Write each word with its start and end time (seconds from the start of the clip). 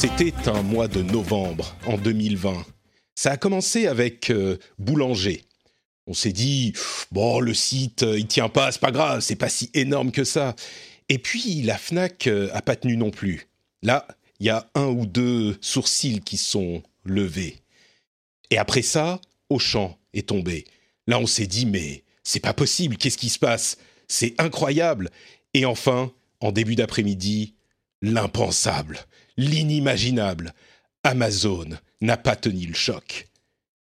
C'était 0.00 0.48
un 0.48 0.62
mois 0.62 0.86
de 0.86 1.02
novembre 1.02 1.74
en 1.84 1.98
2020. 1.98 2.64
Ça 3.16 3.32
a 3.32 3.36
commencé 3.36 3.88
avec 3.88 4.30
euh, 4.30 4.56
Boulanger. 4.78 5.42
On 6.06 6.14
s'est 6.14 6.30
dit, 6.30 6.72
bon, 7.10 7.40
le 7.40 7.52
site, 7.52 8.04
euh, 8.04 8.16
il 8.16 8.28
tient 8.28 8.48
pas, 8.48 8.70
c'est 8.70 8.80
pas 8.80 8.92
grave, 8.92 9.22
c'est 9.22 9.34
pas 9.34 9.48
si 9.48 9.70
énorme 9.74 10.12
que 10.12 10.22
ça. 10.22 10.54
Et 11.08 11.18
puis, 11.18 11.62
la 11.62 11.76
FNAC 11.76 12.28
euh, 12.28 12.48
a 12.52 12.62
pas 12.62 12.76
tenu 12.76 12.96
non 12.96 13.10
plus. 13.10 13.48
Là, 13.82 14.06
il 14.38 14.46
y 14.46 14.50
a 14.50 14.70
un 14.76 14.86
ou 14.86 15.04
deux 15.04 15.58
sourcils 15.60 16.20
qui 16.20 16.36
sont 16.36 16.80
levés. 17.02 17.56
Et 18.50 18.58
après 18.58 18.82
ça, 18.82 19.20
Auchan 19.50 19.98
est 20.14 20.28
tombé. 20.28 20.64
Là, 21.08 21.18
on 21.18 21.26
s'est 21.26 21.48
dit, 21.48 21.66
mais 21.66 22.04
c'est 22.22 22.38
pas 22.38 22.54
possible, 22.54 22.98
qu'est-ce 22.98 23.18
qui 23.18 23.30
se 23.30 23.40
passe? 23.40 23.78
C'est 24.06 24.40
incroyable. 24.40 25.10
Et 25.54 25.64
enfin, 25.64 26.12
en 26.38 26.52
début 26.52 26.76
d'après-midi, 26.76 27.56
l'impensable, 28.00 29.00
l'inimaginable. 29.38 30.52
Amazon 31.04 31.78
n'a 32.02 32.18
pas 32.18 32.36
tenu 32.36 32.66
le 32.66 32.74
choc. 32.74 33.28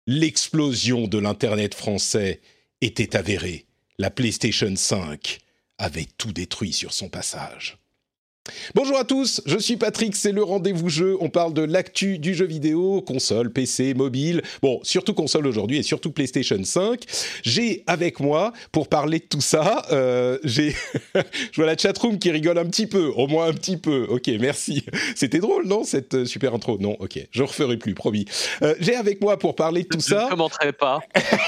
L'explosion 0.07 1.07
de 1.07 1.19
l'Internet 1.19 1.75
français 1.75 2.41
était 2.81 3.15
avérée. 3.15 3.67
La 3.99 4.09
PlayStation 4.09 4.73
5 4.75 5.39
avait 5.77 6.07
tout 6.17 6.33
détruit 6.33 6.73
sur 6.73 6.93
son 6.93 7.09
passage. 7.09 7.77
Bonjour 8.75 8.97
à 8.97 9.05
tous, 9.05 9.41
je 9.45 9.57
suis 9.57 9.77
Patrick, 9.77 10.17
c'est 10.17 10.33
le 10.33 10.43
rendez-vous 10.43 10.89
jeu. 10.89 11.15
On 11.21 11.29
parle 11.29 11.53
de 11.53 11.61
l'actu 11.61 12.19
du 12.19 12.33
jeu 12.33 12.45
vidéo, 12.45 13.01
console, 13.01 13.49
PC, 13.49 13.93
mobile. 13.93 14.41
Bon, 14.61 14.81
surtout 14.83 15.13
console 15.13 15.47
aujourd'hui 15.47 15.77
et 15.77 15.83
surtout 15.83 16.11
PlayStation 16.11 16.61
5. 16.61 17.05
J'ai 17.43 17.83
avec 17.87 18.19
moi, 18.19 18.51
pour 18.73 18.89
parler 18.89 19.19
de 19.19 19.25
tout 19.25 19.39
ça, 19.39 19.83
euh, 19.93 20.39
j'ai. 20.43 20.71
je 21.15 21.55
vois 21.55 21.67
la 21.67 21.77
chatroom 21.77 22.19
qui 22.19 22.31
rigole 22.31 22.57
un 22.57 22.65
petit 22.65 22.85
peu, 22.85 23.05
au 23.15 23.27
moins 23.27 23.47
un 23.47 23.53
petit 23.53 23.77
peu. 23.77 24.07
Ok, 24.09 24.29
merci. 24.41 24.83
C'était 25.15 25.39
drôle, 25.39 25.65
non, 25.65 25.85
cette 25.85 26.13
euh, 26.13 26.25
super 26.25 26.53
intro? 26.53 26.77
Non, 26.81 26.97
ok, 26.99 27.25
je 27.31 27.43
referai 27.43 27.77
plus, 27.77 27.93
promis. 27.93 28.25
Euh, 28.61 28.75
j'ai 28.81 28.95
avec 28.95 29.21
moi 29.21 29.39
pour 29.39 29.55
parler 29.55 29.83
de 29.83 29.87
tout 29.87 30.01
je 30.01 30.07
ça. 30.07 30.19
Je 30.19 30.25
ne 30.25 30.29
commenterai 30.31 30.73
pas. 30.73 30.99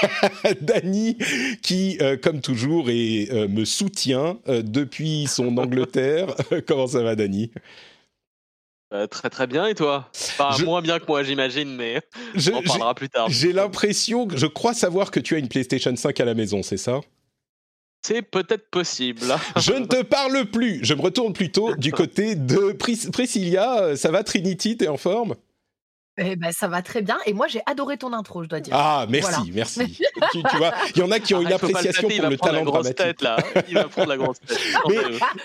Dany, 0.62 1.18
qui, 1.60 1.98
euh, 2.00 2.16
comme 2.16 2.40
toujours, 2.40 2.88
et, 2.88 3.28
euh, 3.32 3.48
me 3.48 3.66
soutient 3.66 4.38
depuis 4.46 5.26
son 5.26 5.58
Angleterre. 5.58 6.34
Comment 6.66 6.85
ça 6.88 7.02
va, 7.02 7.14
Dany 7.14 7.50
euh, 8.92 9.06
Très 9.06 9.30
très 9.30 9.46
bien, 9.46 9.66
et 9.66 9.74
toi? 9.74 10.10
Enfin, 10.14 10.50
je... 10.58 10.64
moins 10.64 10.82
bien 10.82 10.98
que 10.98 11.06
moi, 11.06 11.22
j'imagine, 11.22 11.74
mais 11.74 12.00
je, 12.34 12.50
on 12.50 12.56
en 12.56 12.62
parlera 12.62 12.94
plus 12.94 13.08
tard. 13.08 13.28
J'ai 13.28 13.52
l'impression, 13.52 14.28
je 14.34 14.46
crois 14.46 14.74
savoir 14.74 15.10
que 15.10 15.20
tu 15.20 15.34
as 15.34 15.38
une 15.38 15.48
PlayStation 15.48 15.94
5 15.94 16.20
à 16.20 16.24
la 16.24 16.34
maison, 16.34 16.62
c'est 16.62 16.76
ça? 16.76 17.00
C'est 18.06 18.22
peut-être 18.22 18.70
possible. 18.70 19.22
je 19.56 19.72
ne 19.72 19.84
te 19.84 20.02
parle 20.02 20.44
plus. 20.46 20.78
Je 20.82 20.94
me 20.94 21.00
retourne 21.00 21.32
plutôt 21.32 21.74
du 21.74 21.90
côté 21.90 22.36
de 22.36 22.70
Pris 22.72 23.08
Priscilla. 23.12 23.96
Ça 23.96 24.12
va, 24.12 24.22
Trinity 24.22 24.76
T'es 24.76 24.86
en 24.86 24.96
forme? 24.96 25.34
Eh 26.18 26.36
ben, 26.36 26.50
ça 26.52 26.68
va 26.68 26.82
très 26.82 27.02
bien. 27.02 27.18
Et 27.26 27.32
moi, 27.32 27.46
j'ai 27.46 27.60
adoré 27.66 27.98
ton 27.98 28.12
intro, 28.12 28.42
je 28.42 28.48
dois 28.48 28.60
dire. 28.60 28.74
Ah, 28.74 29.06
merci, 29.08 29.30
voilà. 29.30 29.52
merci. 29.54 29.98
tu, 30.32 30.42
tu, 30.42 30.56
vois, 30.56 30.72
il 30.94 31.00
y 31.00 31.02
en 31.02 31.10
a 31.10 31.18
qui 31.18 31.34
ont 31.34 31.42
une 31.42 31.52
appréciation 31.52 32.08
pour 32.08 32.28
le 32.30 32.36
talent 32.38 32.64
dramatique. 32.64 32.96
Tête, 32.96 33.22
là. 33.22 33.36
Il 33.68 33.74
va 33.74 33.84
prendre 33.84 34.08
la 34.08 34.16
grosse 34.16 34.40
tête. 34.40 34.58
Mais, 34.88 34.96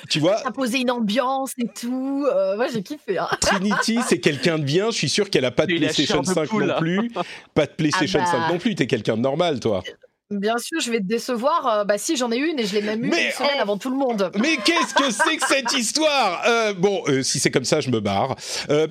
tu 0.10 0.20
vois. 0.20 0.38
Ça 0.38 0.48
a 0.48 0.52
posé 0.52 0.80
une 0.80 0.92
ambiance 0.92 1.52
et 1.58 1.68
tout. 1.68 2.26
Euh, 2.32 2.56
moi, 2.56 2.68
j'ai 2.74 2.84
kiffé. 2.84 3.18
Hein. 3.18 3.28
Trinity, 3.42 4.00
c'est 4.08 4.20
quelqu'un 4.20 4.60
de 4.60 4.64
bien. 4.64 4.92
Je 4.92 4.98
suis 4.98 5.10
sûr 5.10 5.30
qu'elle 5.30 5.46
a 5.46 5.52
pas 5.52 5.66
de 5.66 5.76
PlayStation 5.76 6.24
5 6.24 6.48
poule, 6.48 6.66
non 6.66 6.80
plus. 6.80 7.12
Pas 7.54 7.66
de 7.66 7.72
PlayStation 7.72 8.20
ah 8.22 8.32
bah... 8.32 8.48
5 8.48 8.54
non 8.54 8.60
plus. 8.60 8.76
T'es 8.76 8.88
quelqu'un 8.88 9.18
de 9.18 9.22
normal, 9.22 9.60
toi. 9.60 9.84
Bien 10.32 10.58
sûr, 10.58 10.80
je 10.80 10.90
vais 10.90 11.00
te 11.00 11.06
décevoir. 11.06 11.68
Euh, 11.68 11.84
bah 11.84 11.98
si, 11.98 12.16
j'en 12.16 12.32
ai 12.32 12.38
une 12.38 12.58
et 12.58 12.66
je 12.66 12.74
l'ai 12.74 12.82
même 12.82 13.04
eu 13.04 13.10
mais 13.10 13.28
une 13.28 13.32
semaine 13.32 13.60
avant 13.60 13.78
tout 13.78 13.90
le 13.90 13.98
monde. 13.98 14.32
Mais 14.40 14.58
qu'est-ce 14.58 14.94
que 14.94 15.12
c'est 15.12 15.38
que 15.38 15.46
cette 15.48 15.74
histoire? 15.74 16.42
Euh, 16.48 16.74
Bon, 16.74 17.04
euh, 17.08 17.22
si 17.22 17.40
c'est 17.40 17.52
comme 17.52 17.66
ça, 17.66 17.82
je 17.82 17.90
me 17.90 18.00
barre. 18.00 18.36
Euh, 18.70 18.88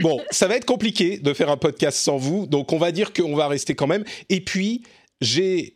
bon, 0.00 0.20
ça 0.30 0.48
va 0.48 0.56
être 0.56 0.64
compliqué 0.64 1.18
de 1.18 1.32
faire 1.32 1.50
un 1.50 1.56
podcast 1.56 1.98
sans 1.98 2.16
vous, 2.16 2.46
donc 2.46 2.72
on 2.72 2.78
va 2.78 2.92
dire 2.92 3.12
qu'on 3.12 3.36
va 3.36 3.48
rester 3.48 3.74
quand 3.74 3.86
même. 3.86 4.04
Et 4.28 4.40
puis, 4.40 4.82
j'ai 5.20 5.74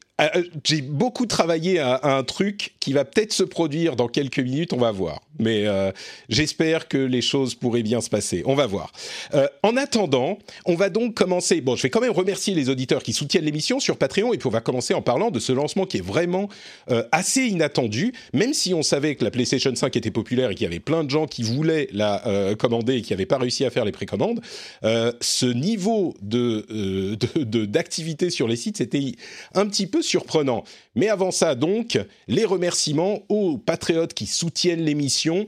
j'ai 0.65 0.81
beaucoup 0.81 1.27
travaillé 1.27 1.79
à, 1.79 2.01
un 2.03 2.23
truc 2.25 2.75
qui 2.81 2.95
va 2.95 3.05
peut-être 3.05 3.33
se 3.33 3.43
produire 3.43 3.97
dans 3.97 4.09
quelques 4.09 4.39
minutes, 4.39 4.73
on 4.73 4.79
va 4.79 4.91
voir. 4.91 5.21
Mais 5.39 5.67
euh, 5.67 5.93
j'espère 6.31 6.89
que 6.89 6.97
les 6.97 7.21
choses 7.21 7.55
pourraient 7.55 7.83
bien 7.83 8.01
se 8.01 8.09
passer. 8.09 8.43
On 8.47 8.55
va 8.55 8.67
voir. 8.67 8.93
Euh, 9.35 9.47
en 9.63 9.77
attendant, 9.77 10.39
on 10.65 10.75
va 10.75 10.89
donc 10.89 11.15
commencer. 11.15 11.61
Bon, 11.61 11.77
je 11.77 11.83
vais 11.83 11.91
quand 11.91 12.01
même 12.01 12.13
remercier 12.13 12.55
les 12.55 12.71
auditeurs 12.71 13.03
qui 13.03 13.13
soutiennent 13.13 13.45
l'émission 13.45 13.79
sur 13.79 13.99
Patreon 13.99 14.33
et 14.33 14.39
puis 14.39 14.47
on 14.47 14.51
va 14.51 14.63
commencer 14.63 14.95
en 14.95 15.03
parlant 15.03 15.31
de 15.31 15.39
ce 15.39 15.53
lancement 15.53 15.85
qui 15.85 15.99
est 15.99 16.07
vraiment 16.07 16.49
euh, 16.91 17.03
assez 17.13 17.43
inattendu. 17.43 18.15
Même 18.33 18.55
si 18.55 18.73
on 18.73 18.83
savait 18.83 19.17
que 19.17 19.25
la 19.25 19.31
PlayStation 19.31 19.75
5 19.75 19.95
était 19.97 20.11
populaire 20.11 20.51
et 20.51 20.55
qu'il 20.55 20.65
y 20.65 20.69
avait 20.69 20.81
plein 20.81 21.05
de 21.05 21.11
gens 21.11 21.27
qui 21.27 21.43
voulaient 21.43 21.89
la 21.93 22.55
commander 22.59 22.97
et 22.97 23.03
qui 23.03 23.13
n'avaient 23.13 23.27
pas 23.27 23.39
réussi 23.39 23.65
à 23.65 23.71
faire 23.71 23.85
les 23.85 23.93
précommandes, 23.93 24.41
ce 24.83 25.47
niveau 25.47 26.15
de, 26.23 27.17
d'activité 27.65 28.31
sur 28.31 28.49
les 28.49 28.57
sites, 28.57 28.79
c'était 28.79 29.13
un 29.55 29.67
petit 29.67 29.87
peu 29.87 30.03
surprenant. 30.07 30.65
Mais 30.95 31.09
avant 31.09 31.31
ça, 31.31 31.55
donc, 31.55 31.99
les 32.27 32.45
remerciements 32.45 33.21
aux 33.29 33.59
patriotes 33.59 34.15
qui 34.15 34.27
soutiennent 34.27 34.83
l'émission. 34.83 35.47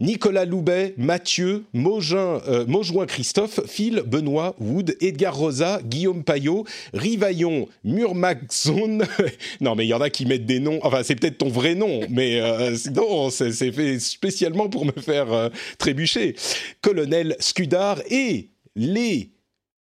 Nicolas 0.00 0.44
Loubet, 0.44 0.94
Mathieu, 0.96 1.64
Maugin, 1.72 2.40
euh, 2.48 2.66
Maujoin 2.66 3.06
Christophe, 3.06 3.60
Phil, 3.66 4.02
Benoît, 4.04 4.56
Wood, 4.58 4.96
Edgar 5.00 5.36
Rosa, 5.36 5.80
Guillaume 5.84 6.24
Payot, 6.24 6.64
Rivaillon, 6.94 7.68
Murmaxon. 7.84 8.98
non, 9.60 9.76
mais 9.76 9.86
il 9.86 9.88
y 9.88 9.94
en 9.94 10.00
a 10.00 10.10
qui 10.10 10.26
mettent 10.26 10.46
des 10.46 10.58
noms. 10.58 10.80
Enfin, 10.82 11.02
c'est 11.04 11.14
peut-être 11.14 11.38
ton 11.38 11.48
vrai 11.48 11.74
nom, 11.74 12.00
mais 12.10 12.40
euh, 12.40 12.76
non, 12.94 13.30
c'est 13.30 13.52
fait 13.52 14.00
spécialement 14.00 14.68
pour 14.68 14.84
me 14.84 14.92
faire 14.92 15.32
euh, 15.32 15.48
trébucher. 15.78 16.34
Colonel 16.80 17.36
Scudard 17.38 18.00
et 18.10 18.48
les 18.74 19.30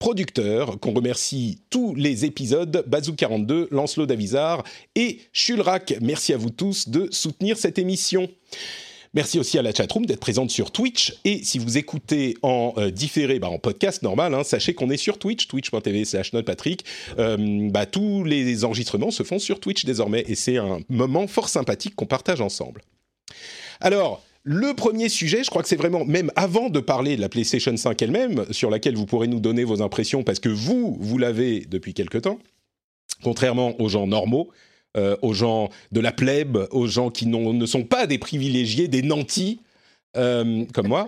producteurs, 0.06 0.80
qu'on 0.80 0.94
remercie 0.94 1.58
tous 1.72 1.96
les 1.96 2.26
épisodes, 2.26 2.86
Bazou42, 2.88 3.70
Lancelot 3.72 4.06
Davizard 4.06 4.64
et 4.94 5.22
Chulrac. 5.34 5.96
Merci 6.00 6.32
à 6.32 6.38
vous 6.38 6.52
tous 6.52 6.90
de 6.90 7.10
soutenir 7.10 7.58
cette 7.58 7.80
émission. 7.80 8.30
Merci 9.16 9.40
aussi 9.40 9.58
à 9.58 9.64
la 9.64 9.74
chatroom 9.74 10.06
d'être 10.06 10.20
présente 10.20 10.52
sur 10.52 10.70
Twitch. 10.70 11.16
Et 11.26 11.44
si 11.44 11.58
vous 11.58 11.80
écoutez 11.80 12.38
en 12.44 12.76
euh, 12.78 12.92
différé, 12.92 13.40
bah 13.40 13.50
en 13.50 13.58
podcast 13.58 14.04
normal, 14.04 14.36
hein, 14.36 14.44
sachez 14.44 14.76
qu'on 14.76 14.92
est 14.92 14.98
sur 14.98 15.18
Twitch, 15.18 15.48
twitch.tv 15.48 16.06
slash 16.06 16.34
notepatrick. 16.34 16.86
Euh, 17.18 17.72
bah, 17.72 17.88
tous 17.88 18.24
les 18.24 18.64
enregistrements 18.64 19.10
se 19.10 19.24
font 19.24 19.40
sur 19.40 19.60
Twitch 19.60 19.86
désormais. 19.86 20.24
Et 20.28 20.36
c'est 20.36 20.58
un 20.58 20.82
moment 20.88 21.26
fort 21.26 21.50
sympathique 21.50 21.96
qu'on 21.96 22.06
partage 22.06 22.42
ensemble. 22.42 22.84
Alors, 23.82 24.22
le 24.48 24.76
premier 24.76 25.10
sujet, 25.10 25.44
je 25.44 25.50
crois 25.50 25.64
que 25.64 25.68
c'est 25.68 25.76
vraiment, 25.76 26.06
même 26.06 26.32
avant 26.36 26.70
de 26.70 26.80
parler 26.80 27.16
de 27.16 27.22
la 27.22 27.30
PlayStation 27.30 27.76
5 27.76 28.00
elle-même, 28.04 28.46
sur 28.52 28.70
laquelle 28.70 28.96
vous 28.96 29.08
pourrez 29.08 29.28
nous 29.28 29.40
donner 29.40 29.64
vos 29.64 29.82
impressions, 29.82 30.24
parce 30.24 30.40
que 30.40 30.50
vous, 30.50 30.96
vous 31.00 31.18
l'avez 31.18 31.62
depuis 31.62 31.96
quelque 31.96 32.20
temps, 32.20 32.38
contrairement 33.24 33.80
aux 33.82 33.90
gens 33.90 34.06
normaux, 34.06 34.52
euh, 34.98 35.18
aux 35.24 35.34
gens 35.34 35.70
de 35.92 36.00
la 36.00 36.12
plèbe, 36.12 36.60
aux 36.70 36.86
gens 36.86 37.10
qui 37.10 37.26
ne 37.26 37.66
sont 37.66 37.84
pas 37.84 38.06
des 38.06 38.20
privilégiés, 38.20 38.88
des 38.88 39.02
nantis, 39.02 39.62
euh, 40.16 40.64
comme 40.74 40.88
moi, 40.88 41.08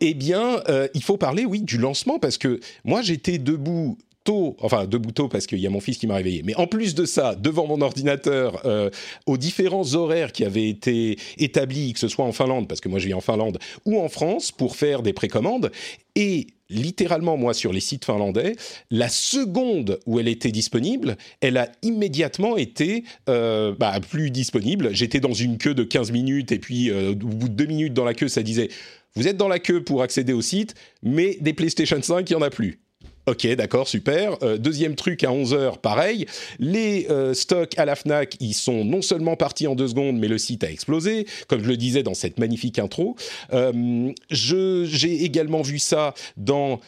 eh 0.00 0.12
bien, 0.14 0.60
euh, 0.68 0.88
il 0.92 1.04
faut 1.04 1.16
parler, 1.16 1.44
oui, 1.44 1.62
du 1.62 1.78
lancement, 1.78 2.18
parce 2.18 2.36
que 2.36 2.58
moi, 2.84 3.00
j'étais 3.00 3.38
debout 3.38 3.96
tôt, 4.24 4.56
enfin 4.60 4.86
debout 4.86 5.12
tôt 5.12 5.28
parce 5.28 5.46
qu'il 5.46 5.58
y 5.58 5.66
a 5.66 5.70
mon 5.70 5.80
fils 5.80 5.98
qui 5.98 6.06
m'a 6.06 6.16
réveillé, 6.16 6.42
mais 6.44 6.54
en 6.56 6.66
plus 6.66 6.94
de 6.94 7.04
ça, 7.04 7.34
devant 7.34 7.66
mon 7.66 7.80
ordinateur, 7.80 8.64
euh, 8.64 8.90
aux 9.26 9.36
différents 9.36 9.94
horaires 9.94 10.32
qui 10.32 10.44
avaient 10.44 10.68
été 10.68 11.18
établis, 11.38 11.92
que 11.92 11.98
ce 11.98 12.08
soit 12.08 12.24
en 12.24 12.32
Finlande, 12.32 12.68
parce 12.68 12.80
que 12.80 12.88
moi 12.88 12.98
je 12.98 13.06
vis 13.06 13.14
en 13.14 13.20
Finlande, 13.20 13.58
ou 13.84 14.00
en 14.00 14.08
France, 14.08 14.52
pour 14.52 14.76
faire 14.76 15.02
des 15.02 15.12
précommandes, 15.12 15.70
et 16.14 16.48
littéralement, 16.68 17.36
moi, 17.36 17.52
sur 17.52 17.72
les 17.72 17.80
sites 17.80 18.04
finlandais, 18.04 18.56
la 18.90 19.08
seconde 19.08 19.98
où 20.06 20.20
elle 20.20 20.28
était 20.28 20.50
disponible, 20.50 21.16
elle 21.40 21.58
a 21.58 21.70
immédiatement 21.82 22.56
été 22.56 23.04
euh, 23.28 23.74
bah, 23.78 23.98
plus 24.10 24.30
disponible. 24.30 24.90
J'étais 24.94 25.20
dans 25.20 25.34
une 25.34 25.58
queue 25.58 25.74
de 25.74 25.84
15 25.84 26.12
minutes 26.12 26.52
et 26.52 26.58
puis 26.58 26.90
au 26.90 27.14
bout 27.14 27.48
de 27.48 27.54
deux 27.54 27.66
minutes 27.66 27.94
dans 27.94 28.04
la 28.04 28.14
queue, 28.14 28.28
ça 28.28 28.42
disait 28.42 28.68
vous 29.14 29.28
êtes 29.28 29.36
dans 29.36 29.48
la 29.48 29.58
queue 29.58 29.84
pour 29.84 30.02
accéder 30.02 30.32
au 30.32 30.40
site, 30.40 30.74
mais 31.02 31.36
des 31.40 31.52
PlayStation 31.52 32.00
5, 32.00 32.28
il 32.30 32.32
n'y 32.32 32.42
en 32.42 32.44
a 32.44 32.50
plus. 32.50 32.81
Ok, 33.26 33.46
d'accord, 33.54 33.86
super. 33.86 34.36
Euh, 34.42 34.58
deuxième 34.58 34.96
truc 34.96 35.22
à 35.22 35.28
11h, 35.28 35.78
pareil. 35.78 36.26
Les 36.58 37.06
euh, 37.08 37.34
stocks 37.34 37.78
à 37.78 37.84
la 37.84 37.94
FNAC, 37.94 38.34
ils 38.40 38.52
sont 38.52 38.84
non 38.84 39.00
seulement 39.00 39.36
partis 39.36 39.68
en 39.68 39.76
deux 39.76 39.86
secondes, 39.86 40.18
mais 40.18 40.26
le 40.26 40.38
site 40.38 40.64
a 40.64 40.70
explosé, 40.70 41.26
comme 41.46 41.62
je 41.62 41.68
le 41.68 41.76
disais 41.76 42.02
dans 42.02 42.14
cette 42.14 42.40
magnifique 42.40 42.80
intro. 42.80 43.14
Euh, 43.52 44.10
J'ai 44.28 45.22
également 45.22 45.62
vu 45.62 45.78
ça 45.78 46.14
dans, 46.36 46.80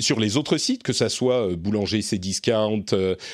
sur 0.00 0.18
les 0.18 0.36
autres 0.36 0.56
sites, 0.56 0.82
que 0.82 0.92
ça 0.92 1.08
soit 1.08 1.54
Boulanger, 1.54 2.02
Cdiscount. 2.02 2.86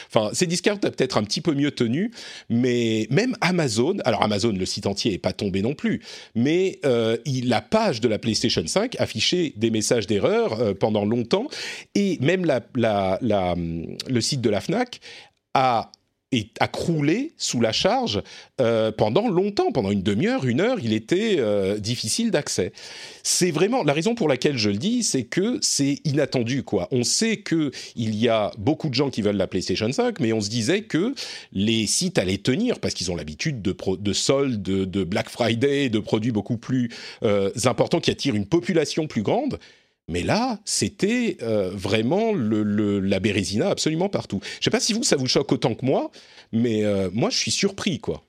Enfin, 0.08 0.30
Cdiscount 0.34 0.80
a 0.82 0.90
peut-être 0.90 1.16
un 1.16 1.22
petit 1.22 1.40
peu 1.40 1.54
mieux 1.54 1.70
tenu, 1.70 2.10
mais 2.50 3.06
même 3.10 3.34
Amazon, 3.40 3.96
alors 4.04 4.22
Amazon, 4.22 4.52
le 4.52 4.66
site 4.66 4.86
entier 4.86 5.12
n'est 5.12 5.18
pas 5.18 5.32
tombé 5.32 5.62
non 5.62 5.74
plus, 5.74 6.02
mais 6.34 6.80
la 6.84 7.60
page 7.62 8.00
de 8.00 8.08
la 8.08 8.18
PlayStation 8.18 8.66
5 8.66 8.96
affichait 8.98 9.54
des 9.56 9.70
messages 9.70 10.06
d'erreur 10.06 10.76
pendant 10.78 11.04
longtemps. 11.04 11.46
Et 11.94 12.09
même 12.20 12.44
le 12.44 14.20
site 14.20 14.40
de 14.40 14.50
la 14.50 14.60
FNAC 14.60 15.00
a 15.54 15.90
a 16.60 16.68
croulé 16.68 17.32
sous 17.36 17.60
la 17.60 17.72
charge 17.72 18.22
euh, 18.60 18.92
pendant 18.92 19.28
longtemps, 19.28 19.72
pendant 19.72 19.90
une 19.90 20.02
demi-heure, 20.02 20.44
une 20.44 20.60
heure, 20.60 20.78
il 20.80 20.92
était 20.92 21.36
euh, 21.38 21.78
difficile 21.78 22.30
d'accès. 22.30 22.72
C'est 23.24 23.50
vraiment 23.50 23.82
la 23.82 23.92
raison 23.92 24.14
pour 24.14 24.28
laquelle 24.28 24.56
je 24.56 24.70
le 24.70 24.76
dis, 24.76 25.02
c'est 25.02 25.24
que 25.24 25.58
c'est 25.60 25.98
inattendu 26.04 26.62
quoi. 26.62 26.86
On 26.92 27.02
sait 27.02 27.38
que 27.38 27.72
il 27.96 28.14
y 28.14 28.28
a 28.28 28.52
beaucoup 28.58 28.88
de 28.88 28.94
gens 28.94 29.10
qui 29.10 29.22
veulent 29.22 29.36
la 29.36 29.48
PlayStation 29.48 29.90
5, 29.90 30.20
mais 30.20 30.32
on 30.32 30.40
se 30.40 30.50
disait 30.50 30.82
que 30.82 31.14
les 31.52 31.86
sites 31.88 32.18
allaient 32.18 32.38
tenir 32.38 32.78
parce 32.78 32.94
qu'ils 32.94 33.10
ont 33.10 33.16
l'habitude 33.16 33.60
de, 33.60 33.74
de 33.98 34.12
soldes, 34.12 34.62
de, 34.62 35.04
Black 35.04 35.28
Friday, 35.30 35.88
de 35.88 35.98
produits 35.98 36.30
beaucoup 36.30 36.58
plus 36.58 36.90
euh, 37.24 37.50
importants 37.64 37.98
qui 37.98 38.12
attirent 38.12 38.36
une 38.36 38.46
population 38.46 39.08
plus 39.08 39.22
grande. 39.22 39.58
Mais 40.10 40.24
là, 40.24 40.58
c'était 40.64 41.36
euh, 41.40 41.70
vraiment 41.72 42.32
le, 42.32 42.98
la 42.98 43.20
bérésina 43.20 43.70
absolument 43.70 44.08
partout. 44.08 44.40
Je 44.42 44.58
ne 44.58 44.62
sais 44.64 44.70
pas 44.70 44.80
si 44.80 44.92
vous, 44.92 45.04
ça 45.04 45.14
vous 45.14 45.28
choque 45.28 45.52
autant 45.52 45.76
que 45.76 45.86
moi, 45.86 46.10
mais 46.52 46.84
euh, 46.84 47.08
moi, 47.12 47.30
je 47.30 47.36
suis 47.36 47.52
surpris, 47.52 48.00
quoi. 48.00 48.24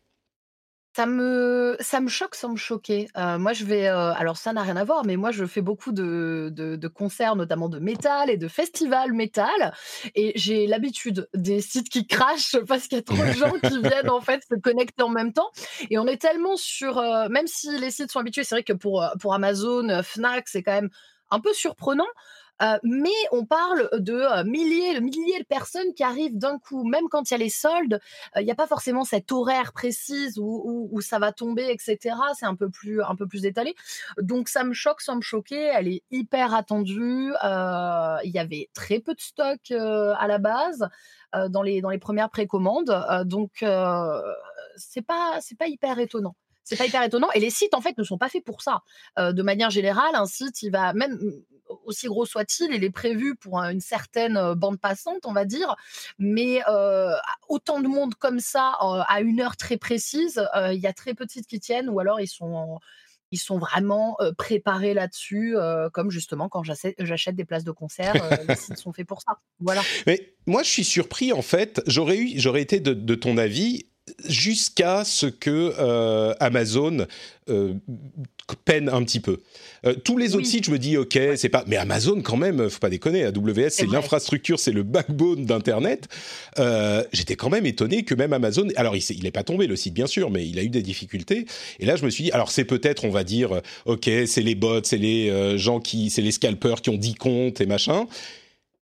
Ça 0.96 1.08
me, 1.08 1.78
ça 1.80 2.02
me 2.02 2.10
choque 2.10 2.36
sans 2.36 2.50
me 2.50 2.58
choquer. 2.58 3.08
Euh, 3.18 3.40
moi, 3.40 3.54
je 3.54 3.66
vais. 3.66 3.88
alors, 3.88 4.38
ça 4.38 4.54
n'a 4.54 4.62
rien 4.62 4.76
à 4.76 4.84
voir, 4.84 5.06
mais 5.06 5.16
moi, 5.16 5.32
je 5.32 5.46
fais 5.46 5.62
beaucoup 5.62 5.92
de, 5.92 6.52
de, 6.54 6.88
concerts, 6.88 7.36
notamment 7.36 7.70
de 7.70 7.80
métal 7.80 8.30
et 8.30 8.38
de 8.38 8.48
festivals 8.48 9.14
métal. 9.14 9.74
Et 10.14 10.34
j'ai 10.36 10.68
l'habitude 10.68 11.30
des 11.34 11.62
sites 11.62 11.90
qui 11.90 12.06
crachent 12.06 12.58
parce 12.68 12.88
qu'il 12.88 12.98
y 12.98 13.00
a 13.00 13.04
trop 13.04 13.16
de 13.16 13.32
gens 13.32 13.54
qui 13.54 13.82
viennent, 13.82 14.10
en 14.10 14.22
fait, 14.22 14.44
se 14.48 14.60
connecter 14.60 15.02
en 15.02 15.10
même 15.10 15.34
temps. 15.34 15.50
Et 15.90 15.98
on 15.98 16.06
est 16.06 16.22
tellement 16.22 16.58
sur. 16.58 17.02
même 17.32 17.48
si 17.48 17.76
les 17.80 17.90
sites 17.90 18.12
sont 18.12 18.20
habitués, 18.20 18.44
c'est 18.44 18.56
vrai 18.56 18.64
que 18.64 18.74
pour, 18.74 19.04
pour 19.20 19.34
Amazon, 19.34 20.04
Fnac, 20.04 20.48
c'est 20.48 20.62
quand 20.62 20.74
même 20.74 20.92
un 21.32 21.40
peu 21.40 21.54
surprenant. 21.54 22.08
Euh, 22.62 22.78
mais 22.84 23.10
on 23.32 23.46
parle 23.46 23.90
de 23.94 24.14
euh, 24.14 24.44
milliers, 24.44 24.94
de 24.94 25.00
milliers 25.00 25.40
de 25.40 25.46
personnes 25.46 25.94
qui 25.96 26.04
arrivent 26.04 26.38
d'un 26.38 26.60
coup, 26.60 26.84
même 26.84 27.06
quand 27.10 27.30
il 27.30 27.34
y 27.34 27.36
a 27.36 27.38
les 27.38 27.50
soldes, 27.50 28.00
euh, 28.36 28.42
il 28.42 28.46
n'y 28.46 28.52
a 28.52 28.56
pas 28.56 28.68
forcément 28.68 29.04
cette 29.04 29.32
horaire 29.32 29.74
précise 29.74 30.38
où, 30.38 31.00
ça 31.02 31.18
va 31.18 31.32
tomber, 31.32 31.68
etc. 31.72 32.16
C'est 32.38 32.46
un 32.46 32.56
peu 32.56 32.70
plus, 32.70 33.02
un 33.02 33.16
peu 33.16 33.28
plus 33.28 33.46
étalé. 33.46 33.74
Donc 34.22 34.50
ça 34.50 34.64
me 34.64 34.74
choque 34.74 35.02
sans 35.02 35.16
me 35.16 35.22
choquer. 35.22 35.72
Elle 35.74 35.88
est 35.88 36.04
hyper 36.12 36.54
attendue. 36.54 37.34
Il 38.24 38.32
y 38.32 38.40
avait 38.40 38.70
très 38.74 39.00
peu 39.00 39.16
de 39.16 39.22
stock 39.22 39.72
à 39.72 40.28
la 40.28 40.38
base 40.38 40.88
dans 41.50 41.64
les 41.64 41.82
dans 41.82 41.90
les 41.90 41.98
premières 41.98 42.30
précommandes. 42.30 42.94
donc 43.26 43.66
c'est 44.76 45.02
pas 45.02 45.40
c'est 45.42 45.58
pas 45.58 45.68
hyper 45.68 45.98
étonnant. 46.00 46.36
C'est 46.64 46.78
pas 46.78 46.86
hyper 46.86 47.04
étonnant. 47.04 47.30
Et 47.34 47.40
les 47.40 47.50
sites, 47.50 47.74
en 47.74 47.82
fait, 47.82 47.98
ne 47.98 48.04
sont 48.04 48.18
pas 48.18 48.30
faits 48.30 48.44
pour 48.44 48.62
ça. 48.62 48.84
Euh, 49.20 49.34
de 49.34 49.42
manière 49.44 49.70
générale, 49.70 50.14
un 50.14 50.26
site, 50.26 50.62
il 50.62 50.72
va 50.72 50.94
même 50.94 51.20
aussi 51.86 52.08
gros 52.08 52.26
soit-il, 52.26 52.74
il 52.74 52.84
est 52.84 52.92
prévu 52.92 53.36
pour 53.36 53.58
une 53.60 53.80
certaine 53.80 54.36
euh, 54.36 54.56
bande 54.56 54.80
passante, 54.80 55.26
on 55.26 55.34
va 55.34 55.46
dire. 55.46 55.76
Mais 56.20 56.62
euh, 56.68 57.14
autant 57.48 57.80
de 57.80 57.88
monde 57.88 58.16
comme 58.16 58.40
ça, 58.40 58.78
à 59.08 59.22
une 59.22 59.40
heure 59.42 59.58
très 59.58 59.78
précise, 59.78 60.46
il 60.72 60.80
y 60.80 60.88
a 60.88 60.94
très 60.94 61.14
peu 61.14 61.26
de 61.26 61.32
sites 61.32 61.48
qui 61.48 61.60
tiennent, 61.60 61.90
ou 61.90 62.00
alors 62.00 62.20
ils 62.20 62.28
sont 62.28 62.80
ils 63.34 63.40
sont 63.40 63.58
vraiment 63.58 64.18
préparés 64.38 64.94
là-dessus, 64.94 65.56
comme 65.94 66.12
justement 66.12 66.50
quand 66.50 66.64
j'achète 66.64 67.36
des 67.36 67.46
places 67.46 67.64
de 67.64 67.72
concert, 67.72 68.14
les 68.46 68.56
sites 68.58 68.78
sont 68.78 68.92
faits 68.92 69.08
pour 69.08 69.22
ça. 69.22 69.38
Voilà. 69.62 69.82
Mais 70.06 70.36
moi, 70.48 70.64
je 70.64 70.70
suis 70.70 70.84
surpris 70.84 71.32
en 71.32 71.42
fait. 71.42 71.82
J'aurais 71.88 72.28
j'aurais 72.36 72.62
été 72.62 72.82
de, 72.82 73.16
ton 73.16 73.38
avis 73.38 73.86
jusqu'à 74.28 75.04
ce 75.04 75.26
que 75.26 75.74
euh, 75.80 76.34
Amazon 76.40 77.06
euh, 77.50 77.74
peine 78.66 78.90
un 78.90 79.04
petit 79.04 79.20
peu. 79.20 79.40
Euh, 79.86 79.94
tous 79.94 80.18
les 80.18 80.36
autres 80.36 80.46
sites, 80.46 80.66
je 80.66 80.72
me 80.72 80.80
dis 80.80 80.98
ok, 80.98 81.18
c'est 81.36 81.50
pas. 81.50 81.64
Mais 81.68 81.78
Amazon 81.78 82.22
quand 82.22 82.38
même, 82.38 82.70
faut 82.70 82.80
pas 82.80 82.90
déconner. 82.90 83.24
AWS, 83.24 83.70
c'est 83.70 83.90
l'infrastructure, 83.90 84.60
c'est 84.60 84.72
le 84.72 84.84
backbone 84.84 85.46
d'Internet. 85.46 86.08
J'étais 87.14 87.36
quand 87.36 87.50
même 87.50 87.66
étonné 87.66 88.04
que 88.04 88.16
même 88.16 88.34
Amazon. 88.34 88.68
Alors 88.76 88.96
il 88.96 89.24
n'est 89.24 89.32
pas 89.32 89.44
tombé 89.44 89.68
le 89.68 89.76
site 89.76 89.94
bien 89.94 90.08
sûr, 90.08 90.30
mais 90.30 90.48
il 90.48 90.60
a 90.60 90.64
eu 90.64 90.70
des 90.70 90.82
difficultés. 90.82 91.46
Et 91.80 91.86
là, 91.86 91.96
je 91.96 92.06
me 92.06 92.10
suis 92.10 92.26
dit, 92.26 92.32
alors 92.32 92.52
c'est 92.52 92.66
peut-être, 92.66 93.06
on 93.06 93.12
va 93.12 93.24
dire, 93.24 93.62
ok, 93.86 94.10
c'est 94.26 94.42
les 94.42 94.56
bots, 94.56 94.84
c'est 94.84 94.98
les 94.98 95.58
gens 95.58 95.80
qui, 95.80 96.10
c'est 96.10 96.22
les 96.22 96.32
scalpers 96.32 96.82
qui 96.82 96.90
ont 96.90 96.98
10 96.98 97.16
comptes 97.16 97.62
et 97.62 97.66
machin. 97.66 98.08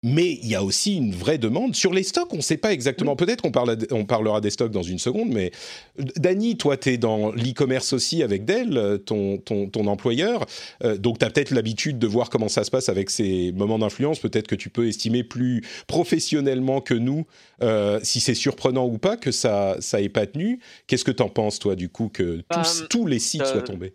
Mais 0.08 0.38
il 0.40 0.48
y 0.48 0.54
a 0.54 0.62
aussi 0.62 0.94
une 0.94 1.10
vraie 1.10 1.36
demande. 1.36 1.74
Sur 1.74 1.92
les 1.92 2.04
stocks, 2.04 2.32
on 2.32 2.36
ne 2.36 2.40
sait 2.40 2.58
pas 2.58 2.72
exactement. 2.72 3.16
Peut-être 3.16 3.42
qu'on 3.42 3.50
on 3.90 4.04
parlera 4.04 4.40
des 4.40 4.50
stocks 4.50 4.70
dans 4.70 4.84
une 4.84 5.00
seconde, 5.00 5.30
mais 5.30 5.50
Dany, 5.98 6.56
toi, 6.56 6.76
tu 6.76 6.90
es 6.90 6.96
dans 6.96 7.32
l'e-commerce 7.32 7.92
aussi 7.92 8.22
avec 8.22 8.44
Dell, 8.44 9.00
ton, 9.04 9.38
ton, 9.38 9.86
employeur. 9.88 10.46
Euh, 10.84 10.96
donc, 10.96 11.18
tu 11.18 11.24
as 11.24 11.30
peut-être 11.30 11.50
l'habitude 11.50 11.98
de 11.98 12.06
voir 12.06 12.30
comment 12.30 12.48
ça 12.48 12.62
se 12.62 12.70
passe 12.70 12.88
avec 12.88 13.10
ces 13.10 13.50
moments 13.50 13.80
d'influence. 13.80 14.20
Peut-être 14.20 14.46
que 14.46 14.54
tu 14.54 14.70
peux 14.70 14.86
estimer 14.86 15.24
plus 15.24 15.64
professionnellement 15.88 16.80
que 16.80 16.94
nous 16.94 17.26
euh, 17.62 17.98
si 18.04 18.20
c'est 18.20 18.34
surprenant 18.34 18.86
ou 18.86 18.98
pas 18.98 19.16
que 19.16 19.32
ça 19.32 19.76
n'ait 19.94 20.08
pas 20.08 20.26
tenu. 20.26 20.60
Qu'est-ce 20.86 21.04
que 21.04 21.10
tu 21.10 21.24
en 21.24 21.28
penses, 21.28 21.58
toi, 21.58 21.74
du 21.74 21.88
coup, 21.88 22.10
que 22.12 22.44
tous, 22.48 22.84
tous 22.88 23.06
les 23.06 23.18
sites 23.18 23.44
soient 23.44 23.62
tombés? 23.62 23.94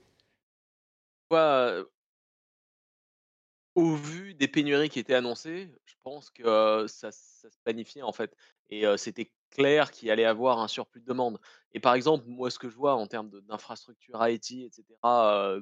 Au 3.76 3.96
vu 3.96 4.34
des 4.34 4.48
pénuries 4.48 4.90
qui 4.90 5.00
étaient 5.00 5.16
annoncées, 5.16 5.72
je 5.86 5.94
pense 6.04 6.30
que 6.30 6.86
ça, 6.88 7.12
se 7.12 7.48
planifiait 7.64 8.02
en 8.02 8.12
fait. 8.12 8.36
Et 8.70 8.86
c'était 8.98 9.32
clair 9.50 9.92
qu'il 9.92 10.10
allait 10.10 10.26
avoir 10.26 10.60
un 10.60 10.68
surplus 10.68 11.02
de 11.02 11.06
demande. 11.06 11.40
Et 11.74 11.80
par 11.80 11.94
exemple, 11.94 12.26
moi, 12.28 12.50
ce 12.50 12.60
que 12.60 12.70
je 12.70 12.76
vois 12.76 12.96
en 12.96 13.08
termes 13.08 13.30
d'infrastructure 13.42 14.26
IT, 14.28 14.52
etc., 14.52 14.84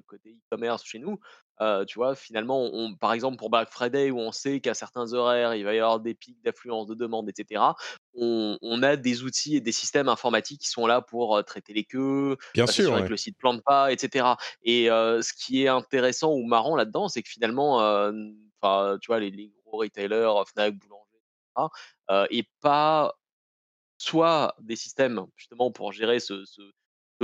côté 0.07 0.31
e-commerce 0.31 0.83
chez 0.83 1.00
nous, 1.00 1.19
tu 1.87 1.99
vois, 1.99 2.16
finalement, 2.16 2.63
on, 2.63 2.95
par 2.95 3.13
exemple, 3.13 3.37
pour 3.37 3.49
Black 3.49 3.69
Friday, 3.69 4.11
où 4.11 4.19
on 4.19 4.31
sait 4.31 4.59
qu'à 4.59 4.73
certains 4.73 5.13
horaires, 5.13 5.56
il 5.56 5.63
va 5.63 5.73
y 5.73 5.80
avoir 5.80 5.99
des 5.99 6.13
pics 6.13 6.42
d'affluence 6.44 6.87
de 6.87 6.95
demande, 6.95 7.30
etc., 7.30 7.61
on, 8.13 8.83
a 8.83 8.95
des 8.95 9.23
outils 9.23 9.57
et 9.57 9.61
des 9.61 9.71
systèmes 9.71 10.09
informatiques 10.09 10.61
qui 10.61 10.69
sont 10.69 10.87
là 10.87 11.01
pour 11.01 11.44
traiter 11.45 11.73
les 11.73 11.83
queues, 11.83 12.37
Bien 12.54 12.68
sûr, 12.68 12.95
que 13.04 13.09
le 13.09 13.18
site 13.18 13.37
plante 13.37 13.61
pas, 13.63 13.92
etc. 13.92 14.25
Et 14.63 14.85
ce 14.85 15.33
qui 15.33 15.63
est 15.63 15.68
intéressant 15.68 16.33
ou 16.33 16.45
marrant 16.45 16.75
là-dedans, 16.75 17.07
c'est 17.07 17.21
que 17.21 17.30
finalement, 17.30 17.78
enfin, 18.61 18.97
tu 19.01 19.07
vois, 19.07 19.19
les, 19.19 19.51
gros 19.66 19.78
retailers, 19.78 20.44
Fnac, 20.47 20.75
Boulanger, 20.75 21.19
etc., 21.57 22.28
et 22.30 22.44
pas 22.61 23.13
soit 23.99 24.56
des 24.61 24.75
systèmes 24.75 25.25
justement 25.35 25.71
pour 25.71 25.92
gérer 25.92 26.19
ce, 26.19 26.45
ce, 26.45 26.61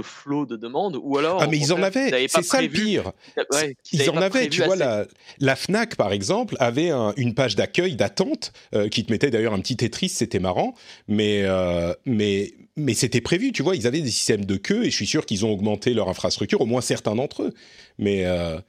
flot 0.01 0.45
de 0.45 0.55
demandes, 0.55 0.99
ou 1.01 1.17
alors... 1.17 1.41
Ah 1.41 1.47
mais 1.47 1.57
ils 1.57 1.73
en 1.73 1.81
avaient, 1.81 2.27
c'est 2.27 2.43
ça 2.43 2.61
le 2.61 2.69
pire. 2.69 3.11
ils 3.91 4.09
en 4.09 4.17
avaient, 4.17 4.49
tu 4.49 4.63
vois, 4.63 4.75
la, 4.75 5.05
la, 5.39 5.55
FNAC 5.55 5.95
par 5.95 6.11
exemple 6.11 6.55
avait 6.59 6.91
une 7.17 7.33
page 7.33 7.55
d'accueil, 7.55 7.95
d'attente, 7.95 8.51
euh, 8.73 8.89
qui 8.89 9.05
te 9.05 9.11
mettait 9.11 9.29
d'ailleurs 9.29 9.53
un 9.53 9.59
petit 9.59 9.77
Tetris, 9.77 10.09
c'était 10.09 10.39
marrant, 10.39 10.75
mais, 11.07 11.43
euh, 11.43 11.93
mais, 12.05 12.53
mais 12.75 12.93
c'était 12.93 13.21
prévu, 13.21 13.51
tu 13.51 13.63
vois, 13.63 13.75
ils 13.75 13.87
avaient 13.87 14.01
des 14.01 14.11
systèmes 14.11 14.45
de 14.45 14.57
queue, 14.57 14.83
et 14.85 14.89
je 14.89 14.95
suis 14.95 15.07
sûr 15.07 15.25
qu'ils 15.25 15.45
ont 15.45 15.51
augmenté 15.51 15.93
leur 15.93 16.09
infrastructure, 16.09 16.61
au 16.61 16.65
moins 16.65 16.81
certains 16.81 17.15
d'entre 17.15 17.43
eux. 17.43 17.53
Mais... 17.97 18.25
Euh, 18.25 18.59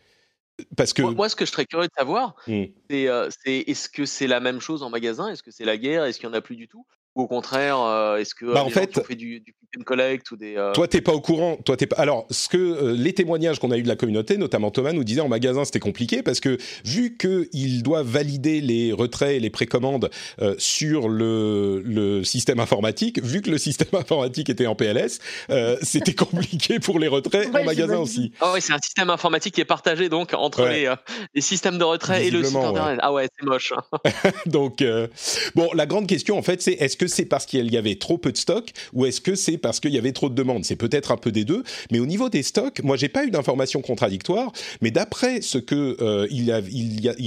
parce 0.75 0.95
que... 0.95 1.02
Moi, 1.02 1.28
ce 1.28 1.37
que 1.37 1.45
je 1.45 1.50
serais 1.50 1.66
curieux 1.66 1.87
de 1.87 1.92
savoir, 1.95 2.35
mmh. 2.47 2.64
c'est 2.88 3.59
est-ce 3.66 3.90
que 3.90 4.06
c'est 4.06 4.26
la 4.26 4.40
même 4.40 4.61
chose 4.61 4.83
en 4.83 4.88
magasin? 4.88 5.28
Est-ce 5.28 5.42
que 5.42 5.50
c'est 5.50 5.66
la 5.66 5.76
guerre? 5.76 6.04
Est-ce 6.04 6.18
qu'il 6.18 6.28
n'y 6.30 6.35
en 6.35 6.38
a 6.38 6.40
plus 6.40 6.56
du 6.56 6.66
tout? 6.66 6.87
Ou 7.16 7.23
au 7.23 7.26
contraire, 7.26 7.80
euh, 7.80 8.18
est-ce 8.18 8.35
que 8.35 8.44
Bah, 8.46 8.61
euh, 8.61 8.62
en 8.62 8.66
les 8.66 8.73
gens 8.73 8.80
fait- 8.80 9.06
fait 9.06 9.14
du, 9.14 9.40
du 9.40 9.52
click 9.54 9.80
and 9.80 9.85
collect 9.85 10.30
ou 10.30 10.37
des. 10.37 10.56
euh, 10.56 10.73
Toi, 10.73 10.87
t'es 10.87 11.00
pas 11.00 11.12
au 11.12 11.20
courant. 11.23 11.56
Toi, 11.64 11.76
t'es 11.76 11.87
pas. 11.87 11.96
Alors, 11.96 12.26
ce 12.30 12.49
que 12.49 12.58
euh, 12.58 12.92
les 12.94 13.14
témoignages 13.14 13.58
qu'on 13.58 13.70
a 13.70 13.78
eu 13.78 13.82
de 13.82 13.88
la 13.88 13.96
communauté, 13.96 14.37
notamment 14.37 14.70
Thomas, 14.70 14.92
nous 14.92 15.02
disait 15.02 15.23
en 15.23 15.28
magasin, 15.28 15.64
c'était 15.64 15.80
compliqué 15.80 16.23
parce 16.23 16.40
que 16.40 16.58
vu 16.85 17.16
qu'ils 17.16 17.82
doivent 17.82 18.06
valider 18.06 18.61
les 18.61 18.92
retraits 18.92 19.35
et 19.35 19.40
les 19.40 19.49
précommandes 19.49 20.11
euh, 20.42 20.54
sur 20.58 21.08
le, 21.08 21.80
le 21.87 22.23
système 22.23 22.61
informatique, 22.61 23.23
vu 23.25 23.40
que 23.40 23.50
le 23.50 23.56
système 23.58 23.88
informatique 23.99 24.50
était 24.50 24.66
en 24.66 24.75
PLS, 24.75 25.18
euh, 25.49 25.76
c'était 25.82 26.14
compliqué 26.14 26.78
pour 26.80 26.99
les 26.99 27.08
retraits 27.08 27.49
Ouais, 27.54 27.62
en 27.62 27.64
magasin 27.64 27.96
aussi. 27.99 28.32
Ah 28.42 28.52
ouais, 28.52 28.61
c'est 28.61 28.75
un 28.75 28.78
système 28.82 29.08
informatique 29.08 29.54
qui 29.54 29.62
est 29.62 29.64
partagé 29.64 30.11
donc 30.11 30.35
entre 30.35 30.64
Ouais. 30.64 30.80
les, 30.80 30.87
euh, 30.87 30.94
les 31.35 31.40
systèmes 31.40 31.78
de 31.78 31.85
retrait 31.85 32.26
et 32.26 32.30
le 32.30 32.44
site 32.44 32.56
ouais. 32.56 32.64
internet. 32.64 32.99
Ah 33.02 33.12
ouais, 33.14 33.26
c'est 33.38 33.46
moche. 33.46 33.73
Donc, 34.46 34.82
euh, 34.82 35.06
bon, 35.54 35.68
la 35.75 35.87
grande 35.87 36.06
question 36.06 36.37
en 36.38 36.42
fait, 36.42 36.61
c'est 36.61 36.73
est-ce 36.73 36.96
que 36.96 37.05
c'est 37.08 37.25
parce 37.25 37.46
qu'il 37.46 37.72
y 37.72 37.76
avait 37.76 37.96
trop 37.96 38.18
peu 38.18 38.32
de 38.32 38.36
stocks 38.36 38.72
ou 38.92 39.06
est-ce 39.06 39.20
que 39.20 39.34
c'est 39.34 39.58
parce 39.58 39.80
qu'il 39.80 39.92
y 39.92 39.98
avait 39.98 40.12
trop 40.12 40.28
de 40.28 40.34
demandes? 40.34 40.64
C'est 40.64 40.76
peut-être 40.76 41.12
un 41.12 41.16
peu 41.16 41.32
des 41.32 41.44
deux. 41.44 41.62
Mais 41.90 41.98
au 41.98 42.06
niveau 42.06 42.28
des 42.28 42.42
stocks, 42.42 42.82
moi, 42.82 42.96
j'ai 42.96 43.08
pas 43.08 43.25
eu 43.25 43.30
d'informations 43.30 43.82
contradictoires. 43.82 44.52
Mais 44.80 44.90
d'après 44.90 45.40
ce 45.40 45.58
que 45.58 45.96
euh, 46.00 46.26
il, 46.30 46.50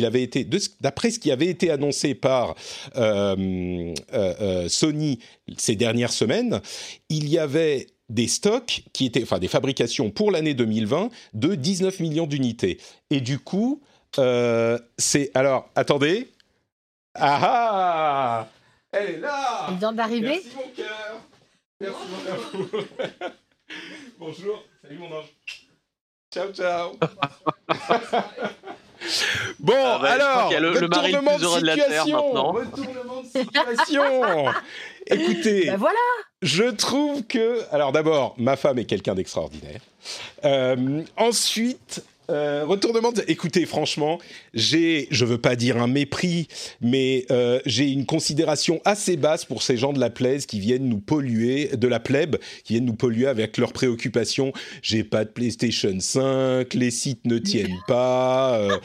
avait 0.05 0.23
été, 0.23 0.47
d'après 0.81 1.11
ce 1.11 1.19
qui 1.19 1.31
avait 1.31 1.47
été 1.47 1.71
annoncé 1.71 2.15
par 2.15 2.55
euh, 2.95 3.93
euh, 4.13 4.69
Sony 4.69 5.19
ces 5.57 5.75
dernières 5.75 6.13
semaines, 6.13 6.61
il 7.09 7.29
y 7.29 7.37
avait 7.37 7.87
des 8.09 8.27
stocks 8.27 8.83
qui 8.93 9.05
étaient, 9.05 9.23
enfin 9.23 9.39
des 9.39 9.47
fabrications 9.47 10.09
pour 10.09 10.31
l'année 10.31 10.53
2020 10.53 11.09
de 11.33 11.55
19 11.55 11.99
millions 11.99 12.27
d'unités. 12.27 12.79
Et 13.11 13.21
du 13.21 13.39
coup, 13.39 13.81
c'est 14.97 15.31
alors 15.35 15.69
attendez. 15.75 16.29
Ah 17.15 17.39
ah 17.41 18.47
Elle 18.91 19.09
est 19.11 19.17
là 19.19 19.67
Elle 19.69 19.75
vient 19.77 19.91
d'arriver. 19.93 20.41
Merci 20.43 20.51
mon 20.55 20.69
cœur 20.75 21.21
Merci 21.81 21.97
mon 22.09 22.31
amour 22.33 22.69
Bonjour, 24.19 24.63
salut 24.81 24.97
mon 24.97 25.11
ange 25.17 25.25
Ciao 26.33 26.51
ciao 26.51 26.91
Bon, 29.59 29.73
Ah 29.77 29.99
bah, 30.01 30.11
alors, 30.11 30.43
qu'il 30.47 30.53
y 30.53 30.57
a 30.57 30.59
le- 30.59 30.73
le 30.73 30.79
le 30.81 30.85
retournement 30.85 31.35
plus 31.35 31.43
heureux 31.45 31.61
de 31.61 31.65
la 31.65 31.75
de 31.75 31.79
Terre 31.81 32.03
situation, 32.03 32.25
maintenant. 32.33 32.51
retournement 32.51 33.21
de 33.21 33.27
situation. 33.27 34.45
Écoutez, 35.07 35.67
Bah 35.67 35.77
voilà. 35.77 35.97
je 36.41 36.63
trouve 36.65 37.23
que, 37.23 37.61
alors 37.73 37.91
d'abord, 37.93 38.35
ma 38.37 38.57
femme 38.57 38.77
est 38.77 38.85
quelqu'un 38.85 39.15
d'extraordinaire. 39.15 39.79
Euh, 40.43 41.03
ensuite, 41.15 42.03
euh, 42.29 42.63
retournement. 42.65 43.11
De... 43.11 43.23
Écoutez, 43.27 43.65
franchement, 43.65 44.19
j'ai, 44.53 45.07
je 45.11 45.25
veux 45.25 45.37
pas 45.39 45.55
dire 45.55 45.77
un 45.81 45.87
mépris, 45.87 46.47
mais 46.81 47.25
euh, 47.31 47.59
j'ai 47.65 47.89
une 47.91 48.05
considération 48.05 48.81
assez 48.85 49.17
basse 49.17 49.45
pour 49.45 49.63
ces 49.63 49.75
gens 49.77 49.93
de 49.93 49.99
la 49.99 50.09
plaise 50.09 50.45
qui 50.45 50.59
viennent 50.59 50.87
nous 50.87 50.99
polluer, 50.99 51.67
de 51.75 51.87
la 51.87 51.99
plèbe, 51.99 52.37
qui 52.63 52.73
viennent 52.73 52.85
nous 52.85 52.93
polluer 52.95 53.27
avec 53.27 53.57
leurs 53.57 53.73
préoccupations. 53.73 54.53
J'ai 54.81 55.03
pas 55.03 55.25
de 55.25 55.29
PlayStation 55.29 55.95
5, 55.99 56.73
les 56.73 56.91
sites 56.91 57.25
ne 57.25 57.37
tiennent 57.37 57.79
pas. 57.87 58.59
euh, 58.59 58.77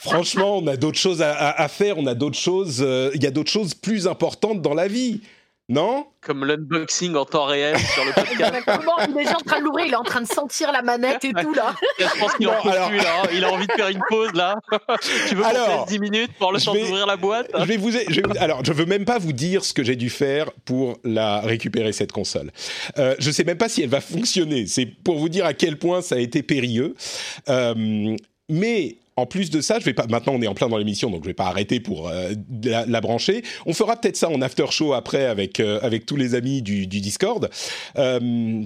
franchement, 0.00 0.58
on 0.58 0.66
a 0.66 0.76
d'autres 0.76 0.98
choses 0.98 1.22
à, 1.22 1.32
à- 1.32 1.62
à 1.62 1.68
faire, 1.68 1.98
on 1.98 2.06
a 2.06 2.14
d'autres 2.14 2.38
choses. 2.38 2.78
euh, 2.80 3.10
Il 3.14 3.22
y 3.22 3.26
a 3.26 3.30
d'autres 3.30 3.50
choses 3.50 3.74
plus 3.74 4.06
importantes 4.06 4.62
dans 4.62 4.74
la 4.74 4.88
vie, 4.88 5.20
non 5.70 6.06
Comme 6.20 6.44
l'unboxing 6.44 7.14
en 7.14 7.24
temps 7.24 7.44
réel 7.46 7.78
sur 7.78 8.04
le 8.04 8.12
podcast. 8.12 8.52
Il 9.08 9.12
est 9.12 9.24
déjà 9.24 9.36
en 9.36 9.40
train 9.40 9.60
de 9.60 9.64
l'ouvrir. 9.64 9.86
Il 9.86 9.92
est 9.92 9.96
en 9.96 10.02
train 10.02 10.20
de 10.20 10.26
sentir 10.26 10.72
la 10.72 10.82
manette 10.82 11.24
et 11.24 11.32
tout 11.32 11.54
là. 11.54 11.74
Je 11.98 12.18
pense 12.20 12.34
qu'il 12.34 12.48
en 12.48 12.60
peut 12.60 12.68
alors- 12.70 12.88
plus 12.88 12.98
là. 12.98 13.22
hein. 13.22 13.28
Il 13.32 13.44
a 13.44 13.52
envie 13.52 13.66
de 13.66 13.72
faire 13.72 13.88
une 13.88 14.00
pause 14.08 14.32
là. 14.34 14.56
tu 15.28 15.36
veux 15.36 15.44
Alors, 15.46 15.84
te 15.86 15.90
laisse 15.92 15.98
10 15.98 15.98
minutes 16.00 16.30
pour 16.38 16.52
le 16.52 16.60
temps 16.60 16.72
vais- 16.74 16.80
d'ouvrir 16.80 17.06
la 17.06 17.16
boîte 17.16 17.50
je 17.58 17.64
vais 17.64 17.76
vous, 17.76 17.90
je 17.92 17.98
vais 17.98 18.22
vous- 18.28 18.34
alors, 18.38 18.64
je 18.64 18.72
veux 18.72 18.84
même 18.86 19.04
pas 19.04 19.18
vous 19.18 19.32
dire 19.32 19.64
ce 19.64 19.72
que 19.72 19.82
j'ai 19.84 19.96
dû 19.96 20.10
faire 20.10 20.50
pour 20.64 20.98
la 21.04 21.40
récupérer 21.40 21.92
cette 21.92 22.12
console. 22.12 22.50
Euh, 22.98 23.14
je 23.20 23.30
sais 23.30 23.44
même 23.44 23.58
pas 23.58 23.68
si 23.68 23.82
elle 23.82 23.88
va 23.88 24.00
fonctionner. 24.00 24.66
C'est 24.66 24.86
pour 24.86 25.18
vous 25.18 25.28
dire 25.28 25.46
à 25.46 25.54
quel 25.54 25.78
point 25.78 26.02
ça 26.02 26.16
a 26.16 26.18
été 26.18 26.42
périlleux. 26.42 26.94
Euh, 27.48 28.16
mais 28.48 28.96
en 29.20 29.26
plus 29.26 29.50
de 29.50 29.60
ça, 29.60 29.78
je 29.78 29.84
vais 29.84 29.94
pas. 29.94 30.06
Maintenant, 30.06 30.34
on 30.34 30.42
est 30.42 30.46
en 30.46 30.54
plein 30.54 30.68
dans 30.68 30.78
l'émission, 30.78 31.10
donc 31.10 31.22
je 31.24 31.28
vais 31.28 31.34
pas 31.34 31.46
arrêter 31.46 31.78
pour 31.78 32.08
euh, 32.08 32.32
la, 32.64 33.00
brancher. 33.00 33.42
On 33.66 33.74
fera 33.74 33.96
peut-être 33.96 34.16
ça 34.16 34.30
en 34.30 34.40
after 34.40 34.66
show 34.70 34.94
après 34.94 35.26
avec 35.26 35.60
euh, 35.60 35.78
avec 35.82 36.06
tous 36.06 36.16
les 36.16 36.34
amis 36.34 36.62
du, 36.62 36.86
Discord. 36.86 37.50
Euh, 37.96 38.62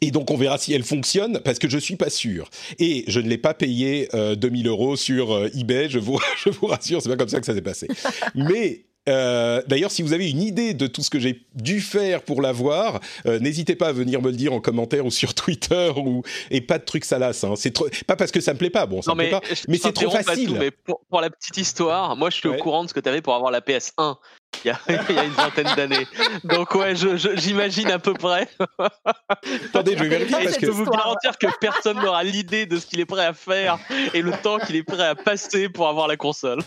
et 0.00 0.10
donc 0.10 0.30
on 0.30 0.36
verra 0.36 0.58
si 0.58 0.72
elle 0.72 0.82
fonctionne 0.82 1.40
parce 1.44 1.58
que 1.58 1.68
je 1.68 1.78
suis 1.78 1.96
pas 1.96 2.10
sûr. 2.10 2.50
Et 2.78 3.04
je 3.08 3.20
ne 3.20 3.28
l'ai 3.28 3.38
pas 3.38 3.54
payé 3.54 4.08
euh, 4.14 4.34
2000 4.34 4.68
euros 4.68 4.96
sur 4.96 5.46
eBay. 5.54 5.88
Je 5.88 5.98
vous 5.98 6.20
je 6.44 6.50
vous 6.50 6.66
rassure, 6.66 7.02
c'est 7.02 7.08
pas 7.08 7.16
comme 7.16 7.28
ça 7.28 7.40
que 7.40 7.46
ça 7.46 7.54
s'est 7.54 7.62
passé. 7.62 7.88
Mais 8.34 8.84
euh, 9.08 9.62
D'ailleurs, 9.66 9.90
si 9.90 10.02
vous 10.02 10.12
avez 10.12 10.30
une 10.30 10.40
idée 10.42 10.74
de 10.74 10.86
tout 10.86 11.02
ce 11.02 11.10
que 11.10 11.18
j'ai 11.18 11.44
dû 11.54 11.80
faire 11.80 12.22
pour 12.22 12.40
l'avoir, 12.42 13.00
euh, 13.26 13.38
n'hésitez 13.38 13.76
pas 13.76 13.88
à 13.88 13.92
venir 13.92 14.22
me 14.22 14.30
le 14.30 14.36
dire 14.36 14.52
en 14.52 14.60
commentaire 14.60 15.04
ou 15.06 15.10
sur 15.10 15.34
Twitter 15.34 15.92
ou 15.96 16.22
et 16.50 16.60
pas 16.60 16.78
de 16.78 16.84
trucs 16.84 17.04
salaces. 17.04 17.44
Hein. 17.44 17.54
C'est 17.56 17.72
trop 17.72 17.86
pas 18.06 18.16
parce 18.16 18.30
que 18.32 18.40
ça 18.40 18.52
me 18.54 18.58
plaît 18.58 18.70
pas. 18.70 18.86
Bon, 18.86 19.02
ça 19.02 19.10
Non 19.10 19.16
me 19.16 19.22
plaît 19.22 19.30
mais, 19.32 19.40
pas. 19.40 19.46
mais 19.68 19.78
c'est 19.78 19.92
trop 19.92 20.10
facile. 20.10 20.48
tout, 20.48 20.54
mais 20.58 20.70
pour, 20.70 21.00
pour 21.10 21.20
la 21.20 21.30
petite 21.30 21.56
histoire, 21.56 22.16
moi 22.16 22.30
je 22.30 22.36
suis 22.36 22.48
Ouais. 22.48 22.58
au 22.58 22.62
courant 22.62 22.84
de 22.84 22.88
ce 22.88 22.94
que 22.94 23.00
tu 23.00 23.08
avais 23.08 23.22
pour 23.22 23.34
avoir 23.34 23.50
la 23.50 23.60
PS1 23.60 24.16
il 24.64 24.68
y 24.68 24.70
a, 24.70 24.78
il 25.08 25.14
y 25.14 25.18
a 25.18 25.24
une 25.24 25.32
vingtaine 25.32 25.68
d'années. 25.76 26.06
Donc 26.44 26.74
ouais, 26.74 26.94
j'imagine 27.36 27.90
à 27.90 27.98
peu 27.98 28.14
près. 28.14 28.48
Attendez, 29.68 29.94
je 29.96 30.02
vais 30.02 30.08
vérifier 30.08 30.44
parce 30.44 30.54
je 30.54 30.60
que 30.60 30.66
peux 30.66 30.72
vous 30.72 30.90
garantir 30.90 31.38
que 31.38 31.46
personne 31.60 32.00
n'aura 32.00 32.22
l'idée 32.24 32.66
de 32.66 32.78
ce 32.78 32.86
qu'il 32.86 33.00
est 33.00 33.06
prêt 33.06 33.24
à 33.24 33.32
faire 33.32 33.78
et 34.12 34.22
le 34.22 34.32
temps 34.32 34.58
qu'il 34.58 34.76
est 34.76 34.82
prêt 34.82 35.06
à 35.06 35.14
passer 35.14 35.68
pour 35.68 35.88
avoir 35.88 36.08
la 36.08 36.16
console. 36.16 36.60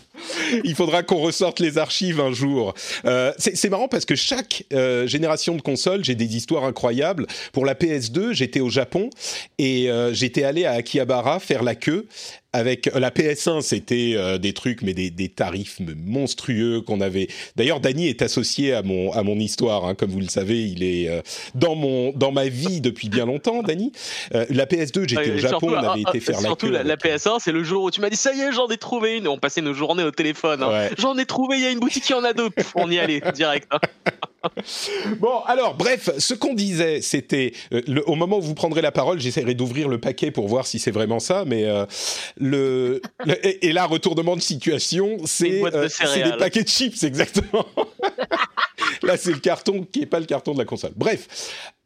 il 0.63 0.75
faudra 0.75 1.03
qu'on 1.03 1.17
ressorte 1.17 1.59
les 1.59 1.77
archives 1.77 2.19
un 2.19 2.31
jour. 2.31 2.73
Euh, 3.05 3.33
c'est 3.37 3.55
c'est 3.55 3.69
marrant 3.69 3.89
parce 3.89 4.05
que 4.05 4.15
chaque 4.15 4.63
euh, 4.71 5.07
génération 5.07 5.55
de 5.55 5.61
consoles, 5.61 6.05
j'ai 6.05 6.15
des 6.15 6.37
histoires 6.37 6.63
incroyables. 6.63 7.27
Pour 7.51 7.65
la 7.65 7.73
PS2, 7.73 8.31
j'étais 8.31 8.61
au 8.61 8.69
Japon 8.69 9.09
et 9.57 9.91
euh, 9.91 10.13
j'étais 10.13 10.43
allé 10.43 10.63
à 10.63 10.71
Akihabara 10.71 11.39
faire 11.39 11.63
la 11.63 11.75
queue. 11.75 12.07
Avec 12.57 12.87
euh, 12.87 12.99
la 12.99 13.11
PS1, 13.11 13.61
c'était 13.61 14.13
euh, 14.15 14.39
des 14.39 14.51
trucs, 14.53 14.81
mais 14.81 14.93
des, 14.95 15.11
des 15.11 15.29
tarifs 15.29 15.79
monstrueux 16.05 16.81
qu'on 16.81 17.01
avait. 17.01 17.27
D'ailleurs, 17.55 17.79
Dany 17.79 18.07
est 18.07 18.21
associé 18.23 18.73
à 18.73 18.81
mon 18.81 19.11
à 19.13 19.21
mon 19.21 19.35
histoire, 19.37 19.85
hein, 19.85 19.93
comme 19.93 20.09
vous 20.09 20.19
le 20.19 20.27
savez, 20.27 20.63
il 20.67 20.81
est 20.83 21.07
euh, 21.07 21.21
dans 21.53 21.75
mon 21.75 22.11
dans 22.13 22.31
ma 22.31 22.47
vie 22.47 22.81
depuis 22.81 23.09
bien 23.09 23.25
longtemps, 23.27 23.61
Dany. 23.61 23.91
Euh, 24.33 24.45
la 24.49 24.65
PS2, 24.65 25.07
j'étais 25.07 25.31
au 25.33 25.37
Japon, 25.37 25.59
surtout, 25.69 25.75
on 25.75 25.89
avait 25.89 26.03
ah, 26.05 26.09
été 26.09 26.17
ah, 26.17 26.19
faire 26.31 26.35
la 26.41 26.47
surtout 26.47 26.65
queue. 26.67 26.71
la, 26.73 26.83
la 26.83 26.93
avec- 26.93 27.05
PS1, 27.21 27.37
c'est 27.39 27.51
le 27.51 27.63
jour 27.63 27.83
où 27.83 27.91
tu 27.91 28.01
m'as 28.01 28.09
dit 28.09 28.15
ça 28.17 28.33
y 28.33 28.41
est, 28.41 28.51
j'en 28.51 28.67
ai 28.69 28.77
trouvé 28.77 29.17
une. 29.17 29.27
On 29.27 29.37
passait 29.37 29.61
nos 29.61 29.73
journées 29.75 30.03
au 30.03 30.11
téléphone. 30.11 30.63
hein. 30.63 30.69
Ouais. 30.69 30.89
J'en 30.97 31.15
ai 31.17 31.25
trouvé, 31.25 31.57
il 31.57 31.63
y 31.63 31.67
a 31.67 31.69
une 31.71 31.79
boutique 31.79 32.03
qui 32.05 32.13
en 32.15 32.23
a 32.23 32.33
deux. 32.33 32.49
Pff, 32.49 32.71
on 32.75 32.89
y 32.89 32.97
allait 32.97 33.21
direct. 33.35 33.67
hein. 33.71 33.79
Bon, 35.19 35.39
alors, 35.45 35.75
bref, 35.75 36.09
ce 36.17 36.33
qu'on 36.33 36.53
disait, 36.53 37.01
c'était 37.01 37.53
euh, 37.73 37.81
au 38.05 38.15
moment 38.15 38.37
où 38.37 38.41
vous 38.41 38.53
prendrez 38.53 38.81
la 38.81 38.91
parole, 38.91 39.19
j'essaierai 39.19 39.53
d'ouvrir 39.53 39.87
le 39.89 39.99
paquet 39.99 40.31
pour 40.31 40.47
voir 40.47 40.67
si 40.67 40.79
c'est 40.79 40.91
vraiment 40.91 41.19
ça, 41.19 41.43
mais 41.45 41.65
euh, 41.65 41.85
le, 42.39 43.01
le- 43.25 43.45
et, 43.47 43.67
et 43.67 43.73
là, 43.73 43.85
retournement 43.85 44.35
de 44.35 44.41
situation, 44.41 45.17
c'est 45.25 45.61
de 45.61 45.65
euh, 45.75 45.89
c'est 45.89 46.23
des 46.23 46.37
paquets 46.37 46.63
de 46.63 46.69
chips, 46.69 47.03
exactement. 47.03 47.65
là, 49.03 49.17
c'est 49.17 49.31
le 49.31 49.39
carton 49.39 49.83
qui 49.83 50.01
est 50.01 50.05
pas 50.05 50.19
le 50.19 50.25
carton 50.25 50.53
de 50.53 50.59
la 50.59 50.65
console. 50.65 50.91
Bref. 50.95 51.27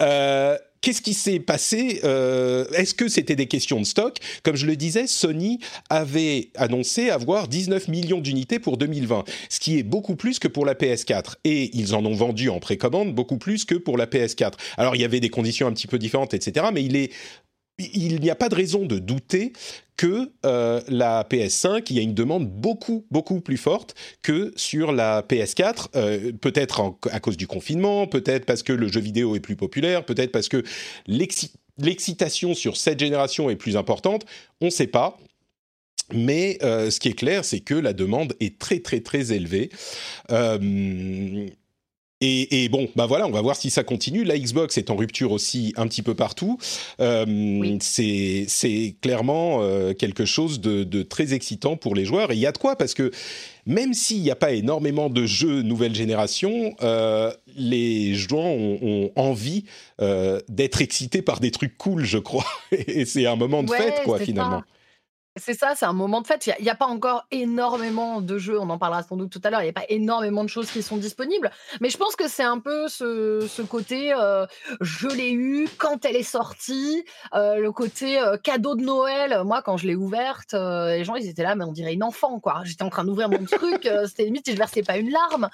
euh, 0.02 0.58
Qu'est-ce 0.82 1.04
qui 1.04 1.14
s'est 1.14 1.40
passé 1.40 2.00
Euh, 2.04 2.66
Est-ce 2.74 2.96
que 2.96 3.08
c'était 3.08 3.36
des 3.36 3.46
questions 3.46 3.80
de 3.80 3.86
stock? 3.86 4.18
Comme 4.42 4.56
je 4.56 4.66
le 4.66 4.76
disais, 4.76 5.06
Sony 5.06 5.60
avait 5.92 6.50
annoncé 6.56 7.12
avoir 7.12 7.48
19 7.48 7.88
millions 7.88 8.20
d'unités 8.20 8.58
pour 8.58 8.78
2020, 8.78 9.24
ce 9.50 9.60
qui 9.60 9.78
est 9.78 9.84
beaucoup 9.84 10.16
plus 10.16 10.40
que 10.40 10.48
pour 10.48 10.66
la 10.66 10.74
PS4. 10.74 11.36
Et 11.44 11.70
ils 11.78 11.94
en 11.94 12.04
ont 12.04 12.16
vendu 12.16 12.50
en 12.50 12.60
précommande 12.60 13.14
beaucoup 13.14 13.38
plus 13.38 13.64
que 13.64 13.76
pour 13.76 13.96
la 13.96 14.08
PS4. 14.08 14.54
Alors 14.78 14.96
il 14.96 15.02
y 15.02 15.06
avait 15.06 15.20
des 15.20 15.30
conditions 15.30 15.68
un 15.68 15.72
petit 15.72 15.86
peu 15.86 16.00
différentes, 16.00 16.34
etc. 16.34 16.66
Mais 16.74 16.84
il 16.84 16.96
est 16.96 17.12
il 17.78 18.20
n'y 18.22 18.30
a 18.30 18.36
pas 18.36 18.50
de 18.50 18.56
raison 18.56 18.86
de 18.86 19.00
douter 19.00 19.54
que 19.98 20.32
euh, 20.46 20.82
la 20.88 21.24
PS5, 21.30 21.84
il 21.92 21.96
y 21.96 22.00
a 22.00 22.02
une 22.02 22.16
demande 22.16 22.50
beaucoup, 22.50 23.06
beaucoup 23.12 23.40
plus 23.40 23.58
forte 23.58 23.94
que 24.24 24.52
sur 24.56 24.92
la 24.92 25.22
PS4, 25.22 25.90
euh, 25.96 26.32
peut-être 26.32 26.96
à 27.12 27.20
cause 27.20 27.38
du 27.38 27.46
confinement, 27.46 28.08
peut-être 28.08 28.46
parce 28.46 28.64
que 28.64 28.74
le 28.74 28.88
jeu 28.88 29.00
vidéo 29.00 29.36
est 29.36 29.40
plus 29.40 29.56
populaire, 29.56 30.04
peut-être 30.04 30.32
parce 30.32 30.50
que 30.50 30.64
l'exci- 31.08 31.54
l'excitation 31.78 32.56
sur 32.56 32.78
cette 32.78 33.00
génération 33.00 33.50
est 33.52 33.56
plus 33.56 33.78
importante, 33.78 34.26
on 34.60 34.66
ne 34.66 34.72
sait 34.72 34.88
pas. 34.88 35.20
Mais 36.14 36.58
euh, 36.62 36.90
ce 36.90 37.00
qui 37.00 37.08
est 37.08 37.14
clair, 37.14 37.46
c'est 37.46 37.62
que 37.62 37.76
la 37.76 37.94
demande 37.94 38.36
est 38.40 38.60
très, 38.60 38.80
très, 38.80 39.02
très 39.02 39.32
élevée. 39.32 39.70
Et, 42.22 42.64
et 42.64 42.70
bon, 42.70 42.88
bah 42.96 43.06
voilà, 43.08 43.28
on 43.28 43.32
va 43.32 43.42
voir 43.42 43.56
si 43.56 43.70
ça 43.70 43.84
continue. 43.84 44.24
La 44.24 44.38
Xbox 44.38 44.78
est 44.78 44.90
en 44.90 44.96
rupture 44.96 45.32
aussi 45.32 45.74
un 45.76 45.88
petit 45.88 46.02
peu 46.04 46.14
partout. 46.14 46.58
Euh, 47.00 47.78
C'est 47.80 48.46
c'est 48.48 48.96
clairement 49.02 49.60
euh, 49.62 49.94
quelque 49.94 50.26
chose 50.26 50.62
de, 50.62 50.84
de 50.84 51.02
très 51.04 51.34
excitant 51.34 51.78
pour 51.78 51.96
les 51.96 52.06
joueurs. 52.06 52.32
Et 52.32 52.36
il 52.36 52.40
y 52.40 52.46
a 52.46 52.52
de 52.52 52.58
quoi 52.58 52.76
parce 52.76 52.94
que 52.94 53.12
même 53.66 53.94
s'il 53.94 54.22
n'y 54.22 54.32
a 54.32 54.36
pas 54.36 54.52
énormément 54.54 55.10
de 55.10 55.26
jeux 55.26 55.62
nouvelle 55.62 55.94
génération, 55.96 56.76
euh, 56.82 57.32
les 57.56 58.14
joueurs 58.14 58.46
ont, 58.46 58.80
ont 58.82 59.12
envie 59.16 59.66
euh, 60.02 60.40
d'être 60.50 60.82
excités 60.82 61.22
par 61.22 61.40
des 61.40 61.52
trucs 61.52 61.78
cool, 61.78 62.06
je 62.06 62.18
crois. 62.18 62.46
Et 62.72 63.06
c'est 63.06 63.26
un 63.26 63.36
moment 63.36 63.64
de 63.64 63.70
Ouais, 63.70 63.78
fête, 63.78 64.02
quoi, 64.04 64.20
finalement. 64.20 64.60
ça. 64.60 64.66
C'est 65.38 65.54
ça, 65.54 65.76
c'est 65.76 65.86
un 65.86 65.94
moment 65.94 66.20
de 66.20 66.28
fête. 66.28 66.46
Il 66.60 66.64
n'y 66.64 66.70
a, 66.70 66.76
pas 66.76 66.88
encore 66.88 67.26
énormément 67.32 68.20
de 68.20 68.38
jeux, 68.38 68.60
on 68.60 68.70
en 68.70 68.78
parlera 68.78 69.02
sans 69.02 69.16
doute 69.16 69.32
tout 69.32 69.40
à 69.46 69.50
l'heure, 69.50 69.62
il 69.62 69.66
n'y 69.66 69.70
a 69.70 69.74
pas 69.74 69.86
énormément 69.88 70.44
de 70.44 70.50
choses 70.50 70.70
qui 70.70 70.84
sont 70.84 70.98
disponibles, 70.98 71.50
mais 71.80 71.90
je 71.90 71.98
pense 71.98 72.18
que 72.18 72.28
c'est 72.28 72.44
un 72.44 72.60
peu 72.60 72.90
ce, 72.90 73.62
côté 73.62 74.14
euh, 74.14 74.46
je 74.82 75.08
l'ai 75.08 75.32
eu 75.32 75.70
quand 75.78 76.04
elle 76.04 76.18
est 76.18 76.24
sortie, 76.24 77.06
euh, 77.34 77.56
le 77.56 77.72
côté 77.72 78.20
euh, 78.20 78.36
cadeau 78.36 78.76
de 78.76 78.84
Noël. 78.84 79.44
Moi, 79.46 79.62
quand 79.62 79.78
je 79.78 79.88
l'ai 79.88 79.96
ouverte, 79.96 80.54
les 80.54 81.06
gens 81.06 81.16
ils 81.16 81.30
étaient 81.30 81.44
là, 81.44 81.56
mais 81.56 81.64
on 81.64 81.72
dirait 81.72 81.94
une 81.94 82.04
enfant, 82.04 82.42
quoi. 82.42 82.64
J'étais 82.66 82.84
en 82.84 82.90
train 82.90 83.06
d'ouvrir 83.06 83.30
mon 83.30 83.46
truc, 83.46 83.90
c'était 84.08 84.26
limite 84.26 84.46
si 84.46 84.52
je 84.52 84.58
versais 84.58 84.84
pas 84.84 84.98
une 84.98 85.12
larme, 85.12 85.50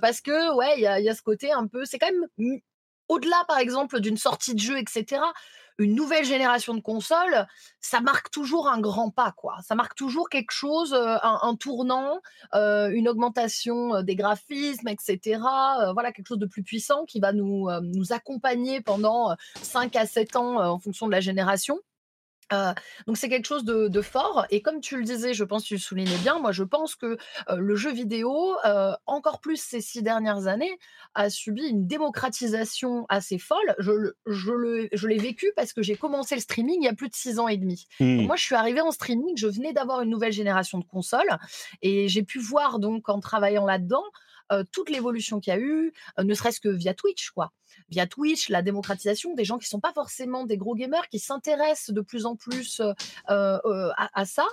parce 0.00 0.20
que 0.20 0.54
ouais, 0.54 0.74
il 0.76 0.82
y 0.82 0.86
a, 0.86 1.00
y 1.00 1.08
a 1.08 1.14
ce 1.16 1.22
côté 1.22 1.50
un 1.50 1.66
peu, 1.66 1.84
c'est 1.84 1.98
quand 1.98 2.12
même 2.12 2.60
au-delà, 3.08 3.44
par 3.48 3.58
exemple, 3.58 4.00
d'une 4.00 4.16
sortie 4.16 4.54
de 4.54 4.60
jeu, 4.60 4.78
etc 4.78 5.20
une 5.78 5.94
nouvelle 5.94 6.24
génération 6.24 6.74
de 6.74 6.80
consoles, 6.80 7.46
ça 7.80 8.00
marque 8.00 8.30
toujours 8.30 8.68
un 8.68 8.80
grand 8.80 9.10
pas, 9.10 9.32
quoi. 9.36 9.56
Ça 9.62 9.74
marque 9.74 9.94
toujours 9.94 10.28
quelque 10.28 10.52
chose, 10.52 10.94
euh, 10.94 11.16
un, 11.22 11.54
tournant, 11.56 12.20
euh, 12.54 12.90
une 12.90 13.08
augmentation 13.08 13.96
euh, 13.96 14.02
des 14.02 14.16
graphismes, 14.16 14.88
etc. 14.88 15.40
voilà, 15.92 16.12
quelque 16.12 16.28
chose 16.28 16.38
de 16.38 16.46
plus 16.46 16.62
puissant 16.62 17.04
qui 17.04 17.20
va 17.20 17.32
nous, 17.32 17.68
nous 17.82 18.12
accompagner 18.12 18.80
pendant 18.80 19.34
5 19.62 19.94
à 19.96 20.06
7 20.06 20.36
ans 20.36 20.60
en 20.60 20.78
fonction 20.78 21.06
de 21.06 21.12
la 21.12 21.20
génération 21.20 21.78
donc 22.50 23.16
c'est 23.16 23.28
quelque 23.28 23.46
chose 23.46 23.64
de, 23.64 24.02
fort 24.02 24.46
et 24.50 24.60
comme 24.62 24.80
tu 24.80 24.96
le 24.96 25.04
disais, 25.04 25.34
je 25.34 25.42
pense 25.42 25.62
que 25.62 25.68
tu 25.68 25.74
le 25.74 25.80
soulignais 25.80 26.18
bien, 26.18 26.38
moi 26.38 26.52
je 26.52 26.62
pense 26.62 26.94
que 26.94 27.16
le 27.54 27.76
jeu 27.76 27.92
vidéo, 27.92 28.56
encore 29.06 29.40
plus 29.40 29.60
ces 29.60 29.80
six 29.80 30.02
dernières 30.02 30.46
années, 30.46 30.78
a 31.14 31.30
subi 31.30 31.66
une 31.66 31.86
démocratisation 31.86 33.06
assez 33.08 33.38
folle. 33.38 33.74
Je, 33.78 34.12
je, 34.26 35.06
l'ai 35.06 35.18
vécu 35.18 35.52
parce 35.56 35.72
que 35.72 35.82
j'ai 35.82 35.96
commencé 35.96 36.34
le 36.34 36.40
streaming 36.40 36.78
il 36.82 36.84
y 36.84 36.88
a 36.88 36.94
plus 36.94 37.08
de 37.08 37.14
six 37.14 37.38
ans 37.38 37.48
et 37.48 37.56
demi. 37.56 37.86
Mmh. 38.00 38.22
moi 38.22 38.36
je 38.36 38.42
suis 38.42 38.54
arrivée 38.54 38.80
en 38.80 38.90
streaming, 38.90 39.36
je 39.36 39.46
venais 39.46 39.72
d'avoir 39.72 40.02
une 40.02 40.10
nouvelle 40.10 40.32
génération 40.32 40.78
de 40.78 40.84
consoles 40.84 41.38
et 41.82 42.08
j'ai 42.08 42.22
pu 42.22 42.38
voir 42.38 42.78
donc 42.78 43.08
en 43.08 43.20
travaillant 43.20 43.64
là-dedans 43.64 44.04
toute 44.72 44.90
l'évolution 44.90 45.40
qu'il 45.40 45.52
y 45.52 45.56
a 45.56 45.60
eu, 45.60 45.92
ne 46.18 46.34
serait-ce 46.34 46.60
que 46.60 46.68
via 46.68 46.94
Twitch, 46.94 47.30
quoi. 47.30 47.52
Via 47.88 48.06
Twitch, 48.06 48.48
la 48.48 48.62
démocratisation 48.62 49.34
des 49.34 49.44
gens 49.44 49.58
qui 49.58 49.68
sont 49.68 49.80
pas 49.80 49.92
forcément 49.92 50.44
des 50.44 50.56
gros 50.56 50.74
gamers, 50.74 51.08
qui 51.08 51.18
s'intéressent 51.18 51.94
de 51.94 52.00
plus 52.00 52.26
en 52.26 52.36
plus 52.36 52.80
à, 53.26 54.24
ça. 54.24 54.46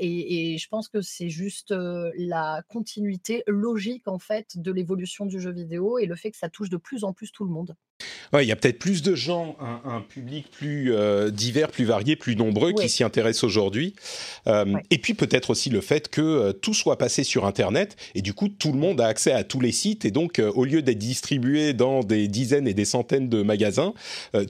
et, 0.00 0.56
je 0.58 0.68
pense 0.68 0.88
que 0.88 1.00
c'est 1.00 1.30
juste 1.30 1.74
la 2.16 2.62
continuité 2.68 3.42
logique 3.46 4.08
en 4.08 4.18
fait 4.18 4.56
de 4.56 4.72
l'évolution 4.72 5.26
du 5.26 5.40
jeu 5.40 5.52
vidéo 5.52 5.98
et 5.98 6.06
le 6.06 6.16
fait 6.16 6.30
que 6.30 6.38
ça 6.38 6.48
touche 6.48 6.70
de 6.70 6.76
plus 6.76 7.04
en 7.04 7.12
plus 7.12 7.30
tout 7.32 7.44
le 7.44 7.50
monde. 7.50 7.76
Ouais, 8.32 8.44
il 8.44 8.48
y 8.48 8.52
a 8.52 8.56
peut-être 8.56 8.78
plus 8.78 9.02
de 9.02 9.14
gens, 9.14 9.56
un, 9.60 10.00
public 10.02 10.50
plus 10.50 10.94
euh, 10.94 11.30
divers, 11.30 11.70
plus 11.70 11.84
varié, 11.84 12.14
plus 12.14 12.36
nombreux 12.36 12.72
qui 12.72 12.88
s'y 12.88 13.02
intéressent 13.02 13.44
aujourd'hui. 13.44 13.94
Euh, 14.46 14.76
et 14.90 14.98
puis 14.98 15.14
peut-être 15.14 15.50
aussi 15.50 15.70
le 15.70 15.80
fait 15.80 16.08
que 16.08 16.20
euh, 16.20 16.52
tout 16.52 16.74
soit 16.74 16.98
passé 16.98 17.24
sur 17.24 17.46
Internet 17.46 17.96
et 18.14 18.22
du 18.22 18.34
coup 18.34 18.48
tout 18.48 18.72
le 18.72 18.78
monde 18.78 19.00
a 19.00 19.06
accès 19.06 19.32
à 19.32 19.44
tous 19.44 19.60
les 19.60 19.72
sites 19.72 20.04
et 20.04 20.10
donc 20.10 20.40
au 20.54 20.64
lieu 20.64 20.82
d'être 20.82 20.98
distribué 20.98 21.72
dans 21.72 22.00
des 22.00 22.28
dizaines 22.28 22.68
et 22.68 22.74
des 22.74 22.84
centaines 22.84 23.28
de 23.28 23.42
magasins, 23.42 23.94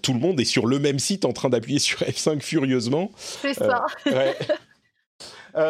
tout 0.02 0.12
le 0.12 0.20
monde 0.20 0.40
est 0.40 0.44
sur 0.44 0.66
le 0.66 0.78
même 0.78 0.98
site 0.98 1.24
en 1.24 1.32
train 1.32 1.48
d'appuyer 1.48 1.78
sur 1.78 2.00
F5 2.02 2.40
furieusement. 2.40 3.10
C'est 3.16 3.54
ça. 3.54 3.86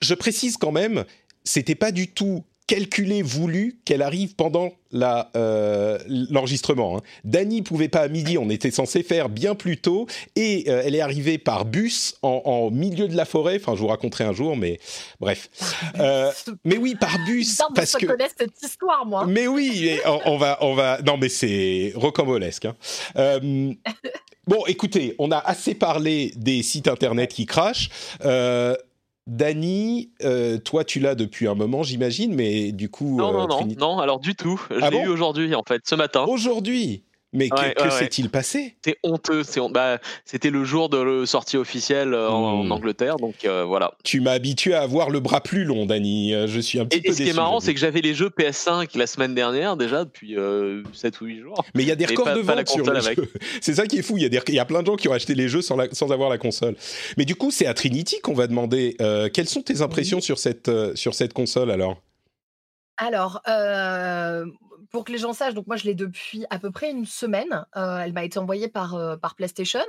je 0.00 0.14
précise 0.14 0.56
quand 0.56 0.72
même, 0.72 1.04
c'était 1.44 1.74
pas 1.74 1.90
du 1.92 2.08
tout 2.08 2.44
calculé, 2.72 3.20
voulu 3.20 3.76
qu'elle 3.84 4.00
arrive 4.00 4.34
pendant 4.34 4.72
euh, 4.94 5.98
l'enregistrement. 6.08 6.96
Hein. 6.96 7.00
Dany 7.22 7.60
pouvait 7.60 7.90
pas 7.90 8.00
à 8.00 8.08
midi, 8.08 8.38
on 8.38 8.48
était 8.48 8.70
censé 8.70 9.02
faire 9.02 9.28
bien 9.28 9.54
plus 9.54 9.76
tôt, 9.76 10.06
et 10.36 10.64
euh, 10.68 10.80
elle 10.82 10.94
est 10.94 11.02
arrivée 11.02 11.36
par 11.36 11.66
bus 11.66 12.16
en, 12.22 12.70
milieu 12.70 13.08
de 13.08 13.14
la 13.14 13.26
forêt. 13.26 13.58
Enfin, 13.60 13.74
je 13.74 13.80
vous 13.80 13.88
raconterai 13.88 14.24
un 14.24 14.32
jour, 14.32 14.56
mais 14.56 14.80
bref. 15.20 15.50
Euh, 15.98 16.32
mais 16.64 16.78
oui, 16.78 16.94
par 16.94 17.18
bus, 17.26 17.60
parce 17.74 17.92
que. 17.92 18.06
Connais 18.06 18.30
cette 18.34 18.62
histoire, 18.62 19.04
moi. 19.04 19.26
Mais 19.26 19.46
oui, 19.46 19.98
on, 20.24 20.38
va, 20.38 20.56
on 20.62 20.74
va. 20.74 20.98
Non, 21.02 21.18
mais 21.18 21.28
c'est 21.28 21.92
rocambolesque. 21.94 22.64
Hein. 22.64 23.74
bon, 24.46 24.64
écoutez, 24.66 25.14
on 25.18 25.30
a 25.30 25.38
assez 25.38 25.74
parlé 25.74 26.32
des 26.36 26.62
sites 26.62 26.88
internet 26.88 27.34
qui 27.34 27.44
crachent. 27.44 27.90
Dany, 29.26 30.10
euh, 30.24 30.58
toi 30.58 30.84
tu 30.84 30.98
l'as 30.98 31.14
depuis 31.14 31.46
un 31.46 31.54
moment 31.54 31.82
j'imagine, 31.82 32.34
mais 32.34 32.72
du 32.72 32.88
coup... 32.88 33.18
Non, 33.18 33.32
non, 33.32 33.44
euh, 33.44 33.64
non, 33.64 33.66
non, 33.78 33.98
alors 33.98 34.18
du 34.18 34.34
tout. 34.34 34.60
Je 34.70 34.80
ah 34.82 34.90
l'ai 34.90 35.02
eu 35.02 35.08
aujourd'hui 35.08 35.54
en 35.54 35.62
fait, 35.66 35.82
ce 35.84 35.94
matin. 35.94 36.24
Aujourd'hui? 36.28 37.04
Mais 37.32 37.48
que, 37.48 37.90
s'est-il 37.90 38.28
passé? 38.28 38.76
C'est 38.84 38.96
honteux. 39.02 39.42
Bah, 39.70 39.98
c'était 40.24 40.50
le 40.50 40.64
jour 40.64 40.88
de 40.88 40.98
la 40.98 41.26
sortie 41.26 41.56
officielle 41.56 42.14
euh, 42.14 42.28
en, 42.28 42.64
hmm. 42.64 42.72
Angleterre, 42.72 43.16
donc 43.16 43.44
euh, 43.44 43.64
voilà. 43.64 43.92
Tu 44.04 44.20
m'as 44.20 44.32
habitué 44.32 44.74
à 44.74 44.82
avoir 44.82 45.10
le 45.10 45.20
bras 45.20 45.40
plus 45.40 45.64
long, 45.64 45.86
Dany. 45.86 46.34
Euh, 46.34 46.46
je 46.46 46.60
suis 46.60 46.78
un 46.78 46.84
petit 46.84 47.00
peu 47.00 47.10
et 47.10 47.12
ce 47.12 47.22
qui 47.22 47.28
est 47.28 47.34
marrant, 47.34 47.60
c'est 47.60 47.72
que 47.72 47.80
j'avais 47.80 48.00
les 48.00 48.14
jeux 48.14 48.28
PS5 48.28 48.96
la 48.98 49.06
semaine 49.06 49.34
dernière 49.34 49.76
déjà 49.76 50.04
depuis 50.04 50.36
7 50.92 51.20
ou 51.20 51.24
8 51.26 51.40
jours. 51.40 51.64
Mais 51.74 51.82
il 51.82 51.88
y 51.88 51.92
a 51.92 51.96
des 51.96 52.06
records 52.06 52.34
de 52.34 52.40
vente 52.40 52.68
sur 52.68 52.92
les 52.92 53.00
jeux. 53.00 53.32
C'est 53.60 53.74
ça 53.74 53.86
qui 53.86 53.98
est 53.98 54.02
fou. 54.02 54.18
Il 54.18 54.22
y, 54.22 54.38
a 54.38 54.42
il 54.46 54.54
y 54.54 54.58
a 54.58 54.64
plein 54.64 54.82
de 54.82 54.86
gens 54.86 54.96
qui 54.96 55.08
ont 55.08 55.12
acheté 55.12 55.34
les 55.34 55.48
jeux 55.48 55.62
sans, 55.62 55.76
sans 55.92 56.12
avoir 56.12 56.28
la 56.28 56.38
console. 56.38 56.76
Mais 57.16 57.24
du 57.24 57.34
coup, 57.34 57.50
c'est 57.50 57.66
à 57.66 57.74
Trinity 57.74 58.20
qu'on 58.20 58.34
va 58.34 58.46
demander 58.46 58.96
quelles 59.32 59.48
sont 59.48 59.62
tes 59.62 59.80
impressions 59.80 60.20
sur 60.20 60.38
cette 60.38 60.70
sur 60.94 61.14
cette 61.14 61.32
console 61.32 61.70
alors? 61.70 62.02
Alors, 62.98 63.42
euh, 63.48 64.46
pour 64.92 65.04
que 65.04 65.12
les 65.12 65.18
gens 65.18 65.32
sachent, 65.32 65.54
donc 65.54 65.66
moi 65.66 65.76
je 65.76 65.84
l'ai 65.84 65.94
depuis 65.94 66.44
à 66.50 66.58
peu 66.58 66.70
près 66.70 66.90
une 66.90 67.06
semaine. 67.06 67.64
Euh, 67.76 67.98
elle 67.98 68.12
m'a 68.12 68.24
été 68.24 68.38
envoyée 68.38 68.68
par, 68.68 68.94
euh, 68.94 69.16
par 69.16 69.34
PlayStation 69.34 69.80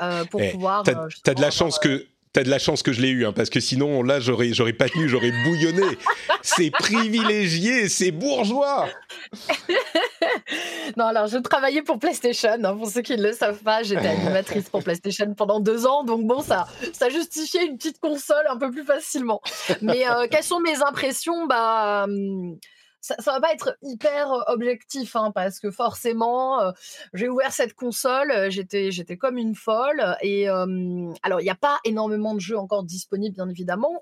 euh, 0.00 0.24
pour 0.26 0.42
eh, 0.42 0.50
pouvoir. 0.50 0.84
T'as 0.84 1.06
as 1.26 1.34
de 1.34 1.40
la 1.40 1.50
chance 1.50 1.78
que. 1.78 2.06
T'as 2.34 2.44
de 2.44 2.48
la 2.48 2.58
chance 2.58 2.82
que 2.82 2.94
je 2.94 3.02
l'ai 3.02 3.10
eu, 3.10 3.26
hein, 3.26 3.34
parce 3.34 3.50
que 3.50 3.60
sinon, 3.60 4.02
là, 4.02 4.18
j'aurais, 4.18 4.54
j'aurais 4.54 4.72
pas 4.72 4.88
tenu, 4.88 5.06
j'aurais 5.06 5.32
bouillonné. 5.44 5.98
c'est 6.40 6.70
privilégié, 6.70 7.90
c'est 7.90 8.10
bourgeois. 8.10 8.88
non, 10.96 11.04
alors 11.04 11.26
je 11.26 11.36
travaillais 11.36 11.82
pour 11.82 11.98
PlayStation. 11.98 12.56
Hein, 12.64 12.74
pour 12.74 12.88
ceux 12.88 13.02
qui 13.02 13.18
ne 13.18 13.22
le 13.22 13.34
savent 13.34 13.62
pas, 13.62 13.82
j'étais 13.82 14.06
animatrice 14.06 14.70
pour 14.70 14.82
PlayStation 14.82 15.34
pendant 15.34 15.60
deux 15.60 15.84
ans, 15.84 16.04
donc 16.04 16.26
bon, 16.26 16.40
ça, 16.40 16.66
ça 16.94 17.10
justifiait 17.10 17.66
une 17.66 17.76
petite 17.76 18.00
console 18.00 18.46
un 18.48 18.56
peu 18.56 18.70
plus 18.70 18.84
facilement. 18.84 19.42
Mais 19.82 20.06
quelles 20.30 20.42
sont 20.42 20.60
mes 20.60 20.82
impressions? 20.82 21.46
Bah. 21.46 22.04
Hum, 22.04 22.56
ça, 23.02 23.16
ça 23.18 23.32
va 23.32 23.40
pas 23.40 23.52
être 23.52 23.76
hyper 23.82 24.30
objectif, 24.46 25.16
hein, 25.16 25.32
parce 25.34 25.60
que 25.60 25.70
forcément, 25.70 26.72
j'ai 27.12 27.28
ouvert 27.28 27.52
cette 27.52 27.74
console, 27.74 28.50
j'étais, 28.50 28.92
j'étais 28.92 29.18
comme 29.18 29.36
une 29.36 29.54
folle. 29.54 30.16
Et 30.22 30.48
alors, 30.48 31.40
il 31.40 31.44
n'y 31.44 31.50
a 31.50 31.56
pas 31.56 31.80
énormément 31.84 32.34
de 32.34 32.40
jeux 32.40 32.56
encore 32.56 32.84
disponibles, 32.84 33.34
bien 33.34 33.48
évidemment. 33.48 34.00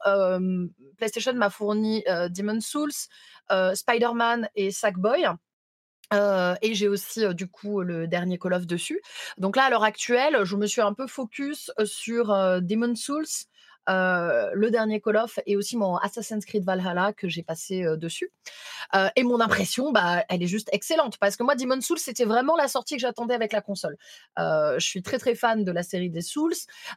PlayStation 0.99 1.33
m'a 1.33 1.51
fourni 1.51 2.05
Demon's 2.29 2.67
Souls, 2.67 2.93
Spider-Man 3.75 4.49
et 4.55 4.71
Sackboy. 4.71 5.27
Euh, 6.13 6.55
et 6.61 6.75
j'ai 6.75 6.89
aussi 6.89 7.23
du 7.35 7.47
coup 7.47 7.83
le 7.83 8.09
dernier 8.09 8.39
Call 8.39 8.55
of 8.55 8.67
dessus. 8.67 9.01
Donc 9.39 9.57
là, 9.57 9.65
à 9.65 9.71
l'heure 9.71 9.85
actuelle, 9.85 10.45
je 10.45 10.57
me 10.57 10.67
suis 10.67 10.81
un 10.81 10.93
peu 10.93 11.07
focus 11.07 11.71
sur 11.85 12.27
Demon's 12.61 13.01
Souls, 13.01 13.25
euh, 13.25 13.50
le 13.89 14.69
dernier 14.71 15.01
Call 15.01 15.17
of 15.17 15.39
et 15.47 15.57
aussi 15.57 15.77
mon 15.77 15.97
Assassin's 15.97 16.45
Creed 16.45 16.65
Valhalla 16.65 17.13
que 17.13 17.29
j'ai 17.29 17.43
passé 17.43 17.85
euh, 17.85 17.97
dessus. 17.97 18.33
Euh, 18.95 19.09
et 19.17 19.23
mon 19.23 19.41
impression, 19.41 19.93
bah, 19.93 20.25
elle 20.29 20.43
est 20.43 20.49
juste 20.49 20.69
excellente 20.73 21.19
parce 21.19 21.37
que 21.37 21.43
moi, 21.43 21.55
Demon's 21.55 21.85
Souls, 21.85 21.99
c'était 21.99 22.25
vraiment 22.25 22.57
la 22.57 22.69
sortie 22.69 22.97
que 22.97 23.01
j'attendais 23.01 23.35
avec 23.35 23.53
la 23.53 23.61
console. 23.61 23.97
je 24.39 24.75
suis 24.79 25.03
très 25.03 25.19
très 25.19 25.35
fan 25.35 25.65
de 25.65 25.73
la 25.73 25.83
série 25.83 26.11
des 26.11 26.23
Souls 26.23 26.55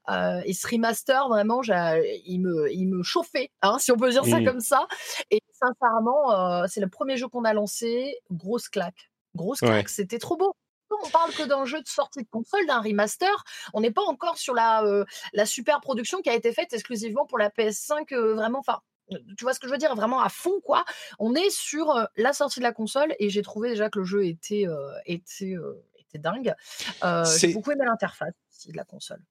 et 0.09 0.53
ce 0.53 0.67
remaster, 0.67 1.27
vraiment, 1.29 1.61
il 1.63 2.39
me, 2.39 2.71
il 2.71 2.87
me 2.87 3.03
chauffait, 3.03 3.51
hein, 3.61 3.77
si 3.79 3.91
on 3.91 3.97
peut 3.97 4.09
dire 4.09 4.25
ça 4.25 4.43
comme 4.43 4.59
ça. 4.59 4.87
Et 5.31 5.41
sincèrement, 5.51 6.65
c'est 6.67 6.81
le 6.81 6.89
premier 6.89 7.17
jeu 7.17 7.27
qu'on 7.27 7.45
a 7.45 7.53
lancé, 7.53 8.17
grosse 8.31 8.69
claque. 8.69 9.11
Grosse 9.35 9.59
claque, 9.59 9.89
c'était 9.89 10.19
trop 10.19 10.37
beau 10.37 10.55
on 11.03 11.09
parle 11.09 11.31
que 11.33 11.43
d'un 11.43 11.65
jeu 11.65 11.81
de 11.81 11.87
sortie 11.87 12.23
de 12.23 12.29
console, 12.29 12.65
d'un 12.65 12.81
remaster. 12.81 13.43
On 13.73 13.81
n'est 13.81 13.91
pas 13.91 14.03
encore 14.03 14.37
sur 14.37 14.53
la, 14.53 14.83
euh, 14.83 15.05
la 15.33 15.45
super 15.45 15.81
production 15.81 16.21
qui 16.21 16.29
a 16.29 16.33
été 16.33 16.51
faite 16.53 16.73
exclusivement 16.73 17.25
pour 17.25 17.37
la 17.37 17.49
PS5, 17.49 18.13
euh, 18.13 18.33
vraiment. 18.33 18.59
Enfin, 18.59 18.79
euh, 19.11 19.17
tu 19.37 19.43
vois 19.43 19.53
ce 19.53 19.59
que 19.59 19.67
je 19.67 19.71
veux 19.71 19.77
dire 19.77 19.95
Vraiment 19.95 20.21
à 20.21 20.29
fond, 20.29 20.59
quoi. 20.63 20.85
On 21.19 21.35
est 21.35 21.49
sur 21.49 22.07
la 22.15 22.33
sortie 22.33 22.59
de 22.59 22.63
la 22.63 22.73
console 22.73 23.15
et 23.19 23.29
j'ai 23.29 23.41
trouvé 23.41 23.69
déjà 23.69 23.89
que 23.89 23.99
le 23.99 24.05
jeu 24.05 24.25
était, 24.25 24.65
était, 25.05 25.55
était 25.97 26.19
dingue. 26.19 26.53
j'ai 27.39 27.53
beaucoup 27.53 27.71
aimé 27.71 27.85
l'interface 27.85 28.33
de 28.67 28.77
la 28.77 28.83
console. 28.83 29.23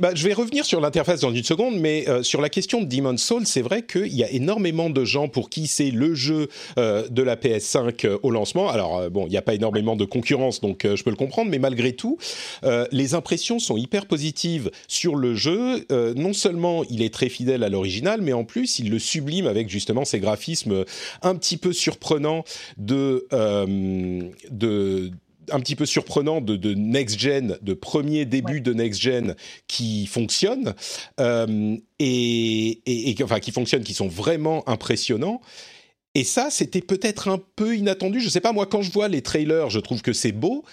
Bah, 0.00 0.10
je 0.14 0.26
vais 0.26 0.34
revenir 0.34 0.64
sur 0.64 0.80
l'interface 0.80 1.20
dans 1.20 1.32
une 1.32 1.44
seconde, 1.44 1.76
mais 1.78 2.08
euh, 2.08 2.22
sur 2.22 2.40
la 2.40 2.48
question 2.48 2.80
de 2.80 2.86
Demon's 2.86 3.22
Soul, 3.22 3.46
c'est 3.46 3.62
vrai 3.62 3.82
qu'il 3.82 4.14
y 4.14 4.24
a 4.24 4.30
énormément 4.30 4.90
de 4.90 5.04
gens 5.04 5.28
pour 5.28 5.50
qui 5.50 5.66
c'est 5.66 5.90
le 5.90 6.14
jeu 6.14 6.48
euh, 6.78 7.08
de 7.08 7.22
la 7.22 7.36
PS5 7.36 8.06
euh, 8.06 8.18
au 8.22 8.30
lancement. 8.30 8.68
Alors 8.68 9.10
bon, 9.10 9.26
il 9.26 9.30
n'y 9.30 9.36
a 9.36 9.42
pas 9.42 9.54
énormément 9.54 9.96
de 9.96 10.04
concurrence, 10.04 10.60
donc 10.60 10.86
je 10.86 11.02
peux 11.02 11.10
le 11.10 11.16
comprendre, 11.16 11.50
mais 11.50 11.58
malgré 11.58 11.92
tout, 11.92 12.18
les 12.92 13.14
impressions 13.14 13.58
sont 13.58 13.76
hyper 13.76 14.06
positives 14.06 14.70
sur 14.88 15.16
le 15.16 15.34
jeu. 15.34 15.84
non 15.90 16.32
seulement 16.32 16.84
il 16.90 17.02
est 17.02 17.12
très 17.12 17.28
fidèle 17.28 17.62
à 17.62 17.68
l'original, 17.68 18.20
mais 18.22 18.32
en 18.32 18.44
plus 18.44 18.78
il 18.78 18.90
le 18.90 18.98
sublime 18.98 19.46
avec 19.46 19.68
justement 19.68 20.04
ces 20.04 20.20
graphismes 20.20 20.84
un 21.22 21.34
petit 21.36 21.56
peu 21.56 21.72
surprenants 21.72 22.44
de 22.76 23.26
de 24.50 25.10
un 25.50 25.60
petit 25.60 25.76
peu 25.76 25.86
surprenants 25.86 26.40
de, 26.40 26.56
de 26.56 26.74
next-gen, 26.74 27.58
de 27.60 27.74
premier 27.74 28.24
début 28.24 28.60
de 28.60 28.72
next-gen 28.72 29.34
qui 29.68 30.06
fonctionnent, 30.06 30.74
et, 31.18 32.80
et, 32.86 33.10
et, 33.10 33.16
enfin 33.22 33.40
qui 33.40 33.52
fonctionnent, 33.52 33.84
qui 33.84 33.94
sont 33.94 34.08
vraiment 34.08 34.68
impressionnants. 34.68 35.40
Et 36.14 36.24
ça, 36.24 36.48
c'était 36.50 36.80
peut-être 36.80 37.28
un 37.28 37.38
peu 37.56 37.76
inattendu. 37.76 38.20
Je 38.20 38.30
sais 38.30 38.40
pas, 38.40 38.52
moi, 38.52 38.64
quand 38.64 38.80
je 38.80 38.90
vois 38.90 39.06
les 39.08 39.20
trailers, 39.20 39.68
je 39.68 39.78
trouve 39.80 40.00
que 40.00 40.14
c'est 40.14 40.32
beau, 40.32 40.64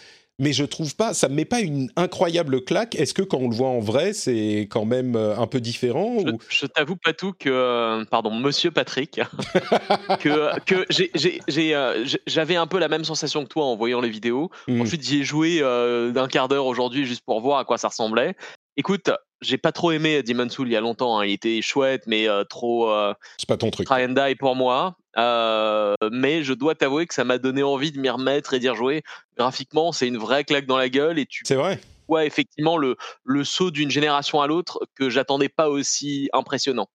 mais 0.43 0.51
je 0.51 0.65
trouve 0.65 0.95
pas, 0.95 1.13
ça 1.13 1.29
me 1.29 1.35
met 1.35 1.45
pas 1.45 1.61
une 1.61 1.89
incroyable 1.95 2.63
claque. 2.63 2.95
Est-ce 2.95 3.13
que 3.13 3.21
quand 3.21 3.37
on 3.37 3.49
le 3.49 3.55
voit 3.55 3.69
en 3.69 3.79
vrai, 3.79 4.11
c'est 4.11 4.67
quand 4.69 4.83
même 4.83 5.15
euh, 5.15 5.37
un 5.37 5.47
peu 5.47 5.61
différent 5.61 6.17
Je, 6.19 6.33
ou... 6.33 6.39
je 6.49 6.65
t'avoue 6.65 6.97
pas 6.97 7.13
tout 7.13 7.31
que, 7.31 7.49
euh, 7.49 8.03
pardon, 8.05 8.31
Monsieur 8.31 8.69
Patrick, 8.69 9.21
que, 10.19 10.59
que 10.65 10.85
euh, 11.73 12.05
j'avais 12.27 12.55
un 12.57 12.67
peu 12.67 12.77
la 12.77 12.89
même 12.89 13.05
sensation 13.05 13.43
que 13.43 13.49
toi 13.49 13.65
en 13.65 13.77
voyant 13.77 14.01
les 14.01 14.09
vidéos. 14.09 14.51
Hmm. 14.67 14.81
Ensuite, 14.81 15.03
j'y 15.03 15.21
ai 15.21 15.23
joué 15.23 15.59
euh, 15.61 16.11
d'un 16.11 16.27
quart 16.27 16.49
d'heure 16.49 16.65
aujourd'hui 16.65 17.05
juste 17.05 17.23
pour 17.25 17.39
voir 17.39 17.59
à 17.59 17.65
quoi 17.65 17.77
ça 17.77 17.87
ressemblait. 17.87 18.35
Écoute, 18.75 19.11
j'ai 19.43 19.57
pas 19.57 19.71
trop 19.71 19.91
aimé 19.91 20.23
Demon 20.23 20.49
Soul 20.49 20.67
il 20.69 20.71
y 20.71 20.75
a 20.75 20.81
longtemps. 20.81 21.19
hein. 21.19 21.25
Il 21.25 21.31
était 21.33 21.61
chouette, 21.61 22.03
mais 22.07 22.27
euh, 22.27 22.43
trop 22.43 22.89
euh, 22.89 23.13
C'est 23.37 23.47
pas 23.47 23.57
ton 23.57 23.69
truc. 23.71 23.85
try 23.87 24.05
and 24.05 24.09
die 24.13 24.35
pour 24.35 24.55
moi. 24.55 24.95
Euh, 25.17 25.93
mais 26.11 26.43
je 26.43 26.53
dois 26.53 26.73
t'avouer 26.75 27.05
que 27.05 27.13
ça 27.13 27.23
m'a 27.23 27.37
donné 27.37 27.61
envie 27.63 27.91
de 27.91 27.99
m'y 27.99 28.09
remettre 28.09 28.53
et 28.53 28.59
d'y 28.59 28.69
rejouer. 28.69 29.03
Graphiquement, 29.37 29.91
c'est 29.91 30.07
une 30.07 30.17
vraie 30.17 30.43
claque 30.43 30.65
dans 30.65 30.77
la 30.77 30.89
gueule 30.89 31.19
et 31.19 31.25
tu 31.25 31.43
C'est 31.45 31.55
vrai. 31.55 31.79
vois 32.07 32.25
effectivement 32.25 32.77
le, 32.77 32.95
le 33.23 33.43
saut 33.43 33.69
d'une 33.71 33.91
génération 33.91 34.41
à 34.41 34.47
l'autre 34.47 34.79
que 34.95 35.09
j'attendais 35.09 35.49
pas 35.49 35.69
aussi 35.69 36.29
impressionnant. 36.33 36.87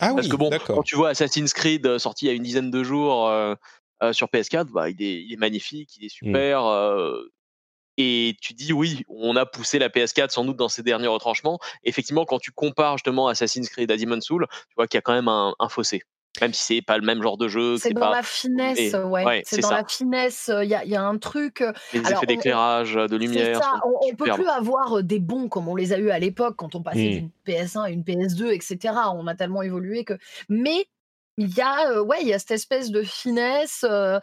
Ah 0.00 0.12
Parce 0.14 0.26
oui, 0.26 0.32
que 0.32 0.36
bon, 0.36 0.50
quand 0.66 0.82
tu 0.82 0.96
vois 0.96 1.10
Assassin's 1.10 1.52
Creed 1.52 1.98
sorti 1.98 2.26
il 2.26 2.28
y 2.28 2.30
a 2.30 2.34
une 2.34 2.42
dizaine 2.42 2.70
de 2.70 2.82
jours 2.82 3.30
sur 4.12 4.26
PS4, 4.28 4.66
bah, 4.72 4.90
il, 4.90 5.02
est, 5.02 5.22
il 5.22 5.32
est 5.32 5.38
magnifique, 5.38 5.90
il 5.98 6.04
est 6.06 6.10
super. 6.10 6.66
euh, 6.66 7.22
et 7.98 8.36
tu 8.40 8.52
dis 8.54 8.72
oui, 8.72 9.04
on 9.08 9.36
a 9.36 9.46
poussé 9.46 9.78
la 9.78 9.88
PS4 9.88 10.30
sans 10.30 10.44
doute 10.44 10.56
dans 10.56 10.68
ses 10.68 10.82
derniers 10.82 11.06
retranchements. 11.08 11.58
Effectivement, 11.84 12.24
quand 12.24 12.38
tu 12.38 12.50
compares 12.52 12.96
justement 12.98 13.28
Assassin's 13.28 13.68
Creed 13.68 13.90
à 13.90 13.96
Demon's 13.96 14.24
Soul, 14.24 14.46
tu 14.68 14.74
vois 14.76 14.86
qu'il 14.86 14.98
y 14.98 15.00
a 15.00 15.02
quand 15.02 15.14
même 15.14 15.28
un, 15.28 15.54
un 15.58 15.68
fossé. 15.68 16.02
Même 16.42 16.52
si 16.52 16.62
c'est 16.62 16.82
pas 16.82 16.98
le 16.98 17.02
même 17.06 17.22
genre 17.22 17.38
de 17.38 17.48
jeu, 17.48 17.78
C'est 17.78 17.94
dans 17.94 18.00
pas 18.02 18.10
la 18.16 18.22
finesse, 18.22 18.78
et- 18.78 18.94
ouais. 18.94 19.24
ouais, 19.24 19.42
c'est 19.46 19.62
dans 19.62 19.68
ça. 19.70 19.76
la 19.78 19.84
finesse. 19.86 20.50
Il 20.62 20.68
y, 20.68 20.74
a, 20.74 20.84
y 20.84 20.94
a 20.94 21.02
un 21.02 21.16
truc. 21.16 21.62
euh, 21.62 21.72
les 21.94 22.00
alors, 22.00 22.18
effets 22.22 22.26
d'éclairage, 22.26 22.92
de 22.92 23.08
C'est 23.08 23.16
lumière. 23.16 23.62
ça. 23.62 23.80
On, 23.86 23.94
on 24.10 24.14
peut 24.14 24.30
plus 24.30 24.46
avoir 24.46 24.98
euh, 24.98 25.02
des 25.02 25.18
bons 25.18 25.48
comme 25.48 25.66
on 25.66 25.74
les 25.74 25.94
a 25.94 25.98
eu 25.98 26.10
à 26.10 26.18
l'époque 26.18 26.56
quand 26.58 26.74
on 26.74 26.82
passait 26.82 26.98
Mm. 26.98 27.12
d'une 27.14 27.30
PS1 27.46 27.84
à 27.84 27.88
une 27.90 28.02
PS2, 28.02 28.50
etc. 28.52 28.92
On 29.14 29.26
a 29.28 29.34
tellement 29.34 29.62
évolué 29.62 30.04
que. 30.04 30.18
Mais 30.50 30.86
il 31.38 31.54
y 31.54 31.60
a, 31.60 31.90
euh, 31.90 32.02
ouais, 32.02 32.18
il 32.22 32.28
y 32.28 32.32
a 32.32 32.38
cette 32.38 32.52
espèce 32.52 32.90
de 32.90 33.02
finesse. 33.02 33.84
euh, 33.88 34.18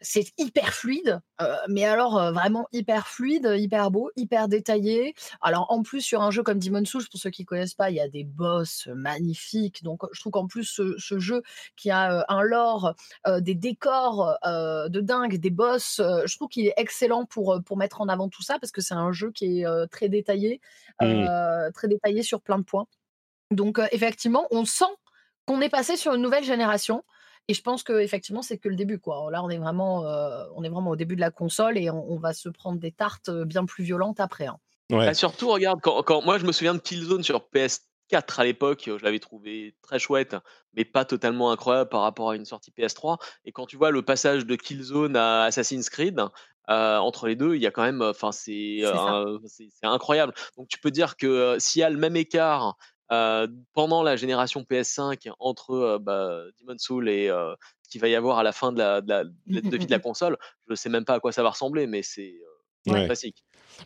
c'est 0.00 0.26
hyper 0.38 0.72
fluide, 0.72 1.20
euh, 1.42 1.56
mais 1.68 1.84
alors 1.84 2.32
vraiment 2.32 2.66
hyper 2.72 3.06
fluide, 3.06 3.52
hyper 3.56 3.90
beau, 3.90 4.10
hyper 4.16 4.48
détaillé. 4.48 5.14
Alors 5.42 5.66
en 5.70 5.82
plus 5.82 6.00
sur 6.00 6.22
un 6.22 6.30
jeu 6.30 6.42
comme 6.42 6.58
Demon's 6.58 6.88
Souls, 6.88 7.04
pour 7.10 7.20
ceux 7.20 7.30
qui 7.30 7.44
connaissent 7.44 7.74
pas, 7.74 7.90
il 7.90 7.96
y 7.96 8.00
a 8.00 8.08
des 8.08 8.24
boss 8.24 8.88
magnifiques. 8.94 9.82
Donc 9.82 10.02
je 10.12 10.20
trouve 10.20 10.32
qu'en 10.32 10.46
plus 10.46 10.64
ce, 10.64 10.96
ce 10.98 11.18
jeu 11.18 11.42
qui 11.76 11.90
a 11.90 12.24
un 12.28 12.42
lore, 12.42 12.94
des 13.40 13.54
décors 13.54 14.38
de 14.44 15.00
dingue, 15.00 15.36
des 15.38 15.50
boss, 15.50 16.00
je 16.00 16.36
trouve 16.36 16.48
qu'il 16.48 16.66
est 16.66 16.74
excellent 16.78 17.26
pour 17.26 17.60
pour 17.66 17.76
mettre 17.76 18.00
en 18.00 18.08
avant 18.08 18.28
tout 18.28 18.42
ça 18.42 18.58
parce 18.58 18.72
que 18.72 18.80
c'est 18.80 18.94
un 18.94 19.12
jeu 19.12 19.30
qui 19.32 19.60
est 19.62 19.66
très 19.90 20.08
détaillé, 20.08 20.60
Mm. 21.00 21.26
euh, 21.28 21.70
très 21.72 21.88
détaillé 21.88 22.22
sur 22.22 22.40
plein 22.40 22.58
de 22.58 22.64
points. 22.64 22.86
Donc 23.50 23.78
euh, 23.78 23.86
effectivement, 23.92 24.46
on 24.50 24.64
sent 24.64 24.84
qu'on 25.46 25.60
est 25.60 25.68
passé 25.68 25.96
sur 25.96 26.14
une 26.14 26.22
nouvelle 26.22 26.44
génération. 26.44 27.04
Et 27.48 27.54
je 27.54 27.60
pense 27.62 27.82
que 27.82 27.92
effectivement, 28.00 28.40
c'est 28.42 28.56
que 28.58 28.68
le 28.70 28.76
début, 28.76 28.98
quoi. 28.98 29.28
Là, 29.30 29.42
on 29.44 29.50
est 29.50 29.58
vraiment, 29.58 30.06
euh, 30.06 30.44
on 30.56 30.64
est 30.64 30.68
vraiment 30.70 30.90
au 30.90 30.96
début 30.96 31.14
de 31.14 31.20
la 31.20 31.30
console 31.30 31.76
et 31.76 31.90
on, 31.90 32.10
on 32.10 32.18
va 32.18 32.32
se 32.32 32.48
prendre 32.48 32.78
des 32.80 32.90
tartes 32.92 33.28
euh, 33.28 33.44
bien 33.44 33.64
plus 33.66 33.84
violentes 33.84 34.18
après. 34.20 34.46
hein. 34.46 34.58
Ouais. 34.90 35.06
Bah, 35.06 35.14
surtout, 35.14 35.48
regarde, 35.50 35.80
quand, 35.82 36.02
quand- 36.02 36.22
moi 36.22 36.38
je 36.38 36.46
me 36.46 36.52
souviens 36.52 36.74
de 36.74 36.78
Killzone 36.78 37.22
sur 37.22 37.40
PS4 37.54 38.38
à 38.40 38.44
l'époque, 38.44 38.82
je 38.86 39.04
l'avais 39.04 39.18
trouvé 39.18 39.76
très 39.82 39.98
chouette, 39.98 40.36
mais 40.74 40.84
pas 40.84 41.04
totalement 41.04 41.50
incroyable 41.50 41.88
par 41.90 42.00
rapport 42.02 42.30
à 42.30 42.36
une 42.36 42.44
sortie 42.46 42.70
PS3. 42.70 43.18
Et 43.44 43.52
quand 43.52 43.66
tu 43.66 43.76
vois 43.76 43.90
le 43.90 44.02
passage 44.02 44.46
de 44.46 44.56
Killzone 44.56 45.16
à 45.16 45.44
Assassin's 45.44 45.88
Creed, 45.90 46.20
euh, 46.70 46.96
entre 46.98 47.26
les 47.28 47.36
deux, 47.36 47.54
il 47.56 47.62
y 47.62 47.66
a 47.66 47.70
quand 47.70 47.82
même, 47.82 48.00
enfin, 48.00 48.32
c'est 48.32 48.78
euh, 48.84 49.38
incroyable. 49.82 50.32
Donc 50.56 50.68
tu 50.68 50.78
peux 50.78 50.90
dire 50.90 51.16
que 51.16 51.26
euh, 51.26 51.58
s'il 51.58 51.80
y 51.80 51.82
a 51.82 51.90
le 51.90 51.98
même 51.98 52.16
écart 52.16 52.68
euh, 52.68 52.72
pendant 53.72 54.02
la 54.02 54.16
génération 54.16 54.62
PS5 54.62 55.28
entre 55.38 55.70
euh, 55.72 55.98
bah, 55.98 56.42
Demon's 56.60 56.82
Soul 56.82 57.08
et 57.08 57.28
euh, 57.28 57.54
ce 57.82 57.88
qu'il 57.90 58.00
va 58.00 58.08
y 58.08 58.14
avoir 58.14 58.38
à 58.38 58.42
la 58.42 58.52
fin 58.52 58.72
de 58.72 58.78
la, 58.78 59.00
de 59.00 59.08
la- 59.08 59.24
de 59.24 59.30
la- 59.48 59.60
de 59.60 59.76
vie 59.76 59.86
de 59.86 59.90
la 59.90 59.98
console, 60.08 60.36
je 60.66 60.72
ne 60.72 60.76
sais 60.76 60.88
même 60.88 61.04
pas 61.04 61.14
à 61.14 61.20
quoi 61.20 61.32
ça 61.32 61.42
va 61.42 61.50
ressembler, 61.50 61.86
mais 61.86 62.02
c'est 62.02 62.34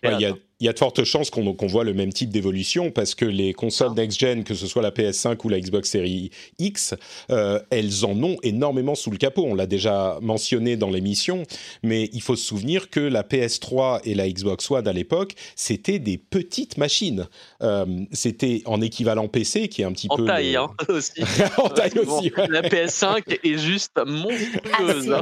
Ouais, 0.05 0.11
Il 0.13 0.21
y, 0.21 0.27
a- 0.27 0.31
hein. 0.31 0.39
y 0.61 0.69
de 0.69 0.79
fortes 0.79 1.03
chances 1.05 1.31
qu'on 1.31 1.55
voit 1.67 1.83
le 1.83 1.95
même 1.95 2.13
type 2.13 2.29
d'évolution 2.29 2.91
parce 2.91 3.15
que 3.15 3.25
les 3.25 3.55
consoles 3.55 3.89
Ah. 3.93 4.01
next-gen, 4.03 4.45
que 4.45 4.55
ce 4.55 4.67
soit 4.67 4.83
la 4.83 4.91
PS5 4.91 5.43
ou 5.45 5.49
la 5.49 5.59
Xbox 5.59 5.91
Series 5.91 6.31
X, 6.59 6.95
euh, 7.31 7.59
elles 7.71 8.05
en 8.05 8.23
ont 8.23 8.37
énormément 8.43 8.95
sous 8.95 9.11
le 9.11 9.17
capot. 9.17 9.45
On 9.47 9.55
l'a 9.55 9.67
déjà 9.67 10.19
mentionné 10.21 10.77
dans 10.77 10.91
l'émission, 10.91 11.43
mais 11.83 12.11
il 12.13 12.21
faut 12.21 12.37
se 12.37 12.45
souvenir 12.45 12.91
que 12.91 13.01
la 13.01 13.23
PS3 13.23 14.01
et 14.05 14.15
la 14.15 14.29
Xbox 14.29 14.71
One 14.71 14.87
à 14.87 14.93
l'époque, 14.93 15.35
c'était 15.57 15.99
des 15.99 16.19
petites 16.19 16.77
machines. 16.77 17.27
Euh, 17.63 17.87
c'était 18.13 18.63
en 18.67 18.81
équivalent 18.83 19.27
PC, 19.27 19.69
qui 19.69 19.81
est 19.83 19.85
un 19.87 19.93
petit 19.93 20.09
En 20.11 20.17
peu... 20.17 20.27
taille, 20.27 20.53
le- 20.53 20.59
hein, 20.59 20.69
aussi. 20.91 21.13
en 21.57 21.69
taille 21.71 21.91
Bon, 22.05 22.19
aussi, 22.19 22.31
ouais. 22.37 22.47
La 22.51 22.61
PS5 22.63 23.39
est 23.43 23.59
juste 23.59 23.93
Ah, 23.97 24.05
monstrueuse. 24.05 25.17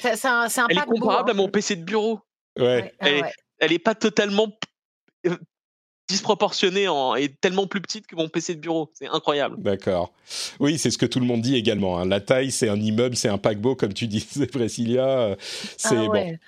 c'est 0.00 0.16
c'est 0.16 0.26
un, 0.28 0.40
un- 0.40 0.46
un 0.46 0.66
Elle 0.70 0.78
est 0.78 0.80
comparable 0.86 1.30
hein. 1.30 1.34
à 1.34 1.36
mon 1.36 1.48
PC 1.48 1.76
de 1.76 1.84
bureau. 1.84 2.18
Ouais. 2.58 2.92
Ah 3.00 3.08
Elle 3.08 3.14
est- 3.16 3.22
ouais. 3.22 3.32
Elle 3.58 3.70
n'est 3.70 3.78
pas 3.78 3.94
totalement 3.94 4.48
euh, 5.26 5.36
disproportionnée 6.08 6.88
en, 6.88 7.14
et 7.16 7.28
tellement 7.28 7.66
plus 7.66 7.80
petite 7.80 8.06
que 8.06 8.14
mon 8.16 8.28
PC 8.28 8.54
de 8.54 8.60
bureau. 8.60 8.90
C'est 8.94 9.08
incroyable. 9.08 9.56
D'accord. 9.58 10.12
Oui, 10.60 10.78
c'est 10.78 10.90
ce 10.90 10.98
que 10.98 11.06
tout 11.06 11.18
le 11.20 11.26
monde 11.26 11.40
dit 11.42 11.56
également. 11.56 11.98
hein. 11.98 12.06
La 12.06 12.20
taille, 12.20 12.50
c'est 12.50 12.68
un 12.68 12.80
immeuble, 12.80 13.16
c'est 13.16 13.28
un 13.28 13.38
paquebot, 13.38 13.74
comme 13.76 13.92
tu 13.94 14.06
disais, 14.06 14.46
Priscilla. 14.46 15.06
Euh, 15.06 15.36
C'est 15.76 15.96
Ah 15.96 16.06
bon. 16.06 16.10
ouais. 16.10 16.38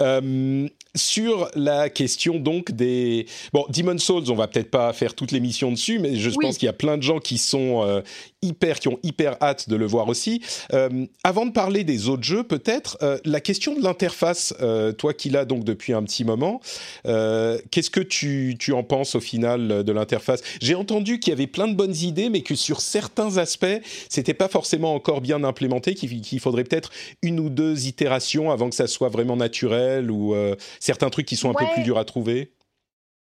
Euh, 0.00 0.68
sur 0.96 1.48
la 1.54 1.88
question 1.88 2.40
donc 2.40 2.72
des 2.72 3.26
bon 3.52 3.64
Demon's 3.68 4.02
Souls, 4.02 4.24
on 4.30 4.34
va 4.34 4.48
peut-être 4.48 4.70
pas 4.70 4.92
faire 4.92 5.14
toute 5.14 5.30
l'émission 5.30 5.70
dessus, 5.70 6.00
mais 6.00 6.16
je 6.16 6.28
Oui. 6.30 6.36
pense 6.40 6.58
qu'il 6.58 6.66
y 6.66 6.70
a 6.70 6.72
plein 6.72 6.96
de 6.98 7.02
gens 7.04 7.20
qui 7.20 7.38
sont 7.38 7.86
euh, 7.86 8.00
hyper, 8.42 8.80
qui 8.80 8.88
ont 8.88 8.98
hyper 9.02 9.36
hâte 9.40 9.68
de 9.68 9.76
le 9.76 9.86
voir 9.86 10.08
aussi. 10.08 10.42
Euh, 10.72 11.06
avant 11.24 11.46
de 11.46 11.52
parler 11.52 11.84
des 11.84 12.08
autres 12.08 12.24
jeux, 12.24 12.42
peut-être 12.42 12.98
euh, 13.02 13.18
la 13.24 13.40
question 13.40 13.74
de 13.74 13.82
l'interface, 13.82 14.54
euh, 14.60 14.92
toi 14.92 15.14
qui 15.14 15.30
l'as 15.30 15.44
donc 15.44 15.64
depuis 15.64 15.92
un 15.92 16.02
petit 16.02 16.24
moment, 16.24 16.60
euh, 17.06 17.58
qu'est-ce 17.70 17.90
que 17.90 18.00
tu, 18.00 18.56
tu 18.58 18.72
en 18.72 18.82
penses 18.82 19.14
au 19.14 19.20
final 19.20 19.84
de 19.84 19.92
l'interface? 19.92 20.42
J'ai 20.60 20.74
entendu 20.74 21.18
qu'il 21.18 21.30
y 21.30 21.34
avait 21.34 21.46
plein 21.46 21.68
de 21.68 21.74
bonnes 21.74 21.96
idées, 21.96 22.28
mais 22.28 22.42
que 22.42 22.54
sur 22.54 22.80
certains 22.80 23.38
aspects, 23.38 23.66
c'était 24.08 24.34
pas 24.34 24.48
forcément 24.48 24.94
encore 24.94 25.20
bien 25.20 25.44
implémenté, 25.44 25.94
qu'il 25.94 26.20
qu'il 26.20 26.40
faudrait 26.40 26.64
peut-être 26.64 26.90
une 27.22 27.40
ou 27.40 27.48
deux 27.48 27.86
itérations 27.86 28.50
avant 28.50 28.68
que 28.68 28.74
ça 28.74 28.86
soit 28.86 29.08
vraiment 29.08 29.36
naturel 29.36 30.10
ou 30.10 30.34
euh, 30.34 30.56
certains 30.80 31.10
trucs 31.10 31.26
qui 31.26 31.36
sont 31.36 31.50
un 31.50 31.54
peu 31.54 31.64
plus 31.74 31.82
durs 31.82 31.98
à 31.98 32.04
trouver. 32.04 32.50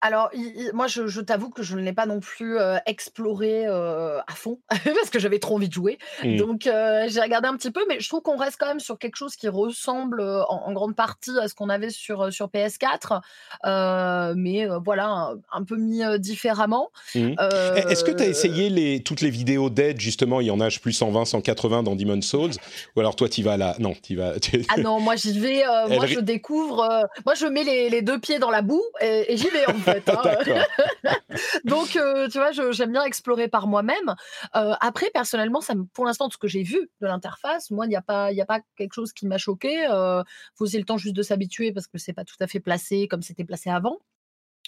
Alors, 0.01 0.31
il- 0.33 0.53
il- 0.57 0.71
moi, 0.75 0.87
je, 0.87 1.07
je 1.09 1.21
t'avoue 1.21 1.51
que 1.51 1.63
je 1.63 1.77
ne 1.77 1.83
l'ai 1.83 1.93
pas 1.93 2.07
non 2.07 2.21
plus 2.21 2.59
euh, 2.59 2.77
exploré 2.87 3.67
euh, 3.67 4.19
à 4.21 4.33
fond 4.35 4.59
parce 4.71 5.11
que 5.11 5.19
j'avais 5.19 5.39
trop 5.41 5.57
envie 5.57 5.69
de 5.69 5.73
jouer. 5.75 5.99
Mm. 6.23 6.37
Donc, 6.37 6.67
euh, 6.69 7.07
j'ai 7.09 7.21
regardé 7.21 7.49
un 7.49 7.57
petit 7.57 7.71
peu, 7.71 7.81
mais 7.89 7.99
je 8.01 8.09
trouve 8.09 8.23
qu'on 8.23 8.37
reste 8.37 8.57
quand 8.61 8.67
même 8.69 8.79
sur 8.81 8.99
quelque 8.99 9.17
chose 9.17 9.35
qui 9.35 9.49
ressemble 9.49 10.21
en, 10.23 10.63
en 10.67 10.73
grande 10.73 10.95
partie 10.95 11.37
à 11.41 11.49
ce 11.49 11.55
qu'on 11.55 11.69
avait 11.69 11.91
sur, 11.91 12.33
sur 12.33 12.47
PS4, 12.49 13.21
euh, 13.67 14.35
mais 14.37 14.67
voilà, 14.85 15.07
un, 15.09 15.35
un 15.53 15.65
peu 15.65 15.77
mis 15.77 16.03
différemment. 16.19 16.91
Mhm. 17.15 17.35
Euh, 17.41 17.75
Est-ce 17.89 18.05
que 18.05 18.11
tu 18.13 18.23
as 18.23 18.27
essayé 18.27 18.71
les, 18.71 19.03
toutes 19.03 19.21
les 19.21 19.31
vidéos 19.31 19.69
d'aide, 19.71 20.01
justement 20.01 20.41
Il 20.41 20.47
y 20.47 20.51
en 20.51 20.61
a, 20.61 20.69
je 20.69 20.79
plus 20.79 20.93
120, 20.93 21.25
180 21.25 21.83
dans 21.83 21.97
Demon's 21.97 22.25
Souls 22.27 22.53
Ou 22.97 23.01
alors 23.01 23.17
toi, 23.17 23.29
tu 23.29 23.43
vas 23.43 23.57
là 23.57 23.75
Non, 23.79 23.95
tu 24.03 24.15
vas. 24.17 24.35
Ah 24.69 24.81
non, 24.81 25.01
moi 25.01 25.17
j'y 25.17 25.39
vais, 25.39 25.63
Elle 25.89 25.97
moi 25.97 26.07
je 26.07 26.21
découvre, 26.21 26.87
moi 27.27 27.35
je 27.35 27.47
mets 27.47 27.65
les, 27.65 27.91
les 27.91 28.03
deux 28.03 28.19
pieds 28.21 28.39
dans 28.39 28.51
la 28.51 28.63
boue 28.63 28.83
et, 29.01 29.33
et 29.33 29.37
j'y 29.37 29.49
vais 29.49 29.67
en 29.69 29.75
fait. 29.75 29.88
Hein. 29.89 30.65
Donc, 31.65 31.97
euh, 31.97 32.29
tu 32.29 32.39
vois, 32.39 32.53
j'aime 32.73 32.93
bien 32.93 33.05
explorer 33.05 33.49
par 33.49 33.67
moi-même. 33.67 34.15
Euh, 34.57 34.75
après, 34.81 35.11
personnellement, 35.11 35.61
ça 35.61 35.75
pour 35.95 36.05
l'instant, 36.05 36.29
de 36.29 36.33
ce 36.33 36.39
que 36.39 36.49
j'ai 36.49 36.63
vu 36.63 36.91
de 37.01 37.07
l'interface, 37.07 37.71
moi, 37.71 37.87
il 37.87 37.91
n'y 37.91 37.97
a, 37.97 38.03
pas- 38.03 38.33
il 38.33 38.37
y 38.37 38.41
a 38.41 38.47
pas 38.47 38.61
quelque 38.77 38.95
chose 38.95 39.13
qui 39.13 39.27
m'a 39.27 39.39
choqué. 39.39 39.87
Euh, 39.91 40.23
faut 40.55 40.65
aussi 40.65 40.79
le 40.79 40.85
temps 40.85 40.97
juste 40.99 41.17
de 41.17 41.23
s'habituer 41.23 41.73
parce 41.73 41.87
que 41.87 41.99
c'est 41.99 42.13
pas 42.13 42.25
tout 42.25 42.37
à 42.41 42.47
fait 42.47 42.61
placé 42.61 43.09
comme 43.09 43.23
c'était 43.23 43.45
placé 43.45 43.71
avant. 43.71 43.99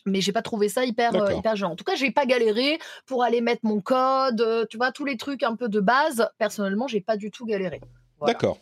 Mais 0.06 0.22
j'ai 0.22 0.32
pas 0.32 0.40
trouvé 0.42 0.70
ça 0.70 0.84
hyper, 0.86 1.14
euh, 1.14 1.34
hyper 1.34 1.56
gênant. 1.56 1.72
En 1.72 1.76
tout 1.76 1.84
cas, 1.84 1.94
j'ai 1.94 2.10
pas 2.10 2.24
galéré 2.24 2.78
pour 3.04 3.22
aller 3.22 3.42
mettre 3.42 3.60
mon 3.64 3.82
code, 3.82 4.40
euh, 4.40 4.64
tu 4.70 4.78
vois, 4.78 4.92
tous 4.92 5.04
les 5.04 5.18
trucs 5.18 5.42
un 5.42 5.56
peu 5.56 5.68
de 5.68 5.78
base. 5.80 6.26
Personnellement, 6.38 6.86
j'ai 6.88 7.02
pas 7.02 7.18
du 7.18 7.30
tout 7.30 7.44
galéré. 7.44 7.80
Voilà. 8.18 8.32
D'accord. 8.32 8.58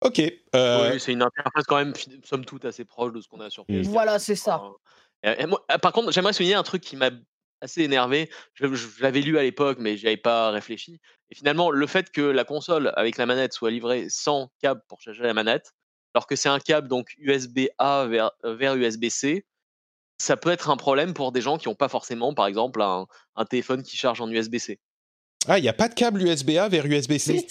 Ok. 0.00 0.20
euh, 0.54 0.92
Oui, 0.92 1.00
c'est 1.00 1.12
une 1.12 1.22
interface 1.22 1.64
quand 1.66 1.76
même, 1.76 1.92
somme 2.24 2.44
toute, 2.44 2.64
assez 2.66 2.84
proche 2.84 3.12
de 3.12 3.20
ce 3.20 3.26
qu'on 3.28 3.40
a 3.40 3.50
sur 3.50 3.64
Mm. 3.68 3.80
PS4. 3.80 3.88
Voilà, 3.88 4.18
c'est 4.20 4.36
ça. 4.36 4.62
Euh, 5.24 5.34
ah, 5.68 5.78
par 5.78 5.92
contre, 5.92 6.12
j'aimerais 6.12 6.32
souligner 6.32 6.54
un 6.54 6.62
truc 6.62 6.82
qui 6.82 6.96
m'a 6.96 7.10
assez 7.60 7.82
énervé. 7.82 8.30
Je, 8.54 8.66
l'avais 9.00 9.20
lu 9.20 9.38
à 9.38 9.42
l'époque, 9.42 9.78
mais 9.80 9.96
j'y 9.96 10.06
avais 10.06 10.16
pas 10.16 10.50
réfléchi. 10.50 11.00
Et 11.30 11.34
finalement, 11.34 11.70
le 11.70 11.86
fait 11.86 12.10
que 12.10 12.20
la 12.20 12.44
console 12.44 12.92
avec 12.96 13.16
la 13.16 13.26
manette 13.26 13.52
soit 13.52 13.70
livrée 13.70 14.06
sans 14.08 14.50
câble 14.60 14.82
pour 14.88 15.00
charger 15.00 15.22
la 15.22 15.34
manette, 15.34 15.72
alors 16.14 16.26
que 16.26 16.36
c'est 16.36 16.48
un 16.48 16.60
câble 16.60 16.88
donc 16.88 17.14
USB-A 17.18 18.06
vers, 18.06 18.74
USB-C, 18.76 19.46
ça 20.18 20.36
peut 20.36 20.50
être 20.50 20.70
un 20.70 20.76
problème 20.76 21.12
pour 21.14 21.32
des 21.32 21.40
gens 21.40 21.58
qui 21.58 21.68
n'ont 21.68 21.74
pas 21.74 21.88
forcément, 21.88 22.34
par 22.34 22.46
exemple, 22.46 22.80
un, 22.82 23.06
un 23.34 23.44
téléphone 23.44 23.82
qui 23.82 23.96
charge 23.96 24.20
en 24.20 24.30
USB-C. 24.30 24.78
Ah, 25.48 25.58
il 25.58 25.62
n'y 25.62 25.68
a 25.68 25.72
pas 25.74 25.88
de 25.88 25.94
câble 25.94 26.22
USB-A 26.22 26.68
vers 26.68 26.86
USB-C 26.86 27.46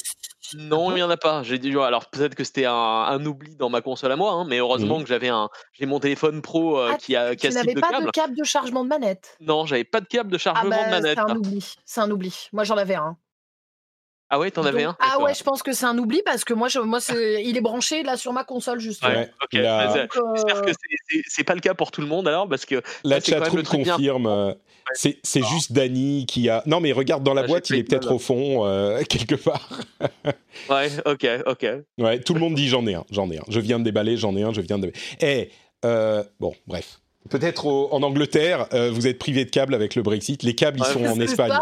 Non, 0.56 0.92
il 0.92 0.96
n'y 0.96 1.04
en 1.04 1.10
a 1.10 1.18
pas. 1.18 1.44
J'ai 1.44 1.58
dit, 1.60 1.72
alors 1.78 2.10
peut-être 2.10 2.36
que 2.36 2.44
c'était 2.44 2.66
un, 2.66 2.74
un, 2.74 3.26
oubli 3.26 3.56
dans 3.56 3.70
ma 3.70 3.82
console 3.82 4.12
à 4.12 4.16
moi, 4.16 4.34
hein, 4.34 4.46
mais 4.48 4.58
heureusement 4.60 4.98
Mhm. 4.98 5.04
que 5.04 5.10
j'avais 5.10 5.30
un, 5.30 5.50
j'ai 5.74 5.86
mon 5.86 6.00
téléphone 6.00 6.42
pro 6.42 6.80
euh, 6.80 6.92
Ah, 6.94 6.98
qui 6.98 7.16
a, 7.16 7.36
qui 7.36 7.48
a 7.48 7.50
Tu 7.50 7.56
ce 7.56 7.60
type 7.62 7.68
n'avais 7.68 7.76
de 7.76 7.80
pas 7.82 7.90
câble. 7.90 8.06
de 8.08 8.12
câble 8.12 8.36
de 8.38 8.44
chargement 8.44 8.84
de 8.84 8.90
manette 8.90 9.38
Non, 9.40 9.66
j'avais 9.66 9.84
pas 9.84 10.02
de 10.02 10.06
câble 10.08 10.30
de 10.32 10.36
Ah 10.36 10.40
chargement 10.40 10.70
bah, 10.70 10.86
de 10.86 10.90
manette. 10.92 11.18
c'est 11.18 11.32
un 11.32 11.36
oubli. 11.36 11.76
C'est 11.86 12.02
un 12.02 12.12
oubli. 12.12 12.48
Moi, 12.52 12.64
j'en 12.64 12.78
avais 12.78 12.96
un. 12.96 13.18
Ah 14.36 14.40
ouais, 14.40 14.50
t'en 14.50 14.64
avais 14.66 14.84
un 14.84 14.96
Ah 15.00 15.22
ouais, 15.22 15.36
je 15.36 15.44
pense 15.44 15.62
que 15.62 15.74
c'est 15.74 15.86
un 15.86 15.96
oubli 16.00 16.24
parce 16.26 16.44
que 16.44 16.56
moi, 16.56 16.68
je, 16.68 16.80
moi 16.80 16.98
il 17.12 17.56
est 17.56 17.62
branché 17.62 18.02
là 18.02 18.18
sur 18.18 18.34
ma 18.34 18.44
console 18.44 18.80
justement. 18.80 19.12
Ouais, 19.14 19.30
Ok, 19.44 19.54
euh, 19.54 20.08
J'espère 20.36 20.62
que 20.64 20.72
c'est- 21.28 21.44
pas 21.44 21.54
le 21.54 21.62
cas 21.62 21.76
pour 21.76 21.92
tout 21.92 22.02
le 22.02 22.08
monde 22.08 22.28
alors, 22.28 22.50
parce 22.50 22.66
que 22.66 22.82
La 23.04 23.20
chatroom 23.20 23.62
bien 23.62 23.70
confirme. 23.94 24.26
euh, 24.26 24.54
c'est 24.96 25.20
c'est 25.24 25.44
juste 25.44 25.72
Dany 25.72 26.26
qui 26.26 26.50
a. 26.50 26.64
Non, 26.66 26.80
mais 26.80 26.94
regarde 26.94 27.24
dans 27.24 27.36
la 27.36 27.44
Ah, 27.44 27.48
boîte, 27.48 27.70
il 27.70 27.76
est 27.78 27.84
peut-être 27.84 28.12
au 28.12 28.18
fond, 28.18 28.66
euh, 28.66 29.04
quelque 29.10 29.36
part. 29.36 29.70
ouais, 30.70 30.90
ok, 31.06 31.28
ok. 31.46 31.68
Ouais, 32.00 32.20
tout 32.20 32.34
le 32.34 32.40
monde 32.40 32.56
dit 32.56 32.68
j'en 32.68 32.88
ai 32.88 32.96
un, 32.96 33.06
j'en 33.12 33.30
ai 33.30 33.38
un. 33.38 33.44
Je 33.50 33.60
viens 33.60 33.78
de 33.78 33.84
déballer, 33.84 34.18
j'en 34.18 34.36
ai 34.36 34.42
un, 34.42 34.52
je 34.52 34.62
viens 34.62 34.80
de. 34.80 34.92
Eh, 35.22 35.52
euh, 35.86 36.24
bon, 36.40 36.56
bref. 36.66 37.00
Peut-être 37.30 37.66
en 37.68 38.04
Angleterre, 38.04 38.68
euh, 38.74 38.92
vous 38.92 39.08
êtes 39.08 39.18
privé 39.18 39.46
de 39.46 39.50
câbles 39.50 39.74
avec 39.74 39.96
le 39.96 40.02
Brexit. 40.02 40.44
Les 40.44 40.56
câbles, 40.56 40.80
ils 40.80 40.84
Ouais, 40.84 40.94
sont 40.94 41.06
en 41.06 41.20
Espagne. 41.22 41.54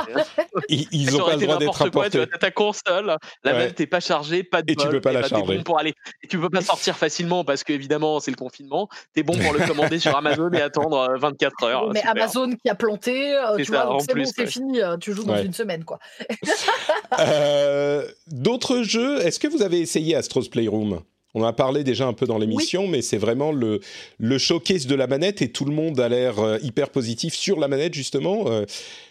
Ils, 0.69 0.88
ils 0.91 1.15
ont 1.15 1.19
pas 1.24 1.36
le 1.36 1.41
droit 1.41 1.58
d'être 1.58 1.71
n'importe 1.71 1.91
quoi, 1.91 2.10
tu 2.10 2.17
apportés. 2.17 2.32
t'as 2.32 2.38
ta 2.39 2.52
console, 2.52 3.15
la 3.43 3.52
Ouais. 3.52 3.58
manette 3.58 3.80
n'est 3.80 3.86
pas 3.88 4.00
chargée, 4.00 4.43
pas 4.43 4.63
de 4.63 4.71
Et 4.71 4.76
tu 4.76 4.84
bol, 4.86 4.93
peux 4.93 5.02
pas 5.02 5.12
la 5.12 5.21
bah, 5.21 5.30
t'es 5.30 5.36
charger. 5.36 5.58
bon 5.58 5.63
pour 5.63 5.78
aller, 5.80 5.93
et 6.24 6.28
tu 6.28 6.39
peux 6.39 6.50
pas 6.50 6.62
sortir 6.62 6.97
facilement 6.97 7.43
parce 7.45 7.63
qu'évidemment 7.63 8.19
c'est 8.19 8.32
le 8.32 8.38
confinement. 8.38 8.89
T'es 9.13 9.21
bon 9.24 9.38
pour 9.38 9.54
le 9.54 9.60
commander 9.67 10.00
sur 10.00 10.15
Amazon 10.17 10.50
et 10.52 10.62
attendre 10.62 10.97
euh, 10.97 11.17
24 11.19 11.63
heures. 11.63 11.89
mais 11.93 12.00
super. 12.00 12.12
Amazon 12.12 12.50
qui 12.52 12.69
a 12.69 12.76
planté, 12.76 13.36
euh, 13.36 13.54
C'est 13.58 13.63
tu 13.63 13.71
ça, 13.71 13.86
vois, 13.86 13.97
c'est 14.02 14.12
plus, 14.13 14.24
bon, 14.24 14.32
c'est 14.36 14.41
ouais. 14.43 14.47
fini, 14.47 14.82
euh, 14.82 14.97
tu 14.97 15.13
joues 15.13 15.24
dans 15.24 15.34
Ouais. 15.34 15.45
une 15.45 15.54
semaine 15.54 15.84
quoi. 15.84 16.00
Euh, 17.19 18.08
D'autres 18.28 18.84
jeux 18.84 19.19
Est-ce 19.26 19.39
que 19.39 19.47
vous 19.47 19.62
avez 19.62 19.80
essayé 19.80 20.15
Astro's 20.15 20.50
Playroom? 20.50 21.02
On 21.34 21.41
en 21.41 21.46
a 21.46 21.54
parlé 21.54 21.84
déjà 21.84 22.08
un 22.08 22.13
peu 22.13 22.26
dans 22.26 22.38
l'émission, 22.38 22.88
mais 22.88 23.02
c'est 23.02 23.17
vraiment 23.17 23.52
le, 23.52 23.80
le 24.20 24.38
showcase 24.38 24.86
de 24.86 24.96
la 24.96 25.08
manette 25.08 25.41
et 25.41 25.50
tout 25.50 25.65
le 25.65 25.72
monde 25.72 26.00
a 26.00 26.10
l'air 26.10 26.39
euh, 26.39 26.58
hyper 26.62 26.89
positif 26.89 27.34
sur 27.34 27.60
la 27.60 27.67
manette, 27.67 27.94
justement. 27.94 28.46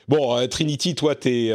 Euh, 0.08 0.16
bon, 0.16 0.36
euh, 0.36 0.46
Trinity, 0.46 0.94
toi, 0.94 1.14
tu 1.14 1.28
es 1.28 1.52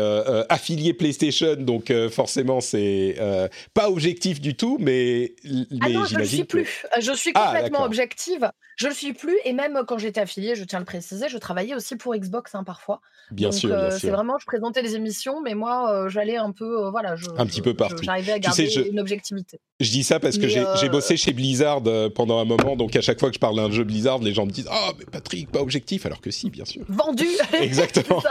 affilié 0.49 0.93
PlayStation, 0.93 1.55
donc 1.55 1.91
euh, 1.91 2.09
forcément, 2.09 2.61
c'est 2.61 3.15
euh, 3.19 3.47
pas 3.73 3.89
objectif 3.89 4.39
du 4.41 4.55
tout, 4.55 4.77
mais, 4.79 5.35
Ah 5.45 5.49
mais 5.87 5.89
non, 5.93 5.93
je 5.93 5.99
le 5.99 6.05
j'imagine 6.07 6.35
suis 6.37 6.43
plus. 6.45 6.85
Euh, 6.97 7.01
Je 7.01 7.11
suis 7.13 7.31
Ah, 7.35 7.51
complètement 7.53 7.83
objective. 7.83 8.49
Je 8.77 8.87
le 8.87 8.93
suis 8.93 9.13
plus. 9.13 9.37
Et 9.45 9.53
même 9.53 9.79
quand 9.87 9.97
j'étais 9.97 10.19
affiliée, 10.19 10.55
je 10.55 10.63
tiens 10.65 10.77
à 10.77 10.81
le 10.81 10.85
préciser, 10.85 11.29
je 11.29 11.37
travaillais 11.37 11.75
aussi 11.75 11.95
pour 11.95 12.13
Xbox 12.15 12.55
hein, 12.55 12.63
parfois. 12.65 12.99
Bien 13.31 13.49
Donc 13.49 13.57
sûr, 13.59 13.71
euh, 13.73 13.87
bien 13.87 13.89
c'est 13.91 13.99
sûr. 14.07 14.11
vraiment, 14.11 14.33
je 14.39 14.45
présentais 14.45 14.81
les 14.81 14.95
émissions, 14.95 15.41
mais 15.41 15.55
moi, 15.55 15.91
euh, 15.91 16.09
j'allais 16.09 16.35
un 16.37 16.51
peu, 16.51 16.85
euh, 16.85 16.91
voilà, 16.91 17.15
je, 17.15 17.25
Un 17.37 17.45
petit 17.45 17.61
peu 17.61 17.73
partout. 17.73 18.03
J'arrivais 18.03 18.33
à 18.33 18.39
Tu 18.39 18.51
sais, 18.51 18.65
garder 18.65 18.69
je- 18.85 18.91
une 18.91 18.99
objectivité. 18.99 19.59
Je 19.79 19.89
dis 19.91 20.03
ça 20.03 20.19
parce 20.19 20.37
que 20.37 20.47
j'ai 20.47 20.59
euh, 20.65 20.89
bossé 20.89 21.17
chez 21.17 21.33
Blizzard 21.33 21.81
euh, 21.87 22.09
pendant 22.09 22.39
un 22.39 22.45
moment, 22.45 22.75
donc 22.75 22.95
à 22.95 23.01
chaque 23.01 23.19
fois 23.19 23.29
que 23.29 23.35
je 23.35 23.39
parle 23.39 23.55
d'un 23.57 23.71
jeu 23.71 23.83
Blizzard, 23.83 24.19
les 24.19 24.33
gens 24.33 24.45
me 24.45 24.51
disent 24.51 24.67
Ah, 24.69 24.91
mais 24.99 25.05
Patrick, 25.11 25.49
pas 25.51 25.59
objectif, 25.61 26.05
alors 26.05 26.21
que 26.21 26.29
si, 26.31 26.49
bien 26.49 26.65
sûr. 26.65 26.83
Vendu. 26.87 27.25
Exactement. 27.61 28.21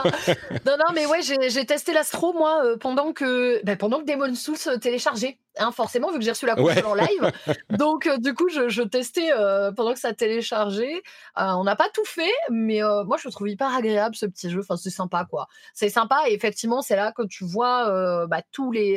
Non, 0.66 0.76
non, 0.78 0.92
mais 0.94 1.06
ouais, 1.06 1.22
j'ai 1.22 1.50
j'ai 1.50 1.64
testé 1.66 1.92
l'Astro 1.92 2.32
moi 2.32 2.64
euh, 2.64 2.76
pendant 2.76 3.12
que 3.12 3.60
ben, 3.64 3.76
pendant 3.76 4.00
que 4.00 4.04
Demon 4.06 4.34
Souls 4.34 4.56
euh, 4.66 4.78
téléchargeait. 4.78 5.38
Hein, 5.58 5.70
forcément, 5.72 6.10
vu 6.10 6.18
que 6.18 6.24
j'ai 6.24 6.30
reçu 6.32 6.46
la 6.46 6.56
console 6.56 6.74
Ouais. 6.74 6.84
en 6.84 6.94
live. 6.94 7.32
Donc, 7.70 8.06
euh, 8.06 8.16
du 8.18 8.34
coup, 8.34 8.48
je, 8.48 8.68
je 8.68 8.82
testais 8.82 9.30
euh, 9.32 9.70
pendant 9.72 9.92
que 9.94 10.00
ça 10.00 10.12
téléchargeait. 10.12 10.96
Euh, 11.38 11.52
on 11.52 11.62
n'a 11.64 11.76
pas 11.76 11.88
tout 11.94 12.04
fait, 12.04 12.32
mais 12.50 12.80
moi, 13.06 13.16
je 13.20 13.28
le 13.28 13.32
trouve 13.32 13.48
hyper 13.48 13.72
agréable 13.74 14.16
ce 14.16 14.26
petit 14.26 14.50
jeu. 14.50 14.60
Enfin, 14.60 14.76
c'est 14.76 14.90
sympa, 14.90 15.26
quoi. 15.30 15.46
C'est 15.72 15.90
sympa. 15.90 16.22
Et 16.28 16.34
effectivement, 16.34 16.82
c'est 16.82 16.96
là 16.96 17.12
que 17.12 17.22
tu 17.26 17.44
vois 17.44 18.26
bah, 18.26 18.40
tous 18.52 18.72
les, 18.72 18.96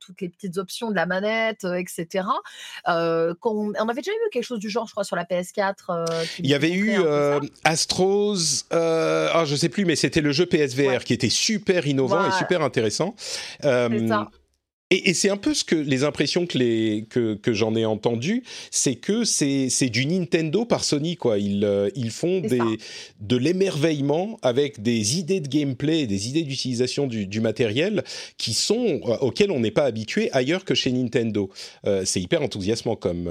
toutes 0.00 0.20
les 0.20 0.28
petites 0.28 0.58
options 0.58 0.90
de 0.90 0.96
la 0.96 1.06
manette, 1.06 1.64
etc. 1.64 2.24
On 2.86 3.72
avait 3.88 4.00
déjà 4.02 4.12
eu 4.12 4.30
quelque 4.32 4.44
chose 4.44 4.58
du 4.58 4.68
genre, 4.70 4.86
je 4.86 4.92
crois, 4.92 5.04
sur 5.04 5.16
la 5.16 5.24
PS4. 5.24 5.74
euh, 5.90 6.04
qui 6.36 6.42
Il 6.42 6.50
y 6.50 6.54
avait 6.54 6.72
eu 6.72 6.98
Astros, 7.64 8.64
euh, 8.72 9.28
ah, 9.32 9.44
je 9.44 9.56
sais 9.56 9.68
plus, 9.68 9.84
mais 9.84 9.96
c'était 9.96 10.20
le 10.20 10.32
jeu 10.32 10.46
PSVR 10.46 10.80
Ouais. 10.90 10.98
qui 11.04 11.12
était 11.12 11.28
super 11.30 11.86
innovant 11.86 12.26
et 12.26 12.32
super 12.32 12.62
intéressant. 12.62 13.14
C'est 13.62 14.08
ça. 14.08 14.28
Et, 14.90 15.10
et 15.10 15.14
c'est 15.14 15.30
un 15.30 15.36
peu 15.36 15.54
ce 15.54 15.62
que 15.62 15.76
les 15.76 16.02
impressions 16.04 16.46
que, 16.46 16.58
les, 16.58 17.06
que, 17.08 17.34
que 17.34 17.52
j'en 17.52 17.74
ai 17.76 17.84
entendues, 17.84 18.42
c'est 18.72 18.96
que 18.96 19.24
c'est, 19.24 19.68
du 19.88 20.04
Nintendo 20.06 20.64
par 20.64 20.82
Sony 20.82 21.16
quoi. 21.16 21.38
Ils, 21.38 21.64
euh, 21.64 21.90
ils 21.94 22.10
font 22.10 22.40
C'est 22.42 22.48
des, 22.48 22.58
ça. 22.58 22.64
de 23.20 23.36
l'émerveillement 23.36 24.38
avec 24.42 24.82
des 24.82 25.18
idées 25.18 25.40
de 25.40 25.48
gameplay, 25.48 26.06
des 26.06 26.28
idées 26.28 26.42
d'utilisation 26.42 27.06
du, 27.06 27.26
du 27.26 27.40
matériel 27.40 28.02
qui 28.36 28.52
sont 28.52 29.00
euh, 29.04 29.16
auxquelles 29.18 29.52
on 29.52 29.60
n'est 29.60 29.70
pas 29.70 29.84
habitué 29.84 30.30
ailleurs 30.32 30.64
que 30.64 30.74
chez 30.74 30.90
Nintendo. 30.90 31.50
Euh, 31.86 32.04
c'est 32.04 32.20
hyper 32.20 32.42
enthousiasmant 32.42 32.96
comme. 32.96 33.30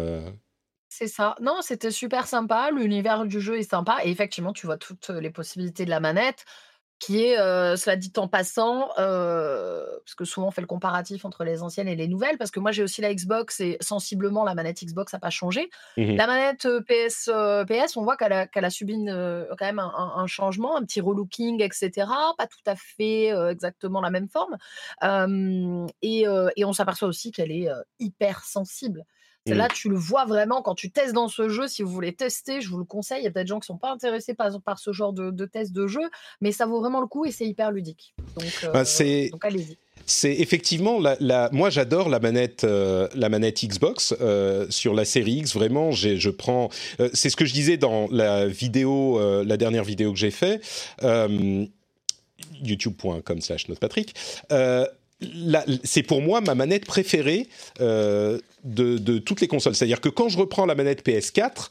C'est 0.90 1.08
ça. 1.08 1.36
Non, 1.42 1.58
c'était 1.62 1.92
super 1.92 2.28
sympa. 2.28 2.72
L'univers 2.72 3.26
du 3.26 3.40
jeu 3.40 3.58
est 3.60 3.70
sympa. 3.70 4.00
Et 4.04 4.10
effectivement, 4.10 4.54
tu 4.54 4.66
vois 4.66 4.78
toutes 4.78 5.10
les 5.10 5.30
possibilités 5.30 5.86
de 5.86 5.90
la 5.90 6.00
manette, 6.00 6.46
qui 7.00 7.24
est, 7.24 7.40
euh, 7.40 7.78
cela 7.78 7.96
dit 7.96 8.12
en 8.18 8.28
passant, 8.28 8.90
euh, 9.00 9.86
parce 10.04 10.16
que 10.16 10.26
souvent 10.26 10.48
on 10.48 10.52
fait 10.52 10.60
le 10.62 10.68
comparatif 10.68 11.24
entre 11.24 11.46
les 11.46 11.64
anciennes 11.64 11.88
et 11.88 11.96
les 11.96 12.10
nouvelles, 12.10 12.38
parce 12.38 12.52
que 12.52 12.60
moi 12.60 12.72
j'ai 12.72 12.84
aussi 12.84 13.00
la 13.02 13.14
Xbox 13.14 13.62
et 13.62 13.78
sensiblement 13.80 14.44
la 14.44 14.54
manette 14.54 14.84
Xbox 14.84 15.14
n'a 15.14 15.20
pas 15.20 15.30
changé. 15.30 15.70
Mhm. 15.96 16.18
La 16.18 16.28
manette 16.28 16.66
euh, 16.66 16.82
PS, 16.82 17.30
euh, 17.34 17.64
PS, 17.64 17.96
on 17.96 18.04
voit 18.04 18.18
qu'elle 18.18 18.34
a, 18.34 18.70
subi 18.70 18.94
une, 18.94 19.46
quand 19.58 19.66
même 19.66 19.80
un, 19.80 19.94
un- 19.96 20.22
un 20.22 20.28
changement, 20.28 20.76
un 20.76 20.84
petit 20.84 21.00
relooking, 21.00 21.64
etc. 21.64 22.08
Pas 22.38 22.48
tout 22.48 22.60
à 22.66 22.76
fait 22.76 23.28
exactement 23.50 24.02
la 24.02 24.10
même 24.10 24.28
forme. 24.28 24.58
Et, 26.02 26.26
et 26.56 26.66
on 26.66 26.74
s'aperçoit 26.74 27.08
aussi 27.08 27.32
qu'elle 27.32 27.52
est 27.52 27.70
hyper 28.00 28.44
sensible. 28.44 29.06
Mm. 29.54 29.58
Là, 29.58 29.68
tu 29.74 29.90
le 29.90 29.96
vois 29.96 30.26
vraiment 30.26 30.62
quand 30.62 30.76
tu 30.76 30.92
testes 30.92 31.14
dans 31.14 31.28
ce 31.28 31.50
jeu. 31.50 31.68
Si 31.68 31.82
vous 31.84 31.92
voulez 31.92 32.14
tester, 32.14 32.62
je 32.62 32.70
vous 32.70 32.78
le 32.78 32.84
conseille. 32.86 33.22
Il 33.22 33.24
y 33.24 33.28
a 33.28 33.32
peut-être 33.32 33.46
des 33.46 33.50
gens 33.50 33.60
qui 33.60 33.68
sont 33.68 33.78
pas 33.78 33.92
intéressés 33.92 34.34
par, 34.34 34.50
par 34.62 34.80
ce 34.80 34.92
genre 34.92 35.14
de, 35.14 35.32
de 35.32 35.46
test 35.46 35.72
de 35.74 35.88
jeu, 35.88 36.02
mais 36.42 36.52
ça 36.52 36.66
vaut 36.66 36.80
vraiment 36.80 37.02
le 37.02 37.08
coup 37.08 37.26
et 37.26 37.32
c'est 37.32 37.46
hyper 37.46 37.72
ludique. 37.72 38.14
Donc, 38.36 38.46
euh, 38.64 38.72
Bah, 38.72 38.84
donc 39.32 39.46
allez-y. 39.46 39.78
C'est 40.06 40.34
effectivement 40.34 41.00
la, 41.00 41.18
la- 41.20 41.50
moi 41.52 41.70
j'adore 41.70 42.10
la 42.10 42.20
manette 42.20 42.64
euh, 42.64 43.08
la 43.14 43.30
manette 43.30 43.64
Xbox 43.64 44.16
euh, 44.22 44.66
sur 44.72 44.96
la 44.96 45.06
série 45.06 45.34
X 45.34 45.54
vraiment 45.54 45.92
je 45.92 46.30
prends 46.32 46.70
euh, 47.00 47.10
c'est 47.14 47.30
ce 47.30 47.36
que 47.36 47.46
je 47.46 47.54
disais 47.54 47.78
dans 47.78 48.08
la 48.10 48.48
vidéo 48.48 49.20
la 49.44 49.58
dernière 49.58 49.84
vidéo 49.84 50.12
que 50.12 50.18
j'ai 50.18 50.32
fait 50.32 50.62
youtube.com 52.64 53.42
slash 53.42 53.68
notepatrick 53.68 54.16
c'est 55.84 56.04
pour 56.04 56.22
moi 56.22 56.42
ma 56.42 56.56
manette 56.56 56.86
préférée 56.86 57.48
euh, 57.82 58.40
de, 58.64 59.18
toutes 59.20 59.42
les 59.42 59.48
consoles 59.48 59.76
c'est-à-dire 59.76 60.02
que 60.02 60.10
quand 60.10 60.30
je 60.30 60.38
reprends 60.38 60.66
la 60.66 60.76
manette 60.76 61.06
PS4 61.06 61.70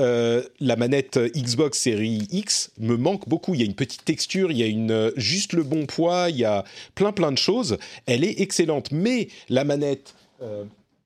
euh, 0.00 0.42
la 0.58 0.74
manette 0.74 1.18
Xbox 1.36 1.78
série 1.78 2.26
X 2.32 2.72
me 2.78 2.96
manque 2.96 3.28
beaucoup. 3.28 3.54
Il 3.54 3.60
y 3.60 3.62
a 3.62 3.66
une 3.66 3.76
petite 3.76 4.04
texture, 4.04 4.50
il 4.50 4.58
y 4.58 4.64
a 4.64 4.66
une, 4.66 4.90
euh, 4.90 5.12
juste 5.16 5.52
le 5.52 5.62
bon 5.62 5.86
poids, 5.86 6.30
il 6.30 6.36
y 6.36 6.44
a 6.44 6.64
plein 6.96 7.12
plein 7.12 7.30
de 7.30 7.38
choses. 7.38 7.78
Elle 8.06 8.24
est 8.24 8.40
excellente. 8.40 8.90
Mais 8.90 9.28
la 9.48 9.62
manette 9.62 10.16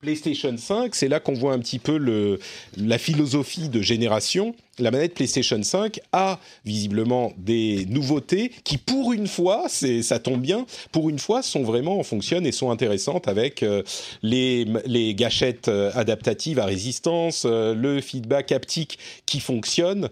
PlayStation 0.01 0.57
5, 0.57 0.95
c'est 0.95 1.09
là 1.09 1.19
qu'on 1.19 1.33
voit 1.33 1.53
un 1.53 1.59
petit 1.59 1.81
peu 1.81 1.97
le, 1.97 2.39
la 2.77 2.99
philosophie 2.99 3.69
de 3.69 3.83
génération. 3.83 4.55
La 4.79 4.93
manette 4.93 5.15
PlayStation 5.15 5.61
5 5.61 5.99
a 6.13 6.39
visiblement 6.65 7.33
des 7.37 7.85
nouveautés 7.87 8.53
qui, 8.63 8.79
pour 8.79 9.13
une 9.13 9.27
fois, 9.27 9.65
c'est, 9.69 10.03
ça 10.03 10.21
tombe 10.21 10.41
bien, 10.41 10.67
pour 10.93 11.09
une 11.09 11.19
fois, 11.19 11.43
sont 11.43 11.65
vraiment 11.65 12.01
fonctionnent 12.05 12.47
et 12.47 12.53
sont 12.53 12.71
intéressantes 12.71 13.27
avec 13.27 13.65
euh, 13.65 13.83
les, 14.23 14.67
les 14.87 15.17
gâchettes 15.17 15.67
euh, 15.67 15.91
adaptatives 15.95 16.61
à 16.61 16.65
résistance, 16.65 17.43
euh, 17.45 17.75
le 17.75 18.01
feedback 18.01 18.53
haptique 18.53 19.01
qui 19.27 19.41
fonctionne. 19.41 20.09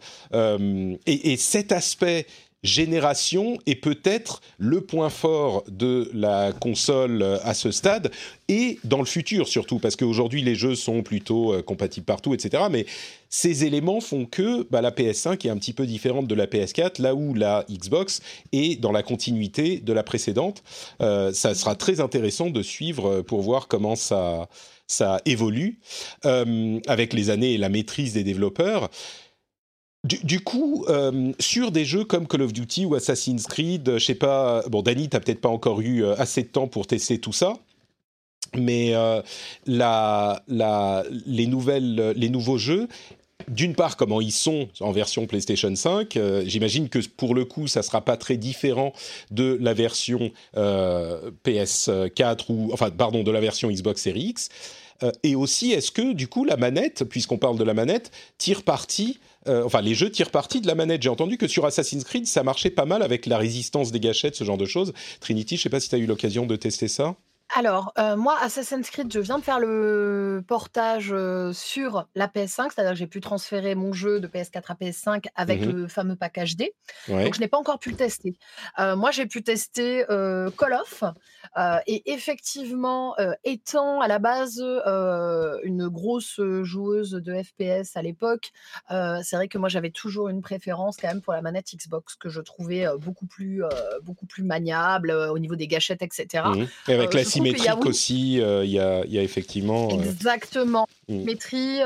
et 1.07 1.37
cet 1.37 1.71
aspect 1.71 2.27
génération 2.67 3.59
est 3.67 3.77
peut-être 3.77 4.43
le 4.59 4.81
point 4.81 5.11
fort 5.11 5.65
de 5.69 6.11
la 6.13 6.53
console 6.53 7.23
à 7.43 7.55
ce 7.55 7.71
stade 7.71 8.11
et 8.49 8.79
dans 8.85 8.99
le 8.99 9.05
futur 9.05 9.49
surtout 9.49 9.79
parce 9.79 9.97
qu'aujourd'hui 9.97 10.43
les 10.43 10.55
jeux 10.55 10.75
sont 10.75 11.03
plutôt 11.03 11.53
euh, 11.53 11.63
compatibles 11.63 12.07
partout 12.07 12.35
etc 12.35 12.65
mais 12.71 12.87
ces 13.29 13.65
éléments 13.65 14.01
font 14.01 14.25
que 14.25 14.67
bah, 14.71 14.81
la 14.81 14.91
PS5 14.91 15.47
est 15.47 15.51
un 15.51 15.57
petit 15.57 15.73
peu 15.73 15.87
différente 15.87 16.27
de 16.27 16.35
la 16.35 16.47
PS4 16.47 17.03
là 17.03 17.15
où 17.15 17.35
la 17.35 17.65
Xbox 17.71 18.21
est 18.53 18.81
dans 18.81 18.93
la 18.93 19.03
continuité 19.03 19.81
de 19.81 19.93
la 19.93 20.05
précédente. 20.05 20.63
Euh, 21.01 21.33
ça 21.33 21.55
sera 21.55 21.75
très 21.75 22.01
intéressant 22.01 22.51
de 22.51 22.63
suivre 22.63 23.07
euh, 23.07 23.23
pour 23.23 23.43
voir 23.43 23.69
comment 23.69 23.97
ça 23.97 24.49
ça 24.89 25.21
évolue 25.25 25.81
avec 26.23 27.13
les 27.13 27.31
années 27.31 27.55
et 27.55 27.59
la 27.59 27.69
maîtrise 27.69 28.13
des 28.13 28.23
développeurs 28.23 28.89
du, 30.07 30.41
coup, 30.41 30.85
euh, 30.89 31.33
sur 31.39 31.73
des 31.73 31.85
jeux 31.85 32.05
comme 32.05 32.27
Call 32.27 32.43
of 32.43 32.53
Duty 32.53 32.87
ou 32.87 32.95
Assassin's 32.95 33.47
Creed, 33.47 33.89
euh, 33.89 33.99
je 33.99 34.05
sais 34.05 34.15
pas, 34.15 34.63
bon, 34.69 34.83
Dany, 34.83 35.09
t'as 35.09 35.21
peut-être 35.21 35.41
pas 35.41 35.49
encore 35.49 35.81
eu 35.81 36.05
euh, 36.05 36.15
assez 36.17 36.43
de 36.43 36.49
temps 36.49 36.69
pour 36.69 36.87
tester 36.87 37.19
tout 37.19 37.33
ça. 37.33 37.55
mais 38.57 38.95
les, 39.67 41.47
nouvelles, 41.47 42.13
les 42.17 42.29
nouveaux 42.29 42.59
jeux 42.59 42.89
d'une 43.49 43.75
part 43.75 43.97
comment 43.97 44.21
ils 44.21 44.33
sont 44.33 44.69
en 44.81 44.93
version 44.93 45.27
PlayStation 45.27 45.75
5. 45.75 46.17
Euh, 46.17 46.43
j'imagine 46.47 46.89
que 46.89 46.99
pour 47.17 47.35
le 47.35 47.45
coup, 47.45 47.67
ça 47.67 47.83
sera 47.83 48.05
pas 48.05 48.17
très 48.17 48.37
différent 48.37 48.93
de 49.31 49.57
la 49.61 49.75
version 49.75 50.31
euh, 50.57 51.31
PS4 51.45 52.47
ou 52.49 52.71
enfin 52.73 52.91
pardon 52.91 53.23
de 53.23 53.31
la 53.31 53.41
version 53.41 53.71
Xbox 53.71 54.03
Series 54.03 54.29
X. 54.29 54.49
Euh, 55.03 55.13
et 55.23 55.37
aussi, 55.37 55.73
est-ce 55.73 55.91
que 55.91 56.13
du 56.13 56.29
coup 56.29 56.45
la 56.45 56.57
manette, 56.57 57.05
puisqu'on 57.05 57.39
parle 57.39 57.59
de 57.59 57.65
la 57.65 57.75
manette, 57.75 58.11
tire 58.39 58.63
parti 58.63 59.19
enfin, 59.49 59.81
les 59.81 59.95
jeux 59.95 60.11
tirent 60.11 60.31
parti 60.31 60.61
de 60.61 60.67
la 60.67 60.75
manette. 60.75 61.03
J'ai 61.03 61.09
entendu 61.09 61.39
que 61.39 61.47
sur 61.47 61.67
Assassin's 61.67 62.05
Creed, 62.05 62.27
ça 62.27 62.43
marchait 62.43 62.71
pas 62.71 62.85
mal 62.85 63.03
avec 63.03 63.27
la 63.27 63.39
résistance 63.39 63.93
des 63.93 64.01
gâchettes, 64.01 64.37
ce 64.37 64.45
genre 64.45 64.59
de 64.59 64.67
choses. 64.67 64.93
Trinity, 65.21 65.57
je 65.57 65.63
sais 65.63 65.71
pas 65.71 65.81
si 65.81 65.89
tu 65.89 65.95
as 65.95 65.99
eu 65.99 66.07
l'occasion 66.07 66.47
de 66.47 66.57
tester 66.57 66.89
ça. 66.89 67.17
Alors, 67.55 67.93
euh, 67.99 68.17
moi, 68.17 68.37
Assassin's 68.41 68.91
Creed, 68.91 69.13
je 69.13 69.21
viens 69.21 69.39
de 69.39 69.45
faire 69.45 69.61
le 69.61 70.43
portage, 70.47 71.11
euh, 71.13 71.53
sur 71.53 72.07
la 72.15 72.27
PS5, 72.27 72.71
c'est-à-dire 72.75 72.93
que 72.93 72.99
j'ai 72.99 73.07
pu 73.07 73.21
transférer 73.21 73.75
mon 73.75 73.93
jeu 73.93 74.21
de 74.21 74.27
PS4 74.27 74.63
à 74.69 74.75
PS5 74.75 75.27
avec 75.37 75.61
mmh 75.61 75.71
le 75.71 75.89
fameux 75.89 76.17
pack 76.17 76.39
HD. 76.39 76.65
Donc 77.09 77.35
je 77.35 77.41
n'ai 77.41 77.49
pas 77.49 77.59
encore 77.59 77.79
pu 77.79 77.91
le 77.91 77.97
tester. 77.97 78.35
Euh, 78.79 78.97
moi, 78.97 79.11
j'ai 79.11 79.27
pu 79.27 79.43
tester, 79.43 80.05
Call 80.09 80.73
of, 80.73 81.05
et 81.87 82.13
effectivement, 82.13 83.15
étant 83.45 84.01
à 84.01 84.09
la 84.09 84.19
base, 84.19 84.61
une 85.65 85.89
grosse, 85.89 86.41
joueuse 86.63 87.13
de 87.13 87.43
FPS 87.43 87.97
à 87.97 88.03
l'époque, 88.03 88.53
c'est 88.89 89.37
vrai 89.37 89.49
que 89.49 89.59
moi, 89.59 89.69
j'avais 89.69 89.91
toujours 89.91 90.29
une 90.29 90.43
préférence 90.43 90.97
quand 90.97 91.09
même 91.09 91.23
pour 91.23 91.33
la 91.33 91.43
manette 91.43 91.67
Xbox 91.75 92.17
que 92.17 92.29
je 92.29 92.41
trouvais, 92.41 92.87
beaucoup 92.99 93.27
plus, 93.27 93.63
beaucoup 94.03 94.27
plus 94.27 94.43
maniable, 94.43 95.11
au 95.11 95.39
niveau 95.39 95.57
des 95.57 95.67
gâchettes 95.67 96.03
etc. 96.03 96.45
Mmh 96.47 96.67
et 96.89 96.95
avec 96.95 97.15
la 97.15 97.25
symétrique 97.25 97.87
aussi, 97.87 98.41
euh, 98.41 98.65
il 98.65 98.71
y, 98.71 98.79
a, 98.79 99.05
y, 99.07 99.19
a, 99.19 99.23
effectivement. 99.23 99.89
Euh, 99.91 100.03
Exactement. 100.03 100.87
Mm. 101.09 101.21
Symétrie. 101.21 101.81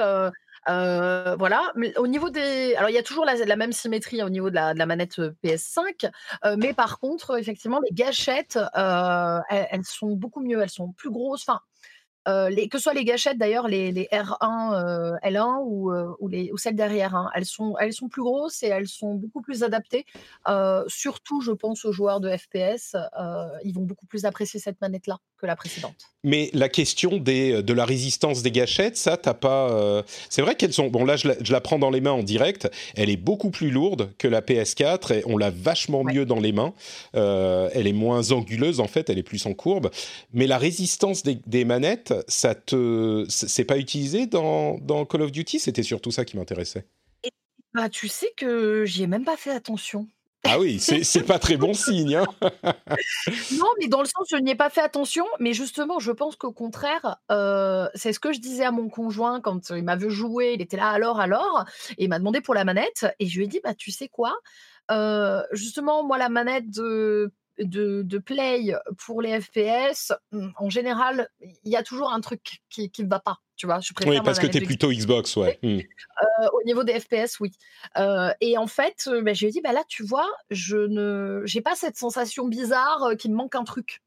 Euh, 0.68 1.37
voilà, 1.37 1.73
au 1.96 2.07
niveau 2.07 2.31
des. 2.31 2.75
Alors, 2.77 2.90
il 2.90 2.94
y 2.94 2.99
a 2.99 3.03
toujours 3.03 3.25
la, 3.25 3.57
même 3.57 3.73
symétrie 3.73 4.23
au 4.23 4.29
niveau 4.29 4.51
de 4.51 4.55
la, 4.55 4.87
manette 4.87 5.18
PS5, 5.42 6.11
mais 6.59 6.75
par 6.75 6.99
contre, 6.99 7.38
effectivement, 7.38 7.81
les 7.81 7.94
gâchettes, 7.94 8.59
elles, 8.75 9.85
sont 9.85 10.16
beaucoup 10.16 10.40
mieux, 10.40 10.61
elles 10.61 10.70
sont 10.70 10.92
plus 10.92 11.11
grosses. 11.11 11.49
Enfin, 11.49 11.61
les, 12.51 12.68
que 12.68 12.79
ce 12.79 12.85
soit 12.85 12.94
les 12.94 13.05
gâchettes 13.05 13.38
d'ailleurs, 13.38 13.68
les, 13.68 13.90
les, 13.90 14.09
R1, 14.12 15.18
L1 15.23 15.62
ou, 15.64 15.92
ou, 16.18 16.29
les, 16.29 16.53
ou 16.53 16.59
celles 16.59 16.77
derrière, 16.77 17.14
hein, 17.14 17.31
elles, 17.35 17.46
sont, 17.46 17.77
elles 17.79 17.94
sont 17.94 18.09
plus 18.09 18.23
grosses 18.23 18.62
et 18.62 18.68
elles 18.68 18.88
sont 18.88 19.14
beaucoup 19.14 19.40
plus 19.40 19.62
adaptées. 19.62 20.05
surtout, 20.88 21.40
je 21.40 21.53
pense 21.53 21.85
aux 21.85 21.92
joueurs 21.92 22.20
de 22.20 22.37
FPS, 22.37 22.96
ils 23.64 23.73
vont 23.75 23.85
beaucoup 23.85 24.07
plus 24.07 24.27
apprécier 24.27 24.61
cette 24.61 24.81
manette-là 24.81 25.18
que 25.40 25.46
la 25.46 25.57
précédente. 25.57 25.94
Mais 26.22 26.50
la 26.53 26.68
question 26.68 27.16
des, 27.16 27.62
de 27.62 27.72
la 27.72 27.85
résistance 27.85 28.42
des 28.42 28.50
gâchettes, 28.50 28.96
ça, 28.96 29.16
t'as 29.16 29.35
pas. 29.35 30.05
C'est 30.29 30.42
vrai 30.42 30.55
qu'elles 30.55 30.74
sont. 30.74 30.88
Bon, 30.88 31.05
là, 31.05 31.16
je 31.16 31.29
la, 31.29 31.35
je 31.40 31.53
la, 31.53 31.62
prends 31.62 31.79
dans 31.79 31.90
les 31.90 32.03
mains 32.03 32.12
en 32.12 32.22
direct. 32.22 32.70
Elle 32.94 33.09
est 33.09 33.16
beaucoup 33.16 33.50
plus 33.50 33.70
lourde 33.70 34.12
que 34.18 34.29
la 34.29 34.42
PS4 34.42 35.14
et 35.14 35.22
on 35.24 35.38
l'a 35.38 35.50
vachement 35.50 36.03
ouais. 36.03 36.12
mieux 36.12 36.26
dans 36.26 36.40
les 36.40 36.53
mains. 36.53 36.74
elle 37.14 37.87
est 37.87 37.92
moins 37.92 38.33
anguleuse 38.33 38.81
en 38.81 38.87
fait, 38.87 39.09
elle 39.09 39.18
est 39.18 39.22
plus 39.22 39.46
en 39.46 39.55
courbe. 39.55 39.90
Mais 40.33 40.46
la 40.46 40.59
résistance 40.59 41.22
des, 41.22 41.38
des 41.46 41.64
manettes, 41.64 42.12
ça 42.29 42.55
te, 42.55 43.24
c'est 43.29 43.64
pas 43.64 43.79
utilisé 43.79 44.26
dans, 44.26 44.79
dans, 44.79 45.05
Call 45.05 45.22
of 45.22 45.33
Duty? 45.33 45.59
C'était 45.59 45.83
surtout 45.83 46.11
ça 46.11 46.24
qui 46.24 46.37
m'intéressait. 46.37 46.87
Bah, 47.74 47.88
tu 47.88 48.09
sais 48.09 48.33
que 48.37 48.85
j'y 48.85 49.05
ai 49.05 49.07
même 49.07 49.24
pas 49.24 49.37
fait 49.37 49.53
attention. 49.53 50.09
Ah 50.44 50.59
oui, 50.59 50.81
c'est 50.81 51.22
pas 51.22 51.38
très 51.38 51.57
bon 51.57 51.74
signe. 51.74 52.16
Hein 52.16 52.26
non, 53.59 53.66
mais 53.79 53.88
dans 53.88 54.00
le 54.00 54.07
sens, 54.07 54.26
je 54.31 54.37
n'y 54.37 54.53
ai 54.53 54.55
pas 54.55 54.70
fait 54.70 54.81
attention. 54.81 55.26
Mais 55.38 55.53
justement, 55.53 55.98
je 55.98 56.12
pense 56.12 56.37
qu'au 56.37 56.53
contraire, 56.53 57.16
euh, 57.31 57.87
c'est 57.94 58.12
ce 58.12 58.20
que 58.20 58.33
je 58.33 58.40
disais 58.40 58.64
à 58.64 58.70
mon 58.70 58.88
conjoint 58.88 59.40
quand 59.40 59.70
il 59.70 59.85
m'a 59.85 59.96
vu 59.96 60.11
jouer. 60.11 60.55
Il 60.55 60.62
était 60.62 60.79
là, 60.79 60.88
alors, 60.88 61.20
alors. 61.20 61.64
Et 61.98 62.05
il 62.05 62.09
m'a 62.09 62.18
demandé 62.18 62.40
pour 62.40 62.55
la 62.55 62.64
manette. 62.64 63.07
Et 63.18 63.26
je 63.26 63.38
lui 63.38 63.44
ai 63.44 63.48
dit, 63.48 63.61
bah, 63.62 63.74
tu 63.74 63.90
sais 63.90 64.09
quoi 64.09 64.35
euh, 64.90 65.42
Justement, 65.53 66.05
moi, 66.05 66.16
la 66.16 66.31
manette 66.31 66.70
de 66.70 67.33
de, 67.61 68.03
de, 68.03 68.18
play 68.18 68.75
pour 69.05 69.23
les 69.23 69.40
FPS, 69.40 70.12
mmh, 70.33 70.49
en 70.57 70.70
général, 70.70 71.29
il 71.40 71.70
y 71.70 71.77
a 71.77 71.83
toujours 71.83 72.12
un 72.12 72.20
truc 72.20 72.61
qui 72.68 72.90
ne 72.99 73.09
va 73.09 73.20
pas. 73.20 73.38
Tu 73.57 73.66
vois, 73.66 73.79
je 73.81 73.92
préfère 73.92 74.14
oui, 74.14 74.20
parce 74.25 74.38
que 74.38 74.46
tu 74.46 74.57
es 74.57 74.61
plutôt 74.62 74.90
Xbox, 74.90 75.37
ouais. 75.37 75.59
Mmh. 75.62 75.68
Euh, 75.68 76.49
au 76.55 76.62
niveau 76.64 76.83
des 76.83 76.99
FPS, 76.99 77.40
oui. 77.40 77.53
Euh, 77.99 78.33
et 78.40 78.57
en 78.57 78.66
fait, 78.66 79.11
bah, 79.23 79.35
je 79.35 79.40
lui 79.40 79.49
ai 79.49 79.51
dit, 79.51 79.61
bah 79.61 79.73
là, 79.73 79.85
tu 79.87 80.03
vois, 80.03 80.31
je 80.49 80.79
ne, 80.79 81.42
j'ai 81.44 81.61
pas 81.61 81.75
cette 81.75 81.99
sensation 81.99 82.49
bizarre 82.49 83.11
qu'il 83.18 83.33
me 83.33 83.37
manque 83.37 83.55
un 83.55 83.64
truc. 83.64 84.01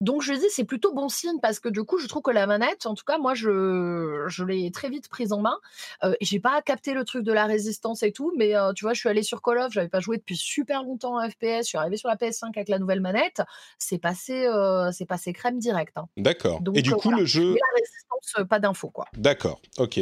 Donc 0.00 0.22
je 0.22 0.32
dis 0.32 0.46
c'est 0.50 0.64
plutôt 0.64 0.92
bon 0.94 1.08
signe 1.08 1.40
parce 1.40 1.58
que 1.58 1.68
du 1.68 1.82
coup 1.82 1.98
je 1.98 2.06
trouve 2.06 2.22
que 2.22 2.30
la 2.30 2.46
manette, 2.46 2.86
en 2.86 2.94
tout 2.94 3.04
cas 3.04 3.18
moi 3.18 3.34
je, 3.34 4.24
je 4.28 4.44
l'ai 4.44 4.70
très 4.70 4.88
vite 4.88 5.08
prise 5.08 5.32
en 5.32 5.40
main. 5.40 5.58
Euh, 6.04 6.14
j'ai 6.20 6.38
pas 6.38 6.62
capté 6.62 6.94
le 6.94 7.04
truc 7.04 7.24
de 7.24 7.32
la 7.32 7.46
résistance 7.46 8.02
et 8.02 8.12
tout, 8.12 8.32
mais 8.36 8.56
euh, 8.56 8.72
tu 8.72 8.84
vois 8.84 8.94
je 8.94 9.00
suis 9.00 9.08
allée 9.08 9.24
sur 9.24 9.42
Call 9.42 9.58
of, 9.58 9.72
j'avais 9.72 9.88
pas 9.88 10.00
joué 10.00 10.18
depuis 10.18 10.36
super 10.36 10.84
longtemps 10.84 11.18
en 11.18 11.28
FPS, 11.28 11.62
je 11.62 11.68
suis 11.68 11.78
arrivée 11.78 11.96
sur 11.96 12.08
la 12.08 12.16
PS5 12.16 12.50
avec 12.54 12.68
la 12.68 12.78
nouvelle 12.78 13.00
manette, 13.00 13.42
c'est 13.78 13.98
passé 13.98 14.46
euh, 14.46 14.92
c'est 14.92 15.06
passé 15.06 15.32
crème 15.32 15.58
direct. 15.58 15.96
Hein. 15.96 16.06
D'accord. 16.16 16.60
Et 16.74 16.82
du 16.82 16.92
coup 16.92 17.08
voilà. 17.08 17.18
le 17.18 17.26
jeu. 17.26 17.54
Mais 17.54 17.60
la 17.60 17.80
résistance, 17.80 18.48
pas 18.48 18.60
d'infos 18.60 18.90
quoi. 18.90 19.06
D'accord. 19.16 19.60
Ok. 19.78 20.00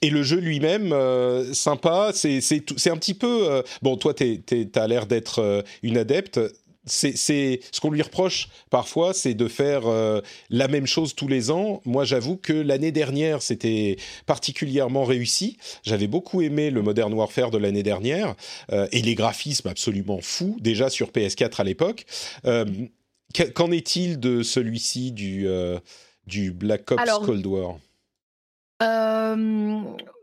Et 0.00 0.10
le 0.10 0.22
jeu 0.22 0.38
lui-même, 0.38 0.92
euh, 0.92 1.52
sympa, 1.52 2.12
c'est 2.14 2.38
un 2.86 2.96
petit 2.96 3.14
peu... 3.14 3.50
Euh, 3.50 3.62
bon, 3.82 3.96
toi, 3.96 4.14
tu 4.14 4.42
as 4.74 4.86
l'air 4.86 5.06
d'être 5.06 5.40
euh, 5.40 5.62
une 5.82 5.98
adepte 5.98 6.40
c'est 6.84 7.16
ce 7.16 7.80
qu'on 7.80 7.90
lui 7.90 8.02
reproche 8.02 8.48
parfois, 8.70 9.14
c'est 9.14 9.34
de 9.34 9.46
faire 9.48 9.86
euh, 9.86 10.20
la 10.50 10.68
même 10.68 10.86
chose 10.86 11.14
tous 11.14 11.28
les 11.28 11.50
ans. 11.50 11.80
Moi, 11.84 12.04
j'avoue 12.04 12.36
que 12.36 12.52
l'année 12.52 12.90
dernière, 12.90 13.40
c'était 13.42 13.96
particulièrement 14.26 15.04
réussi. 15.04 15.58
J'avais 15.84 16.08
beaucoup 16.08 16.42
aimé 16.42 16.70
le 16.70 16.82
Modern 16.82 17.12
Warfare 17.12 17.50
de 17.50 17.58
l'année 17.58 17.82
dernière 17.84 18.34
euh, 18.72 18.88
et 18.90 19.00
les 19.02 19.14
graphismes 19.14 19.68
absolument 19.68 20.20
fous 20.20 20.56
déjà 20.60 20.90
sur 20.90 21.10
PS4 21.10 21.60
à 21.60 21.64
l'époque. 21.64 22.04
Euh, 22.46 22.64
Qu'en 23.54 23.70
est-il 23.70 24.20
de 24.20 24.42
celui-ci 24.42 25.10
du 25.10 25.46
du 26.26 26.50
Black 26.52 26.90
Ops 26.90 27.00
Alors, 27.00 27.24
Cold 27.24 27.46
War? 27.46 27.78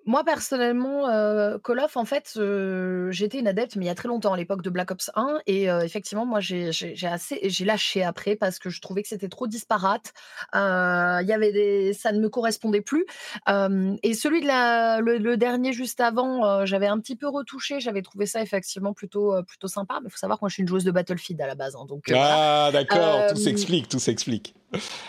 Moi 0.06 0.24
personnellement, 0.24 1.08
euh, 1.10 1.58
Call 1.64 1.80
of, 1.80 1.98
en 1.98 2.06
fait, 2.06 2.34
euh, 2.38 3.12
j'étais 3.12 3.40
une 3.40 3.48
adepte, 3.48 3.76
mais 3.76 3.86
il 3.86 3.88
y 3.88 3.92
a 3.92 3.96
très 3.96 4.08
longtemps, 4.08 4.34
à 4.34 4.38
l'époque 4.38 4.62
de 4.62 4.70
Black 4.70 4.92
Ops 4.92 5.12
1, 5.16 5.40
et 5.46 5.70
euh, 5.70 5.82
effectivement, 5.82 6.26
moi, 6.26 6.40
j'ai 6.40 6.72
assez, 7.04 7.40
j'ai 7.44 7.66
lâché 7.66 8.04
après 8.04 8.36
parce 8.36 8.60
que 8.60 8.70
je 8.70 8.82
trouvais 8.82 9.04
que 9.04 9.10
c'était 9.10 9.30
trop 9.30 9.48
disparate. 9.48 10.14
Il 10.54 11.26
y 11.28 11.34
avait 11.34 11.52
des, 11.52 11.94
ça 11.94 12.12
ne 12.12 12.20
me 12.20 12.30
correspondait 12.30 12.82
plus. 12.82 13.06
et 13.48 14.14
celui 14.14 14.42
de 14.42 14.48
la, 14.48 15.02
le, 15.02 15.18
le 15.18 15.38
dernier 15.38 15.74
juste 15.74 16.00
avant, 16.00 16.66
j'avais 16.66 16.88
un 16.88 17.00
petit 17.00 17.16
peu 17.16 17.28
retouché. 17.28 17.80
J'avais 17.80 18.02
trouvé 18.02 18.26
ça 18.26 18.42
effectivement 18.42 18.94
plutôt, 18.94 19.34
plutôt 19.44 19.68
sympa. 19.68 20.00
Mais 20.02 20.08
il 20.08 20.12
faut 20.12 20.18
savoir 20.18 20.40
que 20.40 20.44
moi, 20.46 20.50
je 20.50 20.56
suis 20.56 20.62
une 20.64 20.70
joueuse 20.70 20.84
de 20.84 20.92
Battlefield 20.92 21.42
à 21.42 21.48
la 21.48 21.56
base, 21.56 21.76
hein, 21.76 21.86
donc. 21.88 22.10
ah, 22.10 22.70
voilà. 22.72 22.72
d'accord, 22.72 23.28
tout 23.30 23.36
s'explique, 23.40 23.90
tout 23.90 24.00
s'explique. 24.00 24.56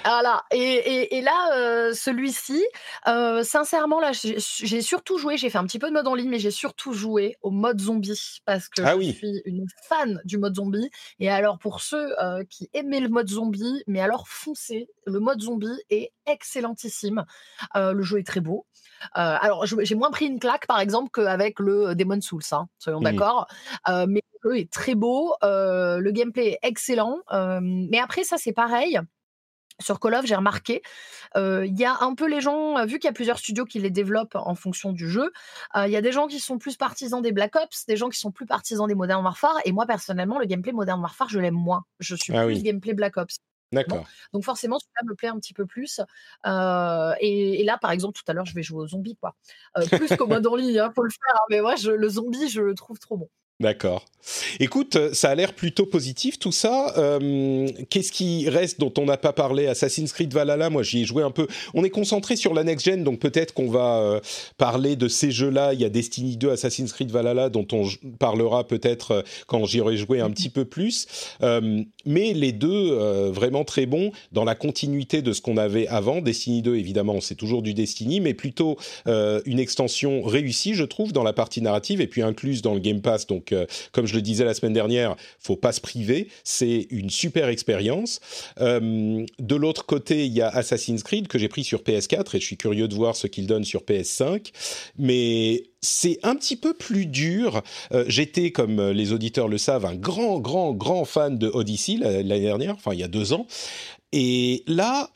Voilà. 0.05 0.44
Et, 0.53 0.59
et, 0.59 1.16
et 1.18 1.20
là, 1.22 1.92
celui-ci, 1.94 2.62
sincèrement, 3.42 4.00
là, 4.00 4.12
j'ai 4.12 4.79
surtout 4.82 5.18
joué, 5.18 5.36
j'ai 5.36 5.50
fait 5.50 5.58
un 5.58 5.64
petit 5.64 5.78
peu 5.78 5.88
de 5.88 5.92
mode 5.92 6.06
en 6.06 6.14
ligne, 6.14 6.28
mais 6.28 6.38
j'ai 6.38 6.50
surtout 6.50 6.92
joué 6.92 7.36
au 7.42 7.50
mode 7.50 7.80
zombie 7.80 8.40
parce 8.44 8.68
que 8.68 8.82
ah 8.82 8.92
je 8.92 8.96
oui. 8.98 9.12
suis 9.12 9.42
une 9.44 9.66
fan 9.88 10.20
du 10.24 10.38
mode 10.38 10.56
zombie. 10.56 10.90
Et 11.18 11.30
alors, 11.30 11.58
pour 11.58 11.80
ceux 11.80 12.18
euh, 12.22 12.44
qui 12.48 12.68
aimaient 12.72 13.00
le 13.00 13.08
mode 13.08 13.28
zombie, 13.28 13.82
mais 13.86 14.00
alors 14.00 14.28
foncez, 14.28 14.88
le 15.06 15.20
mode 15.20 15.40
zombie 15.40 15.66
est 15.90 16.12
excellentissime. 16.26 17.24
Euh, 17.76 17.92
le 17.92 18.02
jeu 18.02 18.18
est 18.18 18.26
très 18.26 18.40
beau. 18.40 18.66
Euh, 19.16 19.36
alors, 19.40 19.66
j'ai 19.66 19.94
moins 19.94 20.10
pris 20.10 20.26
une 20.26 20.38
claque, 20.38 20.66
par 20.66 20.80
exemple, 20.80 21.10
qu'avec 21.12 21.58
le 21.58 21.94
Demon 21.94 22.20
Souls, 22.20 22.42
hein, 22.52 22.68
soyons 22.78 23.00
mmh. 23.00 23.04
d'accord. 23.04 23.46
mais 23.88 24.22
le 24.42 24.50
jeu 24.50 24.58
est 24.58 24.70
très 24.70 24.94
beau, 24.94 25.34
le 25.42 26.10
gameplay 26.10 26.52
est 26.52 26.58
excellent. 26.62 27.18
mais 27.60 27.98
après, 27.98 28.24
ça, 28.24 28.36
c'est 28.38 28.52
pareil 28.52 29.00
sur 29.80 30.00
Call 30.00 30.14
of, 30.14 30.26
j'ai 30.26 30.34
remarqué, 30.34 30.82
il 31.34 31.40
euh, 31.40 31.66
y 31.66 31.84
a 31.84 31.96
un 32.00 32.14
peu 32.14 32.28
les 32.28 32.40
gens, 32.40 32.84
vu 32.86 32.98
qu'il 32.98 33.08
y 33.08 33.10
a 33.10 33.12
plusieurs 33.12 33.38
studios 33.38 33.64
qui 33.64 33.78
les 33.78 33.90
développent 33.90 34.36
en 34.36 34.54
fonction 34.54 34.92
du 34.92 35.08
jeu, 35.08 35.32
il 35.74 35.80
euh, 35.80 35.88
y 35.88 35.96
a 35.96 36.00
des 36.00 36.12
gens 36.12 36.26
qui 36.26 36.40
sont 36.40 36.58
plus 36.58 36.76
partisans 36.76 37.22
des 37.22 37.32
Black 37.32 37.56
Ops, 37.56 37.86
des 37.86 37.96
gens 37.96 38.08
qui 38.08 38.18
sont 38.18 38.30
plus 38.30 38.46
partisans 38.46 38.86
des 38.86 38.94
Modern 38.94 39.22
Warfare, 39.24 39.58
et 39.64 39.72
moi 39.72 39.86
personnellement, 39.86 40.38
le 40.38 40.46
gameplay 40.46 40.72
Modern 40.72 41.00
Warfare, 41.00 41.28
je 41.28 41.38
l'aime 41.38 41.54
moins. 41.54 41.84
Je 41.98 42.14
suis 42.14 42.36
ah 42.36 42.44
plus 42.44 42.56
oui. 42.56 42.62
gameplay 42.62 42.94
Black 42.94 43.16
Ops. 43.16 43.36
D'accord. 43.72 44.04
Donc 44.32 44.42
forcément, 44.42 44.80
celui-là 44.80 45.08
me 45.08 45.14
plaît 45.14 45.28
un 45.28 45.38
petit 45.38 45.54
peu 45.54 45.64
plus. 45.64 46.00
Euh, 46.44 47.12
et, 47.20 47.60
et, 47.60 47.64
là, 47.64 47.78
par 47.80 47.92
exemple, 47.92 48.18
tout 48.18 48.24
à 48.26 48.32
l'heure, 48.32 48.44
je 48.44 48.54
vais 48.54 48.64
jouer 48.64 48.82
aux 48.82 48.88
zombies, 48.88 49.16
quoi. 49.16 49.36
plus 49.92 50.16
qu'au 50.16 50.26
mode 50.26 50.44
en 50.48 50.56
ligne, 50.56 50.80
hein, 50.80 50.92
faut 50.92 51.04
le 51.04 51.10
faire. 51.10 51.36
Hein, 51.36 51.46
mais 51.50 51.60
moi, 51.60 51.76
je, 51.76 51.92
le 51.92 52.08
zombie, 52.08 52.48
je 52.48 52.62
le 52.62 52.74
trouve 52.74 52.98
trop 52.98 53.16
bon. 53.16 53.28
D'accord. 53.60 54.06
Écoute, 54.58 54.96
euh, 54.96 55.10
ça 55.12 55.30
a 55.30 55.34
l'air 55.34 55.54
plutôt 55.54 55.86
positif 55.86 56.38
tout 56.38 56.52
ça. 56.52 56.94
Euh, 56.98 57.66
Qu'est-ce 57.88 58.12
qui 58.12 58.48
reste 58.48 58.78
dont 58.78 58.92
on 58.98 59.06
n'a 59.06 59.16
pas 59.16 59.32
parlé? 59.32 59.66
Assassin's 59.66 60.12
Creed 60.12 60.32
Valhalla, 60.32 60.70
moi 60.70 60.82
j'y 60.82 61.02
ai 61.02 61.04
joué 61.04 61.22
un 61.22 61.30
peu. 61.30 61.46
On 61.74 61.84
est 61.84 61.90
concentré 61.90 62.36
sur 62.36 62.54
la 62.54 62.64
next 62.64 62.86
gen, 62.86 63.02
donc 63.02 63.18
peut-être 63.18 63.54
qu'on 63.54 63.70
va 63.70 63.98
euh, 63.98 64.20
parler 64.58 64.96
de 64.96 65.08
ces 65.08 65.30
jeux-là. 65.30 65.74
Il 65.74 65.80
y 65.80 65.84
a 65.84 65.88
Destiny 65.88 66.36
2, 66.36 66.50
Assassin's 66.50 66.92
Creed 66.92 67.10
Valhalla, 67.10 67.48
dont 67.48 67.66
on 67.72 67.88
parlera 68.18 68.66
peut-être 68.66 69.10
euh, 69.12 69.22
quand 69.46 69.64
j'irai 69.64 69.96
jouer 69.96 70.20
un 70.20 70.30
petit 70.30 70.48
peu 70.48 70.64
plus. 70.64 71.06
Mais 72.06 72.32
les 72.32 72.52
deux, 72.52 72.94
vraiment 73.30 73.64
très 73.64 73.86
bons 73.86 74.10
dans 74.32 74.44
la 74.44 74.54
continuité 74.54 75.22
de 75.22 75.32
ce 75.32 75.40
qu'on 75.40 75.56
avait 75.56 75.86
avant. 75.88 76.20
Destiny 76.20 76.62
2, 76.62 76.76
évidemment, 76.76 77.20
c'est 77.20 77.34
toujours 77.34 77.62
du 77.62 77.74
Destiny, 77.74 78.20
mais 78.20 78.34
plutôt 78.34 78.76
une 79.06 79.58
extension 79.58 80.22
réussie, 80.22 80.74
je 80.74 80.84
trouve, 80.84 81.12
dans 81.12 81.22
la 81.22 81.32
partie 81.32 81.62
narrative 81.62 82.00
et 82.00 82.06
puis 82.06 82.22
incluse 82.22 82.62
dans 82.62 82.74
le 82.74 82.80
Game 82.80 83.00
Pass. 83.00 83.26
Donc, 83.26 83.49
comme 83.92 84.07
je 84.07 84.14
le 84.14 84.22
disais 84.22 84.44
la 84.44 84.55
semaine 84.55 84.72
dernière, 84.72 85.16
faut 85.38 85.57
pas 85.57 85.72
se 85.72 85.80
priver. 85.80 86.28
C'est 86.44 86.86
une 86.90 87.11
super 87.11 87.48
expérience. 87.48 88.20
Euh, 88.61 89.24
de 89.38 89.55
l'autre 89.55 89.86
côté, 89.86 90.26
il 90.26 90.32
y 90.32 90.42
a 90.42 90.48
Assassin's 90.48 91.03
Creed 91.03 91.28
que 91.28 91.38
j'ai 91.38 91.48
pris 91.48 91.64
sur 91.64 91.82
PS4 91.82 92.36
et 92.36 92.40
je 92.40 92.46
suis 92.46 92.57
curieux 92.57 92.88
de 92.88 92.94
voir 92.94 93.16
ce 93.16 93.26
qu'il 93.26 93.46
donne 93.46 93.64
sur 93.64 93.82
PS5. 93.82 94.53
Mais 94.98 95.64
c'est 95.80 96.18
un 96.22 96.36
petit 96.36 96.57
peu 96.57 96.74
plus 96.74 97.07
dur. 97.07 97.62
Euh, 97.92 98.05
J'étais, 98.09 98.51
comme 98.51 98.90
les 98.90 99.12
auditeurs 99.12 99.48
le 99.48 99.59
savent, 99.59 99.86
un 99.86 99.94
grand, 99.94 100.40
grand, 100.40 100.72
grand 100.72 101.05
fan 101.05 101.38
de 101.38 101.48
Odyssey 101.48 101.96
l'année 101.96 102.40
dernière, 102.40 102.74
enfin 102.74 102.92
il 102.92 103.01
y 103.01 103.05
a 103.05 103.09
deux 103.09 103.32
ans. 103.32 103.46
Et 104.12 104.64
là, 104.66 105.11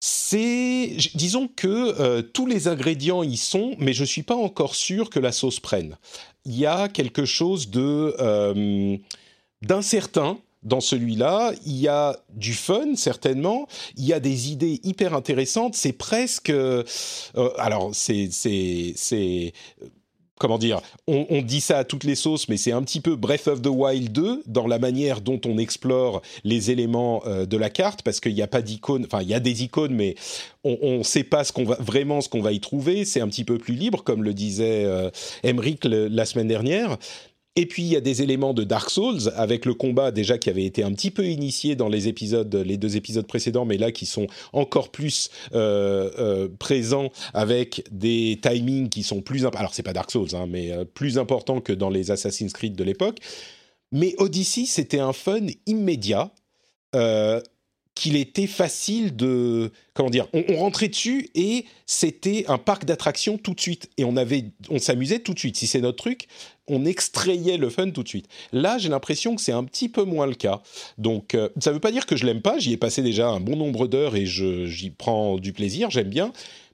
c'est, 0.00 0.96
disons 1.14 1.48
que 1.48 1.66
euh, 2.00 2.22
tous 2.22 2.46
les 2.46 2.68
ingrédients 2.68 3.22
y 3.22 3.36
sont, 3.36 3.74
mais 3.78 3.92
je 3.92 4.04
suis 4.04 4.22
pas 4.22 4.36
encore 4.36 4.74
sûr 4.74 5.10
que 5.10 5.18
la 5.18 5.32
sauce 5.32 5.58
prenne. 5.58 5.96
Il 6.46 6.56
y 6.56 6.64
a 6.64 6.88
quelque 6.88 7.24
chose 7.24 7.70
de 7.70 8.14
euh, 8.20 8.96
d'incertain 9.62 10.38
dans 10.62 10.80
celui-là. 10.80 11.52
Il 11.66 11.76
y 11.76 11.88
a 11.88 12.16
du 12.34 12.54
fun 12.54 12.94
certainement. 12.94 13.66
Il 13.96 14.04
y 14.04 14.12
a 14.12 14.20
des 14.20 14.52
idées 14.52 14.80
hyper 14.84 15.12
intéressantes. 15.14 15.74
C'est 15.74 15.92
presque, 15.92 16.50
euh, 16.50 16.84
alors 17.58 17.90
c'est 17.94 18.28
c'est 18.30 18.92
c'est 18.94 19.52
comment 20.38 20.58
dire, 20.58 20.80
on, 21.06 21.26
on, 21.30 21.42
dit 21.42 21.60
ça 21.60 21.78
à 21.78 21.84
toutes 21.84 22.04
les 22.04 22.14
sauces, 22.14 22.48
mais 22.48 22.56
c'est 22.56 22.72
un 22.72 22.82
petit 22.82 23.00
peu 23.00 23.16
Breath 23.16 23.48
of 23.48 23.62
the 23.62 23.68
Wild 23.68 24.12
2 24.12 24.42
dans 24.46 24.66
la 24.66 24.78
manière 24.78 25.20
dont 25.20 25.40
on 25.46 25.58
explore 25.58 26.22
les 26.44 26.70
éléments 26.70 27.22
euh, 27.26 27.46
de 27.46 27.56
la 27.56 27.70
carte, 27.70 28.02
parce 28.02 28.20
qu'il 28.20 28.34
n'y 28.34 28.42
a 28.42 28.46
pas 28.46 28.62
d'icônes, 28.62 29.04
enfin 29.04 29.22
il 29.22 29.28
y 29.28 29.34
a 29.34 29.40
des 29.40 29.62
icônes, 29.62 29.94
mais 29.94 30.14
on 30.64 30.98
ne 30.98 31.02
sait 31.04 31.22
pas 31.22 31.44
ce 31.44 31.52
qu'on 31.52 31.64
va 31.64 31.76
vraiment 31.78 32.20
ce 32.20 32.28
qu'on 32.28 32.42
va 32.42 32.52
y 32.52 32.58
trouver. 32.58 33.04
C'est 33.04 33.20
un 33.20 33.28
petit 33.28 33.44
peu 33.44 33.56
plus 33.56 33.74
libre, 33.74 34.02
comme 34.02 34.24
le 34.24 34.34
disait 34.34 34.84
euh, 34.84 35.10
la 35.42 36.26
semaine 36.26 36.48
dernière. 36.48 36.98
Et 37.58 37.64
puis 37.64 37.82
il 37.82 37.88
y 37.88 37.96
a 37.96 38.02
des 38.02 38.20
éléments 38.20 38.52
de 38.52 38.64
Dark 38.64 38.90
Souls 38.90 39.32
avec 39.34 39.64
le 39.64 39.72
combat 39.72 40.10
déjà 40.10 40.36
qui 40.36 40.50
avait 40.50 40.66
été 40.66 40.82
un 40.82 40.92
petit 40.92 41.10
peu 41.10 41.24
initié 41.24 41.74
dans 41.74 41.88
les 41.88 42.06
épisodes, 42.06 42.54
les 42.54 42.76
deux 42.76 42.96
épisodes 42.96 43.26
précédents, 43.26 43.64
mais 43.64 43.78
là 43.78 43.92
qui 43.92 44.04
sont 44.04 44.26
encore 44.52 44.90
plus 44.90 45.30
euh, 45.54 46.10
euh, 46.18 46.48
présents 46.58 47.10
avec 47.32 47.82
des 47.90 48.38
timings 48.42 48.90
qui 48.90 49.02
sont 49.02 49.22
plus 49.22 49.46
alors 49.46 49.72
c'est 49.72 49.82
pas 49.82 49.94
Dark 49.94 50.10
Souls 50.10 50.34
hein, 50.34 50.46
mais 50.46 50.70
euh, 50.70 50.84
plus 50.84 51.18
importants 51.18 51.60
que 51.60 51.72
dans 51.72 51.88
les 51.88 52.10
Assassin's 52.10 52.52
Creed 52.52 52.76
de 52.76 52.84
l'époque. 52.84 53.18
Mais 53.90 54.14
Odyssey 54.18 54.66
c'était 54.66 55.00
un 55.00 55.14
fun 55.14 55.46
immédiat. 55.66 56.30
Qu'il 57.96 58.14
était 58.14 58.46
facile 58.46 59.16
de 59.16 59.72
comment 59.94 60.10
dire 60.10 60.28
on, 60.34 60.56
rentrait 60.56 60.88
dessus 60.88 61.30
et 61.34 61.64
c'était 61.86 62.44
un 62.46 62.58
parc 62.58 62.84
d'attractions 62.84 63.38
tout 63.38 63.54
de 63.54 63.60
suite. 63.60 63.90
Et 63.96 64.04
on 64.04 64.16
avait 64.16 64.44
on 64.70 64.78
s'amusait 64.78 65.18
tout 65.18 65.34
de 65.34 65.38
suite. 65.38 65.56
Si 65.56 65.66
c'est 65.66 65.80
notre 65.80 65.96
truc 65.96 66.28
on 66.68 66.84
extrayait 66.84 67.56
le 67.56 67.70
fun 67.70 67.90
tout 67.90 68.02
de 68.02 68.08
suite. 68.08 68.28
Là 68.52 68.76
j'ai 68.78 68.90
l'impression 68.90 69.34
que 69.34 69.40
c'est 69.40 69.52
un 69.52 69.64
petit 69.64 69.88
peu 69.88 70.04
moins 70.04 70.26
le 70.26 70.34
cas. 70.34 70.60
Donc 70.98 71.34
euh, 71.34 71.48
ça 71.58 71.72
veut 71.72 71.80
pas 71.80 71.90
dire 71.90 72.06
que 72.06 72.16
je 72.16 72.26
l'aime 72.26 72.42
pas. 72.42 72.58
J'y 72.58 72.74
ai 72.74 72.76
passé 72.76 73.02
déjà 73.02 73.28
un 73.28 73.40
bon 73.40 73.56
nombre 73.56 73.86
d'heures 73.86 74.14
et 74.14 74.26
j'y 74.26 74.90
prends 74.90 75.38
du 75.38 75.54
plaisir. 75.54 75.90
J'aime 75.90 76.10
bien. 76.10 76.32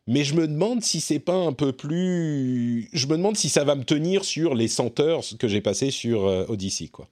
Mais 0.08 0.24
je 0.24 0.34
me 0.34 0.48
demande 0.48 0.82
si 0.82 1.00
c'est 1.00 1.20
pas 1.20 1.36
un 1.36 1.52
peu 1.52 1.72
plus 1.72 2.90
je 2.92 3.06
me 3.06 3.16
demande 3.16 3.36
si 3.36 3.48
ça 3.48 3.62
va 3.62 3.76
me 3.76 3.84
tenir 3.84 4.24
sur 4.24 4.56
les 4.56 4.66
100 4.66 4.98
heures 4.98 5.22
que 5.38 5.46
j'ai 5.46 5.60
passé 5.60 5.92
sur 5.92 6.26
euh, 6.26 6.44
Odyssey 6.48 6.88
quoi 6.88 7.08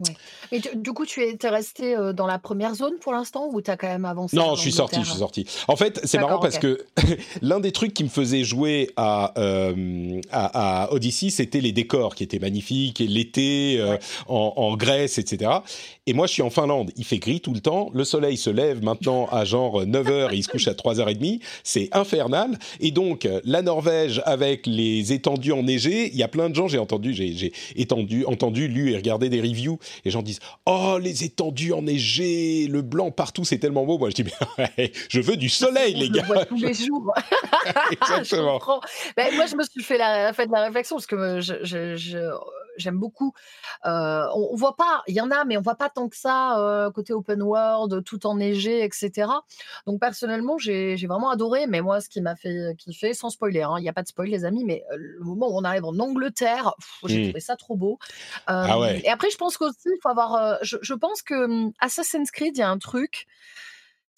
Ouais. 0.00 0.60
Tu, 0.60 0.76
du 0.76 0.92
coup, 0.92 1.04
tu 1.04 1.22
es, 1.22 1.36
resté 1.48 1.96
euh, 1.96 2.12
dans 2.12 2.28
la 2.28 2.38
première 2.38 2.72
zone 2.76 2.94
pour 3.00 3.12
l'instant 3.12 3.48
ou 3.52 3.60
tu 3.60 3.68
as 3.68 3.76
quand 3.76 3.88
même 3.88 4.04
avancé 4.04 4.36
Non, 4.36 4.54
je 4.54 4.60
suis 4.60 4.70
sorti, 4.70 5.00
je 5.00 5.08
suis 5.08 5.18
sorti. 5.18 5.44
En 5.66 5.74
fait, 5.74 6.00
c'est 6.04 6.18
marrant 6.18 6.38
parce 6.38 6.58
que 6.58 6.84
l'un 7.42 7.58
des 7.58 7.72
trucs 7.72 7.94
qui 7.94 8.04
me 8.04 8.08
faisait 8.08 8.44
jouer 8.44 8.90
à, 8.96 9.32
euh, 9.40 10.20
à, 10.30 10.84
à 10.84 10.92
Odyssey, 10.92 11.30
c'était 11.30 11.60
les 11.60 11.72
décors 11.72 12.14
qui 12.14 12.22
étaient 12.22 12.38
magnifiques, 12.38 13.00
et 13.00 13.08
l'été 13.08 13.80
euh, 13.80 13.94
ouais. 13.94 13.98
en, 14.28 14.52
en, 14.56 14.76
Grèce, 14.76 15.18
etc. 15.18 15.50
Et 16.06 16.12
moi, 16.12 16.28
je 16.28 16.32
suis 16.34 16.42
en 16.42 16.50
Finlande, 16.50 16.92
il 16.96 17.04
fait 17.04 17.18
gris 17.18 17.40
tout 17.40 17.52
le 17.52 17.60
temps, 17.60 17.90
le 17.92 18.04
soleil 18.04 18.36
se 18.36 18.50
lève 18.50 18.84
maintenant 18.84 19.26
à 19.32 19.44
genre 19.44 19.82
9h 19.82 20.32
et 20.32 20.36
il 20.36 20.44
se 20.44 20.48
couche 20.48 20.68
à 20.68 20.74
3h30, 20.74 21.40
c'est 21.64 21.88
infernal. 21.92 22.56
Et 22.78 22.92
donc, 22.92 23.28
la 23.44 23.62
Norvège 23.62 24.22
avec 24.24 24.66
les 24.66 25.12
étendues 25.12 25.52
enneigées, 25.52 26.08
il 26.10 26.16
y 26.16 26.22
a 26.22 26.28
plein 26.28 26.48
de 26.48 26.54
gens, 26.54 26.68
j'ai 26.68 26.78
entendu, 26.78 27.12
j'ai 27.12 27.52
entendu, 28.26 28.68
lu 28.68 28.92
et 28.92 28.96
regardé 28.96 29.28
des 29.28 29.40
reviews 29.40 29.78
les 30.04 30.10
gens 30.10 30.22
disent 30.22 30.40
oh 30.66 30.98
les 31.00 31.24
étendues 31.24 31.72
enneigées, 31.72 32.66
le 32.68 32.82
blanc 32.82 33.10
partout, 33.10 33.44
c'est 33.44 33.58
tellement 33.58 33.84
beau. 33.84 33.98
Moi 33.98 34.10
je 34.10 34.22
dis 34.22 34.24
mais 34.58 34.92
je 35.08 35.20
veux 35.20 35.36
du 35.36 35.48
soleil 35.48 35.94
les 35.94 36.10
gars. 36.10 36.24
Vois 36.24 36.44
tous 36.44 36.56
les 36.56 36.74
jours. 36.74 37.12
Exactement. 37.92 38.60
je 38.60 39.12
ben, 39.16 39.34
moi 39.34 39.46
je 39.46 39.56
me 39.56 39.64
suis 39.64 39.82
fait 39.82 39.98
la, 39.98 40.32
fait 40.32 40.46
de 40.46 40.52
la 40.52 40.64
réflexion 40.64 40.96
parce 40.96 41.06
que 41.06 41.40
je, 41.40 41.54
je, 41.62 41.96
je 41.96 42.18
j'aime 42.78 42.98
beaucoup. 42.98 43.32
Euh, 43.84 44.26
on, 44.34 44.48
on, 44.52 44.56
voit 44.56 44.76
pas, 44.76 45.02
il 45.06 45.14
y 45.14 45.20
en 45.20 45.30
a, 45.30 45.44
mais 45.44 45.56
on 45.56 45.60
voit 45.60 45.74
pas 45.74 45.90
tant 45.90 46.08
que 46.08 46.16
ça 46.16 46.58
euh, 46.58 46.90
côté 46.90 47.12
open 47.12 47.42
world, 47.42 48.04
tout 48.04 48.26
enneigé, 48.26 48.84
etc. 48.84 49.28
Donc 49.86 50.00
personnellement, 50.00 50.58
j'ai 50.58 50.96
vraiment 51.06 51.30
adoré. 51.30 51.66
Mais 51.66 51.80
moi, 51.80 52.00
ce 52.00 52.08
qui 52.08 52.20
m'a 52.20 52.36
fait 52.36 52.74
kiffer, 52.78 53.14
sans 53.14 53.30
spoiler, 53.30 53.60
il 53.60 53.62
hein, 53.62 53.80
n'y 53.80 53.88
a 53.88 53.92
pas 53.92 54.02
de 54.02 54.08
spoil, 54.08 54.28
les 54.28 54.44
amis, 54.44 54.64
mais 54.64 54.84
euh, 54.92 54.96
le 54.98 55.24
moment 55.24 55.48
où 55.48 55.58
on 55.58 55.64
arrive 55.64 55.84
en 55.84 55.98
Angleterre, 55.98 56.74
j'ai 57.04 57.18
mmh. 57.18 57.24
trouvé 57.28 57.40
ça 57.40 57.56
trop 57.56 57.76
beau. 57.76 57.98
ah 58.46 58.78
ouais. 58.78 59.00
Et 59.04 59.08
après, 59.10 59.30
je 59.30 59.36
pense 59.36 59.56
qu'aussi, 59.56 59.76
il 59.86 59.98
faut 60.02 60.08
avoir. 60.08 60.58
Je, 60.62 60.76
je, 60.80 60.94
pense 60.94 61.22
que 61.22 61.34
hum, 61.34 61.72
Assassin's 61.80 62.30
Creed, 62.30 62.56
il 62.56 62.60
y 62.60 62.62
a 62.62 62.70
un 62.70 62.78
truc 62.78 63.26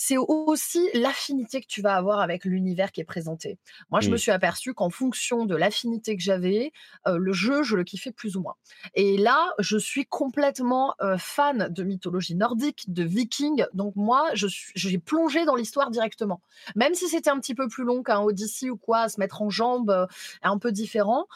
c'est 0.02 0.16
aussi 0.16 0.88
l'affinité 0.94 1.60
que 1.60 1.66
tu 1.66 1.82
vas 1.82 1.94
avoir 1.94 2.20
avec 2.20 2.46
l'univers 2.46 2.90
qui 2.90 3.02
est 3.02 3.04
présenté. 3.04 3.58
Moi, 3.90 4.00
je 4.00 4.08
me 4.08 4.16
suis 4.16 4.30
aperçu 4.30 4.72
qu'en 4.72 4.88
fonction 4.88 5.44
de 5.44 5.54
l'affinité 5.54 6.16
que 6.16 6.22
j'avais, 6.22 6.72
euh, 7.06 7.18
le 7.18 7.34
jeu, 7.34 7.62
je 7.62 7.76
le 7.76 7.84
kiffais 7.84 8.10
plus 8.10 8.34
ou 8.38 8.40
moins. 8.40 8.54
Et 8.94 9.18
là, 9.18 9.52
je 9.58 9.76
suis 9.76 10.06
complètement 10.06 10.94
euh, 11.02 11.18
fan 11.18 11.68
de 11.68 11.84
mythologie 11.84 12.34
nordique, 12.34 12.90
de 12.90 13.02
vikings. 13.02 13.66
Donc 13.74 13.94
moi, 13.94 14.30
j'ai 14.32 14.98
plongé 14.98 15.44
dans 15.44 15.54
l'histoire 15.54 15.90
directement. 15.90 16.40
Même 16.76 16.94
si 16.94 17.06
c'était 17.06 17.28
un 17.28 17.38
petit 17.38 17.54
peu 17.54 17.68
plus 17.68 17.84
long 17.84 18.02
qu'un 18.02 18.20
Odyssey 18.20 18.70
ou 18.70 18.78
quoi, 18.78 19.00
à 19.00 19.08
se 19.10 19.20
mettre 19.20 19.42
en 19.42 19.50
jambes, 19.50 19.90
euh, 19.90 20.06
un 20.40 20.56
peu 20.56 20.72
différent. 20.72 21.26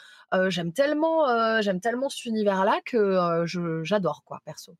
j'aime 0.48 0.72
tellement, 0.72 1.60
j'aime 1.60 1.80
tellement 1.80 2.08
cet 2.08 2.24
univers-là 2.24 2.80
que 2.86 3.44
j'adore, 3.84 4.24
quoi, 4.24 4.40
perso. 4.46 4.74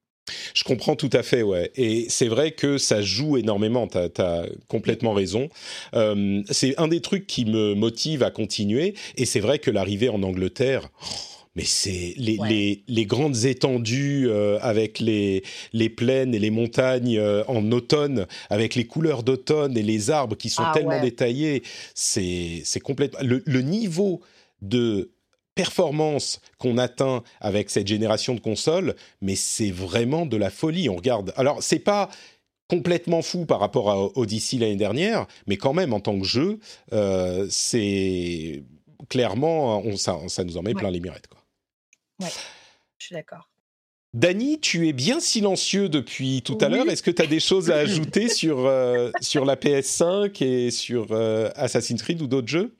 Je 0.54 0.64
comprends 0.64 0.96
tout 0.96 1.10
à 1.12 1.22
fait, 1.22 1.42
ouais. 1.42 1.70
Et 1.76 2.06
c'est 2.08 2.28
vrai 2.28 2.52
que 2.52 2.78
ça 2.78 3.02
joue 3.02 3.36
énormément, 3.36 3.86
tu 3.86 3.98
as, 3.98 4.46
complètement 4.68 5.12
raison. 5.12 5.48
Euh, 5.94 6.42
c'est 6.50 6.78
un 6.78 6.88
des 6.88 7.00
trucs 7.00 7.26
qui 7.26 7.44
me 7.44 7.74
motive 7.74 8.22
à 8.22 8.30
continuer. 8.30 8.94
Et 9.16 9.26
c'est 9.26 9.40
vrai 9.40 9.58
que 9.58 9.70
l'arrivée 9.70 10.08
en 10.08 10.22
Angleterre... 10.22 10.90
mais 11.56 11.64
c'est 11.64 12.14
les, 12.16 12.36
ouais. 12.38 12.48
les, 12.48 12.84
les, 12.88 13.06
grandes 13.06 13.44
étendues 13.44 14.28
euh, 14.28 14.58
avec 14.60 14.98
les, 14.98 15.44
les 15.72 15.88
plaines 15.88 16.34
et 16.34 16.40
les 16.40 16.50
montagnes 16.50 17.16
euh, 17.16 17.44
en 17.46 17.70
automne, 17.70 18.26
avec 18.50 18.74
les 18.74 18.86
couleurs 18.86 19.22
d'automne 19.22 19.78
et 19.78 19.82
les 19.84 20.10
arbres 20.10 20.36
qui 20.36 20.50
sont 20.50 20.64
ah, 20.66 20.72
tellement 20.74 20.90
ouais. 20.90 21.00
détaillés, 21.00 21.62
c'est 21.94 22.64
complètement... 22.82 23.20
Le, 23.22 23.40
le 23.46 23.60
niveau 23.62 24.20
de 24.62 25.13
performance 25.54 26.40
qu'on 26.58 26.78
atteint 26.78 27.22
avec 27.40 27.70
cette 27.70 27.86
génération 27.86 28.34
de 28.34 28.40
consoles, 28.40 28.94
mais 29.20 29.36
c'est 29.36 29.70
vraiment 29.70 30.26
de 30.26 30.36
la 30.36 30.50
folie. 30.50 30.88
On 30.88 30.96
regarde. 30.96 31.32
Alors, 31.36 31.62
c'est 31.62 31.78
pas 31.78 32.08
complètement 32.68 33.22
fou 33.22 33.44
par 33.44 33.60
rapport 33.60 33.90
à 33.90 34.18
Odyssey 34.18 34.58
l'année 34.58 34.76
dernière, 34.76 35.26
mais 35.46 35.56
quand 35.56 35.74
même 35.74 35.92
en 35.92 36.00
tant 36.00 36.18
que 36.18 36.24
jeu, 36.24 36.58
euh, 36.92 37.46
c'est 37.50 38.64
clairement 39.08 39.84
on, 39.84 39.96
ça, 39.96 40.18
ça, 40.28 40.44
nous 40.44 40.56
en 40.56 40.62
met 40.62 40.74
ouais. 40.74 40.80
plein 40.80 40.90
les 40.90 41.00
mirettes. 41.00 41.26
Quoi. 41.28 41.40
Ouais, 42.20 42.32
je 42.98 43.06
suis 43.06 43.14
d'accord. 43.14 43.48
Dany, 44.14 44.60
tu 44.60 44.88
es 44.88 44.92
bien 44.92 45.18
silencieux 45.18 45.88
depuis 45.88 46.42
tout 46.42 46.56
à 46.60 46.68
l'heure. 46.68 46.88
Est-ce 46.88 47.02
que 47.02 47.10
tu 47.10 47.20
as 47.20 47.26
des 47.26 47.40
choses 47.40 47.72
à 47.72 47.76
ajouter 47.76 48.28
sur, 48.32 48.64
euh, 48.64 49.10
sur 49.20 49.44
la 49.44 49.56
PS5 49.56 50.42
et 50.42 50.70
sur 50.70 51.08
euh, 51.10 51.50
Assassin's 51.56 52.00
Creed 52.00 52.22
ou 52.22 52.28
d'autres 52.28 52.46
jeux? 52.46 52.76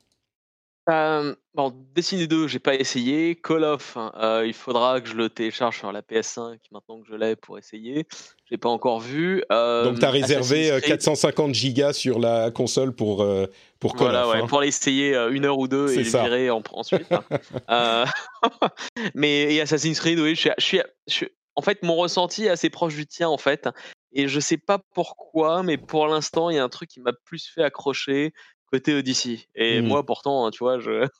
Euh, 0.90 1.34
bon, 1.54 1.72
Destiny 1.94 2.28
2, 2.28 2.46
j'ai 2.46 2.58
pas 2.58 2.74
essayé. 2.74 3.36
Call 3.36 3.64
of, 3.64 3.96
euh, 4.16 4.44
il 4.46 4.52
faudra 4.52 5.00
que 5.00 5.08
je 5.08 5.14
le 5.14 5.30
télécharge 5.30 5.78
sur 5.78 5.90
la 5.92 6.02
PS5 6.02 6.58
maintenant 6.72 7.00
que 7.00 7.06
je 7.08 7.14
l'ai 7.14 7.36
pour 7.36 7.56
essayer. 7.56 8.06
J'ai 8.50 8.58
pas 8.58 8.68
encore 8.68 9.00
vu. 9.00 9.42
Euh, 9.50 9.84
Donc, 9.84 9.98
tu 9.98 10.04
as 10.04 10.10
réservé 10.10 10.66
Assassin's 10.70 10.82
Creed, 10.82 10.88
450 10.98 11.54
gigas 11.54 11.92
sur 11.94 12.18
la 12.18 12.50
console 12.50 12.92
pour, 12.94 13.22
euh, 13.22 13.46
pour 13.80 13.92
Call 13.94 14.08
Voilà, 14.08 14.26
of, 14.28 14.34
ouais, 14.34 14.40
hein. 14.42 14.46
pour 14.46 14.60
l'essayer 14.60 15.14
euh, 15.14 15.30
une 15.32 15.46
heure 15.46 15.58
ou 15.58 15.68
deux 15.68 15.90
et 15.92 15.98
le 15.98 16.04
ça. 16.04 16.22
virer 16.24 16.50
en- 16.50 16.62
ensuite. 16.72 17.10
hein. 17.10 17.24
Euh, 17.70 18.04
mais 19.14 19.54
et 19.54 19.60
Assassin's 19.62 19.98
Creed, 19.98 20.18
oui, 20.18 20.34
je 20.34 20.40
suis, 20.40 20.50
je 20.58 20.64
suis- 20.64 20.80
je 21.08 21.12
suis- 21.14 21.28
en 21.56 21.62
fait, 21.62 21.82
mon 21.82 21.94
ressenti 21.96 22.44
est 22.46 22.48
assez 22.50 22.68
proche 22.68 22.94
du 22.96 23.06
tien, 23.06 23.28
en 23.28 23.38
fait. 23.38 23.68
Et 24.12 24.28
je 24.28 24.38
sais 24.40 24.56
pas 24.58 24.78
pourquoi, 24.94 25.62
mais 25.62 25.76
pour 25.76 26.06
l'instant, 26.08 26.50
il 26.50 26.56
y 26.56 26.58
a 26.58 26.64
un 26.64 26.68
truc 26.68 26.88
qui 26.90 27.00
m'a 27.00 27.12
plus 27.24 27.48
fait 27.52 27.62
accrocher 27.62 28.32
côté 28.72 28.94
Odyssey. 28.94 29.48
Et 29.54 29.80
Hmm. 29.80 29.88
moi, 29.88 30.04
pourtant, 30.04 30.46
hein, 30.46 30.50
tu 30.50 30.58
vois, 30.64 30.78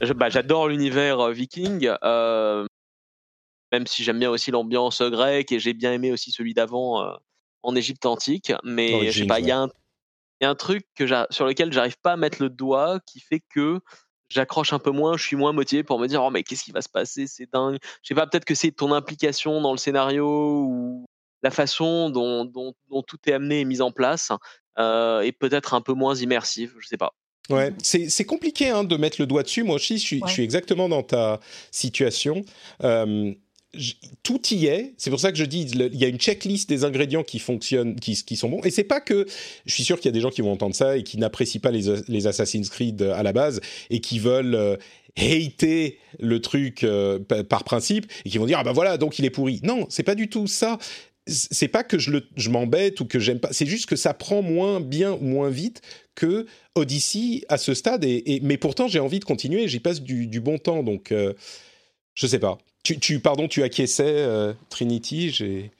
je, 0.00 0.12
bah, 0.12 0.28
j'adore 0.30 0.68
l'univers 0.68 1.20
euh, 1.20 1.32
viking. 1.32 1.90
euh, 2.04 2.66
même 3.72 3.86
si 3.86 4.02
j'aime 4.02 4.18
bien 4.18 4.30
aussi 4.30 4.50
l'ambiance 4.50 5.00
euh, 5.00 5.10
grecque 5.10 5.52
et 5.52 5.60
j'ai 5.60 5.74
bien 5.74 5.92
aimé 5.92 6.12
aussi 6.12 6.30
celui 6.30 6.54
d'avant 6.54 7.02
euh, 7.02 7.12
en 7.62 7.74
Égypte 7.76 8.06
antique. 8.06 8.52
Mais 8.64 9.10
je 9.10 9.18
sais 9.18 9.26
pas, 9.26 9.40
il 9.40 9.46
y, 9.46 9.50
a 9.50 9.58
ouais. 9.58 9.64
un- 9.64 9.68
il 10.40 10.44
y 10.44 10.46
a 10.46 10.50
un 10.50 10.54
truc 10.54 10.86
que 10.94 11.06
sur 11.30 11.46
lequel 11.46 11.72
j'arrive 11.72 11.98
pas 12.02 12.12
à 12.12 12.16
mettre 12.16 12.42
le 12.42 12.50
doigt 12.50 13.00
qui 13.06 13.20
fait 13.20 13.40
que 13.54 13.80
j'accroche 14.28 14.72
un 14.72 14.78
peu 14.78 14.90
moins, 14.90 15.16
je 15.16 15.24
suis 15.24 15.36
moins 15.36 15.52
motivé 15.52 15.82
pour 15.82 15.98
me 15.98 16.06
dire 16.06 16.22
oh 16.22 16.30
mais 16.30 16.42
qu'est-ce 16.44 16.64
qui 16.64 16.72
va 16.72 16.82
se 16.82 16.88
passer, 16.88 17.26
c'est 17.26 17.50
dingue. 17.52 17.78
Je 18.02 18.08
sais 18.08 18.14
pas, 18.14 18.26
peut-être 18.26 18.44
que 18.44 18.54
c'est 18.54 18.72
ton 18.72 18.92
implication 18.92 19.60
dans 19.60 19.72
le 19.72 19.78
scénario 19.78 20.26
ou 20.64 21.06
la 21.42 21.50
façon 21.50 22.10
dont, 22.10 22.44
dont, 22.44 22.74
dont 22.90 23.02
tout 23.02 23.18
est 23.26 23.32
amené 23.32 23.60
et 23.60 23.64
mis 23.64 23.80
en 23.80 23.92
place 23.92 24.32
euh, 24.78 25.20
est 25.20 25.32
peut-être 25.32 25.74
un 25.74 25.80
peu 25.80 25.92
moins 25.94 26.14
immersive, 26.14 26.72
je 26.80 26.86
sais 26.88 26.96
pas. 26.96 27.14
Ouais, 27.50 27.72
c'est 27.82 28.10
c'est 28.10 28.24
compliqué 28.24 28.68
hein, 28.68 28.84
de 28.84 28.96
mettre 28.96 29.20
le 29.20 29.26
doigt 29.26 29.42
dessus. 29.42 29.62
Moi 29.62 29.76
aussi, 29.76 29.96
je 29.98 30.02
suis, 30.04 30.18
je 30.18 30.24
Ouais. 30.24 30.30
suis 30.30 30.42
exactement 30.42 30.88
dans 30.88 31.02
ta 31.02 31.40
situation. 31.70 32.42
Euh, 32.84 33.32
tout 34.22 34.40
y 34.50 34.66
est. 34.66 34.94
C'est 34.96 35.10
pour 35.10 35.20
ça 35.20 35.30
que 35.30 35.36
je 35.38 35.44
dis, 35.44 35.66
le- 35.74 35.90
il 35.92 35.98
y 35.98 36.04
a 36.04 36.08
une 36.08 36.18
checklist 36.18 36.68
des 36.68 36.84
ingrédients 36.84 37.22
qui 37.22 37.38
fonctionnent, 37.38 37.96
qui, 37.96 38.14
qui 38.24 38.36
sont 38.36 38.48
bons. 38.48 38.60
Et 38.64 38.70
c'est 38.70 38.84
pas 38.84 39.00
que, 39.00 39.26
je 39.66 39.72
suis 39.74 39.84
sûr 39.84 39.96
qu'il 39.96 40.06
y 40.06 40.08
a 40.08 40.12
des 40.12 40.20
gens 40.20 40.30
qui 40.30 40.40
vont 40.40 40.52
entendre 40.52 40.74
ça 40.74 40.96
et 40.96 41.02
qui 41.02 41.18
n'apprécient 41.18 41.60
pas 41.60 41.70
les, 41.70 41.84
les 42.08 42.26
Assassin's 42.26 42.70
Creed 42.70 43.02
à 43.02 43.22
la 43.22 43.32
base 43.32 43.60
et 43.90 44.00
qui 44.00 44.18
veulent 44.18 44.54
euh, 44.54 44.76
hater 45.18 45.98
le 46.18 46.40
truc 46.40 46.82
euh, 46.84 47.18
pa- 47.18 47.44
par 47.44 47.64
principe 47.64 48.10
et 48.24 48.30
qui 48.30 48.38
vont 48.38 48.46
dire 48.46 48.58
ah 48.58 48.64
bah 48.64 48.72
voilà 48.72 48.96
donc 48.98 49.18
il 49.18 49.24
est 49.24 49.30
pourri. 49.30 49.60
Non, 49.62 49.86
c'est 49.90 50.02
pas 50.02 50.14
du 50.14 50.28
tout 50.28 50.46
ça. 50.46 50.78
C'est 51.28 51.68
pas 51.68 51.84
que 51.84 51.98
je, 51.98 52.10
le- 52.10 52.26
je 52.36 52.50
m'embête 52.50 53.00
ou 53.00 53.04
que 53.04 53.18
j'aime 53.18 53.38
pas. 53.40 53.52
C'est 53.52 53.66
juste 53.66 53.86
que 53.86 53.96
ça 53.96 54.14
prend 54.14 54.42
moins 54.42 54.80
bien 54.80 55.12
ou 55.12 55.20
moins 55.24 55.50
vite 55.50 55.82
que 56.14 56.46
Odyssey 56.74 57.44
à 57.48 57.58
ce 57.58 57.74
stade. 57.74 58.02
Et, 58.04 58.34
et- 58.34 58.40
mais 58.40 58.56
pourtant 58.56 58.88
j'ai 58.88 59.00
envie 59.00 59.20
de 59.20 59.24
continuer. 59.24 59.68
J'y 59.68 59.80
passe 59.80 60.00
du, 60.00 60.26
du 60.26 60.40
bon 60.40 60.58
temps 60.58 60.82
donc 60.82 61.12
euh, 61.12 61.34
je 62.14 62.26
sais 62.26 62.38
pas. 62.38 62.58
Tu, 62.82 62.98
tu 62.98 63.20
pardon 63.20 63.48
tu 63.48 63.62
acquiesçais 63.62 64.04
euh, 64.22 64.52
Trinity. 64.70 65.30
J'ai 65.30 65.70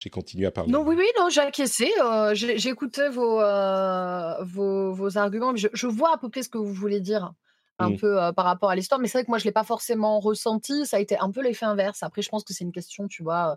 j'ai 0.00 0.10
continué 0.10 0.46
à 0.46 0.50
parler. 0.50 0.70
Non, 0.70 0.82
oui, 0.86 0.96
oui, 0.98 1.06
non, 1.18 1.30
j'ai 1.30 1.40
acquiescé. 1.40 1.90
euh, 2.02 2.34
j'ai 2.34 2.58
j'ai 2.58 2.68
écouté 2.68 3.08
vos, 3.08 3.40
euh, 3.40 4.34
vos, 4.42 4.92
vos 4.92 5.16
arguments. 5.16 5.56
Je, 5.56 5.68
je 5.72 5.86
vois 5.86 6.14
à 6.14 6.18
peu 6.18 6.28
près 6.28 6.42
ce 6.42 6.50
que 6.50 6.58
vous 6.58 6.74
voulez 6.74 7.00
dire, 7.00 7.32
un 7.78 7.90
Mm. 7.90 7.96
peu 7.98 8.22
euh, 8.22 8.32
par 8.32 8.44
rapport 8.44 8.68
à 8.70 8.76
l'histoire. 8.76 9.00
Mais 9.00 9.08
c'est 9.08 9.18
vrai 9.18 9.24
que 9.24 9.30
moi, 9.30 9.38
je 9.38 9.44
ne 9.44 9.48
l'ai 9.48 9.52
pas 9.52 9.64
forcément 9.64 10.20
ressenti. 10.20 10.84
Ça 10.84 10.98
a 10.98 11.00
été 11.00 11.16
un 11.18 11.30
peu 11.30 11.42
l'effet 11.42 11.64
inverse. 11.64 12.02
Après, 12.02 12.20
je 12.20 12.28
pense 12.28 12.44
que 12.44 12.52
c'est 12.52 12.64
une 12.64 12.72
question, 12.72 13.08
tu 13.08 13.22
vois, 13.22 13.56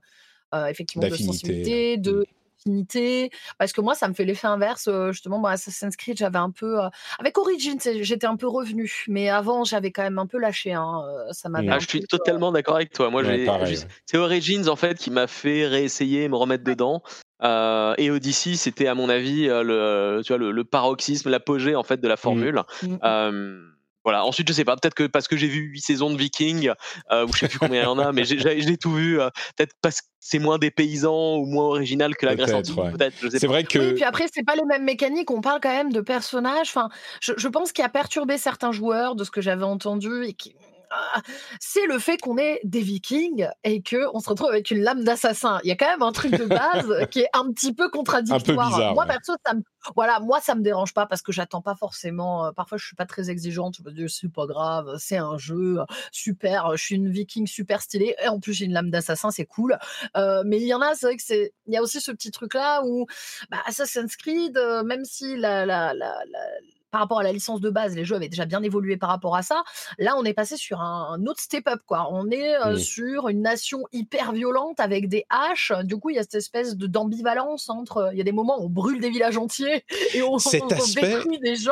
effectivement, 0.69 1.07
de 1.07 1.15
sensibilité, 1.15 1.97
de 1.97 2.25
affinité. 2.59 3.29
Parce 3.57 3.71
que 3.73 3.81
moi, 3.81 3.95
ça 3.95 4.07
me 4.07 4.13
fait 4.13 4.25
l'effet 4.25 4.47
inverse. 4.47 4.87
euh, 4.87 5.11
justement, 5.11 5.39
moi, 5.39 5.51
Assassin's 5.51 5.95
Creed, 5.95 6.17
j'avais 6.17 6.39
un 6.39 6.51
peu. 6.51 6.83
euh, 6.83 6.89
avec 7.19 7.37
Origins, 7.37 7.77
j'étais 8.01 8.27
un 8.27 8.35
peu 8.35 8.47
revenu. 8.47 9.03
Mais 9.07 9.29
avant, 9.29 9.63
j'avais 9.63 9.91
quand 9.91 10.03
même 10.03 10.19
un 10.19 10.25
peu 10.27 10.37
lâché. 10.37 10.73
hein, 10.73 11.01
euh, 11.07 11.31
Ça. 11.31 11.49
Mm. 11.49 11.69
Ah, 11.69 11.79
je 11.79 11.87
suis 11.87 11.99
peu, 11.99 12.03
euh, 12.05 12.17
totalement 12.17 12.51
d'accord 12.51 12.75
avec 12.75 12.91
toi. 12.91 13.09
Moi, 13.09 13.23
Ouais, 13.23 13.47
ouais. 13.47 13.75
c'est 14.05 14.17
Origins 14.17 14.67
en 14.67 14.75
fait 14.75 14.97
qui 14.97 15.11
m'a 15.11 15.27
fait 15.27 15.65
réessayer, 15.67 16.27
me 16.29 16.35
remettre 16.35 16.63
dedans. 16.63 17.01
Euh, 17.43 17.93
et 17.97 18.09
Odyssey, 18.09 18.55
c'était 18.55 18.87
à 18.87 18.95
mon 18.95 19.09
avis 19.09 19.47
euh, 19.47 19.61
le, 19.63 20.21
tu 20.23 20.29
vois, 20.29 20.39
le, 20.39 20.51
le 20.51 20.63
paroxysme, 20.63 21.29
l'apogée 21.29 21.75
en 21.75 21.83
fait 21.83 22.01
de 22.01 22.07
la 22.07 22.17
formule. 22.17 22.61
Mm. 22.81 22.95
Euh, 23.03 23.59
voilà. 24.07 24.23
Ensuite, 24.23 24.47
je 24.47 24.53
sais 24.53 24.63
pas, 24.63 24.77
peut-être 24.77 24.93
que 24.93 25.05
parce 25.05 25.27
que 25.27 25.35
j'ai 25.35 25.47
vu 25.47 25.63
huit 25.63 25.81
saisons 25.81 26.09
de 26.09 26.17
Vikings, 26.17 26.71
euh, 27.11 27.25
ou 27.27 27.33
je 27.33 27.39
sais 27.39 27.47
plus 27.49 27.59
combien 27.59 27.81
il 27.81 27.83
y 27.83 27.87
en 27.87 27.99
a, 27.99 28.13
mais 28.13 28.23
j'ai, 28.23 28.39
j'ai- 28.39 28.61
je 28.61 28.67
l'ai 28.69 28.77
tout 28.77 28.93
vu. 28.93 29.19
euh, 29.19 29.29
peut-être 29.57 29.73
parce 29.81 29.99
que 29.99 30.07
c'est 30.21 30.39
moins 30.39 30.57
dépaysant 30.57 31.35
ou 31.35 31.45
moins 31.45 31.65
original 31.65 32.15
que 32.15 32.25
la 32.25 32.35
Grèce 32.35 32.51
Peut-être, 32.51 32.59
antique. 32.71 32.77
ouais. 32.77 32.91
Peut-être, 32.91 33.15
je 33.21 33.27
sais 33.29 33.39
C'est 33.39 33.47
pas. 33.47 33.53
vrai 33.53 33.63
que 33.65 33.79
Oui, 33.79 33.93
puis 33.95 34.03
après, 34.05 34.27
c'est 34.33 34.43
pas 34.45 34.55
les 34.55 34.63
mêmes 34.63 34.85
mécaniques. 34.85 35.29
On 35.29 35.41
parle 35.41 35.59
quand 35.61 35.75
même 35.75 35.91
de 35.91 35.99
personnages. 35.99 36.69
Enfin, 36.69 36.87
je, 37.21 37.33
je 37.35 37.47
pense 37.49 37.73
qu'il 37.73 37.83
a 37.83 37.89
perturbé 37.89 38.37
certains 38.37 38.71
joueurs 38.71 39.15
de 39.15 39.25
ce 39.25 39.31
que 39.31 39.41
j'avais 39.41 39.63
entendu 39.65 40.23
et 40.25 40.33
qui. 40.33 40.55
Ah, 40.89 41.21
c'est 41.59 41.85
le 41.85 41.99
fait 41.99 42.17
qu'on 42.17 42.38
est 42.38 42.59
des 42.63 42.81
vikings 42.81 43.47
et 43.63 43.81
que 43.81 44.07
on 44.13 44.19
se 44.19 44.29
retrouve 44.29 44.49
avec 44.49 44.71
une 44.71 44.81
lame 44.81 45.03
d'assassin. 45.03 45.59
Il 45.63 45.67
y 45.67 45.71
a 45.71 45.75
quand 45.75 45.88
même 45.88 46.01
un 46.01 46.11
truc 46.11 46.31
de 46.31 46.45
base 46.45 47.07
qui 47.11 47.19
est 47.21 47.29
un 47.33 47.51
petit 47.51 47.73
peu 47.73 47.89
contradictoire. 47.89 48.69
bizarre, 48.69 48.93
moi 48.93 49.03
ouais. 49.05 49.09
perso, 49.13 49.33
ça 49.45 49.53
me, 49.53 49.61
voilà, 49.95 50.19
moi 50.21 50.39
ça 50.41 50.55
me 50.55 50.61
dérange 50.61 50.93
pas 50.93 51.05
parce 51.05 51.21
que 51.21 51.31
j'attends 51.31 51.61
pas 51.61 51.75
forcément. 51.75 52.45
euh, 52.45 52.51
parfois, 52.51 52.77
je 52.77 52.85
suis 52.85 52.95
pas 52.95 53.05
très 53.05 53.29
exigeante. 53.29 53.75
Je 53.77 53.83
me 53.83 53.91
dis 53.91 54.05
c'est 54.13 54.31
pas 54.31 54.45
grave, 54.45 54.95
c'est 54.97 55.17
un 55.17 55.38
jeu 55.38 55.79
super. 56.11 56.71
Je 56.77 56.83
suis 56.83 56.95
une 56.95 57.09
viking 57.09 57.47
super 57.47 57.81
stylée 57.81 58.15
et 58.23 58.27
en 58.29 58.39
plus 58.39 58.53
j'ai 58.53 58.65
une 58.65 58.73
lame 58.73 58.89
d'assassin, 58.89 59.29
c'est 59.31 59.45
cool. 59.45 59.77
Euh, 60.15 60.43
mais 60.45 60.57
il 60.61 60.67
y 60.67 60.73
en 60.73 60.81
a, 60.81 60.95
c'est 60.95 61.05
vrai 61.07 61.17
que 61.17 61.23
c'est. 61.23 61.53
Il 61.67 61.73
y 61.73 61.77
a 61.77 61.81
aussi 61.81 61.99
ce 62.01 62.11
petit 62.11 62.31
truc 62.31 62.53
là 62.53 62.81
où 62.85 63.05
bah, 63.51 63.57
Assassin's 63.65 64.15
Creed, 64.15 64.57
euh, 64.57 64.83
même 64.83 65.03
si 65.05 65.35
la, 65.35 65.65
la, 65.65 65.93
la, 65.93 66.23
la- 66.31 66.49
par 66.97 67.03
rapport 67.03 67.19
à 67.19 67.23
la 67.23 67.31
licence 67.31 67.61
de 67.61 67.69
base, 67.69 67.95
les 67.95 68.05
jeux 68.05 68.15
avaient 68.15 68.27
déjà 68.27 68.45
bien 68.45 68.63
évolué 68.63 68.97
par 68.97 69.09
rapport 69.09 69.35
à 69.35 69.43
ça. 69.43 69.63
Là, 69.99 70.15
on 70.17 70.23
est 70.25 70.33
passé 70.33 70.57
sur 70.57 70.81
un, 70.81 71.09
un 71.15 71.27
autre 71.27 71.39
step-up, 71.41 71.79
quoi. 71.85 72.07
On 72.11 72.31
est 72.31 72.55
euh, 72.55 72.73
Mm. 72.73 72.77
sur 72.79 73.29
une 73.29 73.43
nation 73.43 73.83
hyper 73.91 74.31
violente 74.31 74.79
avec 74.79 75.07
des 75.07 75.25
haches. 75.29 75.71
Du 75.83 75.97
coup, 75.97 76.09
il 76.09 76.15
y 76.15 76.19
a 76.19 76.23
cette 76.23 76.33
espèce 76.33 76.75
d'ambivalence 76.75 77.69
entre. 77.69 78.09
Il 78.13 78.17
y 78.17 78.21
a 78.21 78.23
des 78.23 78.31
moments 78.31 78.59
où 78.59 78.65
on 78.65 78.69
brûle 78.69 78.99
des 78.99 79.11
villages 79.11 79.37
entiers 79.37 79.83
et 80.15 80.23
on, 80.23 80.33
on 80.33 80.37
aspect- 80.37 81.01
détruit 81.01 81.37
des 81.37 81.55
gens. 81.55 81.71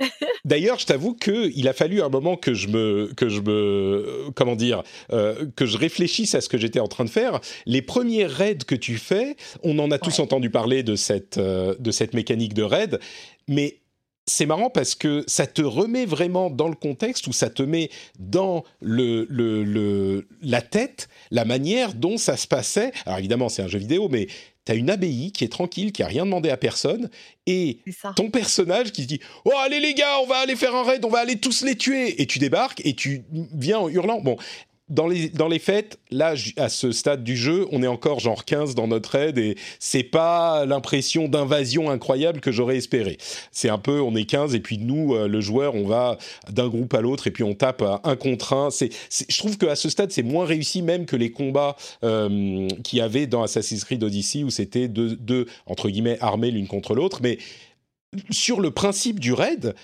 D'ailleurs, 0.46 0.78
je 0.78 0.86
t'avoue 0.86 1.12
que 1.14 1.50
il 1.54 1.68
a 1.68 1.74
fallu 1.74 2.00
un 2.00 2.08
moment 2.08 2.36
que 2.36 2.54
je 2.54 2.68
me, 2.68 3.12
que 3.14 3.28
je 3.28 3.42
me, 3.42 4.30
comment 4.34 4.56
dire, 4.56 4.82
euh, 5.12 5.44
que 5.54 5.66
je 5.66 5.76
réfléchisse 5.76 6.34
à 6.34 6.40
ce 6.40 6.48
que 6.48 6.56
j'étais 6.56 6.80
en 6.80 6.88
train 6.88 7.04
de 7.04 7.10
faire. 7.10 7.40
Les 7.66 7.82
premiers 7.82 8.24
raids 8.24 8.56
que 8.66 8.74
tu 8.74 8.96
fais, 8.96 9.36
on 9.62 9.78
en 9.78 9.90
a 9.90 9.98
tous 9.98 10.18
entendu 10.18 10.48
parler 10.48 10.82
de 10.82 10.96
cette, 10.96 11.36
euh, 11.36 11.74
de 11.78 11.90
cette 11.90 12.14
mécanique 12.14 12.54
de 12.54 12.62
raid, 12.62 13.00
mais 13.48 13.81
c'est 14.26 14.46
marrant 14.46 14.70
parce 14.70 14.94
que 14.94 15.24
ça 15.26 15.46
te 15.46 15.62
remet 15.62 16.06
vraiment 16.06 16.48
dans 16.48 16.68
le 16.68 16.76
contexte 16.76 17.26
ou 17.26 17.32
ça 17.32 17.50
te 17.50 17.62
met 17.62 17.90
dans 18.18 18.62
le, 18.80 19.26
le, 19.28 19.64
le- 19.64 20.28
la 20.42 20.62
tête 20.62 21.08
la 21.30 21.44
manière 21.44 21.94
dont 21.94 22.16
ça 22.18 22.36
se 22.36 22.46
passait. 22.46 22.92
Alors 23.04 23.18
évidemment, 23.18 23.48
c'est 23.48 23.62
un 23.62 23.68
jeu 23.68 23.78
vidéo, 23.80 24.08
mais 24.08 24.28
tu 24.64 24.70
as 24.70 24.74
une 24.76 24.90
abbaye 24.90 25.32
qui 25.32 25.42
est 25.42 25.48
tranquille, 25.48 25.90
qui 25.90 26.04
a 26.04 26.06
rien 26.06 26.24
demandé 26.24 26.50
à 26.50 26.56
personne, 26.56 27.10
et 27.46 27.78
ton 28.14 28.30
personnage 28.30 28.92
qui 28.92 29.02
se 29.02 29.08
dit 29.08 29.20
Oh, 29.44 29.50
allez 29.58 29.80
les 29.80 29.92
gars, 29.94 30.20
on 30.22 30.26
va 30.26 30.36
aller 30.36 30.54
faire 30.54 30.74
un 30.76 30.84
raid, 30.84 31.04
on 31.04 31.08
va 31.10 31.18
aller 31.18 31.36
tous 31.36 31.62
les 31.64 31.74
tuer. 31.74 32.22
Et 32.22 32.26
tu 32.26 32.38
débarques 32.38 32.80
et 32.84 32.94
tu 32.94 33.24
viens 33.52 33.80
en 33.80 33.88
hurlant. 33.88 34.20
Bon, 34.20 34.36
dans 34.92 35.08
les, 35.08 35.30
dans 35.30 35.48
les 35.48 35.58
fêtes, 35.58 35.98
là, 36.10 36.34
à 36.56 36.68
ce 36.68 36.92
stade 36.92 37.24
du 37.24 37.36
jeu, 37.36 37.66
on 37.72 37.82
est 37.82 37.86
encore 37.88 38.20
genre 38.20 38.44
15 38.44 38.74
dans 38.74 38.86
notre 38.86 39.10
raid 39.10 39.38
et 39.38 39.56
c'est 39.78 40.02
pas 40.02 40.66
l'impression 40.66 41.28
d'invasion 41.28 41.90
incroyable 41.90 42.40
que 42.40 42.52
j'aurais 42.52 42.76
espéré. 42.76 43.16
C'est 43.50 43.70
un 43.70 43.78
peu, 43.78 44.00
on 44.02 44.14
est 44.14 44.26
15 44.26 44.54
et 44.54 44.60
puis 44.60 44.78
nous, 44.78 45.14
euh, 45.14 45.26
le 45.28 45.40
joueur, 45.40 45.74
on 45.74 45.86
va 45.86 46.18
d'un 46.50 46.68
groupe 46.68 46.92
à 46.94 47.00
l'autre 47.00 47.26
et 47.26 47.30
puis 47.30 47.42
on 47.42 47.54
tape 47.54 47.82
à 47.82 48.00
un 48.04 48.16
contre 48.16 48.52
un. 48.52 48.70
C'est- 48.70 48.90
je 49.28 49.38
trouve 49.38 49.56
qu'à 49.58 49.74
ce 49.76 49.88
stade, 49.88 50.12
c'est 50.12 50.22
moins 50.22 50.44
réussi 50.44 50.82
même 50.82 51.06
que 51.06 51.16
les 51.16 51.32
combats 51.32 51.74
euh, 52.04 52.68
qu'il 52.84 52.98
y 52.98 53.02
avait 53.02 53.26
dans 53.26 53.42
Assassin's 53.42 53.84
Creed 53.84 54.04
Odyssey 54.04 54.44
où 54.44 54.50
c'était 54.50 54.88
deux, 54.88 55.16
deux, 55.16 55.46
entre 55.66 55.88
guillemets, 55.88 56.18
armés 56.20 56.50
l'une 56.50 56.66
contre 56.66 56.94
l'autre. 56.94 57.20
Mais 57.22 57.38
sur 58.30 58.60
le 58.60 58.70
principe 58.70 59.18
du 59.20 59.32
raid, 59.32 59.74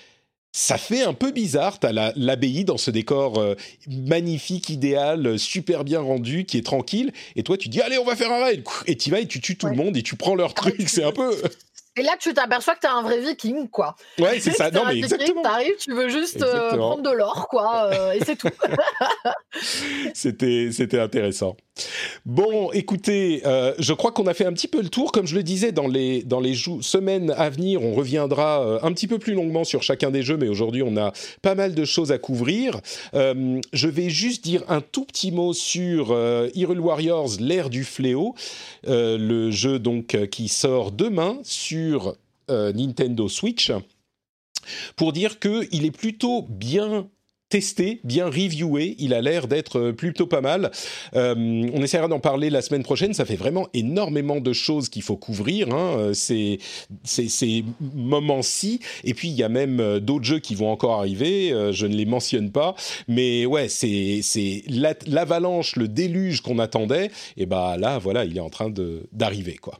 ça 0.51 0.77
fait 0.77 1.03
un 1.03 1.13
peu 1.13 1.31
bizarre. 1.31 1.79
T'as 1.79 1.91
la- 1.91 2.13
l'abbaye 2.15 2.63
dans 2.65 2.77
ce 2.77 2.91
décor 2.91 3.37
euh, 3.37 3.55
magnifique, 3.87 4.69
idéal, 4.69 5.25
euh, 5.27 5.37
super 5.37 5.83
bien 5.83 5.99
rendu, 5.99 6.45
qui 6.45 6.57
est 6.57 6.65
tranquille. 6.65 7.11
Et 7.35 7.43
toi, 7.43 7.57
tu 7.57 7.69
dis, 7.69 7.81
allez, 7.81 7.97
on 7.97 8.05
va 8.05 8.15
faire 8.15 8.31
un 8.31 8.43
raid. 8.43 8.63
Et 8.87 8.95
tu 8.97 9.11
vas 9.11 9.19
et 9.19 9.27
tu 9.27 9.41
tues 9.41 9.57
tout 9.57 9.67
le 9.67 9.75
monde 9.75 9.95
et 9.95 10.01
tu 10.03 10.15
prends 10.15 10.35
leur 10.35 10.51
Ah, 10.57 10.61
truc. 10.61 10.89
C'est 10.89 11.03
un 11.03 11.11
peu. 11.11 11.31
Et 11.99 12.01
là, 12.01 12.15
tu 12.17 12.33
t'aperçois 12.33 12.75
que 12.75 12.79
t'es 12.79 12.87
un 12.87 13.01
vrai 13.01 13.19
viking, 13.19 13.67
quoi. 13.67 13.93
Ouais, 14.19 14.39
c'est 14.39 14.51
ça. 14.51 14.71
Non, 14.71 14.83
mais 14.87 14.99
exactement. 14.99 15.41
T'arrives, 15.41 15.75
tu 15.77 15.93
veux 15.93 16.07
juste 16.07 16.41
euh, 16.41 16.77
prendre 16.77 17.03
de 17.03 17.09
l'or, 17.09 17.49
quoi, 17.49 17.89
euh, 17.91 18.13
et 18.13 18.23
c'est 18.23 18.37
tout. 18.37 18.47
C'était, 20.13 20.69
c'était 20.71 20.99
intéressant. 20.99 21.57
Bon, 22.25 22.71
écoutez, 22.71 23.41
euh, 23.45 23.73
je 23.79 23.93
crois 23.93 24.11
qu'on 24.11 24.27
a 24.27 24.33
fait 24.33 24.45
un 24.45 24.53
petit 24.53 24.67
peu 24.67 24.81
le 24.81 24.89
tour. 24.89 25.11
Comme 25.11 25.27
je 25.27 25.35
le 25.35 25.43
disais, 25.43 25.71
dans 25.71 25.87
les, 25.87 26.23
dans 26.23 26.39
les 26.39 26.55
semaines 26.81 27.33
à 27.37 27.49
venir, 27.49 27.83
on 27.83 27.93
reviendra 27.93 28.63
euh, 28.63 28.79
un 28.83 28.91
petit 28.91 29.07
peu 29.07 29.19
plus 29.19 29.33
longuement 29.33 29.63
sur 29.63 29.83
chacun 29.83 30.11
des 30.11 30.23
jeux, 30.23 30.37
mais 30.37 30.47
aujourd'hui, 30.47 30.83
on 30.83 30.97
a 30.97 31.11
pas 31.41 31.55
mal 31.55 31.73
de 31.73 31.85
choses 31.85 32.11
à 32.11 32.17
couvrir. 32.17 32.79
Euh, 33.13 33.59
je 33.73 33.87
vais 33.87 34.09
juste 34.09 34.43
dire 34.43 34.63
un 34.67 34.81
tout 34.81 35.05
petit 35.05 35.31
mot 35.31 35.53
sur 35.53 36.15
Hyrule 36.53 36.79
Warriors, 36.79 37.29
l'ère 37.39 37.69
du 37.69 37.83
fléau, 37.83 38.35
le 38.85 39.51
jeu 39.51 39.79
donc 39.79 40.17
qui 40.29 40.47
sort 40.47 40.91
demain 40.91 41.39
sur 41.43 41.88
euh, 42.49 42.73
Nintendo 42.73 43.27
Switch. 43.27 43.71
pour 44.95 45.13
dire 45.13 45.39
qu'il 45.39 45.85
est 45.85 45.91
plutôt 45.91 46.45
bien 46.49 47.07
testé, 47.49 47.99
bien 48.03 48.27
reviewé. 48.27 48.95
Il 48.99 49.13
a 49.13 49.21
l'air 49.21 49.47
d'être 49.47 49.91
plutôt 49.91 50.27
pas 50.27 50.41
mal. 50.41 50.71
Euh, 51.15 51.35
on 51.73 51.81
essaiera 51.81 52.07
d'en 52.07 52.19
parler 52.19 52.49
la 52.49 52.61
semaine 52.61 52.83
prochaine. 52.83 53.13
Ça 53.13 53.25
fait 53.25 53.35
vraiment 53.35 53.67
énormément 53.73 54.39
de 54.39 54.53
choses 54.53 54.89
qu'il 54.89 55.01
faut 55.01 55.17
couvrir. 55.17 55.73
Hein. 55.73 55.95
Euh, 55.97 56.13
ces, 56.13 56.59
ces, 57.03 57.63
moments-ci. 57.79 58.79
Et 59.03 59.13
puis, 59.13 59.29
il 59.29 59.35
y 59.35 59.43
a 59.43 59.49
même 59.49 59.99
d'autres 59.99 60.25
jeux 60.25 60.39
qui 60.39 60.55
vont 60.55 60.71
encore 60.71 60.99
arriver. 60.99 61.49
je 61.71 61.85
ne 61.85 61.95
les 61.95 62.05
mentionne 62.05 62.51
pas. 62.51 62.75
Mais 63.07 63.45
ouais, 63.45 63.67
c'est 63.69 64.21
l'avalanche, 65.07 65.75
le 65.75 65.87
déluge 65.87 66.41
qu'on 66.41 66.59
attendait. 66.59 67.09
Et 67.37 67.45
bah 67.45 67.77
là, 67.77 67.97
voilà, 67.97 68.25
il 68.25 68.37
est 68.37 68.41
en 68.41 68.49
train 68.49 68.71
d'arriver, 69.11 69.55
quoi. 69.55 69.77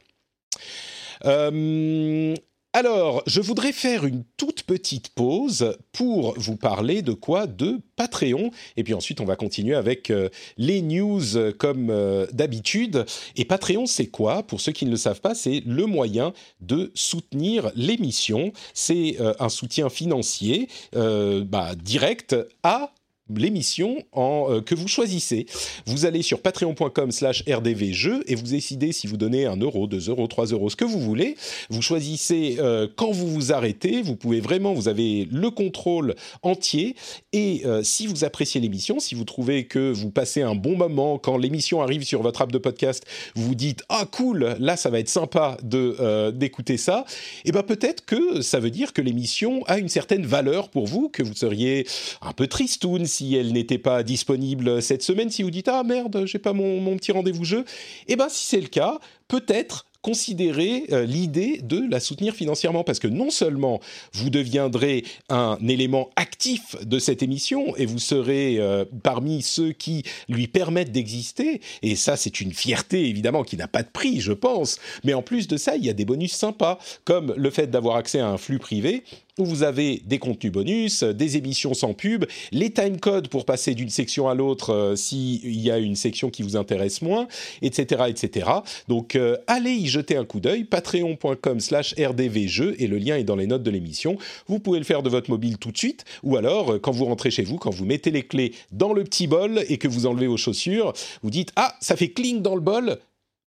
Euh, 1.24 2.34
alors, 2.72 3.24
je 3.26 3.40
voudrais 3.40 3.72
faire 3.72 4.04
une 4.04 4.22
toute 4.36 4.62
petite 4.62 5.08
pause 5.08 5.76
pour 5.90 6.34
vous 6.38 6.56
parler 6.56 7.02
de 7.02 7.12
quoi 7.12 7.48
De 7.48 7.80
Patreon. 7.96 8.52
Et 8.76 8.84
puis 8.84 8.94
ensuite, 8.94 9.20
on 9.20 9.24
va 9.24 9.34
continuer 9.34 9.74
avec 9.74 10.10
euh, 10.10 10.28
les 10.56 10.80
news 10.80 11.36
euh, 11.36 11.52
comme 11.52 11.92
d'habitude. 12.32 13.04
Et 13.36 13.44
Patreon, 13.44 13.86
c'est 13.86 14.06
quoi? 14.06 14.44
Pour 14.44 14.60
ceux 14.60 14.72
qui 14.72 14.86
ne 14.86 14.92
le 14.92 14.96
savent 14.96 15.20
pas, 15.20 15.34
c'est 15.34 15.62
le 15.66 15.86
moyen 15.86 16.32
de 16.60 16.92
soutenir 16.94 17.72
l'émission. 17.74 18.52
C'est 18.72 19.16
un 19.40 19.48
soutien 19.48 19.88
financier 19.88 20.68
bah, 20.92 21.74
direct 21.76 22.36
à 22.62 22.92
l'émission 23.38 23.98
en, 24.12 24.46
euh, 24.50 24.60
que 24.60 24.74
vous 24.74 24.88
choisissez. 24.88 25.46
Vous 25.86 26.06
allez 26.06 26.22
sur 26.22 26.40
patreon.com 26.40 27.10
slash 27.10 27.44
rdvjeux 27.48 28.22
et 28.26 28.34
vous 28.34 28.46
décidez 28.46 28.92
si 28.92 29.06
vous 29.06 29.16
donnez 29.16 29.46
1 29.46 29.56
euro, 29.58 29.86
2 29.86 30.08
euros, 30.10 30.26
3 30.26 30.46
euros, 30.46 30.70
ce 30.70 30.76
que 30.76 30.84
vous 30.84 31.00
voulez. 31.00 31.36
Vous 31.68 31.82
choisissez 31.82 32.56
euh, 32.58 32.88
quand 32.96 33.10
vous 33.10 33.28
vous 33.28 33.52
arrêtez. 33.52 34.02
Vous 34.02 34.16
pouvez 34.16 34.40
vraiment, 34.40 34.72
vous 34.72 34.88
avez 34.88 35.28
le 35.30 35.50
contrôle 35.50 36.14
entier. 36.42 36.96
Et 37.32 37.62
euh, 37.64 37.82
si 37.82 38.06
vous 38.06 38.24
appréciez 38.24 38.60
l'émission, 38.60 38.98
si 39.00 39.14
vous 39.14 39.24
trouvez 39.24 39.66
que 39.66 39.92
vous 39.92 40.10
passez 40.10 40.42
un 40.42 40.54
bon 40.54 40.76
moment 40.76 41.18
quand 41.18 41.36
l'émission 41.36 41.82
arrive 41.82 42.02
sur 42.02 42.22
votre 42.22 42.42
app 42.42 42.52
de 42.52 42.58
podcast, 42.58 43.04
vous 43.34 43.54
dites 43.54 43.82
ah 43.88 44.06
cool, 44.10 44.56
là 44.58 44.76
ça 44.76 44.90
va 44.90 44.98
être 44.98 45.08
sympa 45.08 45.56
de 45.62 46.30
d'écouter 46.30 46.76
ça. 46.76 47.04
Et 47.44 47.50
eh 47.50 47.52
ben 47.52 47.62
peut-être 47.62 48.04
que 48.04 48.40
ça 48.42 48.60
veut 48.60 48.70
dire 48.70 48.92
que 48.92 49.02
l'émission 49.02 49.62
a 49.66 49.78
une 49.78 49.88
certaine 49.88 50.26
valeur 50.26 50.68
pour 50.68 50.86
vous, 50.86 51.08
que 51.08 51.22
vous 51.22 51.34
seriez 51.34 51.86
un 52.22 52.32
peu 52.32 52.46
tristoun 52.46 53.06
si 53.06 53.19
elle 53.34 53.52
n'était 53.52 53.78
pas 53.78 54.02
disponible 54.02 54.82
cette 54.82 55.02
semaine, 55.02 55.30
si 55.30 55.42
vous 55.42 55.50
dites 55.50 55.68
ah 55.68 55.82
merde, 55.82 56.24
j'ai 56.26 56.38
pas 56.38 56.52
mon, 56.52 56.96
petit 56.96 57.12
rendez-vous 57.12 57.44
jeu, 57.44 57.64
eh 58.08 58.16
ben 58.16 58.28
si 58.28 58.46
c'est 58.46 58.60
le 58.60 58.68
cas, 58.68 58.98
peut-être 59.28 59.86
considérer 60.02 60.84
euh, 60.92 61.04
l'idée 61.04 61.60
de 61.62 61.82
la 61.90 62.00
soutenir 62.00 62.34
financièrement. 62.34 62.84
Parce 62.84 62.98
que 62.98 63.08
non 63.08 63.30
seulement 63.30 63.80
vous 64.12 64.30
deviendrez 64.30 65.04
un 65.28 65.58
élément 65.66 66.10
actif 66.16 66.76
de 66.82 66.98
cette 66.98 67.22
émission 67.22 67.76
et 67.76 67.86
vous 67.86 67.98
serez 67.98 68.58
euh, 68.58 68.84
parmi 69.02 69.42
ceux 69.42 69.72
qui 69.72 70.02
lui 70.28 70.46
permettent 70.48 70.92
d'exister 70.92 71.60
et 71.82 71.96
ça 71.96 72.16
c'est 72.16 72.40
une 72.40 72.52
fierté 72.52 73.08
évidemment 73.08 73.42
qui 73.42 73.56
n'a 73.56 73.68
pas 73.68 73.82
de 73.82 73.90
prix 73.90 74.20
je 74.20 74.32
pense. 74.32 74.78
Mais 75.04 75.14
en 75.14 75.22
plus 75.22 75.48
de 75.48 75.56
ça 75.56 75.76
il 75.76 75.84
y 75.84 75.90
a 75.90 75.94
des 75.94 76.04
bonus 76.04 76.32
sympas 76.32 76.78
comme 77.04 77.34
le 77.36 77.50
fait 77.50 77.70
d'avoir 77.70 77.96
accès 77.96 78.20
à 78.20 78.28
un 78.28 78.38
flux 78.38 78.58
privé 78.58 79.04
où 79.38 79.44
vous 79.44 79.62
avez 79.62 80.02
des 80.04 80.18
contenus 80.18 80.52
bonus, 80.52 81.02
des 81.02 81.36
émissions 81.36 81.74
sans 81.74 81.94
pub, 81.94 82.24
les 82.52 82.70
timecodes 82.70 83.28
pour 83.28 83.44
passer 83.44 83.74
d'une 83.74 83.88
section 83.88 84.28
à 84.28 84.34
l'autre 84.34 84.70
euh, 84.70 84.96
s'il 84.96 85.60
y 85.60 85.70
a 85.70 85.78
une 85.78 85.96
section 85.96 86.30
qui 86.30 86.42
vous 86.42 86.56
intéresse 86.56 87.02
moins, 87.02 87.28
etc. 87.62 88.04
etc. 88.08 88.50
Donc 88.88 89.16
euh, 89.16 89.36
allez 89.46 89.72
y 89.72 89.86
jeter 89.86 90.16
un 90.16 90.24
coup 90.24 90.40
d'œil, 90.40 90.64
patreon.com 90.64 91.60
slash 91.60 91.94
rdvjeux, 91.98 92.74
et 92.78 92.86
le 92.86 92.98
lien 92.98 93.16
est 93.16 93.24
dans 93.24 93.36
les 93.36 93.46
notes 93.46 93.62
de 93.62 93.70
l'émission. 93.70 94.18
Vous 94.46 94.58
pouvez 94.58 94.78
le 94.78 94.84
faire 94.84 95.02
de 95.02 95.10
votre 95.10 95.30
mobile 95.30 95.58
tout 95.58 95.72
de 95.72 95.78
suite, 95.78 96.04
ou 96.22 96.36
alors 96.36 96.74
euh, 96.74 96.78
quand 96.78 96.92
vous 96.92 97.04
rentrez 97.04 97.30
chez 97.30 97.44
vous, 97.44 97.56
quand 97.56 97.70
vous 97.70 97.84
mettez 97.84 98.10
les 98.10 98.22
clés 98.22 98.52
dans 98.72 98.92
le 98.92 99.04
petit 99.04 99.26
bol 99.26 99.64
et 99.68 99.78
que 99.78 99.88
vous 99.88 100.06
enlevez 100.06 100.26
vos 100.26 100.36
chaussures, 100.36 100.92
vous 101.22 101.30
dites 101.30 101.52
«Ah, 101.56 101.74
ça 101.80 101.96
fait 101.96 102.10
cling 102.10 102.42
dans 102.42 102.54
le 102.54 102.60
bol!» 102.60 102.98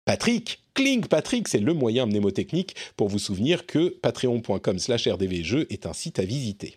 Patrick, 0.04 0.60
Cling 0.74 1.06
Patrick, 1.06 1.46
c'est 1.46 1.60
le 1.60 1.74
moyen 1.74 2.06
mnémotechnique 2.06 2.74
pour 2.96 3.08
vous 3.08 3.20
souvenir 3.20 3.66
que 3.66 3.88
patreon.com 3.88 4.78
slash 4.78 5.06
rdvjeux 5.06 5.66
est 5.70 5.86
un 5.86 5.92
site 5.92 6.18
à 6.18 6.24
visiter. 6.24 6.76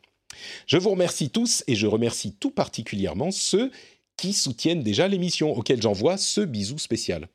Je 0.67 0.77
vous 0.77 0.91
remercie 0.91 1.29
tous 1.29 1.63
et 1.67 1.75
je 1.75 1.87
remercie 1.87 2.33
tout 2.33 2.51
particulièrement 2.51 3.31
ceux 3.31 3.71
qui 4.17 4.33
soutiennent 4.33 4.83
déjà 4.83 5.07
l'émission, 5.07 5.57
auxquels 5.57 5.81
j'envoie 5.81 6.17
ce 6.17 6.41
bisou 6.41 6.77
spécial. 6.77 7.27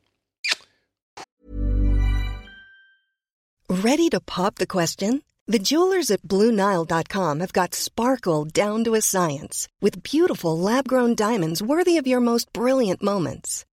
Ready 3.69 4.09
to 4.09 4.19
pop 4.19 4.55
the 4.55 4.67
question? 4.67 5.21
The 5.47 5.59
jewelers 5.59 6.11
at 6.11 6.21
BlueNile.com 6.23 7.39
have 7.39 7.53
got 7.53 7.73
sparkle 7.73 8.45
down 8.45 8.83
to 8.83 8.95
a 8.95 9.01
science 9.01 9.67
with 9.81 10.03
beautiful 10.03 10.57
lab-grown 10.57 11.15
diamonds 11.15 11.61
worthy 11.61 11.97
of 11.97 12.07
your 12.07 12.21
most 12.21 12.51
brilliant 12.53 13.01
moments. 13.01 13.65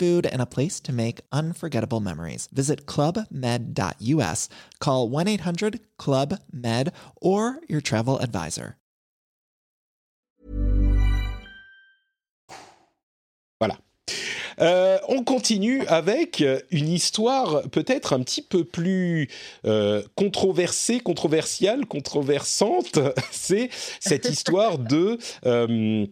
food 0.00 0.26
and 0.32 0.40
a 0.40 0.46
place 0.46 0.80
to 0.80 0.92
make 0.92 1.20
unforgettable 1.30 2.00
memories. 2.00 2.48
Visit 2.52 2.86
clubmed.us, 2.86 4.48
call 4.78 5.10
1 5.10 5.26
800 5.28 5.80
Club 5.98 6.38
Med, 6.50 6.92
or 7.20 7.60
your 7.68 7.82
travel 7.82 8.18
advisor. 8.18 8.76
Voilà. 13.60 13.76
Euh, 14.60 14.98
on 15.08 15.22
continue 15.22 15.86
avec 15.86 16.42
une 16.70 16.88
histoire 16.88 17.68
peut-être 17.68 18.14
un 18.14 18.22
petit 18.22 18.40
peu 18.40 18.64
plus 18.64 19.28
euh, 19.66 20.02
controversée, 20.14 21.00
controversiale, 21.00 21.84
controversante. 21.84 22.98
C'est 23.30 23.68
cette 24.00 24.24
histoire 24.26 24.78
de 24.78 25.18
euh, 25.44 26.06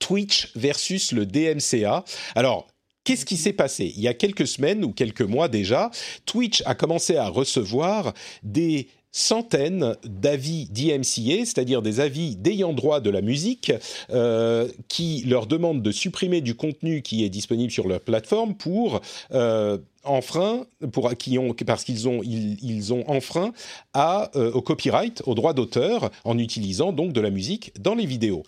Twitch 0.00 0.50
versus 0.56 1.12
le 1.12 1.24
DMCA. 1.24 2.04
Alors, 2.34 2.66
Qu'est-ce 3.04 3.24
qui 3.24 3.36
s'est 3.36 3.52
passé? 3.52 3.92
Il 3.96 4.02
y 4.02 4.08
a 4.08 4.14
quelques 4.14 4.46
semaines 4.46 4.84
ou 4.84 4.92
quelques 4.92 5.22
mois 5.22 5.48
déjà, 5.48 5.90
Twitch 6.24 6.62
a 6.66 6.74
commencé 6.74 7.16
à 7.16 7.28
recevoir 7.28 8.14
des 8.42 8.88
centaines 9.12 9.94
d'avis 10.04 10.66
d'IMCA, 10.70 11.44
c'est-à-dire 11.44 11.82
des 11.82 12.00
avis 12.00 12.34
d'ayant 12.34 12.72
droit 12.72 13.00
de 13.00 13.10
la 13.10 13.20
musique, 13.20 13.70
euh, 14.10 14.68
qui 14.88 15.22
leur 15.26 15.46
demandent 15.46 15.82
de 15.82 15.92
supprimer 15.92 16.40
du 16.40 16.54
contenu 16.54 17.02
qui 17.02 17.24
est 17.24 17.28
disponible 17.28 17.70
sur 17.70 17.86
leur 17.86 18.00
plateforme 18.00 18.54
pour 18.54 19.02
euh, 19.32 19.78
enfreint, 20.04 20.66
pour 20.92 21.14
qui 21.14 21.38
ont 21.38 21.54
parce 21.66 21.84
qu'ils 21.84 22.08
ont 22.08 22.22
ils, 22.24 22.92
ont 22.92 23.08
enfreint 23.08 23.52
euh, 23.96 24.50
au 24.52 24.62
copyright, 24.62 25.22
au 25.26 25.34
droit 25.34 25.52
d'auteur, 25.52 26.10
en 26.24 26.38
utilisant 26.38 26.92
donc 26.92 27.12
de 27.12 27.20
la 27.20 27.30
musique 27.30 27.72
dans 27.80 27.94
les 27.94 28.06
vidéos. 28.06 28.44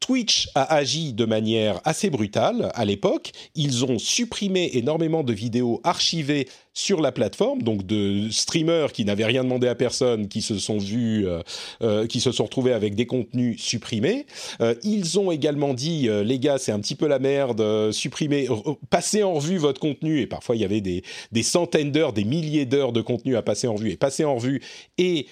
Twitch 0.00 0.48
a 0.54 0.74
agi 0.74 1.12
de 1.12 1.24
manière 1.24 1.80
assez 1.84 2.10
brutale 2.10 2.70
à 2.74 2.84
l'époque. 2.84 3.32
Ils 3.54 3.84
ont 3.84 3.98
supprimé 3.98 4.70
énormément 4.74 5.22
de 5.22 5.32
vidéos 5.32 5.80
archivées 5.84 6.46
sur 6.74 7.00
la 7.00 7.12
plateforme, 7.12 7.62
donc 7.62 7.86
de 7.86 8.28
streamers 8.30 8.92
qui 8.92 9.04
n'avaient 9.04 9.24
rien 9.24 9.44
demandé 9.44 9.68
à 9.68 9.76
personne, 9.76 10.26
qui 10.26 10.42
se 10.42 10.58
sont 10.58 10.78
vus, 10.78 11.26
euh, 11.26 11.40
euh, 11.82 12.06
qui 12.06 12.20
se 12.20 12.32
sont 12.32 12.44
retrouvés 12.44 12.72
avec 12.72 12.96
des 12.96 13.06
contenus 13.06 13.62
supprimés. 13.62 14.26
Euh, 14.60 14.74
ils 14.82 15.18
ont 15.20 15.30
également 15.30 15.72
dit, 15.72 16.08
les 16.24 16.38
gars, 16.40 16.58
c'est 16.58 16.72
un 16.72 16.80
petit 16.80 16.96
peu 16.96 17.06
la 17.06 17.20
merde, 17.20 17.92
supprimez, 17.92 18.48
passez 18.90 19.22
en 19.22 19.34
revue 19.34 19.56
votre 19.56 19.80
contenu. 19.80 20.20
Et 20.20 20.26
parfois, 20.26 20.56
il 20.56 20.62
y 20.62 20.64
avait 20.64 20.80
des, 20.80 21.02
centaines 21.42 21.92
d'heures, 21.92 22.12
des 22.12 22.24
milliers 22.24 22.66
d'heures 22.66 22.92
de 22.92 23.00
contenu 23.00 23.36
à 23.36 23.42
passer 23.42 23.68
en 23.68 23.74
revue 23.74 23.92
et 23.92 23.96
passer 23.96 24.24
en 24.24 24.34
revue. 24.34 24.60
Et 24.98 25.28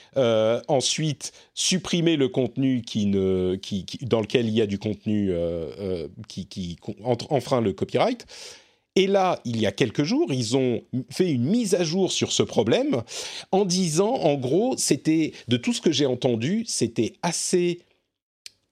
ensuite, 0.68 1.32
supprimer 1.54 2.16
le 2.16 2.28
contenu 2.28 2.82
qui 2.82 3.06
ne, 3.06 3.56
qui, 3.56 3.84
dans 4.02 4.20
lequel 4.20 4.48
il 4.52 4.58
y 4.58 4.62
a 4.62 4.66
du 4.66 4.78
contenu 4.78 5.32
qui, 6.28 6.46
qui 6.46 6.76
enfreint 7.02 7.60
le 7.60 7.72
copyright. 7.72 8.26
Et 8.94 9.06
là, 9.06 9.40
il 9.44 9.58
y 9.58 9.66
a 9.66 9.72
quelques 9.72 10.04
jours, 10.04 10.32
ils 10.32 10.56
ont 10.56 10.82
fait 11.10 11.30
une 11.30 11.44
mise 11.44 11.74
à 11.74 11.82
jour 11.82 12.12
sur 12.12 12.30
ce 12.30 12.42
problème 12.42 13.02
en 13.50 13.64
disant, 13.64 14.12
en 14.12 14.34
gros, 14.34 14.76
c'était, 14.76 15.32
de 15.48 15.56
tout 15.56 15.72
ce 15.72 15.80
que 15.80 15.90
j'ai 15.90 16.04
entendu, 16.04 16.64
c'était 16.66 17.14
assez 17.22 17.80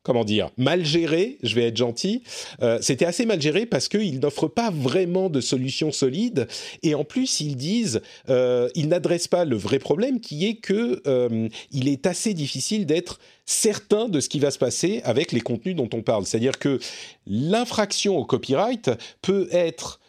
comment 0.02 0.24
dire, 0.24 0.50
mal 0.56 0.84
géré, 0.84 1.38
je 1.42 1.54
vais 1.54 1.64
être 1.68 1.76
gentil, 1.76 2.22
euh, 2.62 2.78
c'était 2.80 3.04
assez 3.04 3.26
mal 3.26 3.40
géré 3.40 3.66
parce 3.66 3.88
qu'ils 3.88 4.18
n'offrent 4.20 4.48
pas 4.48 4.70
vraiment 4.70 5.28
de 5.28 5.40
solution 5.40 5.92
solide 5.92 6.48
et 6.82 6.94
en 6.94 7.04
plus 7.04 7.40
ils 7.40 7.56
disent, 7.56 8.00
euh, 8.30 8.68
ils 8.74 8.88
n'adressent 8.88 9.28
pas 9.28 9.44
le 9.44 9.56
vrai 9.56 9.78
problème 9.78 10.20
qui 10.20 10.46
est 10.46 10.56
que 10.56 11.02
euh, 11.06 11.48
il 11.70 11.88
est 11.88 12.06
assez 12.06 12.32
difficile 12.32 12.86
d'être 12.86 13.20
certain 13.44 14.08
de 14.08 14.20
ce 14.20 14.28
qui 14.28 14.40
va 14.40 14.50
se 14.50 14.58
passer 14.58 15.02
avec 15.04 15.32
les 15.32 15.40
contenus 15.40 15.76
dont 15.76 15.90
on 15.92 16.02
parle. 16.02 16.24
C'est-à-dire 16.24 16.58
que 16.58 16.78
l'infraction 17.26 18.16
au 18.16 18.24
copyright 18.24 18.90
peut 19.22 19.48
être 19.50 20.00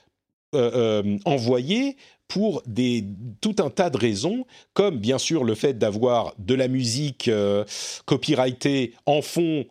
envoyée 1.23 1.95
pour 2.31 2.63
des, 2.65 3.03
tout 3.41 3.57
un 3.59 3.69
tas 3.69 3.89
de 3.89 3.97
raisons, 3.97 4.45
comme 4.73 4.99
bien 4.99 5.17
sûr 5.17 5.43
le 5.43 5.53
fait 5.53 5.77
d'avoir 5.77 6.33
de 6.39 6.55
la 6.55 6.69
musique 6.69 7.27
euh, 7.27 7.65
copyrightée 8.05 8.93
en 9.05 9.21
fond, 9.21 9.65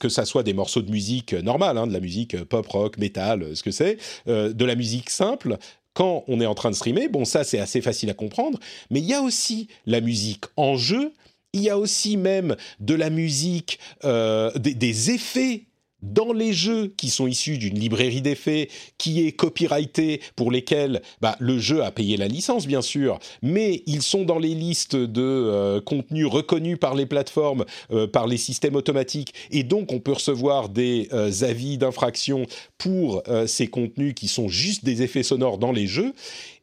que 0.00 0.08
ça 0.08 0.24
soit 0.24 0.42
des 0.42 0.54
morceaux 0.54 0.80
de 0.80 0.90
musique 0.90 1.34
normale, 1.34 1.76
hein, 1.76 1.86
de 1.86 1.92
la 1.92 2.00
musique 2.00 2.32
euh, 2.32 2.46
pop, 2.46 2.66
rock, 2.68 2.96
metal, 2.96 3.42
euh, 3.42 3.54
ce 3.54 3.62
que 3.62 3.70
c'est, 3.70 3.98
de 4.26 4.64
la 4.64 4.76
musique 4.76 5.10
simple, 5.10 5.58
quand 5.92 6.24
on 6.26 6.40
est 6.40 6.46
en 6.46 6.54
train 6.54 6.70
de 6.70 6.74
streamer, 6.74 7.08
bon 7.08 7.26
ça 7.26 7.44
c'est 7.44 7.58
assez 7.58 7.82
facile 7.82 8.08
à 8.08 8.14
comprendre, 8.14 8.58
mais 8.90 9.00
il 9.00 9.06
y 9.06 9.12
a 9.12 9.20
aussi 9.20 9.68
la 9.84 10.00
musique 10.00 10.44
en 10.56 10.76
jeu, 10.76 11.12
il 11.52 11.60
y 11.60 11.68
a 11.68 11.76
aussi 11.76 12.16
même 12.16 12.56
de 12.80 12.94
la 12.94 13.10
musique, 13.10 13.78
des 14.02 15.10
effets 15.10 15.66
dans 16.02 16.32
les 16.32 16.52
jeux 16.52 16.92
qui 16.96 17.10
sont 17.10 17.26
issus 17.26 17.58
d'une 17.58 17.78
librairie 17.78 18.22
d'effets 18.22 18.68
qui 18.98 19.26
est 19.26 19.32
copyrightée 19.32 20.20
pour 20.36 20.50
lesquels 20.50 21.02
bah, 21.20 21.36
le 21.40 21.58
jeu 21.58 21.82
a 21.82 21.90
payé 21.90 22.16
la 22.16 22.28
licence 22.28 22.66
bien 22.66 22.82
sûr, 22.82 23.18
mais 23.42 23.82
ils 23.86 24.02
sont 24.02 24.24
dans 24.24 24.38
les 24.38 24.54
listes 24.54 24.96
de 24.96 25.22
euh, 25.22 25.80
contenus 25.80 26.26
reconnus 26.26 26.78
par 26.78 26.94
les 26.94 27.06
plateformes, 27.06 27.64
euh, 27.90 28.06
par 28.06 28.26
les 28.26 28.36
systèmes 28.36 28.76
automatiques, 28.76 29.34
et 29.50 29.62
donc 29.62 29.92
on 29.92 30.00
peut 30.00 30.12
recevoir 30.12 30.68
des 30.68 31.08
euh, 31.12 31.30
avis 31.42 31.78
d'infraction 31.78 32.46
pour 32.78 33.22
ces 33.46 33.66
contenus 33.66 34.14
qui 34.14 34.28
sont 34.28 34.48
juste 34.48 34.84
des 34.84 35.02
effets 35.02 35.22
sonores 35.22 35.58
dans 35.58 35.72
les 35.72 35.86
jeux. 35.86 36.12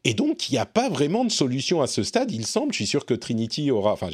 Et 0.05 0.13
donc, 0.13 0.49
il 0.49 0.53
n'y 0.53 0.57
a 0.57 0.65
pas 0.65 0.89
vraiment 0.89 1.23
de 1.23 1.31
solution 1.31 1.81
à 1.81 1.87
ce 1.87 2.03
stade, 2.03 2.31
il 2.31 2.45
semble. 2.45 2.73
Je 2.73 2.77
suis 2.77 2.87
sûr 2.87 3.05
que 3.05 3.13
Trinity 3.13 3.71
aura, 3.71 3.93
enfin, 3.93 4.09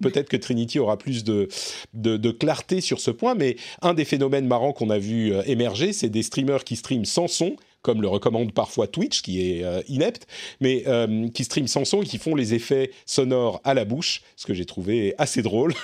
peut-être 0.00 0.28
que 0.28 0.36
Trinity 0.36 0.78
aura 0.78 0.96
plus 0.96 1.24
de, 1.24 1.48
de, 1.94 2.30
clarté 2.30 2.80
sur 2.80 3.00
ce 3.00 3.10
point, 3.10 3.34
mais 3.34 3.56
un 3.82 3.94
des 3.94 4.04
phénomènes 4.04 4.46
marrants 4.46 4.72
qu'on 4.72 4.90
a 4.90 4.98
vu 4.98 5.32
euh, 5.32 5.42
émerger, 5.46 5.92
c'est 5.92 6.08
des 6.08 6.22
streamers 6.22 6.62
qui 6.62 6.76
streament 6.76 7.04
sans 7.04 7.26
son, 7.26 7.56
comme 7.82 8.00
le 8.00 8.08
recommande 8.08 8.52
parfois 8.52 8.86
Twitch, 8.86 9.22
qui 9.22 9.40
est 9.50 9.64
euh, 9.64 9.82
inepte, 9.88 10.28
mais 10.60 10.84
euh, 10.86 11.28
qui 11.30 11.42
streament 11.42 11.66
sans 11.66 11.84
son 11.84 12.02
et 12.02 12.06
qui 12.06 12.18
font 12.18 12.36
les 12.36 12.54
effets 12.54 12.92
sonores 13.04 13.60
à 13.64 13.74
la 13.74 13.84
bouche, 13.84 14.22
ce 14.36 14.46
que 14.46 14.54
j'ai 14.54 14.64
trouvé 14.64 15.14
assez 15.18 15.42
drôle. 15.42 15.74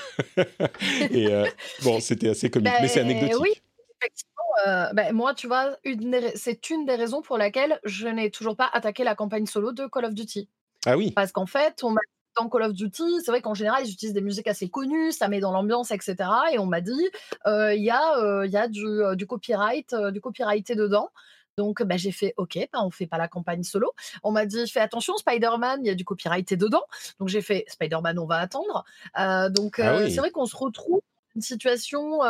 et 1.11 1.27
bon, 1.83 1.99
c'était 2.01 2.29
assez 2.29 2.49
comique, 2.49 2.73
mais 2.81 2.87
c'est 2.87 3.03
ben, 3.03 3.11
anecdotique. 3.11 3.41
Oui, 3.41 3.51
effectivement 4.01 4.38
euh, 4.67 4.93
ben, 4.93 5.15
moi, 5.15 5.35
tu 5.35 5.47
vois, 5.47 5.77
c'est 6.35 6.71
une 6.71 6.85
des 6.87 6.95
raisons 6.95 7.23
pour 7.23 7.39
laquelle 7.39 7.79
je 7.85 8.09
n'ai 8.09 8.31
toujours 8.31 8.57
pas 8.57 8.69
attaqué 8.73 9.05
la 9.05 9.15
campagne 9.15 9.47
solo 9.47 9.73
de 9.73 9.87
Call 9.87 10.07
of 10.07 10.15
Duty. 10.15 10.49
Ah 10.87 10.97
oui. 10.97 11.13
Parce 11.13 11.33
qu'en 11.33 11.47
fait, 11.47 11.83
on 11.83 11.91
m'a 11.91 12.01
dans 12.37 12.49
Call 12.49 12.63
of 12.63 12.73
Duty, 12.73 13.21
c'est 13.25 13.31
vrai 13.31 13.41
qu'en 13.41 13.55
général, 13.55 13.83
ils 13.85 13.93
utilisent 13.93 14.15
des 14.15 14.21
musiques 14.21 14.47
assez 14.47 14.69
connues, 14.69 15.11
ça 15.13 15.29
met 15.29 15.41
dans 15.41 15.53
l'ambiance, 15.53 15.91
etc. 15.91 16.17
Et 16.53 16.59
on 16.59 16.67
m'a 16.67 16.81
dit, 16.81 17.09
euh, 17.47 17.75
il 17.75 17.83
y 17.83 17.91
a, 17.91 18.17
euh, 18.19 18.47
y 18.47 18.57
a 18.57 18.69
du, 18.69 18.87
du 19.15 19.27
copyright, 19.27 19.95
du 20.13 20.21
copyrighté 20.21 20.77
dedans. 20.77 21.11
Donc, 21.57 21.83
ben, 21.83 21.99
j'ai 21.99 22.13
fait 22.13 22.35
OK, 22.37 22.55
ben, 22.55 22.81
on 22.85 22.91
fait 22.91 23.09
pas 23.09 23.19
la 23.19 23.27
campagne 23.27 23.65
solo. 23.65 23.93
On 24.23 24.31
m'a 24.31 24.47
dit 24.47 24.69
fais 24.69 24.79
attention, 24.79 25.17
Spider-Man, 25.17 25.81
il 25.83 25.89
y 25.89 25.91
a 25.91 25.97
du 25.97 26.05
copyrighté 26.05 26.57
dedans. 26.57 26.85
Donc 27.19 27.29
j'ai 27.29 27.43
fait 27.43 27.65
Spider-Man, 27.67 28.19
on 28.21 28.27
va 28.27 28.37
attendre. 28.37 28.85
donc 29.51 29.81
ah 29.81 30.09
c'est 30.09 30.19
vrai 30.19 30.31
qu'on 30.31 30.47
se 30.47 30.57
retrouve 30.57 31.01
dans 31.01 31.35
une 31.35 31.43
situation 31.43 32.21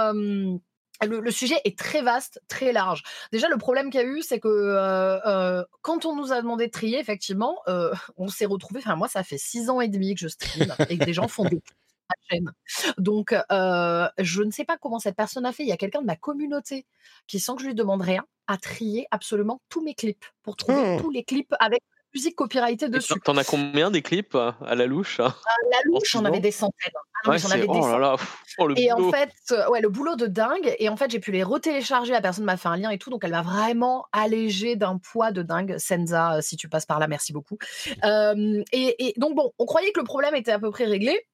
le, 1.07 1.31
sujet 1.31 1.61
est 1.65 1.79
très 1.79 2.03
vaste, 2.03 2.41
très 2.49 2.73
large. 2.73 3.03
Déjà, 3.33 3.49
le 3.49 3.57
problème 3.57 3.91
qu'il 3.91 4.01
y 4.01 4.05
a 4.05 4.07
eu, 4.07 4.23
c'est 4.23 4.41
que 4.41 4.49
euh, 4.49 5.21
euh, 5.27 5.65
quand 5.83 6.05
on 6.05 6.17
nous 6.17 6.33
a 6.33 6.41
demandé 6.41 6.67
de 6.67 6.73
trier, 6.73 6.99
effectivement, 6.99 7.61
euh, 7.69 7.93
on 8.17 8.29
s'est 8.29 8.47
retrouvé. 8.47 8.81
Enfin, 8.81 8.97
moi, 8.97 9.09
ça 9.09 9.23
fait 9.23 9.39
six 9.39 9.71
ans 9.71 9.81
et 9.81 9.89
demi 9.89 10.15
que 10.15 10.21
je 10.21 10.29
stream 10.29 10.75
et 10.89 10.99
que 10.99 11.05
des 11.05 11.13
gens 11.13 11.29
font 11.29 11.45
des 11.45 11.61
chaîne. 12.31 12.53
Donc, 12.99 13.35
je 13.51 14.43
ne 14.43 14.51
sais 14.51 14.65
pas 14.65 14.77
comment 14.77 14.99
cette 14.99 15.17
personne 15.17 15.47
a 15.47 15.53
fait. 15.53 15.63
Il 15.63 15.69
y 15.69 15.73
a 15.73 15.77
quelqu'un 15.77 16.01
de 16.01 16.07
ma 16.07 16.17
communauté 16.17 16.87
qui, 17.27 17.39
sans 17.39 17.55
que 17.55 17.63
je 17.63 17.69
lui 17.69 17.75
demande 17.75 18.03
rien, 18.03 18.25
a 18.47 18.57
trié 18.57 19.07
absolument 19.11 19.61
tous 19.69 19.83
mes 19.83 19.95
clips 19.95 20.25
pour 20.43 20.57
trouver 20.57 20.97
mmh. 20.97 21.01
tous 21.01 21.11
les 21.11 21.23
clips 21.23 21.55
avec 21.61 21.83
musique 22.15 22.37
copyrightée 22.37 22.89
dessus. 22.89 23.15
T'en 23.25 23.37
as 23.37 23.45
combien 23.45 23.91
des 23.91 24.03
clips 24.03 24.35
euh, 24.35 24.53
à 24.65 24.75
la 24.75 24.87
louche 24.87 25.21
hein? 25.21 25.35
À 25.45 25.69
la 25.71 25.79
louche, 25.85 26.11
j'en 26.11 26.25
avais 26.25 26.41
des 26.41 26.51
centaines. 26.51 26.93
Ah 27.25 27.31
avais 27.31 27.67
des 27.67 27.67
oh 27.69 28.17
oh, 28.59 28.69
et 28.77 28.93
en 28.93 29.11
fait, 29.11 29.33
euh, 29.51 29.69
ouais, 29.71 29.81
le 29.81 29.89
boulot 29.89 30.15
de 30.15 30.27
dingue. 30.27 30.75
Et 30.79 30.89
en 30.89 30.97
fait, 30.97 31.11
j'ai 31.11 31.19
pu 31.19 31.33
les 31.33 31.43
retélécharger. 31.43 32.13
La 32.13 32.21
personne 32.21 32.45
m'a 32.45 32.57
fait 32.57 32.69
un 32.69 32.77
lien 32.77 32.91
et 32.91 32.99
tout, 32.99 33.11
donc 33.11 33.25
elle 33.25 33.33
m'a 33.33 33.43
vraiment 33.43 34.07
allégé 34.13 34.77
d'un 34.77 34.99
poids 34.99 35.33
de 35.33 35.43
dingue. 35.43 35.77
Senza, 35.79 36.37
euh, 36.37 36.41
si 36.41 36.57
tu 36.57 36.69
passes 36.69 36.87
par 36.87 36.99
là, 36.99 37.09
merci 37.09 37.33
beaucoup. 37.33 37.59
et, 38.05 39.15
donc 39.17 39.35
bon, 39.35 39.53
on 39.59 39.67
croyait 39.67 39.93
que 39.93 40.01
le 40.01 40.07
problème 40.07 40.35
était 40.35 40.53
à 40.53 40.59
peu 40.59 40.71
près 40.71 40.85
réglé. 40.85 41.27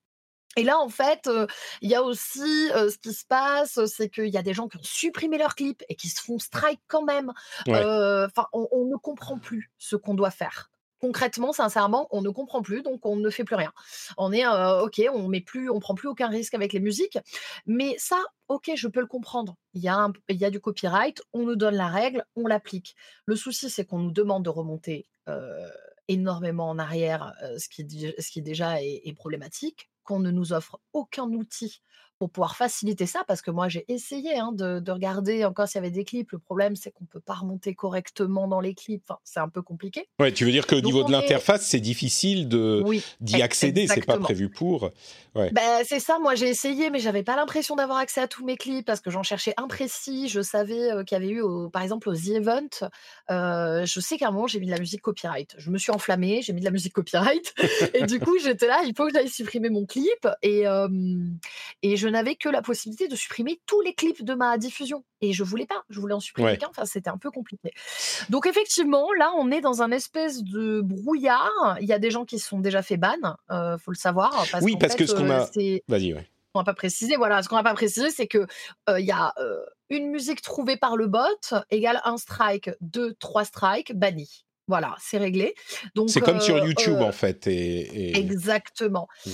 Et 0.57 0.63
là, 0.63 0.79
en 0.79 0.89
fait, 0.89 1.29
il 1.81 1.91
y 1.91 1.95
a 1.95 2.03
aussi 2.03 2.69
ce 2.69 2.97
qui 2.99 3.13
se 3.13 3.25
passe, 3.25 3.85
c'est 3.87 4.09
qu'il 4.09 4.29
y 4.29 4.37
a 4.37 4.43
des 4.43 4.55
gens 4.55 4.69
qui 4.69 4.77
ont 4.77 4.83
supprimé 4.83 5.39
leurs 5.39 5.55
clips 5.55 5.83
et 5.89 5.95
qui 5.95 6.09
se 6.09 6.21
font 6.21 6.39
strike 6.39 6.81
quand 6.87 7.05
même. 7.05 7.33
Enfin, 7.67 8.47
on, 8.53 8.85
ne 8.85 8.97
comprend 8.97 9.39
plus 9.39 9.71
ce 9.79 9.97
qu'on 9.97 10.15
doit 10.15 10.31
faire 10.31 10.71
concrètement, 11.01 11.53
sincèrement, 11.53 12.09
on 12.13 12.23
ne 12.23 12.31
comprend 12.31 12.63
plus, 12.63 12.81
donc 12.81 13.05
on 13.05 13.17
ne 13.17 13.29
fait 13.29 13.45
plus 13.45 13.57
rien. 13.57 13.73
On 14.17 14.33
est 14.33 14.47
ok, 14.47 15.03
on 15.13 15.29
met 15.29 15.43
plus, 15.43 15.69
on 15.69 15.79
prend 15.79 15.95
plus 15.95 16.09
aucun 16.09 16.29
risque 16.29 16.55
avec 16.55 16.73
les 16.73 16.81
musiques, 16.81 17.19
mais 17.67 17.95
ça, 17.99 18.23
ok, 18.49 18.71
je 18.75 18.89
peux 18.89 19.01
le 19.01 19.07
comprendre. 19.07 19.55
Il 19.75 19.83
y 19.83 19.89
a, 19.89 20.09
il 20.31 20.37
y 20.37 20.47
a 20.47 20.51
du 20.51 20.61
copyright, 20.61 21.21
on 21.35 21.43
nous 21.43 21.57
donne 21.57 21.75
la 21.75 21.89
règle, 21.89 22.25
on 22.37 22.47
l'applique. 22.47 22.97
Le 23.27 23.37
souci, 23.37 23.69
c'est 23.69 23.85
qu'on 23.85 23.99
nous 23.99 24.13
demande 24.13 24.47
de 24.47 24.49
remonter 24.49 25.07
énormément 26.09 26.71
en 26.71 26.79
arrière, 26.79 27.35
ce, 27.59 27.69
qui, 27.69 27.87
ce 28.19 28.31
qui 28.31 28.41
déjà 28.41 28.81
est 28.81 29.15
problématique 29.15 29.91
qu'on 30.05 30.21
ne 30.21 30.31
nous 30.31 30.53
offre 30.53 30.81
aucun 30.93 31.25
outil 31.33 31.83
pour 32.25 32.31
pouvoir 32.31 32.57
faciliter 32.57 33.05
ça, 33.05 33.23
parce 33.29 33.43
que 33.43 33.51
moi 33.51 33.69
j'ai 33.69 33.85
essayé 33.89 34.39
hein, 34.39 34.51
de, 34.53 34.91
regarder 34.91 35.45
encore 35.45 35.69
s'il 35.69 35.77
y 35.77 35.85
avait 35.85 35.91
des 35.91 36.05
clips. 36.05 36.33
Le 36.33 36.39
problème, 36.39 36.75
c'est 36.75 36.91
qu'on 36.91 37.05
ne 37.05 37.09
peut 37.09 37.21
pas 37.21 37.35
remonter 37.35 37.75
correctement 37.75 38.49
dans 38.49 38.61
les 38.61 38.75
clips. 38.75 39.03
Enfin, 39.07 39.21
c'est 39.25 39.41
un 39.41 39.49
peu 39.51 39.61
compliqué. 39.61 40.09
Ouais, 40.19 40.33
tu 40.33 40.47
veux 40.47 40.51
dire 40.51 40.67
qu'au 40.67 40.81
niveau 40.81 41.05
de 41.05 41.13
l'interface, 41.13 41.67
c'est 41.67 41.81
difficile 41.81 42.49
de 42.49 42.83
d'y 43.21 43.43
accéder. 43.43 43.87
C'est 43.87 44.07
pas 44.07 44.19
prévu 44.19 44.49
pour. 44.49 44.91
Ouais. 45.35 45.51
Ben, 45.53 45.83
c'est 45.85 46.01
ça. 46.01 46.19
Moi, 46.19 46.35
j'ai 46.35 46.49
essayé, 46.49 46.89
mais 46.89 46.99
j'avais 46.99 47.25
pas 47.25 47.37
l'impression 47.37 47.77
d'avoir 47.77 47.99
accès 47.99 48.21
à 48.21 48.29
tous 48.29 48.45
mes 48.45 48.57
clips 48.57 48.87
parce 48.87 49.01
que 49.01 49.11
j'en 49.11 49.23
cherchais 49.23 49.53
un 49.59 49.67
précis. 49.67 50.29
Je 50.29 50.41
savais 50.41 50.93
euh, 50.93 51.05
qu'il 51.05 51.19
y 51.19 51.21
avait 51.21 51.31
eu, 51.31 51.43
par 51.73 51.83
exemple, 51.83 52.09
au 52.09 52.15
The 52.15 52.29
Event. 52.29 52.89
Euh, 53.31 53.85
je 53.85 54.01
sais 54.01 54.17
qu'à 54.17 54.29
un 54.29 54.31
moment, 54.31 54.47
j'ai 54.47 54.61
mis 54.61 54.67
de 54.67 54.71
la 54.71 54.79
musique 54.79 55.03
copyright. 55.03 55.55
Je 55.59 55.71
me 55.71 55.77
suis 55.77 55.93
enflammée, 55.93 56.41
j'ai 56.41 56.55
mis 56.55 56.61
de 56.61 56.65
la 56.65 56.71
musique 56.71 56.95
copyright, 56.95 57.53
et 57.95 58.07
du 58.07 58.19
coup, 58.19 58.39
j'étais 58.39 58.69
là. 58.69 58.81
Il 58.87 58.95
faut 58.97 59.07
que 59.07 59.13
j'aille 59.13 59.29
supprimer 59.29 59.69
mon 59.69 59.85
clip, 59.85 60.27
et 60.43 60.65
et 61.83 61.97
je 61.97 62.09
n'avais 62.15 62.37
que 62.37 62.49
la 62.49 62.63
possibilité 62.63 63.09
de 63.09 63.17
supprimer 63.17 63.61
tous 63.67 63.81
les 63.81 63.95
clips 63.95 64.25
de 64.25 64.35
ma 64.35 64.57
diffusion. 64.59 65.05
Et 65.21 65.33
je 65.33 65.43
voulais 65.43 65.67
pas, 65.67 65.85
je 65.91 66.01
voulais 66.01 66.15
en 66.15 66.21
supprimer 66.21 66.57
qu'un, 66.57 66.69
enfin 66.69 66.85
c'était 66.85 67.11
un 67.11 67.19
peu 67.19 67.31
compliqué. 67.31 67.73
Donc 68.31 68.47
effectivement, 68.47 69.13
là 69.19 69.33
on 69.37 69.51
est 69.51 69.61
dans 69.61 69.83
un 69.83 69.91
espèce 69.91 70.43
de 70.43 70.81
brouillard. 70.81 71.77
Il 71.81 71.87
y 71.87 71.93
a 71.93 71.99
des 71.99 72.11
gens 72.11 72.25
qui 72.25 72.39
sont 72.39 72.61
déjà 72.61 72.83
fait 72.83 72.97
ban, 72.97 73.37
euh, 73.51 73.77
faut 73.79 73.91
le 73.91 73.97
savoir. 73.97 74.47
Parce 74.51 74.65
oui, 74.65 74.77
parce 74.79 74.95
que 74.95 75.07
ce 75.07 75.15
qu'on 75.15 75.29
euh, 75.31 75.41
a... 75.41 75.81
Vas-y, 75.89 76.15
ouais. 76.15 76.29
On 76.55 76.61
n'a 76.61 76.65
pas 76.65 76.75
précisé, 76.75 77.17
voilà, 77.17 77.43
ce 77.43 77.49
qu'on 77.49 77.57
n'a 77.57 77.65
pas 77.65 77.75
précisé, 77.75 78.11
c'est 78.11 78.29
que 78.29 78.47
euh, 78.89 79.01
il 79.01 79.07
y 79.07 79.11
a 79.11 79.33
euh, 79.39 79.65
une 79.91 80.11
musique 80.11 80.41
trouvée 80.41 80.77
par 80.77 80.97
le 80.97 81.09
bot 81.09 81.55
égale 81.71 82.01
un 82.05 82.17
strike, 82.17 82.71
deux, 82.81 83.15
trois 83.15 83.45
strikes, 83.45 83.93
banni. 83.93 84.44
Voilà, 84.67 84.95
c'est 84.99 85.19
réglé. 85.19 85.55
Donc 85.95 86.09
c'est 86.09 86.21
comme 86.21 86.41
sur 86.41 86.59
YouTube 86.59 87.01
en 87.01 87.13
fait. 87.13 87.47
Et, 87.47 88.17
Exactement, 88.17 89.09
mmh. 89.27 89.31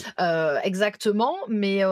exactement. 0.64 1.37
Mais 1.49 1.83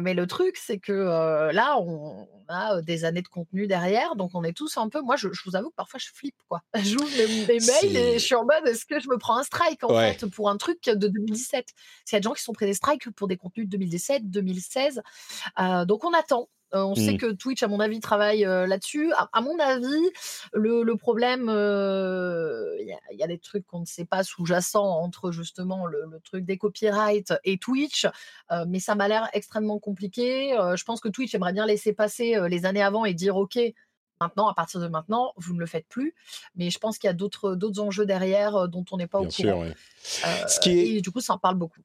mais 0.00 0.14
le 0.14 0.26
truc 0.26 0.56
c'est 0.56 0.78
que 0.78 1.50
là 1.52 1.76
on, 1.78 2.28
a 2.48 2.82
des 2.82 3.04
années 3.04 3.22
de 3.22 3.28
contenu 3.28 3.66
derrière, 3.66 4.14
donc 4.16 4.32
on 4.34 4.44
est 4.44 4.52
tous 4.52 4.76
un 4.76 4.88
peu. 4.88 5.00
Moi, 5.00 5.16
je, 5.16 5.28
vous 5.46 5.56
avoue 5.56 5.70
que 5.70 5.74
parfois 5.74 5.98
je 5.98 6.08
flippe 6.12 6.36
quoi. 6.48 6.62
J'ouvre 6.82 7.08
mes, 7.16 7.46
mails 7.46 7.96
et 7.96 8.18
je 8.18 8.24
suis 8.24 8.34
en 8.34 8.44
mode 8.44 8.66
est-ce 8.66 8.84
que 8.84 9.00
je 9.00 9.08
me 9.08 9.16
prends 9.16 9.38
un 9.38 9.42
strike 9.42 9.82
en 9.84 9.88
fait 9.88 10.26
pour 10.26 10.50
un 10.50 10.56
truc 10.56 10.84
de 10.84 11.08
2017 11.08 11.68
Il 12.08 12.12
y 12.12 12.16
a 12.16 12.20
des 12.20 12.24
gens 12.24 12.34
qui 12.34 12.42
sont 12.42 12.52
pris 12.52 12.66
des 12.66 12.74
strikes 12.74 13.10
pour 13.10 13.28
des 13.28 13.36
contenus 13.36 13.66
de 13.66 13.70
2017, 13.70 14.30
2016. 14.30 15.02
donc 15.86 16.04
on 16.04 16.12
attend. 16.12 16.48
Euh, 16.74 16.84
on 16.84 16.94
sait 16.94 17.14
mmh. 17.14 17.18
que 17.18 17.32
Twitch, 17.32 17.62
à 17.62 17.68
mon 17.68 17.80
avis, 17.80 18.00
travaille 18.00 18.44
euh, 18.46 18.66
là-dessus. 18.66 19.12
À, 19.32 19.40
mon 19.40 19.58
avis, 19.58 20.10
le, 20.52 20.94
problème, 20.94 21.48
euh, 21.48 22.76
il 22.80 23.18
y, 23.18 23.22
a 23.22 23.26
des 23.26 23.38
trucs 23.38 23.66
qu'on 23.66 23.80
ne 23.80 23.86
sait 23.86 24.04
pas 24.04 24.24
sous-jacents 24.24 25.00
entre 25.00 25.32
justement 25.32 25.86
le, 25.86 26.04
truc 26.24 26.44
des 26.44 26.56
copyrights 26.56 27.34
et 27.44 27.58
Twitch, 27.58 28.06
mais 28.68 28.78
ça 28.78 28.94
m'a 28.94 29.08
l'air 29.08 29.28
extrêmement 29.32 29.78
compliqué. 29.78 30.56
je 30.76 30.84
pense 30.84 31.00
que 31.00 31.08
Twitch 31.08 31.34
aimerait 31.34 31.52
bien 31.52 31.66
laisser 31.66 31.92
passer 31.92 32.36
les 32.48 32.64
années 32.64 32.82
avant 32.82 33.04
et 33.04 33.14
dire 33.14 33.36
OK. 33.36 33.58
Maintenant, 34.20 34.46
à 34.46 34.54
partir 34.54 34.80
de 34.80 34.86
maintenant, 34.86 35.32
vous 35.36 35.52
ne 35.52 35.58
le 35.58 35.66
faites 35.66 35.88
plus. 35.88 36.14
Mais 36.54 36.70
je 36.70 36.78
pense 36.78 36.98
qu'il 36.98 37.08
y 37.08 37.10
a 37.10 37.14
d'autres 37.14 37.80
enjeux 37.80 38.06
derrière 38.06 38.68
dont 38.68 38.84
on 38.92 38.96
n'est 38.96 39.08
pas 39.08 39.18
Bien 39.18 39.28
au 39.28 39.30
sûr, 39.30 39.52
courant. 39.52 39.62
ouais. 39.62 39.74
Euh, 40.26 40.46
Ce 40.46 40.60
qui 40.60 40.70
est- 40.70 40.88
Et 40.96 41.00
du 41.00 41.10
coup, 41.10 41.20
ça 41.20 41.34
en 41.34 41.38
parle 41.38 41.56
beaucoup. 41.56 41.80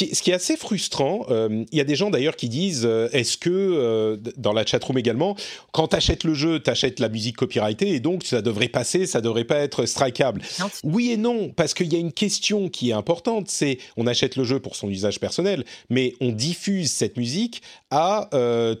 Ce 0.00 0.04
qui, 0.06 0.14
ce 0.14 0.22
qui 0.22 0.30
est 0.30 0.34
assez 0.34 0.56
frustrant, 0.56 1.26
euh, 1.28 1.62
il 1.70 1.76
y 1.76 1.80
a 1.80 1.84
des 1.84 1.94
gens 1.94 2.08
d'ailleurs 2.08 2.36
qui 2.36 2.48
disent 2.48 2.86
euh, 2.86 3.10
est-ce 3.12 3.36
que, 3.36 3.50
euh, 3.50 4.16
dans 4.38 4.54
la 4.54 4.64
chatroom 4.64 4.96
également, 4.96 5.36
quand 5.72 5.88
tu 5.88 5.96
achètes 5.96 6.24
le 6.24 6.32
jeu, 6.32 6.58
tu 6.58 6.70
achètes 6.70 7.00
la 7.00 7.10
musique 7.10 7.36
copyrightée 7.36 7.90
et 7.90 8.00
donc 8.00 8.24
ça 8.24 8.40
devrait 8.40 8.68
passer, 8.68 9.04
ça 9.04 9.20
devrait 9.20 9.44
pas 9.44 9.56
être 9.56 9.84
strikeable? 9.84 10.40
Oui 10.84 11.10
et 11.10 11.18
non, 11.18 11.50
parce 11.50 11.74
qu'il 11.74 11.92
y 11.92 11.96
a 11.96 11.98
une 11.98 12.12
question 12.12 12.70
qui 12.70 12.88
est 12.88 12.94
importante, 12.94 13.50
c'est 13.50 13.76
on 13.98 14.06
achète 14.06 14.36
le 14.36 14.44
jeu 14.44 14.58
pour 14.58 14.74
son 14.74 14.88
usage 14.88 15.20
personnel, 15.20 15.66
mais 15.90 16.14
on 16.22 16.32
diffuse 16.32 16.90
cette 16.90 17.18
musique 17.18 17.60
à 17.90 18.30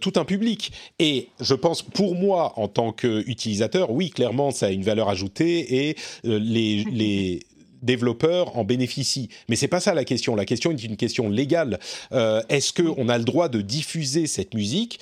tout 0.00 0.12
un 0.16 0.24
public. 0.24 0.72
Et 1.00 1.28
je 1.40 1.54
pense, 1.54 1.82
pour 1.82 2.14
moi, 2.14 2.54
en 2.56 2.68
tant 2.68 2.92
qu'utilisateur, 2.92 3.90
oui, 3.90 4.08
clairement, 4.08 4.52
ça 4.52 4.66
a 4.66 4.70
une 4.70 4.84
valeur 4.84 5.10
ajoutée 5.10 5.88
et 5.88 5.96
les, 6.24 6.84
les 6.90 7.40
développeurs 7.82 8.56
en 8.56 8.64
bénéficient. 8.64 9.28
Mais 9.48 9.56
c'est 9.56 9.68
pas 9.68 9.80
ça 9.80 9.94
la 9.94 10.04
question. 10.04 10.34
La 10.34 10.44
question 10.44 10.70
est 10.70 10.82
une 10.84 10.96
question 10.96 11.28
légale. 11.28 11.78
Euh, 12.12 12.42
Est-ce 12.48 12.72
que 12.72 12.82
on 12.96 13.08
a 13.08 13.18
le 13.18 13.24
droit 13.24 13.48
de 13.48 13.60
diffuser 13.60 14.26
cette 14.26 14.54
musique 14.54 15.00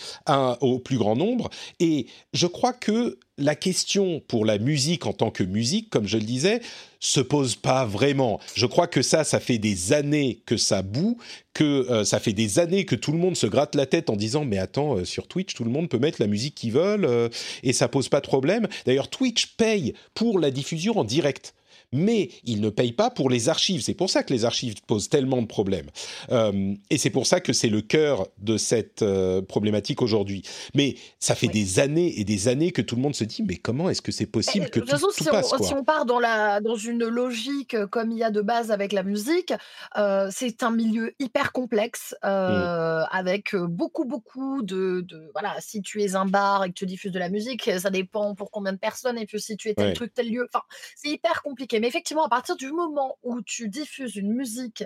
au 0.61 0.79
plus 0.79 0.99
grand 0.99 1.17
nombre? 1.17 1.51
Et 1.81 2.07
je 2.33 2.47
crois 2.47 2.73
que 2.73 3.19
la 3.39 3.55
question 3.55 4.21
pour 4.27 4.45
la 4.45 4.59
musique 4.59 5.07
en 5.07 5.13
tant 5.13 5.31
que 5.31 5.45
musique, 5.45 5.91
comme 5.91 6.09
je 6.09 6.19
le 6.19 6.25
disais, 6.25 6.61
se 6.99 7.21
pose 7.21 7.55
pas 7.55 7.85
vraiment. 7.85 8.41
Je 8.55 8.67
crois 8.67 8.89
que 8.89 9.03
ça, 9.03 9.23
ça 9.23 9.39
fait 9.39 9.59
des 9.59 9.93
années 9.93 10.43
que 10.45 10.57
ça 10.57 10.83
boue, 10.83 11.19
que 11.55 11.89
euh, 11.89 12.05
ça 12.05 12.19
fait 12.19 12.33
des 12.33 12.59
années 12.59 12.85
que 12.85 12.97
tout 12.97 13.13
le 13.13 13.19
monde 13.19 13.37
se 13.37 13.47
gratte 13.47 13.77
la 13.77 13.87
tête 13.87 14.11
en 14.11 14.17
disant 14.17 14.45
mais 14.45 14.59
attends 14.59 14.97
euh, 14.97 15.05
sur 15.05 15.29
Twitch 15.29 15.55
tout 15.55 15.65
le 15.65 15.71
monde 15.71 15.89
peut 15.89 15.99
mettre 15.99 16.21
la 16.21 16.27
musique 16.27 16.57
qu'ils 16.57 16.73
veulent 16.73 17.31
et 17.63 17.73
ça 17.73 17.87
pose 17.89 18.09
pas 18.09 18.21
de 18.21 18.27
problème. 18.27 18.67
D'ailleurs 18.87 19.09
Twitch 19.09 19.55
paye 19.57 19.95
pour 20.15 20.41
la 20.41 20.51
diffusion 20.51 20.99
en 20.99 21.05
direct. 21.05 21.55
Mais 21.93 22.29
il 22.45 22.61
ne 22.61 22.69
paye 22.69 22.93
pas 22.93 23.09
pour 23.11 23.31
les 23.31 23.49
archives. 23.49 23.81
C'est 23.83 23.95
pour 23.95 24.11
ça 24.11 24.23
que 24.23 24.33
les 24.33 24.45
archives 24.45 24.75
posent 24.87 25.09
tellement 25.09 25.41
de 25.41 25.47
problèmes. 25.47 25.87
Euh, 26.31 26.75
et 26.91 26.99
c'est 26.99 27.09
pour 27.09 27.27
ça 27.27 27.41
que 27.41 27.55
c'est 27.55 27.69
le 27.71 27.81
cœur 27.81 28.29
de 28.39 28.59
cette 28.59 29.01
euh, 29.01 29.41
problématique 29.41 30.03
aujourd'hui. 30.03 30.43
Mais 30.75 30.97
ça 31.19 31.35
fait 31.35 31.47
Oui. 31.47 31.53
des 31.55 31.79
années 31.81 32.21
et 32.21 32.25
des 32.25 32.49
années 32.49 32.73
que 32.73 32.83
tout 32.83 32.95
le 32.97 33.01
monde 33.01 33.15
se 33.15 33.25
dit 33.25 33.43
mais 33.43 33.57
comment 33.57 33.89
est-ce 33.89 34.03
que 34.03 34.13
c'est 34.13 34.27
possible 34.27 34.67
Eh, 34.69 34.71
que 34.71 34.81
de 34.81 34.85
tout, 34.85 34.91
toute 34.91 35.01
façon, 35.01 35.07
tout 35.17 35.25
si, 35.25 35.31
passe 35.31 35.53
on, 35.53 35.57
quoi 35.57 35.67
si 35.67 35.73
on 35.75 35.83
part 35.85 36.05
dans, 36.05 36.21
la, 36.21 36.61
dans 36.61 36.77
une 36.77 37.07
logique 37.07 37.73
euh, 37.75 37.87
comme 37.87 38.13
il 38.13 38.19
y 38.19 38.23
a 38.25 38.31
de 38.31 38.43
base 38.43 38.71
avec 38.71 38.93
la 38.93 39.03
musique, 39.03 39.55
euh, 39.97 40.29
c'est 40.31 40.63
un 40.63 40.71
milieu 40.71 41.15
hyper 41.19 41.53
complexe 41.53 42.15
euh, 42.25 43.03
avec 43.11 43.57
beaucoup, 43.57 44.05
beaucoup 44.05 44.63
de, 44.63 45.01
de- 45.09 45.31
Voilà, 45.33 45.55
si 45.61 45.81
tu 45.81 46.03
es 46.03 46.15
un 46.17 46.27
bar 46.27 46.65
et 46.65 46.69
que 46.69 46.75
tu 46.75 46.85
diffuses 46.87 47.13
de 47.13 47.19
la 47.19 47.31
musique, 47.31 47.71
ça 47.79 47.89
dépend 47.89 48.35
pour 48.35 48.51
combien 48.51 48.73
de 48.75 48.79
personnes 48.79 49.17
et 49.17 49.25
puis 49.25 49.41
si 49.41 49.57
tu 49.57 49.69
es 49.71 49.75
tel 49.75 49.87
Ouais. 49.89 49.93
truc, 49.95 50.13
tel 50.13 50.29
lieu. 50.31 50.47
Enfin, 50.53 50.65
c'est 50.95 51.09
hyper 51.09 51.43
compliqué. 51.43 51.78
Mais 51.81 51.89
effectivement, 51.89 52.25
à 52.25 52.29
partir 52.29 52.57
du 52.57 52.73
moment 52.73 53.17
où 53.23 53.43
tu 53.43 53.69
diffuses 53.69 54.17
une 54.17 54.33
musique 54.33 54.85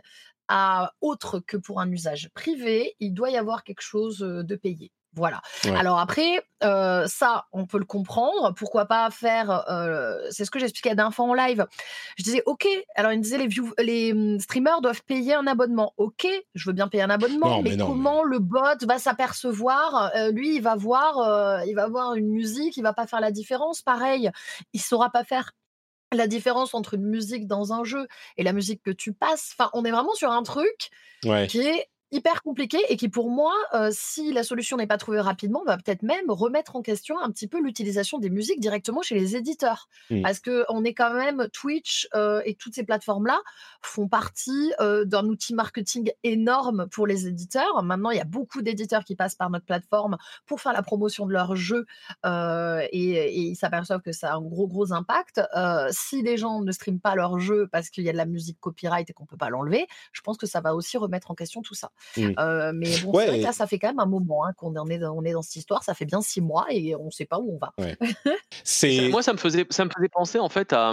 à 0.48 0.92
autre 1.00 1.38
que 1.38 1.56
pour 1.56 1.80
un 1.80 1.90
usage 1.90 2.30
privé, 2.34 2.94
il 3.00 3.12
doit 3.14 3.30
y 3.30 3.36
avoir 3.36 3.64
quelque 3.64 3.80
chose 3.82 4.18
de 4.18 4.56
payé. 4.56 4.92
Voilà. 5.14 5.42
Ouais. 5.64 5.76
Alors 5.76 5.98
après, 5.98 6.42
euh, 6.64 7.06
ça, 7.06 7.44
on 7.52 7.66
peut 7.66 7.78
le 7.78 7.84
comprendre. 7.84 8.54
Pourquoi 8.54 8.86
pas 8.86 9.10
faire 9.10 9.64
euh, 9.70 10.16
C'est 10.30 10.46
ce 10.46 10.50
que 10.50 10.58
j'expliquais 10.58 10.98
à 10.98 11.10
fois 11.10 11.26
en 11.26 11.34
live. 11.34 11.66
Je 12.16 12.22
disais, 12.24 12.42
ok. 12.46 12.66
Alors 12.94 13.12
il 13.12 13.18
me 13.18 13.22
disait 13.22 13.36
les, 13.36 13.46
view- 13.46 13.74
les 13.78 14.12
hum, 14.12 14.40
streamers 14.40 14.80
doivent 14.80 15.02
payer 15.04 15.34
un 15.34 15.46
abonnement. 15.46 15.92
Ok, 15.98 16.26
je 16.54 16.66
veux 16.68 16.72
bien 16.72 16.88
payer 16.88 17.02
un 17.02 17.10
abonnement, 17.10 17.56
Non, 17.56 17.62
mais 17.62 17.70
mais, 17.70 17.76
non, 17.76 17.88
comment 17.88 18.22
le 18.24 18.38
bot 18.38 18.58
va 18.86 18.98
s'apercevoir 18.98 20.12
Euh, 20.16 20.30
Lui, 20.30 20.56
il 20.56 20.62
va 20.62 20.76
voir, 20.76 21.62
il 21.66 21.74
va 21.74 21.88
voir 21.88 22.14
une 22.14 22.30
musique, 22.30 22.78
il 22.78 22.82
va 22.82 22.94
pas 22.94 23.06
faire 23.06 23.20
la 23.20 23.30
différence. 23.32 23.82
Pareil, 23.82 24.30
il 24.72 24.80
saura 24.80 25.10
pas 25.10 25.24
faire 25.24 25.52
la 26.14 26.26
différence 26.26 26.74
entre 26.74 26.94
une 26.94 27.04
musique 27.06 27.46
dans 27.46 27.72
un 27.72 27.84
jeu 27.84 28.06
et 28.36 28.42
la 28.42 28.52
musique 28.52 28.82
que 28.82 28.90
tu 28.90 29.12
passes. 29.12 29.54
Enfin, 29.58 29.70
on 29.74 29.84
est 29.84 29.90
vraiment 29.90 30.14
sur 30.14 30.30
un 30.30 30.42
truc 30.42 30.90
Ouais. 31.24 31.46
qui 31.46 31.60
est 31.60 31.88
hyper 32.12 32.42
compliqué 32.42 32.78
et 32.88 32.96
qui 32.96 33.08
pour 33.08 33.30
moi, 33.30 33.52
euh, 33.74 33.88
si 33.90 34.32
la 34.32 34.42
solution 34.44 34.76
n'est 34.76 34.86
pas 34.86 34.98
trouvée 34.98 35.20
rapidement, 35.20 35.64
va 35.64 35.78
peut-être 35.78 36.02
même 36.02 36.30
remettre 36.30 36.76
en 36.76 36.82
question 36.82 37.18
un 37.18 37.30
petit 37.30 37.48
peu 37.48 37.60
l'utilisation 37.60 38.18
des 38.18 38.30
musiques 38.30 38.60
directement 38.60 39.00
chez 39.02 39.14
les 39.14 39.34
éditeurs. 39.34 39.88
Mm. 40.10 40.22
Parce 40.22 40.38
que 40.38 40.64
on 40.68 40.84
est 40.84 40.92
quand 40.92 41.14
même 41.14 41.48
Twitch 41.52 42.08
euh, 42.14 42.42
et 42.44 42.54
toutes 42.54 42.74
ces 42.74 42.84
plateformes-là 42.84 43.40
font 43.80 44.08
partie 44.08 44.72
euh, 44.80 45.04
d'un 45.06 45.24
outil 45.26 45.54
marketing 45.54 46.12
énorme 46.22 46.86
pour 46.88 47.06
les 47.06 47.26
éditeurs. 47.26 47.82
Maintenant, 47.82 48.10
il 48.10 48.18
y 48.18 48.20
a 48.20 48.24
beaucoup 48.24 48.60
d'éditeurs 48.60 49.04
qui 49.04 49.16
passent 49.16 49.34
par 49.34 49.48
notre 49.48 49.64
plateforme 49.64 50.18
pour 50.46 50.60
faire 50.60 50.74
la 50.74 50.82
promotion 50.82 51.26
de 51.26 51.32
leurs 51.32 51.56
jeux 51.56 51.86
et, 52.24 52.88
et 52.92 53.38
ils 53.38 53.56
s'aperçoivent 53.56 54.02
que 54.02 54.12
ça 54.12 54.32
a 54.32 54.36
un 54.36 54.42
gros 54.42 54.68
gros 54.68 54.92
impact. 54.92 55.40
Si 55.90 56.22
les 56.22 56.36
gens 56.36 56.60
ne 56.60 56.72
streament 56.72 57.00
pas 57.00 57.14
leurs 57.14 57.38
jeux 57.38 57.68
parce 57.72 57.88
qu'il 57.88 58.04
y 58.04 58.08
a 58.08 58.12
de 58.12 58.16
la 58.18 58.26
musique 58.26 58.60
copyright 58.60 59.08
et 59.08 59.12
qu'on 59.12 59.26
peut 59.26 59.36
pas 59.36 59.48
l'enlever, 59.48 59.86
je 60.12 60.20
pense 60.20 60.36
que 60.36 60.46
ça 60.46 60.60
va 60.60 60.74
aussi 60.74 60.98
remettre 60.98 61.30
en 61.30 61.34
question 61.34 61.62
tout 61.62 61.74
ça. 61.74 61.90
Mm. 62.16 62.32
Euh, 62.38 62.72
mais 62.74 62.96
bon, 62.98 63.12
Ouais, 63.12 63.24
c'est 63.24 63.30
vrai 63.30 63.38
que 63.40 63.44
là, 63.44 63.52
ça 63.52 63.66
fait 63.66 63.78
quand 63.78 63.88
même 63.88 64.00
un 64.00 64.06
moment 64.06 64.44
hein, 64.44 64.52
qu'on 64.56 64.74
en 64.76 64.86
est, 64.88 64.98
dans- 64.98 65.16
on 65.16 65.24
est 65.24 65.32
dans 65.32 65.42
cette 65.42 65.56
histoire. 65.56 65.82
Ça 65.84 65.94
fait 65.94 66.04
bien 66.04 66.20
six 66.20 66.40
mois 66.40 66.66
et 66.70 66.94
on 66.96 67.06
ne 67.06 67.10
sait 67.10 67.24
pas 67.26 67.38
où 67.38 67.54
on 67.54 67.58
va. 67.58 67.72
C'est 68.64 69.08
Moi, 69.08 69.22
ça 69.22 69.32
me 69.32 69.38
faisait, 69.38 69.66
ça 69.70 69.84
me 69.84 69.90
faisait 69.94 70.08
penser 70.08 70.38
en 70.38 70.48
fait 70.48 70.72
à. 70.72 70.92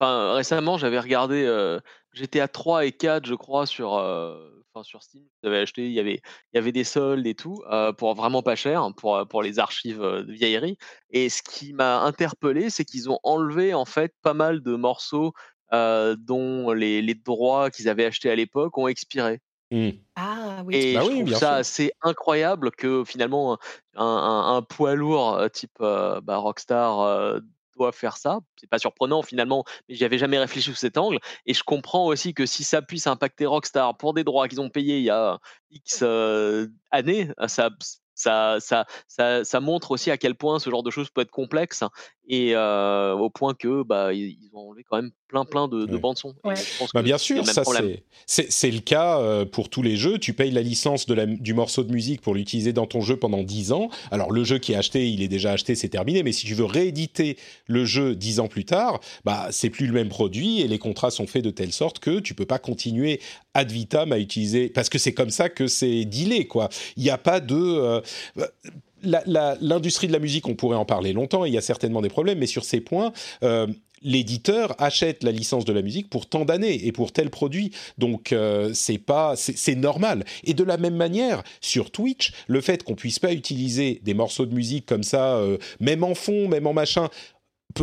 Enfin, 0.00 0.32
récemment, 0.34 0.78
j'avais 0.78 0.98
regardé 0.98 1.44
euh, 1.44 1.78
GTA 2.14 2.48
3 2.48 2.86
et 2.86 2.92
4, 2.92 3.26
je 3.26 3.34
crois, 3.34 3.66
sur, 3.66 3.96
euh, 3.98 4.48
enfin, 4.72 4.82
sur 4.82 5.02
Steam. 5.02 5.24
J'avais 5.44 5.58
acheté, 5.58 5.84
il 5.86 5.92
y 5.92 6.00
avait, 6.00 6.14
il 6.14 6.56
y 6.56 6.58
avait 6.58 6.72
des 6.72 6.84
soldes 6.84 7.26
et 7.26 7.34
tout, 7.34 7.62
euh, 7.70 7.92
pour 7.92 8.14
vraiment 8.14 8.42
pas 8.42 8.56
cher, 8.56 8.82
hein, 8.82 8.92
pour, 8.92 9.26
pour 9.28 9.42
les 9.42 9.58
archives 9.58 10.02
euh, 10.02 10.22
de 10.24 10.32
vieillerie. 10.32 10.78
Et 11.10 11.28
ce 11.28 11.42
qui 11.42 11.74
m'a 11.74 12.00
interpellé, 12.00 12.70
c'est 12.70 12.86
qu'ils 12.86 13.10
ont 13.10 13.18
enlevé 13.24 13.74
en 13.74 13.84
fait 13.84 14.14
pas 14.22 14.32
mal 14.32 14.62
de 14.62 14.74
morceaux 14.74 15.34
euh, 15.74 16.16
dont 16.18 16.72
les, 16.72 17.02
les 17.02 17.14
droits 17.14 17.70
qu'ils 17.70 17.88
avaient 17.90 18.06
achetés 18.06 18.30
à 18.30 18.34
l'époque 18.36 18.78
ont 18.78 18.88
expiré. 18.88 19.40
Hmm. 19.70 19.90
Ah 20.16 20.62
oui. 20.66 20.76
Et 20.76 20.92
Bah 20.92 21.02
je 21.02 21.08
oui, 21.08 21.14
trouve 21.14 21.28
bien 21.28 21.38
ça 21.38 21.40
sûr. 21.40 21.56
assez 21.56 21.92
incroyable 22.02 22.70
que 22.72 23.04
finalement 23.04 23.58
un, 23.96 24.04
un- 24.04 24.56
un 24.56 24.62
poids 24.62 24.94
lourd 24.94 25.34
euh, 25.34 25.48
type 25.48 25.72
euh, 25.80 26.20
bah, 26.20 26.36
Rockstar 26.38 27.00
euh, 27.00 27.40
doit 27.76 27.92
faire 27.92 28.16
ça. 28.16 28.40
C'est 28.56 28.68
pas 28.68 28.78
surprenant 28.78 29.22
finalement, 29.22 29.64
mais 29.88 29.94
j'y 29.94 30.04
avais 30.04 30.18
jamais 30.18 30.38
réfléchi 30.38 30.70
sous 30.70 30.76
cet 30.76 30.98
angle. 30.98 31.18
Et 31.46 31.54
je 31.54 31.62
comprends 31.64 32.06
aussi 32.06 32.34
que 32.34 32.46
si 32.46 32.64
ça 32.64 32.82
puisse 32.82 33.06
impacter 33.06 33.46
Rockstar 33.46 33.96
pour 33.96 34.14
des 34.14 34.24
droits 34.24 34.48
qu'ils 34.48 34.60
ont 34.60 34.70
payés 34.70 34.98
il 34.98 35.04
y 35.04 35.10
a 35.10 35.38
X 35.70 36.00
euh, 36.02 36.66
années, 36.90 37.30
ça, 37.48 37.70
ça, 38.20 38.56
ça, 38.60 38.86
ça, 39.08 39.44
ça 39.44 39.60
montre 39.60 39.90
aussi 39.92 40.10
à 40.10 40.16
quel 40.18 40.34
point 40.34 40.58
ce 40.58 40.70
genre 40.70 40.82
de 40.82 40.90
choses 40.90 41.10
peut 41.10 41.22
être 41.22 41.30
complexe 41.30 41.82
et 42.28 42.52
euh, 42.54 43.12
au 43.14 43.28
point 43.30 43.54
que 43.54 43.82
bah 43.82 44.12
ils 44.12 44.36
ils 44.40 44.50
ont 44.54 44.68
enlevé 44.68 44.84
quand 44.88 44.96
même 44.96 45.10
plein 45.26 45.44
plein 45.44 45.66
de, 45.68 45.86
de 45.86 45.92
Ouais. 45.94 45.98
bandes 45.98 46.18
son. 46.18 46.30
Et 46.30 46.48
Ouais. 46.48 46.54
je 46.56 46.78
pense 46.78 46.92
Bah 46.92 47.00
que 47.00 47.04
bien 47.04 47.18
sûr, 47.18 47.44
ça 47.46 47.64
c'est 48.26 48.70
le 48.70 48.80
cas 48.80 49.44
pour 49.46 49.68
tous 49.68 49.82
les 49.82 49.96
jeux. 49.96 50.18
Tu 50.18 50.32
payes 50.32 50.50
la 50.50 50.62
licence 50.62 51.06
de 51.06 51.14
la, 51.14 51.26
du 51.26 51.54
morceau 51.54 51.82
de 51.82 51.92
musique 51.92 52.20
pour 52.20 52.34
l'utiliser 52.34 52.72
dans 52.72 52.86
ton 52.86 53.00
jeu 53.00 53.16
pendant 53.16 53.42
10 53.42 53.72
ans. 53.72 53.88
Alors 54.10 54.30
le 54.30 54.44
jeu 54.44 54.58
qui 54.58 54.72
est 54.72 54.76
acheté, 54.76 55.08
il 55.08 55.22
est 55.22 55.28
déjà 55.28 55.52
acheté, 55.52 55.74
c'est 55.74 55.88
terminé. 55.88 56.22
Mais 56.22 56.32
si 56.32 56.46
tu 56.46 56.54
veux 56.54 56.64
rééditer 56.64 57.36
le 57.66 57.84
jeu 57.84 58.14
10 58.14 58.40
ans 58.40 58.48
plus 58.48 58.64
tard, 58.64 59.00
bah 59.24 59.48
c'est 59.50 59.70
plus 59.70 59.86
le 59.86 59.92
même 59.92 60.08
produit 60.08 60.60
et 60.60 60.68
les 60.68 60.78
contrats 60.78 61.10
sont 61.10 61.26
faits 61.26 61.44
de 61.44 61.50
telle 61.50 61.72
sorte 61.72 61.98
que 61.98 62.20
tu 62.20 62.34
peux 62.34 62.46
pas 62.46 62.58
continuer 62.58 63.20
ad 63.54 63.70
vitam 63.70 64.12
à 64.12 64.18
utiliser 64.18 64.68
parce 64.68 64.88
que 64.88 64.98
c'est 64.98 65.12
comme 65.12 65.30
ça 65.30 65.48
que 65.48 65.66
c'est 65.66 66.04
dealé 66.04 66.46
quoi. 66.46 66.68
Il 66.96 67.02
n'y 67.02 67.10
a 67.10 67.18
pas 67.18 67.40
de 67.40 67.54
euh, 67.56 68.00
l'industrie 69.60 70.06
de 70.06 70.12
la 70.12 70.18
musique, 70.18 70.46
on 70.46 70.54
pourrait 70.54 70.76
en 70.76 70.84
parler 70.84 71.12
longtemps, 71.12 71.44
il 71.44 71.54
y 71.54 71.58
a 71.58 71.62
certainement 71.62 72.02
des 72.02 72.10
problèmes, 72.10 72.38
mais 72.38 72.46
sur 72.46 72.64
ces 72.64 72.80
points, 72.80 73.12
euh, 73.42 73.66
l'éditeur 74.02 74.74
achète 74.78 75.22
la 75.24 75.32
licence 75.32 75.64
de 75.64 75.72
la 75.72 75.82
musique 75.82 76.10
pour 76.10 76.26
tant 76.26 76.44
d'années 76.44 76.86
et 76.86 76.92
pour 76.92 77.12
tel 77.12 77.30
produit. 77.30 77.72
Donc 77.98 78.32
euh, 78.32 78.70
c'est 78.74 78.98
pas 78.98 79.34
c'est 79.36 79.74
normal. 79.74 80.24
Et 80.44 80.54
de 80.54 80.64
la 80.64 80.76
même 80.76 80.96
manière, 80.96 81.42
sur 81.60 81.90
Twitch, 81.90 82.32
le 82.46 82.60
fait 82.60 82.82
qu'on 82.82 82.94
puisse 82.94 83.18
pas 83.18 83.32
utiliser 83.32 84.00
des 84.04 84.14
morceaux 84.14 84.46
de 84.46 84.54
musique 84.54 84.86
comme 84.86 85.02
ça, 85.02 85.42
même 85.80 86.04
en 86.04 86.14
fond, 86.14 86.48
même 86.48 86.66
en 86.66 86.72
machin. 86.72 87.08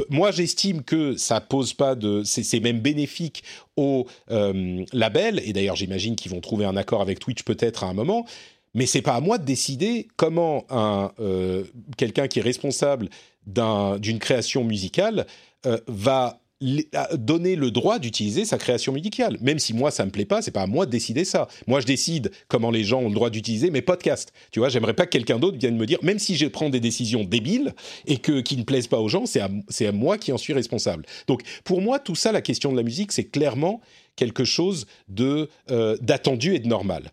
Moi, 0.09 0.31
j'estime 0.31 0.83
que 0.83 1.15
ça 1.15 1.39
pose 1.39 1.73
pas 1.73 1.95
de, 1.95 2.23
c'est 2.23 2.59
même 2.59 2.79
bénéfique 2.79 3.43
au 3.77 4.05
euh, 4.31 4.83
label. 4.93 5.41
Et 5.45 5.53
d'ailleurs, 5.53 5.75
j'imagine 5.75 6.15
qu'ils 6.15 6.31
vont 6.31 6.41
trouver 6.41 6.65
un 6.65 6.75
accord 6.75 7.01
avec 7.01 7.19
Twitch 7.19 7.43
peut-être 7.43 7.83
à 7.83 7.87
un 7.87 7.93
moment. 7.93 8.25
Mais 8.73 8.85
c'est 8.85 9.01
pas 9.01 9.15
à 9.15 9.21
moi 9.21 9.37
de 9.37 9.45
décider 9.45 10.07
comment 10.17 10.65
un 10.69 11.11
euh, 11.19 11.63
quelqu'un 11.95 12.27
qui 12.27 12.39
est 12.39 12.43
responsable 12.43 13.09
d'un- 13.45 13.97
d'une 13.97 14.19
création 14.19 14.63
musicale 14.63 15.25
euh, 15.65 15.79
va 15.87 16.41
donner 16.59 17.55
le 17.55 17.69
droit 17.69 17.99
d'utiliser 17.99 18.43
sa 18.43 18.57
création 18.57 18.91
musicale. 18.91 19.37
Même 19.41 19.59
si 19.59 19.73
moi 19.73 19.91
ça 19.91 20.05
me 20.05 20.11
plaît 20.11 20.25
pas, 20.25 20.41
c'est 20.41 20.51
pas 20.51 20.63
à 20.63 20.67
moi 20.67 20.85
de 20.85 20.91
décider 20.91 21.23
ça. 21.23 21.47
Moi 21.67 21.81
je 21.81 21.85
décide 21.85 22.31
comment 22.47 22.71
les 22.71 22.83
gens 22.83 23.01
ont 23.01 23.09
le 23.09 23.13
droit 23.13 23.29
d'utiliser 23.29 23.69
mes 23.69 23.81
podcasts. 23.81 24.33
Tu 24.51 24.59
vois, 24.59 24.69
j'aimerais 24.69 24.93
pas 24.95 25.05
que 25.05 25.11
quelqu'un 25.11 25.39
d'autre 25.39 25.57
vienne 25.57 25.77
me 25.77 25.85
dire, 25.85 25.99
même 26.01 26.19
si 26.19 26.35
je 26.35 26.47
prends 26.47 26.69
des 26.69 26.79
décisions 26.79 27.23
débiles 27.23 27.73
et 28.07 28.17
que 28.17 28.41
qui 28.41 28.57
ne 28.57 28.63
plaisent 28.63 28.87
pas 28.87 28.99
aux 28.99 29.09
gens, 29.09 29.25
c'est 29.25 29.41
à, 29.41 29.91
moi 29.91 30.17
qui 30.17 30.31
en 30.31 30.37
suis 30.37 30.53
responsable. 30.53 31.05
Donc 31.27 31.41
pour 31.63 31.81
moi 31.81 31.99
tout 31.99 32.15
ça, 32.15 32.31
la 32.31 32.41
question 32.41 32.71
de 32.71 32.77
la 32.77 32.83
musique, 32.83 33.11
c'est 33.11 33.25
clairement 33.25 33.81
quelque 34.15 34.43
chose 34.43 34.87
de 35.09 35.49
euh, 35.69 35.95
d'attendu 36.01 36.55
et 36.55 36.59
de 36.59 36.67
normal 36.67 37.11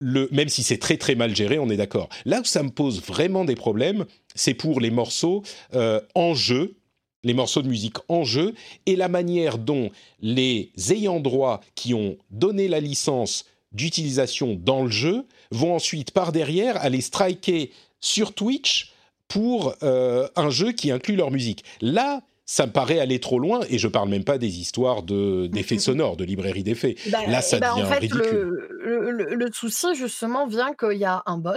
le, 0.00 0.28
même 0.32 0.48
si 0.48 0.62
c'est 0.62 0.76
très 0.76 0.98
très 0.98 1.14
mal 1.14 1.34
géré, 1.34 1.58
on 1.58 1.70
est 1.70 1.76
d'accord. 1.76 2.08
Là 2.26 2.40
où 2.40 2.44
ça 2.44 2.62
me 2.62 2.70
pose 2.70 3.00
vraiment 3.02 3.44
des 3.44 3.54
problèmes, 3.54 4.04
c'est 4.34 4.54
pour 4.54 4.80
les 4.80 4.90
morceaux 4.90 5.42
euh, 5.74 6.00
en 6.14 6.34
jeu, 6.34 6.76
les 7.24 7.34
morceaux 7.34 7.62
de 7.62 7.68
musique 7.68 7.96
en 8.08 8.22
jeu, 8.24 8.54
et 8.86 8.96
la 8.96 9.08
manière 9.08 9.58
dont 9.58 9.90
les 10.20 10.70
ayants 10.90 11.20
droit 11.20 11.60
qui 11.74 11.94
ont 11.94 12.16
donné 12.30 12.68
la 12.68 12.80
licence 12.80 13.44
d'utilisation 13.72 14.54
dans 14.60 14.84
le 14.84 14.90
jeu 14.90 15.24
vont 15.50 15.74
ensuite 15.74 16.12
par 16.12 16.30
derrière 16.32 16.76
aller 16.82 17.00
striker 17.00 17.72
sur 18.00 18.32
Twitch 18.32 18.92
pour 19.26 19.74
euh, 19.82 20.28
un 20.36 20.50
jeu 20.50 20.72
qui 20.72 20.90
inclut 20.92 21.16
leur 21.16 21.30
musique. 21.30 21.64
Là, 21.80 22.22
ça 22.46 22.66
me 22.66 22.72
paraît 22.72 22.98
aller 23.00 23.18
trop 23.20 23.38
loin, 23.38 23.60
et 23.70 23.78
je 23.78 23.88
parle 23.88 24.10
même 24.10 24.22
pas 24.22 24.36
des 24.38 24.60
histoires 24.60 25.02
de, 25.02 25.46
d'effets 25.46 25.78
sonores, 25.88 26.16
de 26.16 26.24
librairie 26.24 26.62
d'effets. 26.62 26.94
Bah, 27.10 27.18
Là, 27.26 27.40
ça 27.40 27.58
ben, 27.58 27.70
devient 27.72 27.82
en 27.86 27.88
fait, 27.88 27.98
ridicule. 28.00 28.68
le, 28.80 29.10
le- 29.10 29.34
le 29.34 29.50
souci, 29.52 29.94
justement, 29.94 30.46
vient 30.46 30.72
qu'il 30.74 30.98
y 30.98 31.04
a 31.06 31.22
un 31.26 31.38
bot. 31.38 31.52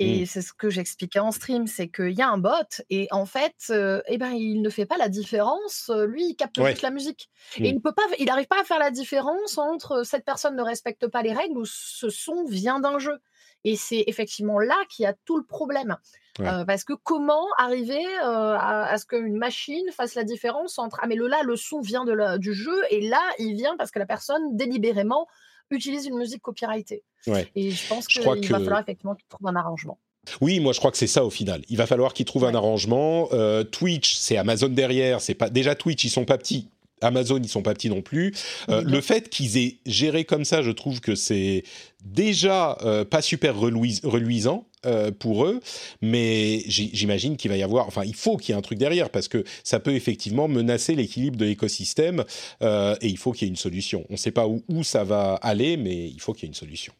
Et 0.00 0.22
Mm. 0.22 0.26
c'est 0.26 0.42
ce 0.42 0.52
que 0.52 0.70
j'expliquais 0.70 1.18
en 1.18 1.32
stream, 1.32 1.66
c'est 1.66 1.88
qu'il 1.88 2.12
y 2.16 2.22
a 2.22 2.28
un 2.28 2.38
bot 2.38 2.50
et 2.88 3.08
en 3.10 3.26
fait, 3.26 3.54
euh, 3.70 4.00
eh 4.06 4.16
ben, 4.16 4.30
il 4.30 4.62
ne 4.62 4.70
fait 4.70 4.86
pas 4.86 4.96
la 4.96 5.08
différence. 5.08 5.90
euh, 5.90 6.06
Lui, 6.06 6.24
il 6.30 6.36
capte 6.36 6.58
Ouais. 6.58 6.70
juste 6.70 6.82
la 6.82 6.90
musique. 6.90 7.28
Et 7.56 7.68
il 7.70 7.74
ne 7.74 7.80
peut 7.80 7.92
pas, 7.92 8.02
il 8.18 8.26
n'arrive 8.26 8.46
pas 8.46 8.60
à 8.60 8.64
faire 8.64 8.78
la 8.78 8.90
différence 8.92 9.58
entre 9.58 10.04
cette 10.04 10.24
personne 10.24 10.54
ne 10.54 10.62
respecte 10.62 11.08
pas 11.08 11.22
les 11.22 11.32
règles 11.32 11.58
ou 11.58 11.64
ce 11.64 12.10
son 12.10 12.44
vient 12.44 12.78
d'un 12.78 12.98
jeu. 13.00 13.18
Et 13.64 13.74
c'est 13.74 14.04
effectivement 14.06 14.60
là 14.60 14.76
qu'il 14.88 15.02
y 15.02 15.06
a 15.06 15.14
tout 15.24 15.36
le 15.36 15.44
problème. 15.44 15.96
Ouais. 16.38 16.46
Euh, 16.46 16.64
parce 16.64 16.84
que 16.84 16.92
comment 16.92 17.44
arriver 17.58 18.06
euh, 18.06 18.22
à, 18.56 18.84
à 18.84 18.98
ce 18.98 19.04
qu'une 19.06 19.36
machine 19.36 19.90
fasse 19.90 20.14
la 20.14 20.22
différence 20.22 20.78
entre 20.78 21.00
ah 21.02 21.08
mais 21.08 21.16
le 21.16 21.26
là 21.26 21.42
le 21.42 21.56
son 21.56 21.80
vient 21.80 22.04
de 22.04 22.12
la- 22.12 22.38
du 22.38 22.54
jeu 22.54 22.80
et 22.90 23.00
là 23.08 23.20
il 23.40 23.56
vient 23.56 23.76
parce 23.76 23.90
que 23.90 23.98
la 23.98 24.06
personne 24.06 24.56
délibérément 24.56 25.26
utilise 25.70 26.06
une 26.06 26.16
musique 26.16 26.42
copyrightée. 26.42 27.02
Ouais. 27.26 27.48
Et 27.54 27.70
je 27.70 27.88
pense 27.88 28.06
qu'il 28.06 28.20
crois 28.22 28.34
va 28.36 28.40
que- 28.40 28.46
falloir 28.46 28.80
effectivement 28.80 29.14
qu'il 29.14 29.26
trouve 29.28 29.46
un 29.48 29.56
arrangement. 29.56 29.98
Oui, 30.40 30.60
moi 30.60 30.72
je 30.72 30.78
crois 30.78 30.90
que 30.90 30.98
c'est 30.98 31.06
ça 31.06 31.24
au 31.24 31.30
final. 31.30 31.62
Il 31.70 31.76
va 31.78 31.86
falloir 31.86 32.12
qu'ils 32.12 32.26
trouvent 32.26 32.44
un 32.44 32.54
arrangement. 32.54 33.28
Euh, 33.32 33.64
Twitch, 33.64 34.14
c'est 34.16 34.36
Amazon 34.36 34.68
derrière. 34.68 35.20
C'est 35.20 35.34
pas 35.34 35.48
déjà 35.50 35.74
Twitch, 35.74 36.04
ils 36.04 36.10
sont 36.10 36.24
pas 36.26 36.36
petits. 36.38 36.68
Amazon, 37.00 37.38
ils 37.42 37.48
sont 37.48 37.62
pas 37.62 37.74
petits 37.74 37.88
non 37.90 38.02
plus. 38.02 38.34
Euh. 38.68 38.82
Le 38.82 39.00
fait 39.00 39.28
qu'ils 39.30 39.56
aient 39.56 39.76
géré 39.86 40.24
comme 40.24 40.44
ça, 40.44 40.62
je 40.62 40.70
trouve 40.72 41.00
que 41.00 41.14
c'est 41.14 41.62
déjà 42.04 42.76
euh, 42.82 43.04
pas 43.04 43.22
super 43.22 43.56
reluis- 43.56 44.00
reluisant 44.04 44.66
euh, 44.86 45.10
pour 45.10 45.44
eux, 45.44 45.60
mais 46.00 46.62
j'imagine 46.66 47.36
qu'il 47.36 47.50
va 47.50 47.56
y 47.56 47.62
avoir, 47.62 47.86
enfin, 47.86 48.04
il 48.04 48.14
faut 48.14 48.36
qu'il 48.36 48.52
y 48.52 48.56
ait 48.56 48.58
un 48.58 48.62
truc 48.62 48.78
derrière 48.78 49.10
parce 49.10 49.28
que 49.28 49.44
ça 49.64 49.80
peut 49.80 49.94
effectivement 49.94 50.48
menacer 50.48 50.94
l'équilibre 50.94 51.36
de 51.36 51.44
l'écosystème 51.44 52.24
euh, 52.62 52.94
et 53.00 53.08
il 53.08 53.18
faut 53.18 53.32
qu'il 53.32 53.46
y 53.46 53.48
ait 53.48 53.50
une 53.50 53.56
solution. 53.56 54.04
On 54.08 54.14
ne 54.14 54.18
sait 54.18 54.30
pas 54.30 54.46
où, 54.46 54.62
où 54.68 54.84
ça 54.84 55.04
va 55.04 55.34
aller, 55.34 55.76
mais 55.76 56.08
il 56.08 56.20
faut 56.20 56.32
qu'il 56.32 56.44
y 56.44 56.46
ait 56.46 56.48
une 56.48 56.54
solution. 56.54 56.92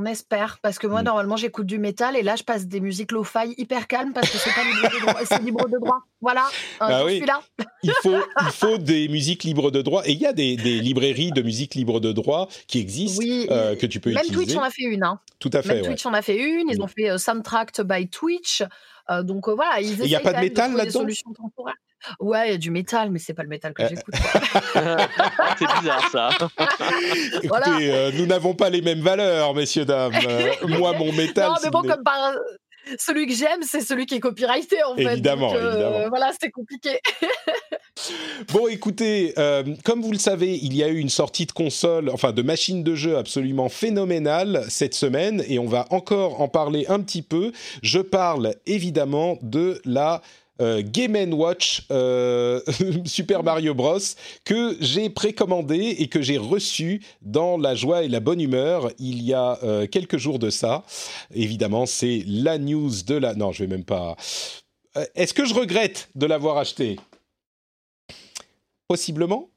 On 0.00 0.04
espère, 0.04 0.58
parce 0.62 0.78
que 0.78 0.86
moi, 0.86 1.02
Mm. 1.02 1.06
normalement, 1.06 1.36
j'écoute 1.36 1.66
du 1.66 1.78
métal 1.80 2.14
et 2.16 2.22
là, 2.22 2.36
je 2.36 2.44
passe 2.44 2.66
des 2.68 2.78
musiques 2.78 3.10
lo-fi 3.10 3.52
hyper 3.56 3.88
calmes 3.88 4.12
parce 4.12 4.30
que 4.30 4.38
c'est 4.38 4.54
pas 4.54 4.62
libre 4.62 4.94
de 4.94 5.00
droit. 5.00 5.20
C'est 5.24 5.42
libre 5.42 5.68
de 5.68 5.76
droit. 5.78 5.98
Voilà, 6.20 6.42
euh, 6.46 6.50
Ah 6.78 6.98
j'en 7.00 7.06
oui. 7.06 7.16
suis 7.16 7.26
là. 7.26 7.40
il 7.82 7.92
faut, 8.00 8.14
il 8.14 8.50
faut 8.52 8.78
des 8.78 9.08
musiques 9.08 9.42
libres 9.42 9.72
de 9.72 9.82
droit. 9.82 10.02
Et 10.06 10.12
il 10.12 10.18
y 10.20 10.26
a 10.26 10.32
des, 10.32 10.56
des 10.56 10.78
librairies 10.80 11.32
de 11.32 11.42
musique 11.42 11.74
libre 11.74 11.98
de 11.98 12.12
droit 12.12 12.46
qui 12.68 12.78
existent, 12.78 13.18
Oui, 13.18 13.48
euh, 13.50 13.74
que 13.74 13.86
tu 13.86 13.98
peux 13.98 14.10
Même 14.10 14.18
utiliser. 14.20 14.44
Twitch 14.44 14.56
en 14.56 14.62
a 14.62 14.70
fait 14.70 14.82
une. 14.84 15.02
Hein. 15.02 15.18
Tout 15.40 15.50
à 15.52 15.62
fait, 15.62 15.68
Même 15.68 15.76
ouais. 15.82 15.88
Twitch 15.88 16.06
en 16.06 16.14
a 16.14 16.22
fait 16.22 16.36
une. 16.36 16.68
Ils 16.70 16.78
Mm. 16.78 16.82
ont 16.82 16.86
fait 16.86 17.10
euh, 17.10 17.18
Soundtracked 17.18 17.84
by 17.84 18.08
Twitch. 18.08 18.62
Euh, 19.10 19.24
donc 19.24 19.48
voilà, 19.48 19.80
ils 19.80 19.86
Et 20.02 20.06
y 20.06 20.14
a 20.14 20.20
essayent 20.20 20.22
pas 20.22 20.30
de 20.30 20.36
même 20.36 20.44
métal 20.44 20.76
là-dedans? 20.76 21.06
Ouais, 22.20 22.48
il 22.48 22.50
y 22.52 22.54
a 22.54 22.58
du 22.58 22.70
métal, 22.70 23.10
mais 23.10 23.18
c'est 23.18 23.34
pas 23.34 23.42
le 23.42 23.48
métal 23.48 23.74
que 23.74 23.82
Euh, 23.82 23.88
j'écoute. 23.88 24.14
c'est 25.58 25.66
bizarre 25.80 26.08
ça. 26.10 26.30
Écoutez, 27.42 27.48
Voilà. 27.48 27.78
euh, 27.80 28.12
nous 28.14 28.26
n'avons 28.26 28.54
pas 28.54 28.70
les 28.70 28.82
mêmes 28.82 29.00
valeurs, 29.00 29.54
messieurs, 29.54 29.84
dames. 29.84 30.12
Euh, 30.28 30.52
moi, 30.78 30.92
mon 30.92 31.12
métal, 31.12 31.48
non, 31.48 31.56
mais 31.62 31.70
bon, 31.70 31.82
comme 31.82 32.02
par 32.04 32.34
celui 32.98 33.26
que 33.26 33.34
j'aime, 33.34 33.60
c'est 33.62 33.80
celui 33.82 34.06
qui 34.06 34.14
est 34.14 34.20
copyrighté 34.20 34.82
en 34.84 34.94
fait. 34.96 35.02
Évidemment, 35.12 35.48
Donc, 35.52 35.56
euh, 35.60 35.72
évidemment. 35.72 36.08
Voilà, 36.08 36.30
c'est 36.40 36.50
compliqué. 36.50 37.00
Bon, 38.52 38.68
écoutez, 38.68 39.34
euh, 39.36 39.64
comme 39.84 40.00
vous 40.00 40.12
le 40.12 40.18
savez, 40.18 40.56
il 40.56 40.74
y 40.74 40.82
a 40.84 40.88
eu 40.88 40.98
une 40.98 41.08
sortie 41.10 41.44
de 41.46 41.52
console, 41.52 42.08
enfin 42.10 42.32
de 42.32 42.42
machine 42.42 42.82
de 42.84 42.94
jeu 42.94 43.18
absolument 43.18 43.68
phénoménale 43.68 44.64
cette 44.68 44.94
semaine, 44.94 45.44
et 45.48 45.58
on 45.58 45.66
va 45.66 45.84
encore 45.90 46.40
en 46.40 46.48
parler 46.48 46.86
un 46.88 47.00
petit 47.00 47.22
peu. 47.22 47.52
Je 47.82 47.98
parle 47.98 48.54
évidemment 48.66 49.36
de 49.42 49.80
la 49.84 50.22
euh, 50.60 50.82
Game 50.84 51.32
Watch 51.32 51.86
euh, 51.90 52.60
Super 53.04 53.42
Mario 53.42 53.74
Bros 53.74 53.98
que 54.44 54.76
j'ai 54.80 55.10
précommandé 55.10 55.96
et 55.98 56.08
que 56.08 56.22
j'ai 56.22 56.38
reçu 56.38 57.02
dans 57.22 57.56
la 57.56 57.74
joie 57.74 58.02
et 58.02 58.08
la 58.08 58.20
bonne 58.20 58.40
humeur 58.40 58.90
il 58.98 59.22
y 59.22 59.34
a 59.34 59.58
euh, 59.62 59.86
quelques 59.86 60.18
jours 60.18 60.38
de 60.38 60.50
ça. 60.50 60.84
Évidemment, 61.34 61.86
c'est 61.86 62.22
la 62.26 62.58
news 62.58 62.90
de 63.06 63.14
la. 63.14 63.34
Non, 63.34 63.52
je 63.52 63.64
vais 63.64 63.68
même 63.68 63.84
pas. 63.84 64.16
Euh, 64.96 65.04
Est-ce 65.14 65.34
que 65.34 65.44
je 65.44 65.54
regrette 65.54 66.08
de 66.14 66.26
l'avoir 66.26 66.58
acheté? 66.58 66.98
Possiblement. 68.88 69.50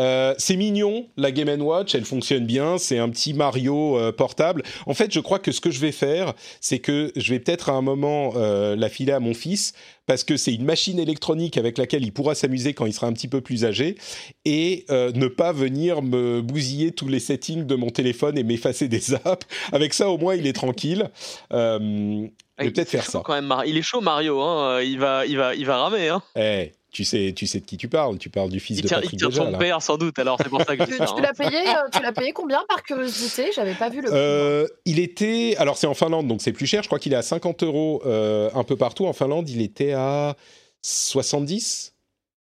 Euh, 0.00 0.34
c'est 0.38 0.56
mignon, 0.56 1.06
la 1.16 1.30
Game 1.30 1.48
Watch, 1.60 1.94
elle 1.94 2.04
fonctionne 2.04 2.46
bien, 2.46 2.78
c'est 2.78 2.98
un 2.98 3.08
petit 3.10 3.34
Mario 3.34 3.98
euh, 3.98 4.12
portable. 4.12 4.62
En 4.86 4.94
fait, 4.94 5.12
je 5.12 5.20
crois 5.20 5.38
que 5.38 5.52
ce 5.52 5.60
que 5.60 5.70
je 5.70 5.78
vais 5.78 5.92
faire, 5.92 6.32
c'est 6.60 6.78
que 6.78 7.12
je 7.16 7.32
vais 7.32 7.38
peut-être 7.38 7.68
à 7.68 7.72
un 7.72 7.82
moment 7.82 8.32
euh, 8.36 8.76
la 8.76 8.88
filer 8.88 9.12
à 9.12 9.20
mon 9.20 9.34
fils, 9.34 9.74
parce 10.06 10.24
que 10.24 10.36
c'est 10.36 10.54
une 10.54 10.64
machine 10.64 10.98
électronique 10.98 11.58
avec 11.58 11.76
laquelle 11.76 12.02
il 12.02 12.12
pourra 12.12 12.34
s'amuser 12.34 12.72
quand 12.72 12.86
il 12.86 12.94
sera 12.94 13.06
un 13.08 13.12
petit 13.12 13.28
peu 13.28 13.42
plus 13.42 13.64
âgé, 13.64 13.96
et 14.44 14.86
ne 14.90 15.26
pas 15.28 15.52
venir 15.52 16.02
me 16.02 16.40
bousiller 16.40 16.90
tous 16.92 17.06
les 17.06 17.20
settings 17.20 17.64
de 17.66 17.74
mon 17.76 17.90
téléphone 17.90 18.36
et 18.38 18.42
m'effacer 18.42 18.88
des 18.88 19.14
apps. 19.24 19.46
Avec 19.70 19.94
ça, 19.94 20.08
au 20.08 20.18
moins, 20.18 20.34
il 20.34 20.46
est 20.46 20.52
tranquille. 20.52 21.10
Je 21.50 22.28
vais 22.58 22.66
Il 22.66 22.72
peut-être 22.72 22.88
faire 22.88 23.04
ça. 23.04 23.22
Quand 23.24 23.34
même, 23.34 23.46
Mar- 23.46 23.64
il 23.66 23.76
est 23.76 23.82
chaud 23.82 24.00
Mario, 24.00 24.40
hein. 24.40 24.82
il, 24.82 24.98
va, 24.98 25.26
il, 25.26 25.36
va, 25.36 25.54
il 25.54 25.64
va 25.64 25.76
ramer. 25.78 26.08
Hein. 26.08 26.22
Eh, 26.36 26.72
tu 26.90 27.04
sais, 27.04 27.32
tu 27.36 27.46
sais 27.46 27.60
de 27.60 27.64
qui 27.64 27.76
tu 27.76 27.88
parles. 27.88 28.18
Tu 28.18 28.28
parles 28.30 28.50
du 28.50 28.60
fils 28.60 28.78
Il 28.78 28.82
de 28.82 28.86
il 28.88 28.90
Patrick 28.90 29.18
tire 29.18 29.28
Béja, 29.28 29.44
son 29.44 29.50
là. 29.52 29.58
père 29.58 29.82
sans 29.82 29.96
doute, 29.96 30.18
alors 30.18 30.38
c'est 30.42 30.48
pour 30.48 30.62
ça 30.62 30.76
que 30.76 30.84
je 30.84 30.96
Tu, 30.96 31.02
hein. 31.02 31.06
l'as 31.20 31.32
payé, 31.32 31.58
euh, 31.68 31.88
tu 31.92 32.02
l'as 32.02 32.12
payé 32.12 32.32
combien 32.32 32.62
par 32.68 32.82
curiosité 32.82 33.50
J'avais 33.54 33.74
pas 33.74 33.88
vu 33.88 34.00
le. 34.02 34.08
Euh, 34.12 34.66
il 34.84 34.98
était, 34.98 35.54
alors 35.58 35.76
c'est 35.76 35.86
en 35.86 35.94
Finlande, 35.94 36.26
donc 36.28 36.42
c'est 36.42 36.52
plus 36.52 36.66
cher. 36.66 36.82
Je 36.82 36.88
crois 36.88 36.98
qu'il 36.98 37.12
est 37.12 37.16
à 37.16 37.22
50 37.22 37.62
euros 37.62 38.02
euh, 38.06 38.50
un 38.54 38.64
peu 38.64 38.76
partout. 38.76 39.06
En 39.06 39.12
Finlande, 39.12 39.48
il 39.48 39.62
était 39.62 39.92
à 39.92 40.36
70, 40.82 41.94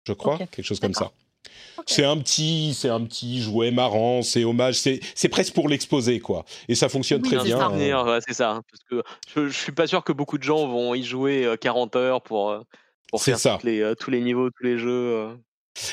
je 0.07 0.13
crois, 0.13 0.39
quelque 0.39 0.63
chose 0.63 0.81
comme 0.81 0.95
ça. 0.95 1.11
C'est 1.87 2.05
un 2.05 2.19
petit, 2.19 2.75
c'est 2.75 2.91
un 2.91 3.01
petit 3.05 3.41
jouet 3.41 3.71
marrant, 3.71 4.21
c'est 4.23 4.45
hommage, 4.45 4.75
c'est, 4.75 5.01
c'est 5.15 5.31
presque 5.31 5.55
pour 5.55 5.67
l'exposer 5.69 6.21
quoi. 6.21 6.45
Et 6.69 6.75
ça 6.75 6.89
fonctionne 6.91 7.23
Oui, 7.23 7.29
très 7.35 7.43
bien. 7.45 7.59
hein. 7.59 8.05
Ouais, 8.07 8.19
c'est 8.27 8.35
ça. 8.35 8.51
hein, 8.51 8.63
Parce 8.71 8.83
que 8.85 9.03
je, 9.35 9.49
je 9.49 9.59
suis 9.59 9.73
pas 9.73 9.87
sûr 9.87 10.05
que 10.05 10.13
beaucoup 10.13 10.37
de 10.37 10.43
gens 10.43 10.67
vont 10.69 10.95
y 10.95 11.03
jouer 11.03 11.45
euh, 11.47 11.57
40 11.57 11.97
heures 11.97 12.21
pour, 12.23 12.51
euh, 12.51 12.61
pour 13.11 13.23
faire 13.23 13.39
ça. 13.39 13.59
les, 13.65 13.81
euh, 13.81 13.95
tous 13.95 14.11
les 14.11 14.21
niveaux, 14.21 14.51
tous 14.51 14.65
les 14.65 14.79
jeux. 14.79 14.89
euh. 14.89 15.35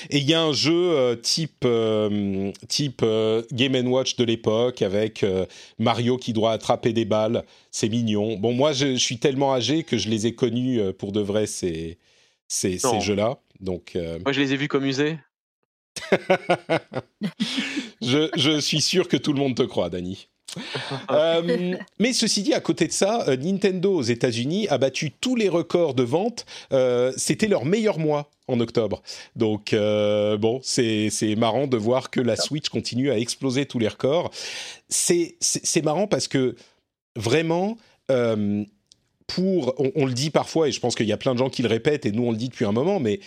Et 0.10 0.18
il 0.18 0.24
y 0.30 0.34
a 0.34 0.42
un 0.42 0.54
jeu 0.54 0.74
euh, 0.74 1.16
type, 1.16 1.64
euh, 1.64 2.52
type 2.68 3.02
euh, 3.04 3.44
Game 3.52 3.76
Watch 3.88 4.16
de 4.16 4.24
l'époque 4.24 4.82
avec 4.82 5.26
Mario 5.78 6.18
qui 6.18 6.34
doit 6.34 6.52
attraper 6.52 6.94
des 6.94 7.06
balles. 7.06 7.44
C'est 7.72 7.90
mignon. 7.90 8.38
Bon, 8.38 8.54
moi, 8.54 8.74
je, 8.74 8.94
je 8.94 9.00
suis 9.04 9.20
tellement 9.20 9.54
âgé 9.54 9.84
que 9.84 9.98
je 9.98 10.10
les 10.10 10.28
ai 10.28 10.36
connus 10.36 10.82
pour 10.98 11.12
de 11.12 11.22
vrai 11.22 11.46
ces, 11.46 11.98
ces, 12.48 12.80
jeux-là. 13.00 13.40
Donc, 13.60 13.96
Moi, 13.96 14.32
je 14.34 14.42
les 14.42 14.54
ai 14.54 14.58
vus 14.58 14.68
comme 14.68 14.84
musée. 14.84 15.18
je, 18.02 18.30
je 18.36 18.60
suis 18.60 18.82
sûr 18.82 19.08
que 19.08 19.18
tout 19.18 19.34
le 19.34 19.40
monde 19.40 19.56
te 19.56 19.64
croit, 19.64 19.90
Dany. 19.90 20.28
Euh, 21.12 21.76
mais 22.00 22.14
ceci 22.14 22.42
dit, 22.42 22.54
à 22.54 22.60
côté 22.60 22.88
de 22.88 22.92
ça, 22.92 23.28
euh, 23.28 23.38
Nintendo 23.38 23.94
aux 23.94 24.02
États-Unis 24.02 24.68
a 24.68 24.78
battu 24.78 25.12
tous 25.12 25.36
les 25.36 25.50
records 25.50 25.94
de 25.94 26.04
vente. 26.04 26.46
Euh, 26.72 27.14
C'était 27.16 27.48
leur 27.48 27.66
meilleur 27.66 28.00
mois 28.00 28.30
en 28.48 28.60
octobre. 28.60 29.02
Donc, 29.36 29.74
bon, 29.74 30.60
c'est 30.64 31.36
marrant 31.38 31.68
de 31.68 31.78
voir 31.78 32.10
que 32.10 32.20
la 32.20 32.36
Switch 32.36 32.70
continue 32.70 33.12
à 33.12 33.18
exploser 33.18 33.66
tous 33.66 33.80
les 33.80 33.88
records. 33.88 34.32
C'est 34.90 35.38
marrant 35.84 36.08
parce 36.08 36.28
que 36.28 36.56
vraiment, 37.16 37.78
pour, 39.28 39.76
on 39.96 40.06
le 40.06 40.14
dit 40.14 40.30
parfois, 40.30 40.70
et 40.70 40.72
je 40.72 40.80
pense 40.80 40.96
qu'il 40.96 41.08
y 41.08 41.14
a 41.14 41.18
plein 41.18 41.34
de 41.34 41.40
gens 41.40 41.50
qui 41.50 41.62
le 41.62 41.70
répètent, 41.70 42.06
et 42.06 42.12
nous 42.12 42.24
on 42.24 42.32
le 42.32 42.38
dit 42.38 42.50
depuis 42.50 42.66
un 42.66 42.72
moment, 42.72 43.00
mais 43.00 43.20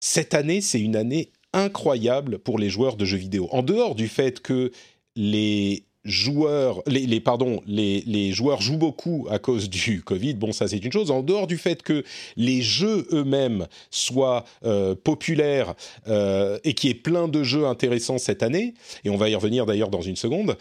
cette 0.00 0.34
année, 0.34 0.60
c'est 0.60 0.80
une 0.80 0.96
année 0.96 1.32
incroyable 1.52 2.38
pour 2.38 2.58
les 2.58 2.70
joueurs 2.70 2.96
de 2.96 3.04
jeux 3.04 3.18
vidéo. 3.18 3.48
En 3.50 3.62
dehors 3.62 3.94
du 3.94 4.06
fait 4.06 4.40
que 4.40 4.70
les 5.16 5.87
joueurs, 6.08 6.82
les, 6.86 7.20
pardon, 7.20 7.62
les, 7.66 8.02
les 8.06 8.32
joueurs 8.32 8.60
jouent 8.60 8.78
beaucoup 8.78 9.26
à 9.30 9.38
cause 9.38 9.68
du 9.68 10.02
Covid. 10.04 10.34
Bon, 10.34 10.52
ça 10.52 10.68
c'est 10.68 10.84
une 10.84 10.92
chose. 10.92 11.10
En 11.10 11.22
dehors 11.22 11.46
du 11.46 11.58
fait 11.58 11.82
que 11.82 12.04
les 12.36 12.62
jeux 12.62 13.06
eux-mêmes 13.12 13.66
soient 13.90 14.44
euh, 14.64 14.94
populaires 14.94 15.74
euh, 16.08 16.58
et 16.64 16.74
qu'il 16.74 16.88
y 16.88 16.92
ait 16.92 16.96
plein 16.96 17.28
de 17.28 17.42
jeux 17.42 17.66
intéressants 17.66 18.18
cette 18.18 18.42
année, 18.42 18.74
et 19.04 19.10
on 19.10 19.16
va 19.16 19.28
y 19.28 19.34
revenir 19.34 19.66
d'ailleurs 19.66 19.90
dans 19.90 20.00
une 20.00 20.16
seconde, 20.16 20.56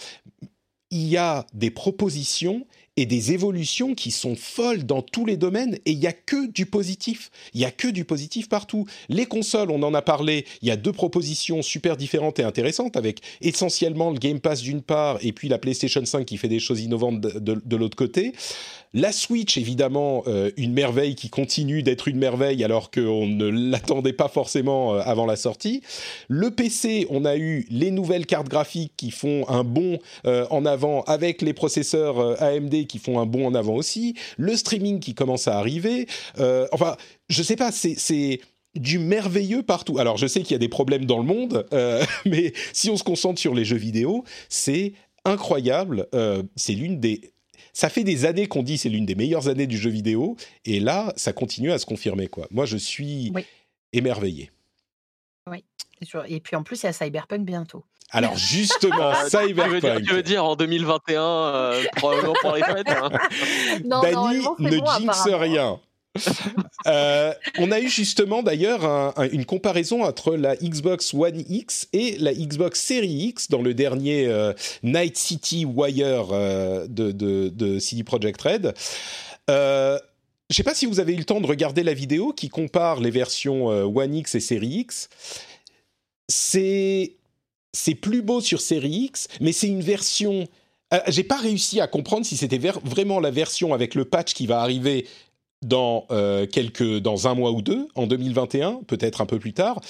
il 0.91 1.07
y 1.07 1.17
a 1.17 1.45
des 1.53 1.71
propositions 1.71 2.65
et 2.97 3.05
des 3.05 3.31
évolutions 3.31 3.95
qui 3.95 4.11
sont 4.11 4.35
folles 4.35 4.85
dans 4.85 5.01
tous 5.01 5.25
les 5.25 5.37
domaines 5.37 5.75
et 5.85 5.91
il 5.91 5.99
y 5.99 6.07
a 6.07 6.13
que 6.13 6.47
du 6.47 6.65
positif. 6.65 7.31
Il 7.53 7.61
y 7.61 7.65
a 7.65 7.71
que 7.71 7.87
du 7.87 8.03
positif 8.03 8.49
partout. 8.49 8.85
Les 9.07 9.27
consoles, 9.27 9.71
on 9.71 9.83
en 9.83 9.93
a 9.93 10.01
parlé, 10.01 10.45
il 10.61 10.67
y 10.67 10.71
a 10.71 10.75
deux 10.75 10.91
propositions 10.91 11.61
super 11.61 11.95
différentes 11.95 12.39
et 12.39 12.43
intéressantes 12.43 12.97
avec 12.97 13.21
essentiellement 13.41 14.09
le 14.09 14.17
Game 14.17 14.39
Pass 14.39 14.61
d'une 14.61 14.81
part 14.81 15.19
et 15.21 15.31
puis 15.31 15.47
la 15.47 15.59
PlayStation 15.59 16.03
5 16.03 16.25
qui 16.25 16.37
fait 16.37 16.47
des 16.47 16.59
choses 16.59 16.81
innovantes 16.81 17.21
de, 17.21 17.75
l'autre 17.75 17.95
côté. 17.95 18.33
La 18.93 19.11
Switch, 19.11 19.57
évidemment, 19.57 20.23
euh, 20.27 20.49
une 20.57 20.73
merveille 20.73 21.13
qui 21.13 21.29
continue 21.29 21.83
d'être 21.83 22.07
une 22.07 22.17
merveille 22.17 22.63
alors 22.63 22.89
qu'on 22.89 23.27
ne 23.27 23.45
l'attendait 23.45 24.13
pas 24.13 24.29
forcément 24.29 24.95
euh, 24.95 25.01
avant 25.05 25.25
la 25.25 25.35
sortie. 25.35 25.83
Le 26.29 26.49
PC, 26.49 27.05
on 27.09 27.25
a 27.25 27.37
eu 27.37 27.67
les 27.69 27.91
nouvelles 27.91 28.25
cartes 28.25 28.47
graphiques 28.47 28.93
qui 28.97 29.11
font 29.11 29.47
un 29.49 29.63
bond 29.63 29.99
euh, 30.25 30.47
en 30.49 30.65
avant 30.65 31.03
avec 31.03 31.41
les 31.41 31.53
processeurs 31.53 32.41
AMD 32.41 32.86
qui 32.87 32.99
font 32.99 33.19
un 33.19 33.25
bond 33.25 33.47
en 33.47 33.55
avant 33.55 33.75
aussi. 33.75 34.15
Le 34.37 34.55
streaming 34.55 34.99
qui 34.99 35.13
commence 35.13 35.47
à 35.47 35.57
arriver. 35.57 36.07
enfin, 36.71 36.95
je 37.29 37.43
sais 37.43 37.55
pas, 37.55 37.71
c'est 37.71 38.39
du 38.75 38.99
merveilleux 38.99 39.63
partout. 39.63 39.99
Alors, 39.99 40.17
je 40.17 40.27
sais 40.27 40.41
qu'il 40.41 40.51
y 40.51 40.55
a 40.55 40.59
des 40.59 40.69
problèmes 40.69 41.05
dans 41.05 41.17
le 41.17 41.25
monde, 41.25 41.67
mais 42.25 42.53
si 42.73 42.89
on 42.89 42.97
se 42.97 43.03
concentre 43.03 43.39
sur 43.39 43.53
les 43.53 43.65
jeux 43.65 43.77
vidéo, 43.77 44.23
c'est 44.49 44.93
incroyable. 45.25 46.07
c'est 46.55 46.73
l'une 46.73 46.99
des 46.99 47.21
ça 47.77 47.89
fait 47.89 48.03
des 48.03 48.25
années 48.25 48.47
qu'on 48.47 48.63
dit 48.63 48.79
c'est 48.79 48.89
l'une 48.89 49.05
des 49.05 49.13
meilleures 49.13 49.49
années 49.49 49.67
du 49.67 49.77
jeu 49.77 49.91
vidéo, 49.91 50.35
et 50.65 50.79
là, 50.79 51.13
ça 51.15 51.31
continue 51.31 51.71
à 51.71 51.77
se 51.77 51.85
confirmer. 51.85 52.27
Quoi. 52.27 52.47
Moi, 52.49 52.65
je 52.65 52.75
suis 52.75 53.31
émerveillé. 53.93 54.49
Oui, 55.45 55.63
et 56.27 56.39
puis 56.39 56.55
en 56.55 56.63
plus, 56.63 56.81
il 56.81 56.85
y 56.87 56.89
a 56.89 56.93
Cyberpunk 56.93 57.45
bientôt. 57.45 57.85
Alors 58.11 58.37
justement, 58.37 59.13
Cyberpunk. 59.29 60.03
Tu 60.03 60.13
veux, 60.13 60.23
dire, 60.23 60.45
en 60.45 60.55
2021, 60.55 61.21
euh, 61.21 61.83
probablement 61.95 62.33
pour 62.41 62.55
les 62.55 62.63
fêtes 62.63 62.89
hein. 62.89 63.09
Dani 64.01 64.45
ne 64.59 64.77
jinx 64.77 65.27
rien. 65.33 65.79
Euh, 66.85 67.33
on 67.57 67.71
a 67.71 67.81
eu 67.81 67.89
justement 67.89 68.43
d'ailleurs 68.43 69.13
une 69.33 69.45
comparaison 69.45 70.05
entre 70.05 70.37
la 70.37 70.55
Xbox 70.55 71.13
One 71.13 71.43
X 71.49 71.89
et 71.91 72.17
la 72.17 72.33
Xbox 72.33 72.79
Series 72.79 73.27
X 73.27 73.49
dans 73.49 73.61
le 73.61 73.73
dernier 73.73 74.27
euh, 74.27 74.53
Night 74.83 75.17
City 75.17 75.65
Wire 75.65 76.27
euh, 76.31 76.87
de, 76.87 77.11
de, 77.11 77.49
de, 77.49 77.79
CD 77.79 78.03
Projekt 78.05 78.41
Red. 78.41 78.73
je 79.49 79.53
ne 79.53 80.55
sais 80.55 80.63
pas 80.63 80.73
si 80.73 80.85
vous 80.85 81.01
avez 81.01 81.13
eu 81.13 81.17
le 81.17 81.25
temps 81.25 81.41
de 81.41 81.47
regarder 81.47 81.83
la 81.83 81.93
vidéo 81.93 82.31
qui 82.31 82.47
compare 82.47 83.01
les 83.01 83.11
versions 83.11 83.67
One 83.67 84.15
X 84.15 84.35
et 84.35 84.39
Series 84.39 84.79
X. 84.79 85.09
C'est 86.29 87.16
c'est 87.77 87.95
plus 87.95 88.21
beau 88.21 88.41
sur 88.41 88.61
Series 88.61 89.05
X, 89.05 89.27
mais 89.41 89.51
c'est 89.51 89.67
une 89.67 89.81
version 89.81 90.47
j'ai 91.07 91.23
pas 91.23 91.37
réussi 91.37 91.81
à 91.81 91.87
comprendre 91.87 92.25
si 92.25 92.37
c'était 92.37 92.59
vraiment 92.83 93.19
la 93.19 93.31
version 93.31 93.73
avec 93.73 93.93
le 93.93 94.05
patch 94.05 94.33
qui 94.33 94.47
va 94.47 94.61
arriver 94.61 95.05
dans, 95.61 96.05
euh, 96.11 96.45
quelques, 96.45 96.99
dans 96.99 97.27
un 97.27 97.35
mois 97.35 97.51
ou 97.51 97.61
deux, 97.61 97.87
en 97.95 98.07
2021, 98.07 98.81
peut-être 98.87 99.21
un 99.21 99.25
peu 99.25 99.39
plus 99.39 99.53
tard, 99.53 99.81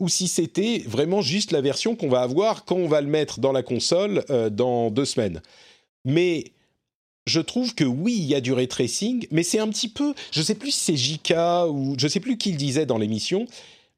ou 0.00 0.08
si 0.08 0.28
c'était 0.28 0.82
vraiment 0.86 1.22
juste 1.22 1.52
la 1.52 1.60
version 1.60 1.94
qu'on 1.94 2.08
va 2.08 2.22
avoir 2.22 2.64
quand 2.64 2.76
on 2.76 2.88
va 2.88 3.00
le 3.00 3.06
mettre 3.06 3.40
dans 3.40 3.52
la 3.52 3.62
console 3.62 4.24
euh, 4.30 4.50
dans 4.50 4.90
deux 4.90 5.04
semaines. 5.04 5.40
Mais 6.04 6.52
je 7.26 7.40
trouve 7.40 7.74
que 7.74 7.84
oui, 7.84 8.16
il 8.18 8.24
y 8.24 8.34
a 8.34 8.40
du 8.40 8.52
ray 8.52 8.66
tracing, 8.66 9.26
mais 9.30 9.44
c'est 9.44 9.60
un 9.60 9.68
petit 9.68 9.88
peu, 9.88 10.12
je 10.32 10.42
sais 10.42 10.56
plus 10.56 10.72
si 10.72 10.80
c'est 10.80 10.96
JK 10.96 11.34
ou 11.70 11.94
je 11.96 12.08
sais 12.08 12.20
plus 12.20 12.36
qui 12.36 12.50
le 12.50 12.58
disait 12.58 12.84
dans 12.84 12.98
l'émission, 12.98 13.46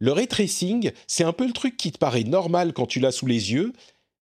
le 0.05 0.13
ray 0.13 0.27
tracing, 0.27 0.93
c'est 1.07 1.25
un 1.25 1.33
peu 1.33 1.47
le 1.47 1.55
truc 1.55 1.79
qui 1.79 1.91
te 1.91 1.97
paraît 1.97 2.25
normal 2.25 2.75
quand 2.75 2.85
tu 2.85 3.01
l'as 3.01 3.11
sous 3.11 3.25
les 3.25 3.53
yeux, 3.53 3.73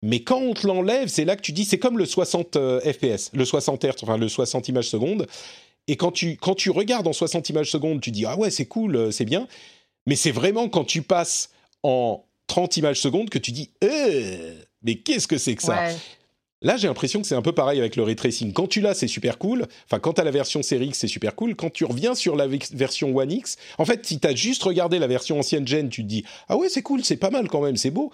mais 0.01 0.23
quand 0.23 0.39
on 0.39 0.53
te 0.53 0.65
l'enlève, 0.65 1.09
c'est 1.09 1.25
là 1.25 1.35
que 1.35 1.41
tu 1.41 1.51
dis, 1.51 1.65
c'est 1.65 1.79
comme 1.79 1.97
le 1.97 2.05
60 2.05 2.55
euh, 2.55 2.79
FPS, 2.79 3.29
le 3.33 3.43
60 3.43 3.83
Hz, 3.83 3.95
enfin 4.03 4.17
le 4.17 4.29
60 4.29 4.69
images 4.69 4.87
secondes. 4.87 5.27
Et 5.87 5.97
quand 5.97 6.11
tu, 6.13 6.37
regardes 6.69 7.07
en 7.07 7.13
60 7.13 7.49
images 7.49 7.69
secondes, 7.69 7.99
tu 7.99 8.11
dis 8.11 8.25
Ah 8.25 8.37
ouais, 8.37 8.51
c'est 8.51 8.67
cool, 8.67 8.95
euh, 8.95 9.11
c'est 9.11 9.25
bien. 9.25 9.49
Mais 10.07 10.15
c'est 10.15 10.31
vraiment 10.31 10.69
quand 10.69 10.85
tu 10.85 11.01
passes 11.01 11.49
en 11.83 12.23
30 12.47 12.77
images 12.77 13.01
secondes 13.01 13.29
que 13.29 13.37
tu 13.37 13.51
dis 13.51 13.71
euh, 13.83 14.55
Mais 14.81 14.95
qu'est-ce 14.95 15.27
que 15.27 15.37
c'est 15.37 15.55
que 15.55 15.63
ça? 15.63 15.89
Là, 16.65 16.77
j'ai 16.77 16.87
l'impression 16.87 17.21
que 17.21 17.27
c'est 17.27 17.35
un 17.35 17.43
peu 17.43 17.51
pareil 17.51 17.79
avec 17.79 17.95
le 17.95 18.01
ray 18.01 18.15
tracing. 18.15 18.51
Quand 18.51 18.65
tu 18.65 18.81
l'as, 18.81 18.95
c'est 18.95 19.07
super 19.07 19.37
cool. 19.37 19.67
Enfin, 19.85 19.99
quand 19.99 20.13
tu 20.13 20.21
as 20.21 20.23
la 20.23 20.31
version 20.31 20.63
Series 20.63 20.87
X, 20.87 20.97
c'est 20.97 21.07
super 21.07 21.35
cool. 21.35 21.55
Quand 21.55 21.69
tu 21.69 21.85
reviens 21.85 22.15
sur 22.15 22.35
la 22.35 22.47
version 22.47 23.15
One 23.15 23.31
X, 23.31 23.57
en 23.77 23.85
fait, 23.85 24.03
si 24.03 24.19
tu 24.19 24.27
as 24.27 24.33
juste 24.33 24.63
regardé 24.63 24.97
la 24.97 25.05
version 25.05 25.37
ancienne 25.37 25.67
gen, 25.67 25.89
tu 25.89 26.01
te 26.01 26.07
dis 26.07 26.25
Ah 26.49 26.57
ouais, 26.57 26.67
c'est 26.67 26.81
cool, 26.81 27.03
c'est 27.03 27.17
pas 27.17 27.29
mal 27.29 27.49
quand 27.49 27.61
même, 27.61 27.77
c'est 27.77 27.91
beau. 27.91 28.11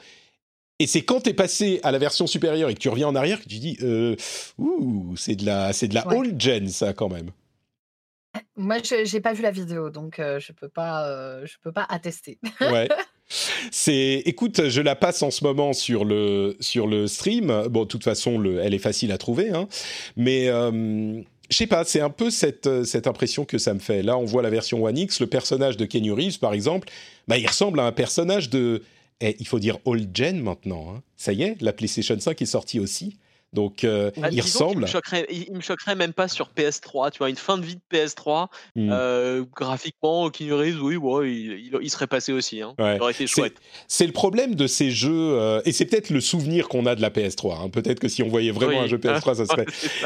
Et 0.80 0.88
c'est 0.88 1.02
quand 1.02 1.22
tu 1.22 1.30
es 1.30 1.34
passé 1.34 1.80
à 1.84 1.94
la 1.94 1.98
version 1.98 2.28
supérieure 2.28 2.70
et 2.70 2.74
que 2.74 2.80
tu 2.80 2.90
reviens 2.90 3.08
en 3.08 3.16
arrière 3.16 3.40
que 3.40 3.48
tu 3.48 3.58
dis 3.58 3.78
euh, 3.84 4.18
Ouh, 4.58 5.16
c'est 5.16 5.38
de 5.38 5.46
la, 5.46 5.72
c'est 5.72 5.88
de 5.88 5.96
la 5.96 6.06
old 6.10 6.42
gen, 6.42 6.68
ça, 6.68 6.92
quand 6.92 7.08
même. 7.08 7.32
Moi, 8.58 8.80
je 8.84 9.14
n'ai 9.14 9.22
pas 9.22 9.32
vu 9.32 9.44
la 9.44 9.52
vidéo, 9.52 9.90
donc 9.90 10.16
je 10.18 10.52
peux 10.52 10.68
pas, 10.68 11.46
je 11.46 11.54
peux 11.64 11.72
pas 11.72 11.86
attester. 11.90 12.38
ouais. 12.60 12.90
C'est, 13.72 14.24
écoute, 14.26 14.68
je 14.70 14.82
la 14.82 14.96
passe 14.96 15.22
en 15.24 15.32
ce 15.32 15.44
moment 15.44 15.74
sur 15.74 16.06
le 16.06 16.58
sur 16.60 16.88
le 16.88 17.08
stream. 17.08 17.68
Bon, 17.70 17.84
de 17.84 17.88
toute 17.88 18.04
façon, 18.04 18.38
le, 18.38 18.60
elle 18.60 18.74
est 18.74 18.80
facile 18.80 19.12
à 19.12 19.18
trouver, 19.18 19.50
hein. 19.50 19.68
Mais 20.18 20.48
je 20.48 21.58
sais 21.58 21.68
pas, 21.68 21.84
c'est 21.84 22.02
un 22.02 22.10
peu 22.10 22.30
cette 22.30 22.86
cette 22.86 23.08
impression 23.08 23.46
que 23.46 23.58
ça 23.58 23.74
me 23.74 23.80
fait. 23.80 24.04
Là, 24.04 24.18
on 24.18 24.26
voit 24.26 24.42
la 24.42 24.50
version 24.50 24.84
One 24.84 24.98
X, 24.98 25.20
le 25.20 25.28
personnage 25.28 25.78
de 25.78 25.86
Kenny 25.86 26.12
Reeves, 26.12 26.40
par 26.40 26.54
exemple, 26.54 26.90
bah, 27.28 27.38
il 27.38 27.48
ressemble 27.48 27.80
à 27.80 27.84
un 27.84 27.92
personnage 27.92 28.50
de, 28.50 28.84
eh, 29.22 29.36
il 29.40 29.48
faut 29.48 29.60
dire 29.60 29.78
old 29.86 30.10
gen 30.14 30.42
maintenant. 30.42 30.88
Hein. 30.90 31.02
Ça 31.16 31.32
y 31.34 31.44
est, 31.44 31.62
la 31.62 31.74
PlayStation 31.74 32.20
5 32.20 32.42
est 32.42 32.46
sortie 32.46 32.80
aussi. 32.80 33.18
Donc, 33.54 33.84
euh, 33.84 34.12
il 34.32 34.42
ressemble. 34.42 34.86
Il 35.30 35.52
me, 35.52 35.58
me 35.58 35.62
choquerait 35.62 35.96
même 35.96 36.14
pas 36.14 36.30
sur 36.30 36.52
PS3. 36.56 37.12
Tu 37.12 37.18
vois, 37.18 37.30
une 37.30 37.36
fin 37.36 37.58
de 37.58 37.66
vie 37.66 37.76
de 37.76 37.82
PS3, 37.98 38.48
mmh. 38.76 38.90
euh, 38.92 39.44
graphiquement, 39.54 40.30
oui, 40.40 40.96
ouais, 40.96 41.32
il, 41.32 41.78
il, 41.82 41.90
serait 41.90 42.08
passé 42.08 42.32
aussi. 42.32 42.62
Hein. 42.62 42.74
Il 42.80 43.02
aurait 43.02 43.12
été 43.12 43.28
chouette. 43.28 43.56
C'est 43.90 44.08
le 44.08 44.14
problème 44.14 44.56
de 44.56 44.68
ces 44.68 44.90
jeux, 44.90 45.34
euh, 45.34 45.62
et 45.66 45.74
c'est 45.74 45.86
peut-être 45.86 46.12
le 46.12 46.22
souvenir 46.22 46.70
qu'on 46.70 46.86
a 46.86 46.96
de 46.96 47.02
la 47.02 47.10
PS3. 47.10 47.66
Hein. 47.66 47.70
Peut-être 47.70 48.00
que 48.00 48.08
si 48.08 48.24
on 48.24 48.30
voyait 48.30 48.52
vraiment 48.52 48.82
un 48.82 48.88
jeu 48.88 48.98
PS3, 48.98 49.36
ça 49.36 49.46
serait. 49.46 49.66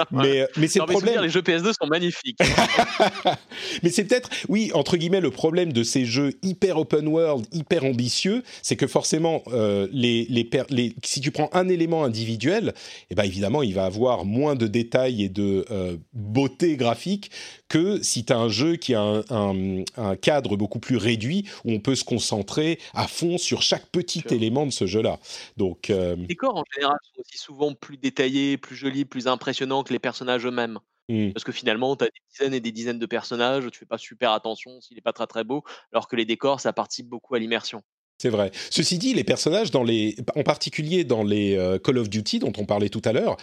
mais 0.10 0.48
mais 0.58 0.68
c'est 0.68 0.80
le 0.80 0.86
problème. 0.86 1.22
Les 1.22 1.30
jeux 1.30 1.42
PS2 1.42 1.74
sont 1.80 1.88
magnifiques. 1.88 2.40
mais 3.84 3.90
c'est 3.92 4.06
peut-être, 4.06 4.30
oui, 4.50 4.72
entre 4.74 4.98
guillemets, 4.98 5.22
le 5.22 5.32
problème 5.32 5.72
de 5.72 5.84
ces 5.84 6.06
jeux 6.06 6.34
hyper 6.42 6.80
open 6.80 7.08
world, 7.08 7.46
hyper 7.52 7.86
ambitieux, 7.86 8.42
c'est 8.64 8.76
que 8.76 8.88
forcément, 8.88 9.44
les, 9.92 10.26
les, 10.30 10.50
les, 10.70 10.96
si 11.04 11.22
tu 11.22 11.30
prends 11.30 11.50
un 11.54 11.70
élément 11.70 12.04
individuel, 12.04 12.74
eh 13.12 13.16
ben, 13.16 13.24
évidemment, 13.36 13.64
il 13.64 13.74
va 13.74 13.84
avoir 13.84 14.24
moins 14.24 14.56
de 14.56 14.66
détails 14.66 15.22
et 15.22 15.28
de 15.28 15.66
euh, 15.70 15.98
beauté 16.14 16.78
graphique 16.78 17.32
que 17.68 18.02
si 18.02 18.24
tu 18.24 18.32
as 18.32 18.38
un 18.38 18.48
jeu 18.48 18.78
qui 18.78 18.94
a 18.94 19.02
un, 19.30 19.84
cadre 20.22 20.56
beaucoup 20.56 20.80
plus 20.80 20.96
réduit 20.96 21.46
où 21.66 21.72
on 21.74 21.80
peut 21.82 21.96
se 21.96 22.06
concentrer 22.06 22.80
à 22.94 23.08
fond 23.08 23.38
sur 23.38 23.62
chaque 23.62 23.88
petit 23.88 24.24
élément 24.30 24.66
de 24.66 24.72
ce 24.72 24.86
jeu-là. 24.86 25.20
Donc, 25.58 25.90
euh, 25.90 26.16
Les 26.16 26.28
décors 26.28 26.56
en 26.56 26.64
général 26.74 26.98
sont 27.04 27.20
aussi 27.20 27.38
souvent 27.38 27.74
plus 27.74 27.98
détaillés, 27.98 28.58
plus 28.58 28.78
jolis, 28.78 29.04
plus 29.04 29.28
impressionnants 29.28 29.84
que 29.84 29.92
les 29.92 30.00
personnages 30.00 30.46
eux-mêmes. 30.46 30.80
Mmh. 31.10 31.34
Parce 31.34 31.44
que 31.44 31.52
finalement, 31.52 31.96
tu 31.98 32.06
as 32.06 32.08
des 32.08 32.22
dizaines 32.32 32.54
et 32.54 32.62
des 32.62 32.72
dizaines 32.72 33.00
de 33.00 33.06
personnages, 33.06 33.70
tu 33.70 33.80
fais 33.80 33.86
pas 33.86 33.98
super 33.98 34.32
attention 34.32 34.80
s'il 34.80 34.96
n'est 34.96 35.02
pas 35.02 35.14
très 35.14 35.28
très 35.28 35.44
beau, 35.44 35.64
alors 35.92 36.08
que 36.08 36.16
les 36.16 36.26
décors, 36.26 36.62
ça 36.62 36.72
participe 36.72 37.08
beaucoup 37.08 37.36
à 37.36 37.40
l'immersion. 37.40 37.84
C'est 38.18 38.30
vrai. 38.30 38.52
Ceci 38.70 38.98
dit, 38.98 39.14
les 39.14 39.24
personnages, 39.24 39.72
dans 39.72 39.84
les, 39.84 40.16
en 40.36 40.44
particulier 40.44 41.04
dans 41.04 41.24
les 41.24 41.58
euh, 41.58 41.78
Call 41.78 41.98
of 41.98 42.10
Duty 42.10 42.40
dont 42.40 42.54
on 42.58 42.66
parlait 42.66 42.90
tout 42.90 43.02
à 43.04 43.12
l'heure, 43.12 43.38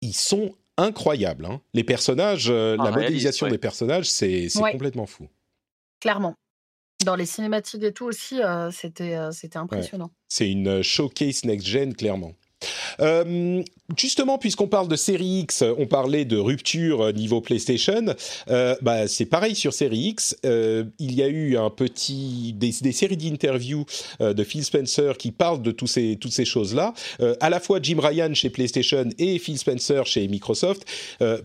ils 0.00 0.14
sont 0.14 0.54
incroyables. 0.76 1.44
Hein. 1.44 1.60
Les 1.72 1.84
personnages, 1.84 2.46
euh, 2.48 2.76
la 2.76 2.90
modélisation 2.90 3.48
des 3.48 3.58
personnages, 3.58 4.08
c'est 4.08 4.48
complètement 4.70 5.06
fou. 5.06 5.28
Clairement. 6.00 6.34
Dans 7.04 7.16
les 7.16 7.26
cinématiques 7.26 7.82
et 7.82 7.92
tout 7.92 8.06
aussi, 8.06 8.40
euh, 8.42 8.70
c'était 8.70 9.14
impressionnant. 9.56 10.10
C'est 10.28 10.50
une 10.50 10.82
showcase 10.82 11.44
next-gen, 11.44 11.94
clairement. 11.94 12.32
Euh, 13.00 13.62
justement, 13.96 14.38
puisqu'on 14.38 14.68
parle 14.68 14.88
de 14.88 14.96
série 14.96 15.40
X, 15.40 15.64
on 15.78 15.86
parlait 15.86 16.24
de 16.24 16.36
rupture 16.36 17.02
euh, 17.02 17.12
niveau 17.12 17.40
PlayStation. 17.40 18.14
Euh, 18.50 18.76
bah, 18.82 19.08
c'est 19.08 19.26
pareil 19.26 19.54
sur 19.54 19.72
série 19.72 20.08
X. 20.08 20.36
il 20.44 21.14
y 21.14 21.22
a 21.22 21.28
eu 21.28 21.56
un 21.56 21.70
petit 21.70 22.52
des, 22.54 22.72
séries 22.72 23.16
d'interviews 23.16 23.84
de 24.20 24.44
Phil 24.44 24.64
Spencer 24.64 25.16
qui 25.16 25.30
parlent 25.30 25.62
de 25.62 25.74
ces, 25.86 26.16
toutes 26.16 26.32
ces 26.32 26.44
choses-là. 26.44 26.94
à 27.40 27.50
la 27.50 27.60
fois 27.60 27.78
Jim 27.82 27.98
Ryan 28.00 28.32
chez 28.34 28.50
PlayStation 28.50 29.08
et 29.18 29.38
Phil 29.38 29.58
Spencer 29.58 30.06
chez 30.06 30.26
Microsoft 30.28 30.84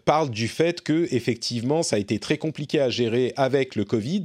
parlent 0.06 0.30
du 0.30 0.48
fait 0.48 0.82
que 0.82 1.08
effectivement 1.12 1.84
ça 1.84 1.96
a 1.96 2.00
été 2.00 2.20
très 2.20 2.38
compliqué 2.38 2.80
à 2.80 2.90
gérer 2.90 3.34
avec 3.36 3.76
le 3.76 3.86
Covid. 3.86 4.24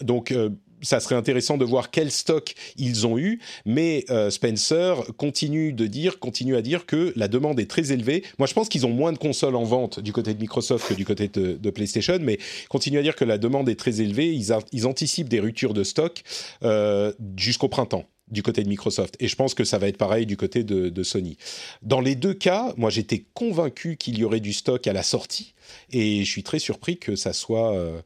donc 0.00 0.34
ça 0.82 1.00
serait 1.00 1.14
intéressant 1.14 1.56
de 1.56 1.64
voir 1.64 1.90
quel 1.90 2.10
stock 2.10 2.54
ils 2.76 3.06
ont 3.06 3.18
eu, 3.18 3.40
mais 3.64 4.04
euh, 4.10 4.30
Spencer 4.30 4.94
continue 5.16 5.72
de 5.72 5.86
dire, 5.86 6.18
continue 6.18 6.56
à 6.56 6.62
dire 6.62 6.86
que 6.86 7.12
la 7.16 7.28
demande 7.28 7.60
est 7.60 7.70
très 7.70 7.92
élevée. 7.92 8.24
Moi, 8.38 8.46
je 8.46 8.54
pense 8.54 8.68
qu'ils 8.68 8.86
ont 8.86 8.90
moins 8.90 9.12
de 9.12 9.18
consoles 9.18 9.56
en 9.56 9.64
vente 9.64 10.00
du 10.00 10.12
côté 10.12 10.34
de 10.34 10.40
Microsoft 10.40 10.88
que 10.88 10.94
du 10.94 11.04
côté 11.04 11.28
de, 11.28 11.70
PlayStation, 11.70 12.18
mais 12.20 12.38
continue 12.68 12.98
à 12.98 13.02
dire 13.02 13.14
que 13.14 13.24
la 13.24 13.38
demande 13.38 13.68
est 13.68 13.78
très 13.78 14.00
élevée. 14.00 14.34
Ils, 14.34 14.86
anticipent 14.86 15.28
des 15.28 15.40
ruptures 15.40 15.74
de 15.74 15.84
stock 15.84 16.22
euh, 16.62 17.12
jusqu'au 17.36 17.68
printemps. 17.68 18.06
du 18.28 18.42
côté 18.42 18.62
de 18.62 18.68
Microsoft. 18.68 19.16
Et 19.18 19.26
je 19.26 19.34
pense 19.34 19.54
que 19.54 19.64
ça 19.64 19.78
va 19.78 19.88
être 19.88 19.96
pareil 19.96 20.24
du 20.24 20.36
côté 20.36 20.62
de, 20.62 21.02
Sony. 21.02 21.36
Dans 21.82 22.00
les 22.00 22.14
deux 22.14 22.34
cas, 22.34 22.72
moi 22.76 22.90
j'étais 22.90 23.24
convaincu 23.34 23.96
qu'il 23.96 24.18
y 24.18 24.24
aurait 24.24 24.40
du 24.40 24.52
stock 24.52 24.86
à 24.86 24.92
la 24.92 25.02
sortie. 25.02 25.54
Et 25.90 26.24
je 26.24 26.30
suis 26.30 26.44
très 26.44 26.60
surpris 26.60 26.96
que 26.98 27.16
ça 27.16 27.32
soit 27.32 27.74
euh, 27.74 28.00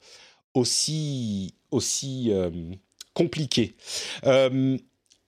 aussi, 0.55 1.55
aussi 1.75 2.29
euh, 2.31 2.51
compliqué. 3.13 3.75
Euh, 4.25 4.77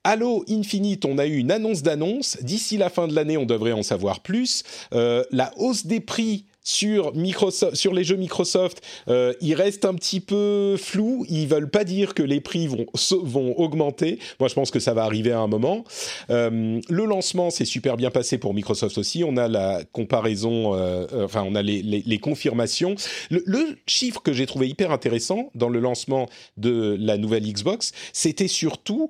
Halo 0.03 0.45
Infinite, 0.49 1.05
on 1.05 1.17
a 1.17 1.25
eu 1.25 1.37
une 1.37 1.51
annonce 1.51 1.83
d'annonce. 1.83 2.37
D'ici 2.41 2.77
la 2.77 2.89
fin 2.89 3.07
de 3.07 3.13
l'année, 3.13 3.37
on 3.37 3.45
devrait 3.45 3.73
en 3.73 3.83
savoir 3.83 4.21
plus. 4.21 4.63
la 4.91 5.51
hausse 5.57 5.85
des 5.85 5.99
prix 5.99 6.45
sur, 6.67 7.15
Microsoft, 7.15 7.75
sur 7.75 7.93
les 7.93 8.03
jeux 8.03 8.17
Microsoft, 8.17 8.81
euh, 9.07 9.33
il 9.39 9.53
reste 9.53 9.85
un 9.85 9.93
petit 9.93 10.19
peu 10.19 10.75
flou. 10.77 11.25
Ils 11.29 11.47
veulent 11.47 11.69
pas 11.69 11.85
dire 11.85 12.13
que 12.13 12.21
les 12.21 12.41
prix 12.41 12.67
vont, 12.67 12.85
vont 13.23 13.57
augmenter. 13.57 14.19
Moi, 14.41 14.49
je 14.49 14.53
pense 14.53 14.69
que 14.69 14.79
ça 14.79 14.93
va 14.93 15.05
arriver 15.05 15.31
à 15.31 15.39
un 15.39 15.47
moment. 15.47 15.85
Euh, 16.29 16.81
le 16.89 17.05
lancement 17.05 17.51
s'est 17.51 17.63
super 17.63 17.95
bien 17.95 18.11
passé 18.11 18.37
pour 18.37 18.53
Microsoft 18.53 18.97
aussi. 18.97 19.23
On 19.23 19.37
a 19.37 19.47
la 19.47 19.85
comparaison, 19.93 20.75
euh, 20.75 21.07
enfin, 21.23 21.45
on 21.47 21.55
a 21.55 21.61
les, 21.61 21.81
les, 21.81 22.19
confirmations. 22.19 22.95
Le, 23.31 23.43
le, 23.45 23.77
chiffre 23.87 24.21
que 24.21 24.33
j'ai 24.33 24.45
trouvé 24.45 24.67
hyper 24.67 24.91
intéressant 24.91 25.51
dans 25.55 25.69
le 25.69 25.79
lancement 25.79 26.27
de 26.57 26.97
la 26.99 27.17
nouvelle 27.17 27.49
Xbox, 27.49 27.93
c'était 28.11 28.49
surtout 28.49 29.09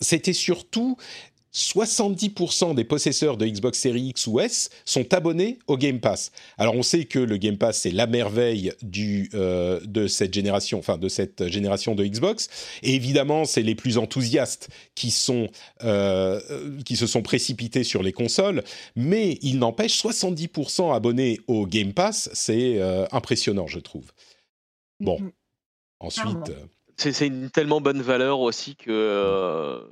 c'était 0.00 0.32
surtout 0.32 0.96
70% 1.56 2.74
des 2.74 2.84
possesseurs 2.84 3.38
de 3.38 3.46
Xbox 3.46 3.78
Series 3.78 4.08
X 4.08 4.26
ou 4.26 4.40
S 4.40 4.68
sont 4.84 5.14
abonnés 5.14 5.58
au 5.66 5.78
Game 5.78 6.00
Pass. 6.00 6.30
Alors 6.58 6.74
on 6.74 6.82
sait 6.82 7.06
que 7.06 7.18
le 7.18 7.38
Game 7.38 7.56
Pass 7.56 7.80
c'est 7.80 7.90
la 7.90 8.06
merveille 8.06 8.72
du, 8.82 9.30
euh, 9.32 9.80
de 9.84 10.06
cette 10.06 10.34
génération, 10.34 10.78
enfin 10.78 10.98
de 10.98 11.08
cette 11.08 11.48
génération 11.48 11.94
de 11.94 12.04
Xbox. 12.04 12.48
Et 12.82 12.94
évidemment 12.94 13.46
c'est 13.46 13.62
les 13.62 13.74
plus 13.74 13.96
enthousiastes 13.96 14.68
qui 14.94 15.10
sont 15.10 15.48
euh, 15.82 16.40
qui 16.84 16.96
se 16.96 17.06
sont 17.06 17.22
précipités 17.22 17.84
sur 17.84 18.02
les 18.02 18.12
consoles. 18.12 18.62
Mais 18.94 19.38
il 19.40 19.58
n'empêche 19.58 19.98
70% 19.98 20.94
abonnés 20.94 21.40
au 21.48 21.66
Game 21.66 21.94
Pass, 21.94 22.28
c'est 22.34 22.78
euh, 22.80 23.06
impressionnant 23.12 23.66
je 23.66 23.78
trouve. 23.78 24.12
Bon, 25.00 25.18
mm-hmm. 25.18 25.30
ensuite. 26.00 26.52
C'est 26.98 27.26
une 27.26 27.50
tellement 27.50 27.82
bonne 27.82 28.00
valeur 28.00 28.40
aussi 28.40 28.74
que 28.74 29.82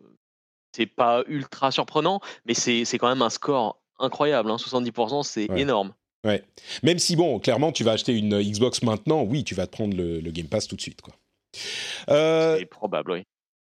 c'est 0.74 0.86
pas 0.86 1.22
ultra 1.28 1.70
surprenant, 1.70 2.20
mais 2.46 2.54
c'est 2.54 2.84
quand 2.98 3.08
même 3.08 3.22
un 3.22 3.30
score 3.30 3.78
incroyable. 3.98 4.50
70%, 4.50 5.14
hein. 5.14 5.22
c'est 5.22 5.48
énorme. 5.56 5.92
Ouais. 6.24 6.42
Même 6.82 6.98
si, 6.98 7.16
bon, 7.16 7.38
clairement, 7.38 7.70
tu 7.70 7.84
vas 7.84 7.92
acheter 7.92 8.12
une 8.12 8.40
Xbox 8.42 8.82
maintenant, 8.82 9.22
oui, 9.22 9.44
tu 9.44 9.54
vas 9.54 9.66
te 9.66 9.72
prendre 9.72 9.96
le, 9.96 10.20
Game 10.30 10.46
Pass 10.46 10.66
tout 10.66 10.76
de 10.76 10.80
suite. 10.80 11.00
quoi. 11.00 11.14
Euh, 12.08 12.56
c'est 12.58 12.66
probable, 12.66 13.12
oui. 13.12 13.22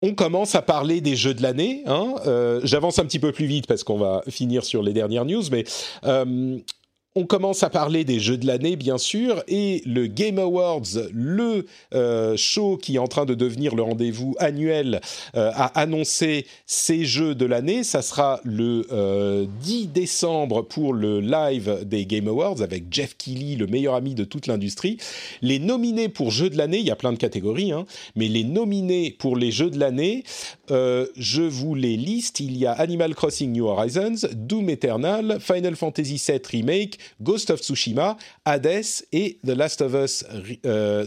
On 0.02 0.14
commence 0.14 0.56
à 0.56 0.62
parler 0.62 1.02
des 1.02 1.16
jeux 1.16 1.34
de 1.34 1.42
l'année. 1.42 1.84
Hein. 1.88 2.16
Euh, 2.28 2.62
j'avance 2.64 3.00
un 3.00 3.06
petit 3.06 3.20
peu 3.20 3.32
plus 3.32 3.48
vite 3.48 3.66
parce 3.66 3.84
qu'on 3.84 3.98
va 3.98 4.22
finir 4.30 4.64
sur 4.64 4.84
les 4.84 4.94
dernières 4.94 5.26
news, 5.26 5.42
mais 5.52 5.64
euh, 6.06 6.60
on 7.18 7.26
commence 7.26 7.64
à 7.64 7.70
parler 7.70 8.04
des 8.04 8.20
jeux 8.20 8.38
de 8.38 8.46
l'année, 8.46 8.76
bien 8.76 8.98
sûr, 8.98 9.42
et 9.48 9.82
le 9.86 10.08
Game 10.08 10.38
Awards, 10.38 10.82
le 11.14 11.66
euh, 11.94 12.36
show 12.36 12.76
qui 12.76 12.96
est 12.96 13.00
en 13.00 13.08
train 13.08 13.24
de 13.24 13.34
devenir 13.34 13.74
le 13.74 13.84
rendez-vous 13.84 14.36
annuel, 14.38 15.00
euh, 15.38 15.50
a 15.56 15.80
annoncé 15.80 16.46
ses 16.66 17.06
jeux 17.06 17.34
de 17.34 17.46
l'année. 17.46 17.86
Ça 17.86 18.02
sera 18.02 18.42
le 18.44 18.82
10 18.82 18.88
euh, 18.92 19.46
décembre 19.94 20.62
pour 20.62 20.94
le 20.94 21.22
live 21.22 21.86
des 21.86 22.06
Game 22.06 22.28
Awards 22.28 22.62
avec 22.62 22.86
Jeff 22.92 23.16
Keighley, 23.16 23.56
le 23.56 23.68
meilleur 23.68 23.96
ami 23.96 24.14
de 24.14 24.26
toute 24.26 24.48
l'industrie. 24.48 24.98
Les 25.42 25.60
nominés 25.60 26.10
pour 26.10 26.32
jeux 26.32 26.50
de 26.50 26.58
l'année, 26.58 26.80
il 26.80 26.86
y 26.86 26.92
a 26.92 26.98
plein 26.98 27.14
de 27.14 27.18
catégories, 27.18 27.72
hein, 27.72 27.86
mais 28.18 28.28
les 28.28 28.44
nominés 28.44 29.16
pour 29.18 29.38
les 29.38 29.52
jeux 29.52 29.70
de 29.70 29.80
l'année, 29.80 30.26
je 30.70 31.42
vous 31.42 31.76
les 31.76 31.98
liste. 31.98 32.40
Il 32.40 32.58
y 32.58 32.66
a 32.66 32.72
Animal 32.72 33.16
Crossing 33.16 33.52
New 33.52 33.66
Horizons, 33.66 34.28
Doom 34.34 34.70
Eternal, 34.70 35.38
Final 35.40 35.76
Fantasy 35.76 36.22
VII 36.26 36.42
Remake, 36.52 37.00
Ghost 37.22 37.50
of 37.50 37.62
Tsushima, 37.62 38.18
Hades 38.46 39.06
et 39.12 39.40
The 39.46 39.50
Last 39.50 39.82
of 39.82 39.94
Us, 39.94 40.26
euh, 40.66 41.06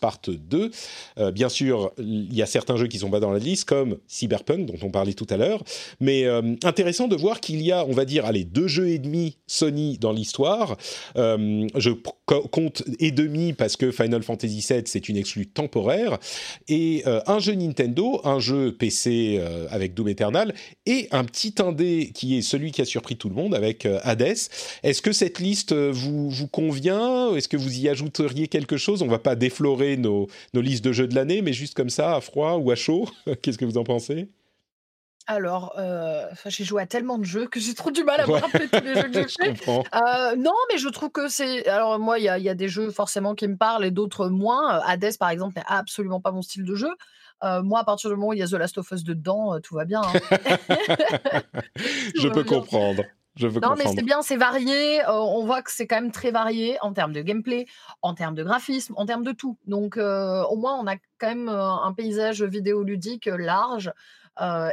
Part 0.00 0.20
2. 0.26 0.70
Euh, 1.18 1.30
bien 1.30 1.48
sûr, 1.48 1.92
il 1.98 2.34
y 2.34 2.42
a 2.42 2.46
certains 2.46 2.76
jeux 2.76 2.86
qui 2.86 2.98
sont 2.98 3.10
pas 3.10 3.20
dans 3.20 3.32
la 3.32 3.38
liste, 3.38 3.64
comme 3.64 3.98
Cyberpunk, 4.06 4.66
dont 4.66 4.86
on 4.86 4.90
parlait 4.90 5.14
tout 5.14 5.26
à 5.30 5.36
l'heure. 5.36 5.62
Mais 6.00 6.24
euh, 6.24 6.54
intéressant 6.64 7.08
de 7.08 7.16
voir 7.16 7.40
qu'il 7.40 7.62
y 7.62 7.72
a, 7.72 7.84
on 7.86 7.92
va 7.92 8.04
dire, 8.04 8.24
allez, 8.24 8.44
deux 8.44 8.68
jeux 8.68 8.88
et 8.88 8.98
demi 8.98 9.36
Sony 9.46 9.98
dans 9.98 10.12
l'histoire. 10.12 10.76
je 11.16 11.90
compte 12.26 12.82
et 12.98 13.10
demi 13.10 13.52
parce 13.52 13.76
que 13.76 13.90
Final 13.90 14.22
Fantasy 14.22 14.64
VII, 14.66 14.82
c'est 14.86 15.08
une 15.08 15.16
exclue 15.16 15.46
temporaire. 15.46 16.18
Et 16.68 17.04
un 17.26 17.38
jeu 17.38 17.54
Nintendo, 17.54 18.20
un 18.24 18.38
jeu 18.38 18.72
PC 18.82 19.40
avec 19.70 19.94
Doom 19.94 20.08
Eternal, 20.08 20.54
et 20.86 21.06
un 21.12 21.22
petit 21.24 21.54
indé 21.60 22.10
qui 22.12 22.36
est 22.36 22.42
celui 22.42 22.72
qui 22.72 22.82
a 22.82 22.84
surpris 22.84 23.16
tout 23.16 23.28
le 23.28 23.34
monde 23.36 23.54
avec 23.54 23.86
Hades. 24.02 24.22
Est-ce 24.82 25.02
que 25.02 25.12
cette 25.12 25.38
liste 25.38 25.72
vous, 25.72 26.28
vous 26.30 26.48
convient? 26.48 27.34
Est-ce 27.36 27.48
que 27.48 27.56
vous 27.56 27.78
y 27.78 27.88
ajouteriez 27.88 28.48
quelque 28.48 28.76
chose? 28.76 29.02
On 29.02 29.06
va 29.06 29.20
pas 29.20 29.36
déflorer 29.36 29.96
nos, 29.96 30.26
nos 30.52 30.60
listes 30.60 30.84
de 30.84 30.92
jeux 30.92 31.06
de 31.06 31.14
l'année, 31.14 31.42
mais 31.42 31.52
juste 31.52 31.74
comme 31.74 31.90
ça, 31.90 32.16
à 32.16 32.20
froid 32.20 32.54
ou 32.54 32.72
à 32.72 32.74
chaud. 32.74 33.08
Qu'est-ce 33.42 33.58
que 33.58 33.64
vous 33.64 33.78
en 33.78 33.84
pensez? 33.84 34.28
Alors, 35.28 35.74
euh, 35.78 36.26
j'ai 36.46 36.64
joué 36.64 36.82
à 36.82 36.86
tellement 36.86 37.18
de 37.18 37.24
jeux 37.24 37.46
que 37.46 37.60
j'ai 37.60 37.74
trop 37.74 37.92
du 37.92 38.02
mal 38.02 38.20
à 38.20 38.26
me 38.26 38.32
rappeler 38.32 38.68
tous 38.68 38.84
les 38.84 38.94
jeux 38.94 39.08
que 39.08 39.12
j'ai 39.12 39.54
fait. 39.54 39.70
Euh, 39.70 40.36
non, 40.36 40.54
mais 40.70 40.78
je 40.78 40.88
trouve 40.88 41.10
que 41.10 41.28
c'est. 41.28 41.66
Alors, 41.68 41.98
moi, 42.00 42.18
il 42.18 42.22
y, 42.22 42.42
y, 42.42 42.48
a 42.48 42.54
des 42.54 42.68
jeux 42.68 42.90
forcément 42.90 43.34
qui 43.34 43.46
me 43.46 43.56
parlent 43.56 43.84
et 43.84 43.92
d'autres 43.92 44.28
moins. 44.28 44.80
Hades, 44.84 45.16
par 45.18 45.30
exemple, 45.30 45.54
n'est 45.56 45.64
absolument 45.66 46.20
pas 46.20 46.32
mon 46.32 46.42
style 46.42 46.64
de 46.64 46.74
jeu. 46.74 46.90
Euh, 47.42 47.62
moi, 47.62 47.80
à 47.80 47.84
partir 47.84 48.10
du 48.10 48.16
moment 48.16 48.28
où 48.28 48.32
il 48.32 48.38
y 48.38 48.42
a 48.42 48.46
The 48.46 48.52
Last 48.52 48.78
of 48.78 48.90
Us 48.90 49.04
dedans, 49.04 49.58
tout 49.60 49.74
va 49.74 49.84
bien. 49.84 50.02
Hein. 50.02 50.38
je 52.20 52.28
peux 52.28 52.44
comprendre 52.44 53.02
non, 53.40 53.74
mais 53.76 53.86
c'est 53.86 54.04
bien, 54.04 54.22
c'est 54.22 54.36
varié. 54.36 55.02
Euh, 55.02 55.12
on 55.12 55.44
voit 55.44 55.62
que 55.62 55.70
c'est 55.72 55.86
quand 55.86 55.96
même 55.96 56.12
très 56.12 56.30
varié 56.30 56.76
en 56.82 56.92
termes 56.92 57.12
de 57.12 57.22
gameplay, 57.22 57.66
en 58.02 58.14
termes 58.14 58.34
de 58.34 58.42
graphisme, 58.42 58.94
en 58.96 59.06
termes 59.06 59.24
de 59.24 59.32
tout. 59.32 59.56
Donc, 59.66 59.96
euh, 59.96 60.42
au 60.44 60.56
moins, 60.56 60.78
on 60.78 60.86
a 60.86 60.96
quand 61.18 61.28
même 61.28 61.48
euh, 61.48 61.70
un 61.70 61.92
paysage 61.94 62.42
vidéoludique 62.42 63.26
large 63.26 63.92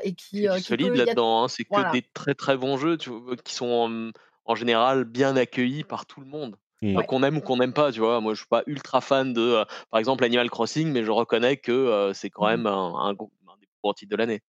et 0.04 0.14
qui. 0.14 0.46
est 0.46 0.60
solide 0.60 0.94
là-dedans. 0.94 1.44
Hein. 1.44 1.48
c'est 1.48 1.64
que 1.64 1.92
des 1.92 2.02
très 2.02 2.34
très 2.34 2.58
bons 2.58 2.78
jeux 2.78 2.98
qui 2.98 3.54
sont 3.54 4.12
en, 4.46 4.56
général 4.56 5.06
bien 5.06 5.36
accueillis 5.36 5.84
par 5.84 6.06
tout 6.06 6.20
le 6.20 6.28
monde. 6.28 6.58
Mmh. 6.82 7.04
Qu'on 7.04 7.24
aime 7.24 7.38
ou 7.38 7.42
qu'on 7.42 7.58
n'aime 7.58 7.74
pas, 7.74 7.92
tu 7.92 8.00
vois. 8.00 8.22
Moi, 8.22 8.34
je 8.34 8.40
suis 8.40 8.48
pas 8.48 8.64
ultra 8.66 9.02
fan 9.02 9.34
de, 9.34 9.66
par 9.92 10.00
exemple, 10.00 10.24
Animal 10.24 10.50
Crossing, 10.50 10.92
mais 10.92 11.04
je 11.04 11.12
reconnais 11.12 11.58
que 11.58 12.12
c'est 12.14 12.30
quand 12.30 12.46
mmh. 12.46 12.50
même 12.50 12.68
un, 12.68 12.94
un, 12.96 13.10
un 13.10 13.14
des 13.14 13.68
plus 13.68 13.80
gros 13.84 13.94
titres 13.94 14.12
de 14.12 14.16
l'année. 14.18 14.42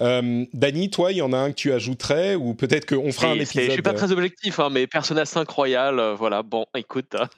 Euh, 0.00 0.46
Dany, 0.54 0.90
toi, 0.90 1.12
il 1.12 1.18
y 1.18 1.22
en 1.22 1.32
a 1.32 1.38
un 1.38 1.50
que 1.50 1.56
tu 1.56 1.72
ajouterais 1.72 2.34
ou 2.34 2.54
peut-être 2.54 2.86
qu'on 2.86 3.12
fera 3.12 3.28
un 3.28 3.34
épisode. 3.34 3.64
Je 3.64 3.70
suis 3.72 3.82
pas 3.82 3.92
très 3.92 4.10
objectif, 4.10 4.58
hein, 4.58 4.68
mais 4.70 4.86
Persona 4.86 5.26
5 5.26 5.48
Royal, 5.48 5.98
euh, 5.98 6.14
voilà. 6.14 6.42
Bon, 6.42 6.64
écoute, 6.76 7.14
hein, 7.14 7.28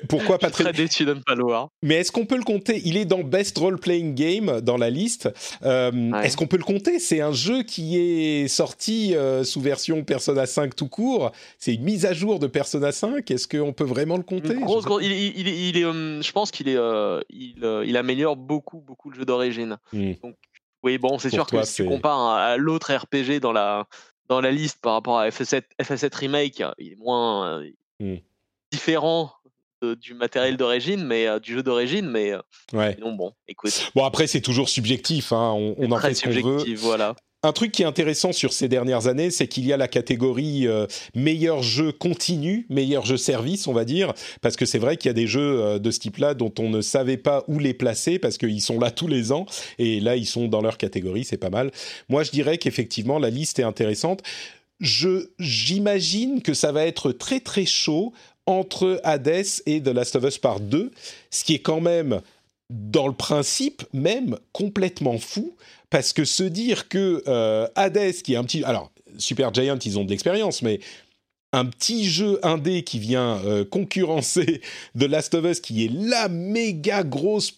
pourquoi 0.08 0.38
pas 0.38 0.50
très 0.50 0.72
déçu 0.72 1.04
de 1.04 1.14
ne 1.14 1.20
pas 1.20 1.34
le 1.34 1.42
voir. 1.42 1.68
Mais 1.82 1.96
est-ce 1.96 2.12
qu'on 2.12 2.26
peut 2.26 2.36
le 2.36 2.44
compter? 2.44 2.80
Il 2.84 2.96
est 2.96 3.04
dans 3.04 3.22
Best 3.24 3.58
Role 3.58 3.78
Playing 3.78 4.14
Game 4.14 4.60
dans 4.60 4.76
la 4.76 4.90
liste. 4.90 5.28
Euh, 5.64 6.12
est-ce 6.22 6.36
qu'on 6.36 6.46
peut 6.46 6.58
le 6.58 6.64
compter? 6.64 7.00
C'est 7.00 7.20
un 7.20 7.32
jeu 7.32 7.62
qui 7.64 7.98
est 7.98 8.48
sorti 8.48 9.14
sous 9.44 9.60
version 9.60 10.04
Persona 10.04 10.46
5 10.46 10.76
tout 10.76 10.88
court. 10.88 11.32
C'est 11.58 11.74
une 11.74 11.82
mise 11.82 12.06
à 12.06 12.12
jour 12.12 12.38
de 12.38 12.46
Persona 12.46 12.92
5. 12.92 13.28
Est-ce 13.30 13.48
qu'on 13.48 13.72
peut 13.72 13.84
vraiment 13.84 14.16
le 14.16 14.22
compter? 14.22 14.54
Il, 15.00 15.76
est, 15.76 15.82
je 15.82 16.32
pense 16.32 16.50
qu'il 16.50 16.68
est, 16.68 16.78
il, 17.30 17.96
améliore 17.96 18.36
beaucoup, 18.36 18.78
beaucoup 18.78 19.10
le 19.10 19.16
jeu 19.16 19.24
d'origine. 19.24 19.78
Hmm. 19.92 20.12
Donc 20.22 20.36
oui, 20.82 20.98
bon, 20.98 21.18
c'est 21.18 21.30
sûr 21.30 21.46
que 21.46 21.62
si 21.62 21.82
tu 21.82 21.88
compares 21.88 22.28
à 22.28 22.56
l'autre 22.56 22.92
RPG 22.92 23.40
dans 23.40 23.52
la, 23.52 23.86
dans 24.28 24.40
la 24.40 24.50
liste 24.50 24.80
par 24.80 24.94
rapport 24.94 25.18
à 25.18 25.28
FF7, 25.28 25.62
FF7 25.80 26.16
Remake, 26.16 26.62
il 26.78 26.92
est 26.92 26.98
moins 26.98 27.62
mmh. 28.00 28.16
différent 28.72 29.32
du 29.82 30.14
matériel 30.14 30.56
d'origine, 30.56 31.04
mais 31.04 31.40
du 31.40 31.54
jeu 31.54 31.62
d'origine, 31.62 32.06
mais 32.08 32.34
ouais. 32.72 32.96
non, 33.00 33.12
bon, 33.12 33.32
écoute. 33.48 33.90
Bon, 33.94 34.04
après, 34.04 34.26
c'est 34.26 34.40
toujours 34.40 34.68
subjectif, 34.68 35.32
hein, 35.32 35.52
on, 35.54 35.74
on 35.78 35.90
en 35.92 35.98
fait 35.98 36.14
ce 36.14 36.24
qu'on 36.24 36.30
veut. 36.30 36.74
Voilà. 36.76 37.14
Un 37.42 37.52
truc 37.52 37.72
qui 37.72 37.82
est 37.82 37.86
intéressant 37.86 38.32
sur 38.32 38.52
ces 38.52 38.68
dernières 38.68 39.06
années, 39.06 39.30
c'est 39.30 39.48
qu'il 39.48 39.64
y 39.64 39.72
a 39.72 39.78
la 39.78 39.88
catégorie 39.88 40.66
euh, 40.66 40.86
meilleur 41.14 41.62
jeu 41.62 41.90
continu, 41.90 42.66
meilleur 42.68 43.06
jeu 43.06 43.16
service, 43.16 43.66
on 43.66 43.72
va 43.72 43.86
dire, 43.86 44.12
parce 44.42 44.56
que 44.56 44.66
c'est 44.66 44.78
vrai 44.78 44.98
qu'il 44.98 45.08
y 45.08 45.10
a 45.10 45.14
des 45.14 45.26
jeux 45.26 45.58
euh, 45.58 45.78
de 45.78 45.90
ce 45.90 46.00
type-là 46.00 46.34
dont 46.34 46.52
on 46.58 46.68
ne 46.68 46.82
savait 46.82 47.16
pas 47.16 47.44
où 47.48 47.58
les 47.58 47.72
placer 47.72 48.18
parce 48.18 48.36
qu'ils 48.36 48.60
sont 48.60 48.78
là 48.78 48.90
tous 48.90 49.06
les 49.06 49.32
ans 49.32 49.46
et 49.78 50.00
là 50.00 50.16
ils 50.16 50.26
sont 50.26 50.48
dans 50.48 50.60
leur 50.60 50.76
catégorie, 50.76 51.24
c'est 51.24 51.38
pas 51.38 51.48
mal. 51.48 51.70
Moi, 52.10 52.24
je 52.24 52.30
dirais 52.30 52.58
qu'effectivement 52.58 53.18
la 53.18 53.30
liste 53.30 53.58
est 53.58 53.62
intéressante. 53.62 54.22
Je 54.78 55.30
j'imagine 55.38 56.42
que 56.42 56.52
ça 56.52 56.72
va 56.72 56.84
être 56.84 57.10
très 57.10 57.40
très 57.40 57.64
chaud 57.64 58.12
entre 58.44 59.00
Hades 59.02 59.46
et 59.64 59.82
The 59.82 59.88
Last 59.88 60.14
of 60.16 60.24
Us 60.24 60.36
Part 60.36 60.60
2, 60.60 60.90
ce 61.30 61.44
qui 61.44 61.54
est 61.54 61.60
quand 61.60 61.80
même 61.80 62.20
dans 62.68 63.08
le 63.08 63.14
principe 63.14 63.82
même 63.92 64.36
complètement 64.52 65.18
fou 65.18 65.56
parce 65.90 66.12
que 66.12 66.24
se 66.24 66.44
dire 66.44 66.88
que 66.88 67.22
euh, 67.26 67.66
Hades, 67.74 68.22
qui 68.22 68.34
est 68.34 68.36
un 68.36 68.44
petit. 68.44 68.64
Alors, 68.64 68.90
Super 69.18 69.52
Giant, 69.52 69.78
ils 69.84 69.98
ont 69.98 70.04
de 70.04 70.10
l'expérience, 70.10 70.62
mais 70.62 70.80
un 71.52 71.64
petit 71.64 72.08
jeu 72.08 72.38
indé 72.44 72.84
qui 72.84 73.00
vient 73.00 73.38
euh, 73.44 73.64
concurrencer 73.64 74.60
The 74.98 75.04
Last 75.04 75.34
of 75.34 75.44
Us, 75.44 75.60
qui 75.60 75.84
est 75.84 75.90
la 75.92 76.28
méga 76.28 77.02
grosse 77.02 77.52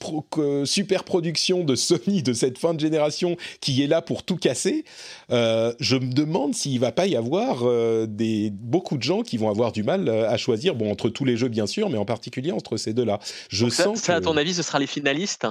super 0.65 1.05
production 1.05 1.65
de 1.65 1.75
Sony 1.75 2.23
de 2.23 2.33
cette 2.33 2.59
fin 2.59 2.73
de 2.73 2.81
génération, 2.81 3.37
qui 3.61 3.83
est 3.83 3.87
là 3.87 4.01
pour 4.01 4.23
tout 4.23 4.37
casser, 4.37 4.85
euh, 5.31 5.75
je 5.79 5.97
me 5.97 6.13
demande 6.13 6.55
s'il 6.55 6.81
va 6.81 6.93
pas 6.93 7.07
y 7.07 7.17
avoir 7.17 7.61
euh, 7.63 8.07
des, 8.07 8.51
beaucoup 8.51 8.97
de 8.97 9.03
gens 9.03 9.23
qui 9.23 9.37
vont 9.37 9.51
avoir 9.51 9.73
du 9.73 9.83
mal 9.83 10.09
à 10.09 10.37
choisir, 10.39 10.75
bon, 10.75 10.91
entre 10.91 11.11
tous 11.11 11.25
les 11.25 11.37
jeux 11.37 11.49
bien 11.49 11.67
sûr, 11.67 11.91
mais 11.91 11.99
en 11.99 12.05
particulier 12.05 12.53
entre 12.53 12.77
ces 12.77 12.95
deux-là. 12.95 13.21
Je 13.49 13.69
sens 13.69 14.01
ça, 14.01 14.17
à 14.17 14.21
ton 14.21 14.37
avis, 14.37 14.55
ce 14.55 14.63
sera 14.63 14.79
les 14.79 14.87
finalistes? 14.87 15.47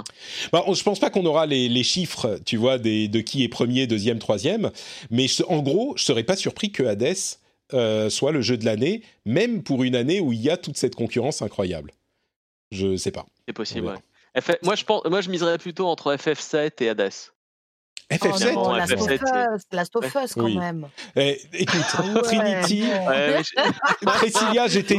Bah, 0.52 0.64
Je 0.72 0.84
pense 0.84 1.00
pas 1.00 1.10
qu'on 1.10 1.26
aura 1.26 1.46
les, 1.46 1.84
chiffres, 1.84 2.40
tu 2.46 2.58
vois, 2.58 2.78
des, 2.78 3.08
de 3.08 3.22
qui 3.22 3.44
est 3.44 3.50
premier, 3.50 3.88
deuxième, 3.88 4.20
troisième, 4.20 4.72
mais 5.10 5.28
en 5.48 5.62
gros, 5.62 5.94
je 5.98 6.04
serais 6.04 6.24
pas 6.24 6.36
surpris 6.36 6.72
que 6.72 6.84
Hades 6.84 7.16
euh, 7.74 8.10
soit 8.10 8.32
le 8.32 8.42
jeu 8.42 8.58
de 8.58 8.66
l'année, 8.66 9.04
même 9.26 9.64
pour 9.64 9.84
une 9.84 9.96
année 9.96 10.20
où 10.20 10.34
il 10.34 10.42
y 10.42 10.50
a 10.50 10.58
toute 10.58 10.78
cette 10.78 10.96
concurrence 10.96 11.42
incroyable. 11.42 11.92
Je 12.72 12.96
sais 12.96 13.12
pas. 13.12 13.26
C'est 13.48 13.54
possible. 13.54 13.88
Ouais. 13.88 14.58
moi, 14.64 14.76
je 14.76 14.86
pense, 14.86 15.04
moi, 15.06 15.22
je 15.22 15.30
miserais 15.30 15.58
plutôt 15.58 15.88
entre 15.88 16.14
FF7 16.16 16.84
et 16.84 16.90
Hades. 16.90 17.12
FF7 18.12 18.54
oh, 18.56 18.76
Last, 18.76 18.92
of 18.92 19.10
Us, 19.10 19.64
Last 19.72 19.96
of 19.96 20.16
Us 20.16 20.34
quand 20.34 20.50
même. 20.50 20.88
Eh, 21.16 21.40
écoute, 21.54 21.82
ah 21.94 22.04
Trinity, 22.24 22.84
Priscilla, 24.02 24.68
j'étais, 24.68 24.98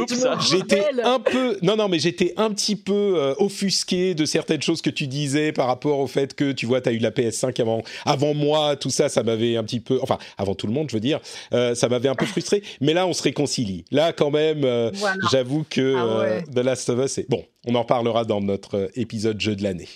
j'étais 0.50 0.84
un 1.04 1.20
peu, 1.20 1.58
non 1.62 1.76
non, 1.76 1.88
mais 1.88 1.98
j'étais 1.98 2.32
un 2.38 2.50
petit 2.50 2.76
peu 2.76 3.14
euh, 3.16 3.34
offusqué 3.38 4.14
de 4.14 4.24
certaines 4.24 4.62
choses 4.62 4.80
que 4.80 4.90
tu 4.90 5.06
disais 5.06 5.52
par 5.52 5.66
rapport 5.66 5.98
au 5.98 6.06
fait 6.06 6.34
que 6.34 6.52
tu 6.52 6.64
vois, 6.64 6.80
tu 6.80 6.88
as 6.88 6.92
eu 6.92 6.98
la 6.98 7.10
PS5 7.10 7.60
avant, 7.60 7.82
avant 8.06 8.32
moi, 8.32 8.76
tout 8.76 8.90
ça, 8.90 9.08
ça 9.08 9.22
m'avait 9.22 9.56
un 9.56 9.64
petit 9.64 9.80
peu, 9.80 9.98
enfin 10.02 10.18
avant 10.38 10.54
tout 10.54 10.66
le 10.66 10.72
monde, 10.72 10.88
je 10.88 10.96
veux 10.96 11.00
dire, 11.00 11.20
euh, 11.52 11.74
ça 11.74 11.88
m'avait 11.88 12.08
un 12.08 12.14
peu 12.14 12.26
frustré. 12.26 12.62
Mais 12.80 12.94
là, 12.94 13.06
on 13.06 13.12
se 13.12 13.22
réconcilie. 13.22 13.84
Là, 13.90 14.12
quand 14.12 14.30
même, 14.30 14.64
euh, 14.64 14.90
j'avoue 15.30 15.64
que 15.68 15.94
ah 15.96 16.42
The 16.50 16.64
Last 16.64 16.88
of 16.88 17.04
Us, 17.04 17.18
est... 17.18 17.28
bon, 17.28 17.44
on 17.66 17.74
en 17.74 17.84
parlera 17.84 18.24
dans 18.24 18.40
notre 18.40 18.90
épisode 18.94 19.40
jeu 19.40 19.54
de 19.54 19.62
l'année. 19.62 19.88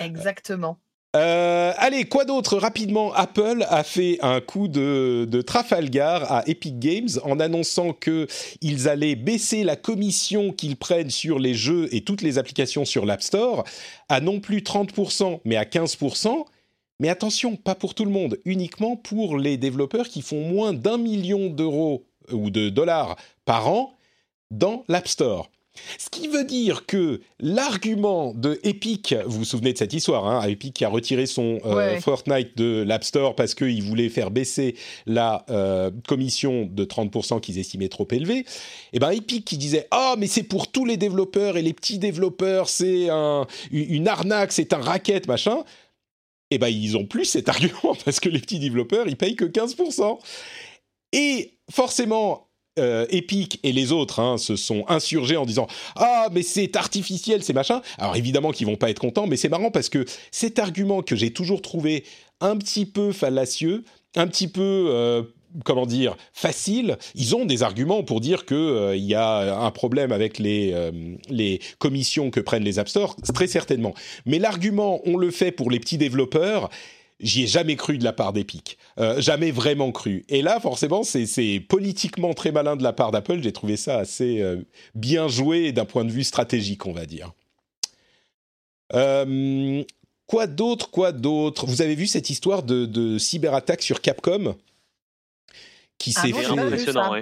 Exactement. 0.00 0.78
Euh, 1.16 1.72
allez, 1.78 2.04
quoi 2.04 2.26
d'autre 2.26 2.58
Rapidement, 2.58 3.12
Apple 3.14 3.64
a 3.70 3.84
fait 3.84 4.18
un 4.20 4.42
coup 4.42 4.68
de, 4.68 5.42
Trafalgar 5.46 6.30
à 6.30 6.46
Epic 6.46 6.78
Games 6.78 7.08
en 7.24 7.40
annonçant 7.40 7.94
qu'ils 7.94 8.88
allaient 8.88 9.14
baisser 9.14 9.64
la 9.64 9.76
commission 9.76 10.52
qu'ils 10.52 10.76
prennent 10.76 11.10
sur 11.10 11.38
les 11.38 11.54
jeux 11.54 11.88
et 11.94 12.02
toutes 12.02 12.20
les 12.20 12.36
applications 12.36 12.84
sur 12.84 13.06
l'App 13.06 13.22
Store 13.22 13.64
à 14.10 14.20
non 14.20 14.40
plus 14.40 14.58
30%, 14.58 15.40
mais 15.46 15.56
à 15.56 15.64
15%. 15.64 16.44
Mais 17.00 17.08
attention, 17.08 17.56
pas 17.56 17.74
pour 17.74 17.94
tout 17.94 18.04
le 18.04 18.10
monde, 18.10 18.38
uniquement 18.44 18.96
pour 18.96 19.38
les 19.38 19.56
développeurs 19.56 20.08
qui 20.08 20.20
font 20.20 20.40
moins 20.40 20.74
d'un 20.74 20.98
million 20.98 21.48
d'euros 21.48 22.04
ou 22.30 22.50
de 22.50 22.68
dollars 22.68 23.16
par 23.46 23.68
an 23.68 23.94
dans 24.50 24.84
l'App 24.88 25.08
Store. 25.08 25.50
Ce 25.98 26.10
qui 26.10 26.28
veut 26.28 26.44
dire 26.44 26.86
que 26.86 27.20
l'argument 27.40 28.32
de 28.34 28.58
Epic, 28.62 29.14
vous 29.26 29.38
vous 29.38 29.44
souvenez 29.44 29.72
de 29.72 29.78
cette 29.78 29.92
histoire, 29.92 30.26
hein, 30.26 30.46
Epic 30.46 30.74
qui 30.74 30.84
a 30.84 30.88
retiré 30.88 31.26
son 31.26 31.58
euh, 31.64 32.00
Fortnite 32.00 32.56
de 32.56 32.82
l'App 32.86 33.04
Store 33.04 33.34
parce 33.34 33.54
qu'il 33.54 33.82
voulait 33.82 34.08
faire 34.08 34.30
baisser 34.30 34.76
la 35.06 35.44
euh, 35.50 35.90
commission 36.06 36.68
de 36.70 36.84
30% 36.84 37.40
qu'ils 37.40 37.58
estimaient 37.58 37.88
trop 37.88 38.08
élevée, 38.10 38.38
et 38.38 38.44
eh 38.94 38.98
ben 38.98 39.10
Epic 39.10 39.44
qui 39.44 39.58
disait 39.58 39.86
ah 39.90 40.12
oh, 40.12 40.16
mais 40.18 40.26
c'est 40.26 40.42
pour 40.42 40.70
tous 40.70 40.84
les 40.84 40.96
développeurs 40.96 41.56
et 41.56 41.62
les 41.62 41.72
petits 41.72 41.98
développeurs 41.98 42.68
c'est 42.68 43.08
un, 43.10 43.46
une 43.70 44.08
arnaque, 44.08 44.52
c'est 44.52 44.72
un 44.72 44.80
racket 44.80 45.26
machin, 45.28 45.58
et 46.50 46.56
eh 46.56 46.58
ben 46.58 46.68
ils 46.68 46.96
ont 46.96 47.06
plus 47.06 47.24
cet 47.24 47.48
argument 47.48 47.96
parce 48.04 48.20
que 48.20 48.28
les 48.28 48.38
petits 48.38 48.58
développeurs 48.58 49.08
ils 49.08 49.16
payent 49.16 49.36
que 49.36 49.44
15%. 49.44 50.18
Et 51.12 51.58
forcément, 51.70 52.45
euh, 52.78 53.06
Epic 53.10 53.58
et 53.62 53.72
les 53.72 53.92
autres 53.92 54.20
hein, 54.20 54.38
se 54.38 54.56
sont 54.56 54.84
insurgés 54.88 55.36
en 55.36 55.46
disant 55.46 55.66
ah 55.96 56.28
mais 56.32 56.42
c'est 56.42 56.76
artificiel 56.76 57.42
c'est 57.42 57.52
machin. 57.52 57.80
Alors 57.98 58.16
évidemment 58.16 58.52
qu'ils 58.52 58.66
vont 58.66 58.76
pas 58.76 58.90
être 58.90 58.98
contents 58.98 59.26
mais 59.26 59.36
c'est 59.36 59.48
marrant 59.48 59.70
parce 59.70 59.88
que 59.88 60.04
cet 60.30 60.58
argument 60.58 61.02
que 61.02 61.16
j'ai 61.16 61.32
toujours 61.32 61.62
trouvé 61.62 62.04
un 62.40 62.56
petit 62.56 62.86
peu 62.86 63.12
fallacieux 63.12 63.84
un 64.14 64.26
petit 64.26 64.48
peu 64.48 64.86
euh, 64.90 65.22
comment 65.64 65.86
dire 65.86 66.16
facile 66.32 66.98
ils 67.14 67.34
ont 67.34 67.46
des 67.46 67.62
arguments 67.62 68.02
pour 68.02 68.20
dire 68.20 68.44
que 68.44 68.54
euh, 68.54 68.96
il 68.96 69.04
y 69.04 69.14
a 69.14 69.58
un 69.58 69.70
problème 69.70 70.12
avec 70.12 70.38
les 70.38 70.74
les 71.30 71.60
commissions 71.78 72.30
que 72.30 72.40
prennent 72.40 72.64
les 72.64 72.78
App 72.78 72.88
Store 72.88 73.16
très 73.34 73.46
certainement. 73.46 73.94
Mais 74.26 74.38
l'argument 74.38 75.00
on 75.06 75.16
le 75.16 75.30
fait 75.30 75.50
pour 75.50 75.70
les 75.70 75.80
petits 75.80 75.98
développeurs 75.98 76.68
j'y 77.20 77.44
ai 77.44 77.46
jamais 77.46 77.76
cru 77.76 77.98
de 77.98 78.04
la 78.04 78.12
part 78.12 78.32
d'Epic. 78.32 78.78
Euh, 78.98 79.20
jamais 79.20 79.50
vraiment 79.50 79.92
cru. 79.92 80.24
Et 80.28 80.42
là, 80.42 80.60
forcément, 80.60 81.02
c'est 81.02 81.60
politiquement 81.68 82.34
très 82.34 82.52
malin 82.52 82.76
de 82.76 82.82
la 82.82 82.92
part 82.92 83.10
d'Apple. 83.10 83.42
J'ai 83.42 83.52
trouvé 83.52 83.76
ça 83.76 83.98
assez 83.98 84.40
euh, 84.40 84.62
bien 84.94 85.28
joué 85.28 85.72
d'un 85.72 85.84
point 85.84 86.04
de 86.04 86.12
vue 86.12 86.24
stratégique, 86.24 86.86
on 86.86 86.92
va 86.92 87.06
dire. 87.06 87.32
Euh, 88.94 89.82
quoi 90.26 90.46
d'autre 90.46 90.90
Quoi 90.90 91.12
d'autre? 91.12 91.66
Vous 91.66 91.82
avez 91.82 91.94
vu 91.94 92.06
cette 92.06 92.30
histoire 92.30 92.62
de, 92.62 93.18
cyberattaque 93.18 93.82
sur 93.82 94.00
Capcom? 94.00 94.56
Qui 95.98 96.12
ah 96.16 96.20
s'est 96.20 96.32
fait 96.32 96.44
impressionnant, 96.44 97.12
oui. 97.12 97.20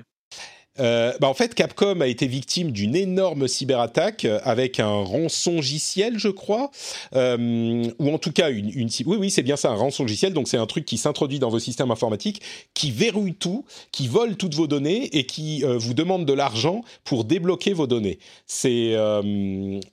Euh, 0.80 1.12
bah 1.20 1.28
en 1.28 1.34
fait, 1.34 1.54
Capcom 1.54 2.00
a 2.00 2.08
été 2.08 2.26
victime 2.26 2.72
d'une 2.72 2.96
énorme 2.96 3.46
cyberattaque 3.46 4.24
euh, 4.24 4.40
avec 4.42 4.80
un 4.80 5.04
rançongiciel, 5.04 6.18
je 6.18 6.28
crois, 6.28 6.72
euh, 7.14 7.84
ou 8.00 8.10
en 8.10 8.18
tout 8.18 8.32
cas 8.32 8.50
une, 8.50 8.88
oui 9.06 9.16
oui 9.16 9.30
c'est 9.30 9.44
bien 9.44 9.56
ça 9.56 9.70
un 9.70 9.76
rançongiciel. 9.76 10.32
Donc 10.32 10.48
c'est 10.48 10.56
un 10.56 10.66
truc 10.66 10.84
qui 10.84 10.98
s'introduit 10.98 11.38
dans 11.38 11.48
vos 11.48 11.60
systèmes 11.60 11.92
informatiques, 11.92 12.42
qui 12.74 12.90
verrouille 12.90 13.34
tout, 13.34 13.64
qui 13.92 14.08
vole 14.08 14.36
toutes 14.36 14.54
vos 14.54 14.66
données 14.66 15.16
et 15.16 15.26
qui 15.26 15.62
vous 15.62 15.94
demande 15.94 16.26
de 16.26 16.32
l'argent 16.32 16.82
pour 17.04 17.24
débloquer 17.24 17.72
vos 17.72 17.86
données. 17.86 18.18
C'est 18.46 18.96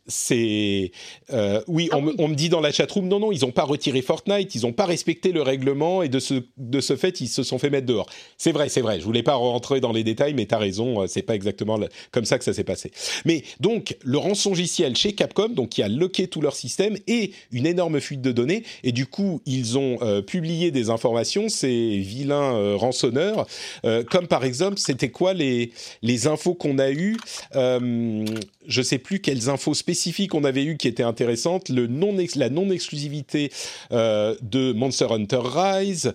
c'est 0.08 0.91
oui, 1.68 1.90
on, 1.94 2.14
on, 2.18 2.28
me 2.28 2.36
dit 2.36 2.49
dans 2.49 2.62
la 2.62 2.72
chatroom 2.72 3.08
non 3.08 3.20
non 3.20 3.32
ils 3.32 3.41
n'ont 3.41 3.52
pas 3.52 3.64
retiré 3.64 4.02
Fortnite, 4.02 4.56
ils 4.56 4.64
n'ont 4.64 4.74
pas 4.74 4.86
respecté 4.86 5.32
le 5.32 5.41
règlement 5.41 6.02
et 6.02 6.10
de 6.10 6.20
ce 6.20 6.44
de 6.58 6.82
ce 6.82 6.95
fait 6.95 7.22
ils 7.22 7.28
se 7.28 7.44
sont 7.44 7.60
fait 7.60 7.70
mettre 7.70 7.88
dehors. 7.88 8.10
C'est 8.38 8.52
vrai 8.52 8.70
c'est 8.70 8.82
vrai. 8.82 8.99
Je 8.99 9.06
voulais 9.06 9.24
pas 9.24 9.36
rentrer 9.36 9.80
dans 9.80 9.91
les 9.91 10.03
détails, 10.03 10.34
mais 10.34 10.45
t'as 10.45 10.58
raison 10.58 10.70
euh, 10.80 11.07
c'est 11.07 11.22
pas 11.22 11.35
exactement 11.35 11.80
comme 12.11 12.26
ça 12.26 12.38
que 12.38 12.43
ça 12.43 12.53
s'est 12.53 12.64
passé. 12.64 12.91
Mais 13.26 13.43
donc, 13.60 13.98
le 14.03 14.18
rançongiciel 14.18 14.95
chez 14.95 15.14
Capcom, 15.14 15.49
donc 15.49 15.69
qui 15.69 15.84
a 15.84 15.88
loqué 15.88 16.27
tout 16.27 16.41
leur 16.41 16.56
système, 16.56 16.98
et 17.07 17.31
une 17.52 17.65
énorme 17.65 17.99
fuite 17.99 18.22
de 18.22 18.31
données, 18.31 18.64
et 18.84 18.91
du 18.91 19.06
coup, 19.06 19.41
ils 19.45 19.77
ont 19.77 19.98
euh, 20.02 20.22
publié 20.22 20.72
des 20.72 20.89
informations, 20.89 21.49
ces 21.49 21.98
vilains 21.99 22.56
euh, 22.56 22.76
rançonneurs, 22.76 23.48
comme 24.10 24.27
par 24.27 24.43
exemple, 24.43 24.77
c'était 24.77 25.10
quoi 25.10 25.34
les, 25.34 25.72
les 26.02 26.27
infos 26.27 26.53
qu'on 26.53 26.80
a 26.80 26.91
eues 26.91 27.18
je 27.53 28.81
sais 28.81 28.98
plus 28.98 29.19
quelles 29.19 29.49
infos 29.49 29.73
spécifiques 29.73 30.34
on 30.35 30.43
avait 30.43 30.64
eues 30.64 30.77
qui 30.77 30.88
étaient 30.88 31.03
intéressantes, 31.03 31.69
le 31.69 31.88
non 31.88 32.15
la 32.35 32.49
non-exclusivité 32.49 33.52
de 33.91 34.73
Monster 34.73 35.07
Hunter 35.10 35.39
Rise, 35.43 36.14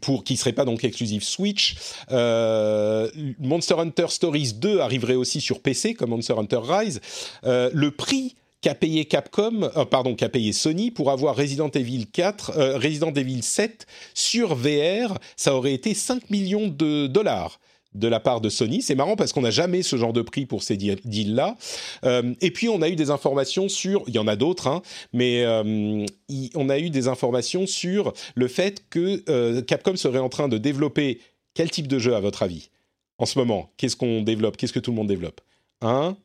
pour 0.00 0.24
qui 0.24 0.36
serait 0.36 0.52
pas 0.52 0.64
donc 0.64 0.84
exclusif 0.84 1.22
Switch. 1.24 1.76
Euh, 2.10 3.10
Monster 3.38 3.74
Hunter 3.78 4.06
Stories 4.08 4.52
2 4.54 4.80
arriverait 4.80 5.14
aussi 5.14 5.40
sur 5.40 5.60
PC 5.60 5.94
comme 5.94 6.10
Monster 6.10 6.34
Hunter 6.38 6.60
Rise. 6.62 7.00
Euh, 7.44 7.70
le 7.72 7.90
prix 7.90 8.36
qu'a 8.60 8.74
payé 8.74 9.06
Capcom, 9.06 9.70
euh, 9.76 9.84
pardon, 9.84 10.14
qu'a 10.14 10.28
payé 10.28 10.52
Sony 10.52 10.90
pour 10.90 11.10
avoir 11.10 11.34
Resident 11.34 11.70
Evil 11.70 12.06
4, 12.06 12.76
Resident 12.76 13.12
Evil 13.12 13.42
7 13.42 13.86
sur 14.14 14.54
VR, 14.54 15.18
ça 15.36 15.54
aurait 15.54 15.74
été 15.74 15.94
5 15.94 16.30
millions 16.30 16.68
de 16.68 17.06
dollars 17.06 17.58
de 17.94 18.08
la 18.08 18.20
part 18.20 18.40
de 18.40 18.48
Sony. 18.48 18.82
C'est 18.82 18.94
marrant 18.94 19.16
parce 19.16 19.32
qu'on 19.32 19.42
n'a 19.42 19.50
jamais 19.50 19.82
ce 19.82 19.96
genre 19.96 20.12
de 20.12 20.22
prix 20.22 20.46
pour 20.46 20.62
ces 20.62 20.76
deals-là. 20.76 21.56
Euh, 22.04 22.34
et 22.40 22.50
puis 22.50 22.68
on 22.68 22.82
a 22.82 22.88
eu 22.88 22.96
des 22.96 23.10
informations 23.10 23.68
sur, 23.68 24.04
il 24.06 24.14
y 24.14 24.18
en 24.18 24.28
a 24.28 24.36
d'autres, 24.36 24.68
hein, 24.68 24.82
mais 25.12 25.44
euh, 25.44 26.06
on 26.54 26.68
a 26.68 26.78
eu 26.78 26.90
des 26.90 27.08
informations 27.08 27.66
sur 27.66 28.12
le 28.34 28.48
fait 28.48 28.84
que 28.90 29.22
euh, 29.28 29.62
Capcom 29.62 29.96
serait 29.96 30.18
en 30.18 30.28
train 30.28 30.48
de 30.48 30.58
développer 30.58 31.20
quel 31.54 31.70
type 31.70 31.88
de 31.88 31.98
jeu 31.98 32.14
à 32.14 32.20
votre 32.20 32.42
avis 32.42 32.70
en 33.18 33.26
ce 33.26 33.38
moment? 33.38 33.72
Qu'est-ce 33.76 33.96
qu'on 33.96 34.22
développe? 34.22 34.56
Qu'est-ce 34.56 34.72
que 34.72 34.78
tout 34.78 34.92
le 34.92 34.96
monde 34.96 35.08
développe? 35.08 35.40
Un 35.82 36.16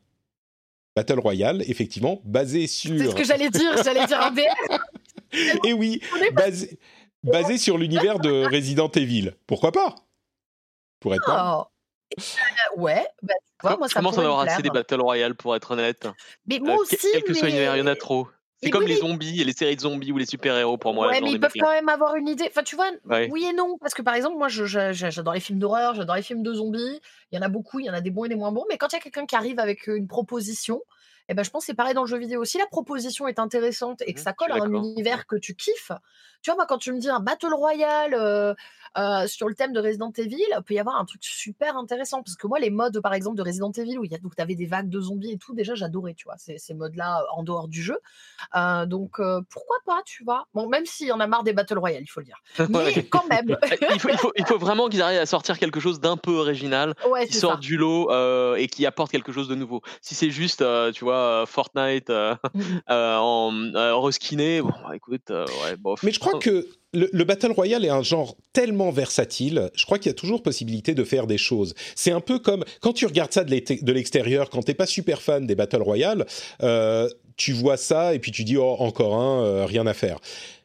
Battle 0.94 1.20
Royale, 1.20 1.62
effectivement, 1.68 2.22
basé 2.24 2.66
sur... 2.66 2.96
C'est 2.96 3.10
ce 3.10 3.14
que 3.14 3.24
j'allais 3.24 3.50
dire, 3.50 3.70
j'allais 3.84 4.06
dire 4.06 4.20
un 4.20 4.30
BR 4.30 4.78
Et 5.66 5.74
oui, 5.74 6.00
basé, 6.32 6.78
basé 7.22 7.58
sur 7.58 7.76
l'univers 7.76 8.18
de 8.18 8.46
Resident 8.50 8.90
Evil. 8.90 9.32
Pourquoi 9.46 9.72
pas? 9.72 9.94
Pour 11.06 11.14
être 11.14 11.30
oh. 11.30 11.64
Ouais, 12.76 13.06
bah, 13.22 13.34
tu 13.60 13.66
vois, 13.66 13.76
moi 13.76 13.88
ça 13.88 14.00
commence 14.00 14.18
à 14.18 14.22
avoir 14.22 14.40
assez 14.40 14.62
des 14.62 14.70
Battle 14.70 15.00
Royale 15.00 15.34
pour 15.34 15.54
être 15.54 15.72
honnête. 15.72 16.08
Mais 16.46 16.58
moi 16.58 16.76
aussi. 16.76 16.96
Quel 17.12 17.22
que 17.22 17.34
soit 17.34 17.48
l'univers, 17.48 17.76
il 17.76 17.80
y 17.80 17.82
en 17.82 17.86
a 17.86 17.96
trop. 17.96 18.28
C'est 18.62 18.70
comme 18.70 18.86
les 18.86 18.96
zombies 18.96 19.40
et 19.40 19.44
les 19.44 19.52
séries 19.52 19.76
de 19.76 19.82
zombies 19.82 20.12
ou 20.12 20.18
les 20.18 20.26
super-héros 20.26 20.78
pour 20.78 20.94
moi. 20.94 21.08
Ouais, 21.08 21.20
mais 21.20 21.30
ils 21.32 21.40
peuvent 21.40 21.52
quand 21.58 21.70
même 21.70 21.88
avoir 21.88 22.16
une 22.16 22.28
idée. 22.28 22.46
Enfin, 22.48 22.62
tu 22.62 22.74
vois, 22.74 22.90
oui 23.30 23.44
et 23.44 23.52
non. 23.52 23.76
Parce 23.78 23.94
que 23.94 24.02
par 24.02 24.14
exemple, 24.14 24.36
moi, 24.36 24.48
j'adore 24.48 25.34
les 25.34 25.40
films 25.40 25.58
d'horreur, 25.58 25.94
j'adore 25.94 26.16
les 26.16 26.22
films 26.22 26.42
de 26.42 26.54
zombies. 26.54 27.00
Il 27.30 27.36
y 27.36 27.38
en 27.38 27.42
a 27.42 27.48
beaucoup, 27.48 27.78
il 27.78 27.86
y 27.86 27.90
en 27.90 27.94
a 27.94 28.00
des 28.00 28.10
bons 28.10 28.24
et 28.24 28.28
des 28.28 28.36
moins 28.36 28.52
bons. 28.52 28.64
Mais 28.68 28.78
quand 28.78 28.88
il 28.92 28.96
y 28.96 28.98
a 28.98 29.00
quelqu'un 29.00 29.26
qui 29.26 29.36
arrive 29.36 29.58
avec 29.58 29.86
une 29.86 30.08
proposition, 30.08 30.80
Et 31.28 31.34
ben, 31.34 31.42
je 31.42 31.50
pense 31.50 31.64
que 31.64 31.66
c'est 31.66 31.74
pareil 31.74 31.94
dans 31.94 32.02
le 32.02 32.08
jeu 32.08 32.18
vidéo. 32.18 32.44
Si 32.44 32.56
la 32.58 32.66
proposition 32.66 33.26
est 33.26 33.38
intéressante 33.38 34.00
et 34.02 34.14
que 34.14 34.20
Mmh, 34.20 34.22
ça 34.22 34.32
colle 34.32 34.52
à 34.52 34.56
un 34.56 34.72
univers 34.72 35.26
que 35.26 35.36
tu 35.36 35.54
kiffes, 35.54 35.92
tu 36.42 36.50
vois, 36.50 36.56
moi, 36.56 36.66
quand 36.66 36.78
tu 36.78 36.92
me 36.92 36.98
dis 36.98 37.08
un 37.08 37.20
Battle 37.20 37.52
Royale 37.52 38.14
euh, 38.14 38.54
euh, 38.98 39.26
sur 39.26 39.48
le 39.48 39.54
thème 39.54 39.72
de 39.72 39.80
Resident 39.80 40.12
Evil, 40.16 40.36
il 40.36 40.62
peut 40.64 40.74
y 40.74 40.78
avoir 40.78 40.96
un 41.00 41.04
truc 41.04 41.22
super 41.24 41.76
intéressant. 41.76 42.22
Parce 42.22 42.36
que 42.36 42.46
moi, 42.46 42.58
les 42.58 42.70
modes, 42.70 43.00
par 43.00 43.14
exemple, 43.14 43.36
de 43.36 43.42
Resident 43.42 43.72
Evil, 43.72 43.98
où 43.98 44.04
il 44.04 44.12
y 44.12 44.14
a, 44.14 44.18
donc, 44.18 44.32
avais 44.38 44.54
des 44.54 44.66
vagues 44.66 44.88
de 44.88 45.00
zombies 45.00 45.32
et 45.32 45.38
tout, 45.38 45.54
déjà, 45.54 45.74
j'adorais, 45.74 46.14
tu 46.14 46.24
vois, 46.24 46.36
ces, 46.38 46.58
ces 46.58 46.74
modes-là 46.74 47.24
en 47.34 47.42
dehors 47.42 47.68
du 47.68 47.82
jeu. 47.82 47.98
Euh, 48.54 48.86
donc, 48.86 49.18
euh, 49.18 49.40
pourquoi 49.50 49.76
pas, 49.84 50.02
tu 50.04 50.24
vois 50.24 50.46
Bon, 50.54 50.68
même 50.68 50.86
s'il 50.86 51.08
y 51.08 51.12
en 51.12 51.20
a 51.20 51.26
marre 51.26 51.42
des 51.44 51.52
Battle 51.52 51.78
Royale, 51.78 52.02
il 52.02 52.08
faut 52.10 52.20
le 52.20 52.26
dire. 52.26 52.38
Mais 52.68 52.76
Ouais. 52.78 53.02
quand 53.04 53.26
même. 53.28 53.56
il, 53.90 54.00
faut, 54.00 54.08
il, 54.08 54.18
faut, 54.18 54.32
il 54.36 54.46
faut 54.46 54.58
vraiment 54.58 54.88
qu'ils 54.88 55.02
arrivent 55.02 55.20
à 55.20 55.26
sortir 55.26 55.58
quelque 55.58 55.80
chose 55.80 56.00
d'un 56.00 56.16
peu 56.16 56.32
original, 56.32 56.94
ouais, 57.10 57.26
qui 57.26 57.34
sort 57.34 57.52
ça. 57.54 57.58
du 57.58 57.76
lot 57.76 58.10
euh, 58.10 58.56
et 58.56 58.66
qui 58.68 58.86
apporte 58.86 59.10
quelque 59.10 59.32
chose 59.32 59.48
de 59.48 59.54
nouveau. 59.54 59.82
Si 60.00 60.14
c'est 60.14 60.30
juste, 60.30 60.62
euh, 60.62 60.92
tu 60.92 61.04
vois, 61.04 61.44
Fortnite 61.46 62.10
euh, 62.10 62.34
Mm, 62.54 62.60
mm. 62.60 62.80
euh, 62.90 63.16
en 63.18 63.52
euh, 63.74 63.94
reskiné, 63.96 64.60
bon, 64.62 64.70
bah, 64.70 64.94
écoute, 64.94 65.30
euh, 65.30 65.44
ouais, 65.64 65.76
bof. 65.76 66.02
Mais 66.02 66.12
je 66.12 66.20
crois 66.20 66.38
que 66.38 66.66
le, 66.96 67.10
le 67.12 67.24
Battle 67.24 67.52
Royale 67.52 67.84
est 67.84 67.90
un 67.90 68.02
genre 68.02 68.36
tellement 68.52 68.90
versatile, 68.90 69.70
je 69.74 69.84
crois 69.84 69.98
qu'il 69.98 70.08
y 70.08 70.14
a 70.14 70.14
toujours 70.14 70.42
possibilité 70.42 70.94
de 70.94 71.04
faire 71.04 71.26
des 71.26 71.38
choses. 71.38 71.74
C'est 71.94 72.10
un 72.10 72.20
peu 72.20 72.38
comme 72.38 72.64
quand 72.80 72.94
tu 72.94 73.04
regardes 73.04 73.32
ça 73.32 73.44
de 73.44 73.92
l'extérieur, 73.92 74.48
quand 74.48 74.62
t'es 74.62 74.74
pas 74.74 74.86
super 74.86 75.20
fan 75.20 75.46
des 75.46 75.54
Battle 75.54 75.82
Royale, 75.82 76.26
euh, 76.62 77.08
tu 77.36 77.52
vois 77.52 77.76
ça 77.76 78.14
et 78.14 78.18
puis 78.18 78.32
tu 78.32 78.44
dis 78.44 78.56
oh 78.56 78.76
encore 78.78 79.14
un, 79.14 79.44
euh, 79.44 79.66
rien 79.66 79.86
à 79.86 79.92
faire. 79.92 80.18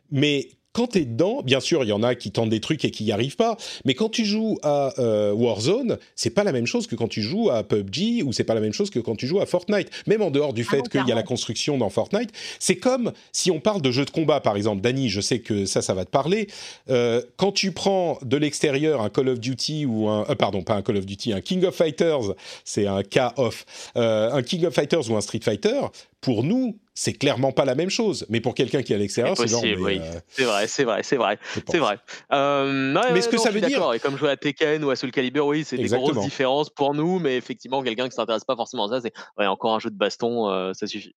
Mais 0.10 0.48
quand 0.74 0.88
t'es 0.88 1.06
dedans, 1.06 1.42
bien 1.44 1.60
sûr, 1.60 1.84
il 1.84 1.88
y 1.88 1.92
en 1.92 2.04
a 2.04 2.16
qui 2.16 2.32
tentent 2.32 2.50
des 2.50 2.62
trucs 2.62 2.86
et 2.86 2.92
qui 2.92 3.04
n'y 3.04 3.12
arrivent 3.12 3.36
pas. 3.36 3.58
Mais 3.86 3.94
quand 3.94 4.10
tu 4.10 4.26
joues 4.26 4.58
à 4.64 4.94
euh, 5.00 5.34
Warzone, 5.34 5.98
c'est 6.16 6.30
pas 6.30 6.44
la 6.44 6.52
même 6.52 6.66
chose 6.66 6.88
que 6.88 6.96
quand 6.96 7.08
tu 7.08 7.22
joues 7.22 7.50
à 7.50 7.64
PUBG 7.64 8.24
ou 8.24 8.32
c'est 8.32 8.44
pas 8.44 8.54
la 8.54 8.62
même 8.62 8.74
chose 8.74 8.90
que 8.90 9.00
quand 9.00 9.16
tu 9.16 9.28
joues 9.28 9.42
à 9.42 9.46
Fortnite. 9.46 9.90
Même 10.08 10.22
en 10.22 10.32
dehors 10.32 10.54
du 10.54 10.66
Ah 10.68 10.72
fait 10.72 10.90
qu'il 10.90 11.06
y 11.06 11.12
a 11.12 11.16
la 11.16 11.24
construction 11.24 11.78
dans 11.78 11.90
Fortnite, 11.90 12.32
c'est 12.60 12.78
comme 12.78 13.12
si 13.32 13.52
on 13.52 13.60
parle 13.60 13.82
de 13.82 13.92
jeux 13.92 14.06
de 14.06 14.12
combat, 14.12 14.40
par 14.40 14.56
exemple. 14.56 14.82
Dany, 14.82 15.10
je 15.10 15.22
sais 15.22 15.40
que 15.40 15.66
ça, 15.66 15.82
ça 15.82 15.94
va 15.94 16.06
te 16.06 16.10
parler. 16.10 16.48
Euh, 16.90 17.22
quand 17.38 17.52
tu 17.52 17.72
prends 17.72 18.18
de 18.22 18.38
l'extérieur 18.38 19.02
un 19.02 19.10
Call 19.10 19.30
of 19.30 19.40
Duty 19.40 19.86
ou 19.86 20.08
un, 20.08 20.26
euh, 20.30 20.36
pardon, 20.36 20.64
pas 20.64 20.76
un 20.76 20.82
Call 20.82 20.98
of 20.98 21.06
Duty, 21.06 21.34
un 21.34 21.42
King 21.42 21.66
of 21.66 21.76
Fighters, 21.76 22.34
c'est 22.64 22.88
un 22.88 23.04
K-off, 23.04 23.66
euh, 23.98 24.32
un 24.32 24.42
King 24.42 24.66
of 24.66 24.74
Fighters 24.74 25.10
ou 25.10 25.16
un 25.16 25.22
Street 25.22 25.42
Fighter, 25.44 25.82
pour 26.22 26.44
nous, 26.44 26.80
c'est 26.94 27.14
clairement 27.14 27.52
pas 27.52 27.66
la 27.66 27.74
même 27.74 27.90
chose. 27.90 28.26
Mais 28.30 28.42
pour 28.42 28.54
quelqu'un 28.54 28.84
qui 28.84 28.94
est 28.94 28.96
à 28.96 29.00
l'extérieur, 29.00 29.36
c'est 29.36 29.48
genre, 29.48 29.64
oui. 29.64 30.00
euh, 30.00 30.20
C'est 30.28 30.44
vrai, 30.44 30.68
c'est 30.68 30.84
vrai, 30.84 31.04
c'est 31.04 31.18
vrai, 31.18 31.40
c'est 31.68 31.80
vrai. 31.80 31.98
Euh, 32.32 32.94
ouais, 32.94 33.14
Mais 33.14 33.22
ce 33.22 33.28
que 33.28 33.38
non, 33.38 33.44
ça 33.44 33.50
veut 33.50 33.62
dire-. 33.62 33.94
Et 33.94 34.00
comme 34.00 34.18
jouer 34.18 34.30
à 34.30 34.38
Tekken 34.38 34.84
ou 34.84 34.92
à 34.92 34.96
Soul 34.96 35.12
Calibur, 35.12 35.48
oui, 35.48 35.64
c'est 35.66 35.78
des 35.78 35.88
grosses 35.88 36.20
différences 36.20 36.70
pour 36.70 36.94
nous, 36.94 37.20
mais 37.20 37.38
effectivement, 37.38 37.82
quelqu'un 37.82 38.08
qui 38.08 38.16
s'intéresse 38.16 38.46
pas 38.46 38.56
forcément 38.56 38.86
à 38.86 38.90
ça, 38.90 39.02
c'est 39.02 39.14
ouais, 39.38 39.48
encore 39.48 39.76
un 39.76 39.80
jeu 39.80 39.90
de 39.90 39.98
baston, 39.98 40.50
euh, 40.50 40.74
ça 40.74 40.86
suffit. 40.86 41.16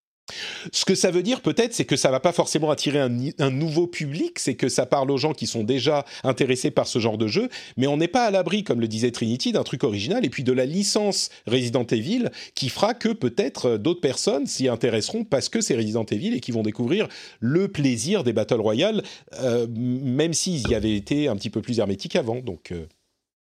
Ce 0.72 0.86
que 0.86 0.96
ça 0.96 1.12
veut 1.12 1.24
dire 1.24 1.42
peut-être, 1.42 1.74
c'est 1.74 1.86
que 1.86 1.98
ça 1.98 2.10
va 2.10 2.20
pas 2.20 2.32
forcément 2.32 2.72
attirer 2.72 3.00
un, 3.00 3.52
nouveau 3.52 3.88
public, 3.88 4.40
c'est 4.40 4.56
que 4.56 4.70
ça 4.70 4.86
parle 4.86 5.12
aux 5.12 5.18
gens 5.18 5.34
qui 5.34 5.48
sont 5.48 5.64
déjà 5.64 6.06
intéressés 6.24 6.72
par 6.72 6.88
ce 6.88 7.00
genre 7.00 7.18
de 7.18 7.28
jeu, 7.28 7.50
mais 7.76 7.88
on 7.88 7.98
n'est 7.98 8.08
pas 8.08 8.26
à 8.26 8.32
l'abri, 8.32 8.64
comme 8.64 8.80
le 8.80 8.88
disait 8.88 9.12
Trinity, 9.12 9.52
d'un 9.52 9.64
truc 9.64 9.84
original, 9.84 10.26
et 10.26 10.30
puis 10.30 10.44
de 10.44 10.54
la 10.54 10.66
licence 10.66 11.30
Resident 11.46 11.86
Evil, 11.86 12.30
qui 12.56 12.70
fera 12.70 12.94
que 12.94 13.10
peut-être 13.10 13.72
euh, 13.72 13.78
d'autres 13.78 14.02
personnes 14.02 14.48
s'y 14.48 14.68
intéresseront 14.68 15.26
parce 15.26 15.50
que 15.50 15.62
c'est 15.62 15.76
Resident 15.76 16.06
Evil 16.06 16.34
et 16.34 16.40
qui 16.40 16.52
vont 16.52 16.64
découvrir 16.64 17.08
le 17.40 17.68
plaisir 17.68 18.24
des 18.24 18.34
Battle 18.34 18.62
Royale, 18.62 19.04
euh, 19.42 19.68
même 19.68 20.34
s'ils 20.34 20.68
y 20.70 20.76
avaient 20.76 20.96
été 20.96 21.28
un 21.28 21.36
petit 21.36 21.50
peu 21.50 21.62
plus 21.62 21.80
hermétiques 21.80 22.16
avant. 22.16 22.40
Donc, 22.40 22.72
euh, 22.72 22.86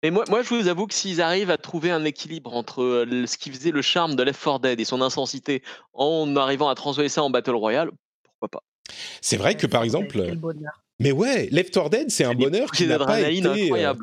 Et 0.06 0.12
moi, 0.12 0.24
moi, 0.30 0.44
je 0.44 0.50
vous 0.54 0.68
avoue 0.68 0.86
que 0.88 0.94
s'ils 0.94 1.20
arrivent 1.22 1.50
à 1.50 1.58
trouver 1.58 1.90
un 1.90 2.06
équilibre 2.06 2.54
entre 2.54 2.84
euh, 2.84 3.26
ce 3.26 3.38
qui 3.38 3.50
faisait 3.50 3.72
le 3.72 3.82
charme 3.82 4.16
de 4.16 4.22
Left 4.24 4.44
4 4.44 4.60
Dead 4.60 4.80
et 4.80 4.86
son 4.86 5.02
intensité 5.02 5.64
en 5.94 6.36
arrivant 6.36 6.70
à 6.70 6.76
transformer 6.76 7.10
ça 7.10 7.24
en 7.24 7.30
Battle 7.32 7.56
Royale, 7.56 7.90
pourquoi 8.24 8.50
pas? 8.50 8.64
C'est 9.22 9.38
vrai 9.38 9.56
que 9.56 9.66
par 9.66 9.84
exemple, 9.84 10.22
Quel 10.24 10.38
bonheur. 10.38 10.84
mais 11.00 11.12
ouais, 11.12 11.48
Left 11.52 11.74
4 11.74 11.90
Dead, 11.90 12.12
c'est 12.12 12.24
un 12.24 12.34
bonheur 12.36 12.70
qui 12.72 12.86
n'a 12.86 13.00
pas 13.00 13.20
été. 13.22 13.72
euh. 13.72 13.94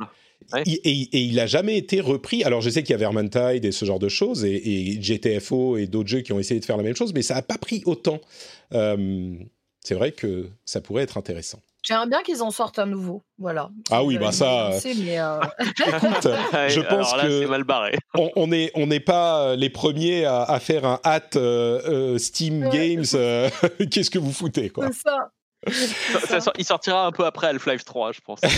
Ouais. 0.53 0.65
Il- 0.66 0.81
et, 0.83 0.91
et 1.12 1.20
il 1.20 1.39
a 1.39 1.47
jamais 1.47 1.77
été 1.79 2.01
repris. 2.01 2.43
Alors 2.43 2.61
je 2.62 2.69
sais 2.69 2.83
qu'il 2.83 2.91
y 2.91 2.95
a 2.95 2.99
Vermintide 2.99 3.65
et 3.65 3.70
ce 3.70 3.85
genre 3.85 4.01
de 4.01 4.09
choses, 4.09 4.45
et, 4.45 4.51
et 4.91 5.01
GTFO 5.01 5.77
et 5.77 5.87
d'autres 5.87 6.09
jeux 6.09 6.20
qui 6.23 6.33
ont 6.33 6.41
essayé 6.41 6.59
de 6.59 6.65
faire 6.65 6.77
la 6.77 6.83
même 6.83 6.97
chose, 6.97 7.15
mais 7.15 7.23
ça 7.23 7.35
n'a 7.35 7.43
pas 7.43 7.59
pris 7.59 7.83
autant. 7.87 8.20
Euh, 8.73 9.35
c'est 9.85 9.95
vrai 9.95 10.11
que 10.11 10.49
ça 10.65 10.81
pourrait 10.81 11.05
être 11.05 11.16
intéressant. 11.16 11.61
J'aimerais 11.83 12.07
bien 12.07 12.23
qu'ils 12.23 12.43
en 12.43 12.51
sortent 12.51 12.79
un 12.79 12.87
nouveau. 12.87 13.23
Voilà. 13.39 13.71
Ah 13.91 14.05
oui, 14.05 14.17
Euh, 14.17 14.21
bah 14.21 14.33
ça, 14.33 14.71
mais, 14.85 15.19
euh, 15.21 15.41
Écoute, 15.61 16.29
je 16.69 16.81
pense 16.81 17.13
alors 17.13 17.17
là, 17.17 17.23
que 17.25 17.41
c'est 17.41 17.47
mal 17.49 17.65
barré. 17.65 17.99
on 18.37 18.47
n'est 18.47 18.71
on 18.75 18.87
n'est 18.87 19.01
pas 19.01 19.57
les 19.57 19.69
premiers 19.71 20.25
à, 20.25 20.43
à 20.43 20.61
faire 20.61 20.85
un 20.85 21.01
hat 21.05 21.21
euh, 21.37 21.81
euh, 21.89 22.19
Steam 22.19 22.63
Ouais. 22.65 22.71
Games. 22.97 23.05
euh, 23.15 23.51
Qu'est-ce 23.91 24.11
que 24.11 24.19
vous 24.19 24.33
foutez 24.33 24.71
quoi? 24.71 24.87
C'est 24.93 25.09
ça. 25.09 25.31
Ça- 25.70 26.20
ça 26.26 26.40
sort- 26.40 26.52
il 26.59 26.64
sortira 26.64 27.06
un 27.06 27.12
peu 27.12 27.24
après 27.24 27.47
Half-Life 27.48 27.84
3, 27.84 28.12
je 28.12 28.20
pense. 28.24 28.40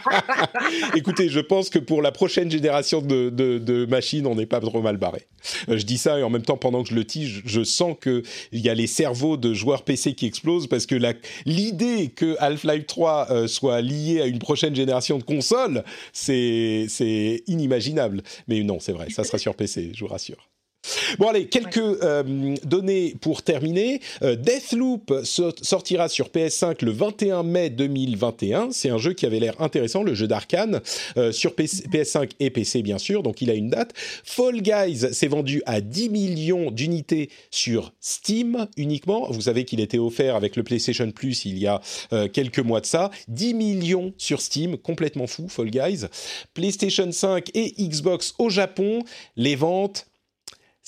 Écoutez, 0.96 1.28
je 1.28 1.40
pense 1.40 1.70
que 1.70 1.78
pour 1.78 2.02
la 2.02 2.12
prochaine 2.12 2.50
génération 2.50 3.00
de, 3.00 3.30
de- 3.30 3.58
de 3.58 3.86
machines, 3.86 4.26
on 4.26 4.34
n'est 4.34 4.46
pas 4.46 4.60
trop 4.60 4.82
mal 4.82 4.96
barré. 4.96 5.26
Euh, 5.68 5.78
je 5.78 5.84
dis 5.84 5.98
ça 5.98 6.18
et 6.18 6.22
en 6.22 6.30
même 6.30 6.42
temps, 6.42 6.56
pendant 6.56 6.82
que 6.82 6.88
je 6.90 6.94
le 6.94 7.04
tige, 7.04 7.42
je 7.44 7.62
sens 7.64 7.96
qu'il 8.02 8.22
y 8.52 8.68
a 8.68 8.74
les 8.74 8.86
cerveaux 8.86 9.36
de 9.36 9.54
joueurs 9.54 9.82
PC 9.84 10.14
qui 10.14 10.26
explosent 10.26 10.66
parce 10.66 10.86
que 10.86 10.94
la- 10.94 11.14
l'idée 11.46 12.08
que 12.08 12.36
Half-Life 12.40 12.86
3 12.86 13.28
euh, 13.30 13.46
soit 13.46 13.80
lié 13.80 14.20
à 14.20 14.26
une 14.26 14.38
prochaine 14.38 14.74
génération 14.74 15.18
de 15.18 15.22
consoles, 15.24 15.84
c'est 16.12 16.86
c'est 16.88 17.42
inimaginable. 17.46 18.22
Mais 18.48 18.62
non, 18.62 18.78
c'est 18.80 18.92
vrai, 18.92 19.08
ça 19.10 19.24
sera 19.24 19.38
sur 19.38 19.54
PC, 19.54 19.92
je 19.94 20.00
vous 20.00 20.08
rassure. 20.10 20.49
Bon 21.18 21.28
allez, 21.28 21.46
quelques 21.46 21.76
euh, 21.78 22.56
données 22.64 23.14
pour 23.20 23.42
terminer. 23.42 24.00
Euh, 24.22 24.34
Deathloop 24.34 25.12
so- 25.24 25.52
sortira 25.60 26.08
sur 26.08 26.28
PS5 26.28 26.84
le 26.84 26.90
21 26.90 27.42
mai 27.42 27.68
2021. 27.68 28.70
C'est 28.72 28.88
un 28.88 28.96
jeu 28.98 29.12
qui 29.12 29.26
avait 29.26 29.40
l'air 29.40 29.60
intéressant, 29.60 30.02
le 30.02 30.14
jeu 30.14 30.26
d'Arkane, 30.26 30.80
euh, 31.16 31.32
sur 31.32 31.54
PC 31.54 31.84
PS5 31.92 32.30
et 32.40 32.50
PC 32.50 32.82
bien 32.82 32.98
sûr, 32.98 33.22
donc 33.22 33.42
il 33.42 33.50
a 33.50 33.54
une 33.54 33.68
date. 33.68 33.92
Fall 34.24 34.62
Guys 34.62 35.12
s'est 35.12 35.28
vendu 35.28 35.62
à 35.66 35.80
10 35.80 36.08
millions 36.08 36.70
d'unités 36.70 37.28
sur 37.50 37.92
Steam 38.00 38.66
uniquement. 38.76 39.30
Vous 39.30 39.42
savez 39.42 39.64
qu'il 39.64 39.80
était 39.80 39.98
offert 39.98 40.34
avec 40.34 40.56
le 40.56 40.62
PlayStation 40.62 41.10
Plus 41.10 41.44
il 41.44 41.58
y 41.58 41.66
a 41.66 41.80
quelques 42.32 42.58
mois 42.60 42.80
de 42.80 42.86
ça. 42.86 43.10
10 43.28 43.54
millions 43.54 44.14
sur 44.16 44.40
Steam, 44.40 44.76
complètement 44.78 45.26
fou, 45.26 45.48
Fall 45.48 45.70
Guys. 45.70 46.06
PlayStation 46.54 47.10
5 47.12 47.50
et 47.54 47.74
Xbox 47.78 48.34
au 48.38 48.48
Japon, 48.48 49.02
les 49.36 49.56
ventes 49.56 50.06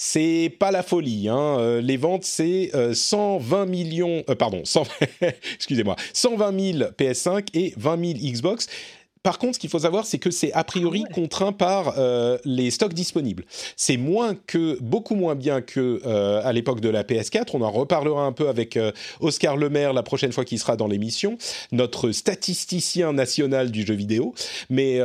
c'est 0.05 0.53
pas 0.59 0.73
la 0.73 0.83
folie. 0.83 1.29
Hein. 1.29 1.59
Euh, 1.61 1.81
les 1.81 1.97
ventes, 1.97 2.25
c'est 2.25 2.73
euh, 2.75 2.93
120 2.93 3.67
millions, 3.67 4.25
euh, 4.29 4.35
pardon, 4.35 4.63
100 4.65 4.83
excusez-moi, 5.55 5.95
120 6.13 6.73
000 6.79 6.91
PS5 6.99 7.47
et 7.55 7.73
20 7.77 8.05
000 8.19 8.33
Xbox. 8.33 8.67
Par 9.23 9.39
contre, 9.39 9.55
ce 9.55 9.61
qu'il 9.61 9.71
faut 9.71 9.79
savoir, 9.81 10.05
c'est 10.05 10.19
que 10.19 10.33
c'est 10.33 10.53
a 10.53 10.65
priori 10.65 11.05
contraint 11.13 11.53
par 11.53 11.95
euh, 11.97 12.39
les 12.45 12.73
stocks 12.73 12.93
disponibles. 12.93 13.45
C'est 13.77 13.97
moins 13.97 14.35
que, 14.35 14.79
beaucoup 14.81 15.15
moins 15.15 15.37
bien 15.37 15.61
que 15.61 16.01
euh, 16.05 16.41
à 16.45 16.53
l'époque 16.53 16.81
de 16.81 16.89
la 16.89 17.05
PS4. 17.05 17.51
On 17.55 17.63
en 17.63 17.71
reparlera 17.71 18.25
un 18.25 18.33
peu 18.33 18.49
avec 18.49 18.77
euh, 18.77 18.91
Oscar 19.21 19.57
Lemaire 19.57 19.93
la 19.93 20.03
prochaine 20.03 20.33
fois 20.33 20.45
qu'il 20.45 20.59
sera 20.59 20.77
dans 20.77 20.89
l'émission, 20.89 21.39
notre 21.71 22.11
statisticien 22.11 23.13
national 23.13 23.71
du 23.71 23.87
jeu 23.87 23.95
vidéo. 23.95 24.35
Mais 24.71 25.01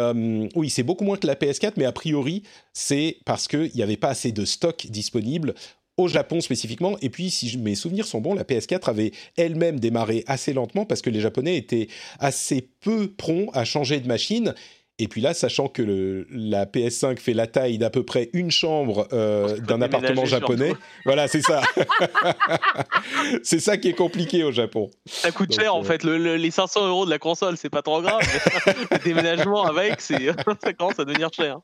oui, 0.55 0.69
c'est 0.69 0.83
beaucoup 0.83 1.03
moins 1.03 1.17
que 1.17 1.27
la 1.27 1.35
PS4, 1.35 1.73
mais 1.77 1.85
a 1.85 1.91
priori, 1.91 2.43
c'est 2.73 3.17
parce 3.25 3.47
qu'il 3.47 3.71
n'y 3.75 3.83
avait 3.83 3.97
pas 3.97 4.09
assez 4.09 4.31
de 4.31 4.45
stocks 4.45 4.87
disponibles 4.89 5.53
au 5.97 6.07
Japon 6.07 6.41
spécifiquement. 6.41 6.95
Et 7.01 7.09
puis, 7.09 7.29
si 7.31 7.57
mes 7.57 7.75
souvenirs 7.75 8.05
sont 8.05 8.21
bons, 8.21 8.33
la 8.35 8.43
PS4 8.43 8.89
avait 8.89 9.11
elle-même 9.35 9.79
démarré 9.79 10.23
assez 10.27 10.53
lentement 10.53 10.85
parce 10.85 11.01
que 11.01 11.09
les 11.09 11.19
Japonais 11.21 11.57
étaient 11.57 11.87
assez 12.19 12.69
peu 12.81 13.11
prompts 13.11 13.49
à 13.53 13.65
changer 13.65 13.99
de 13.99 14.07
machine. 14.07 14.53
Et 14.99 15.07
puis 15.07 15.21
là, 15.21 15.35
sachant 15.35 15.67
que 15.67 15.83
le- 15.83 16.25
la 16.31 16.65
PS5 16.65 17.19
fait 17.19 17.33
la 17.33 17.45
taille 17.45 17.77
d'à 17.77 17.91
peu 17.91 18.03
près 18.03 18.31
une 18.33 18.49
chambre 18.49 19.07
euh, 19.13 19.57
d'un 19.59 19.79
appartement 19.83 20.25
japonais, 20.25 20.73
voilà, 21.05 21.27
c'est 21.27 21.43
ça. 21.43 21.61
c'est 23.43 23.59
ça 23.59 23.77
qui 23.77 23.89
est 23.89 23.93
compliqué 23.93 24.43
au 24.43 24.51
Japon. 24.51 24.89
Ça 25.05 25.31
coûte 25.31 25.49
Donc, 25.51 25.59
cher 25.59 25.75
en 25.75 25.81
euh, 25.81 25.83
fait. 25.83 26.03
Le- 26.03 26.17
le- 26.17 26.35
les 26.35 26.51
500 26.51 26.87
euros 26.87 27.05
de 27.05 27.11
la 27.11 27.19
console, 27.19 27.57
c'est 27.57 27.69
pas 27.69 27.81
trop 27.81 28.01
grave. 28.01 28.21
le 28.91 28.97
déménagement 29.03 29.65
avec, 29.65 30.01
ça 30.01 30.73
commence 30.73 30.99
à 30.99 31.05
devenir 31.05 31.29
cher. 31.31 31.59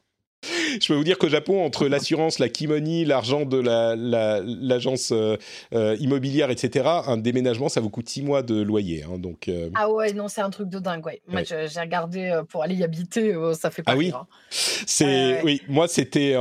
Je 0.81 0.87
peux 0.87 0.93
vous 0.95 1.03
dire 1.03 1.17
qu'au 1.17 1.29
Japon, 1.29 1.63
entre 1.65 1.87
l'assurance, 1.87 2.39
la 2.39 2.49
kimoni, 2.49 3.05
l'argent 3.05 3.45
de 3.45 3.57
la- 3.57 3.95
la- 3.95 4.41
l'agence 4.43 5.11
euh, 5.11 5.37
euh, 5.73 5.95
immobilière, 5.99 6.49
etc., 6.49 6.85
un 7.07 7.17
déménagement, 7.17 7.69
ça 7.69 7.81
vous 7.81 7.89
coûte 7.89 8.09
six 8.09 8.21
mois 8.21 8.43
de 8.43 8.61
loyer. 8.61 9.03
hein, 9.03 9.17
donc, 9.17 9.47
euh, 9.47 9.69
Ah 9.75 9.89
ouais, 9.89 10.13
non, 10.13 10.27
c'est 10.27 10.41
un 10.41 10.49
truc 10.49 10.69
de 10.69 10.79
dingue, 10.79 11.05
ouais. 11.05 11.21
Moi, 11.27 11.41
Ouais. 11.41 11.67
j'ai 11.67 11.79
regardé 11.79 12.41
pour 12.49 12.63
aller 12.63 12.75
y 12.75 12.83
habiter, 12.83 13.33
ça 13.53 13.71
fait 13.71 13.83
pas 13.83 13.93
Ah 13.93 13.95
oui 13.95 14.05
rire, 14.05 14.17
hein. 14.17 14.27
c'est 14.49 15.41
oui. 15.43 15.61
Moi, 15.67 15.87
c'était 15.87 16.35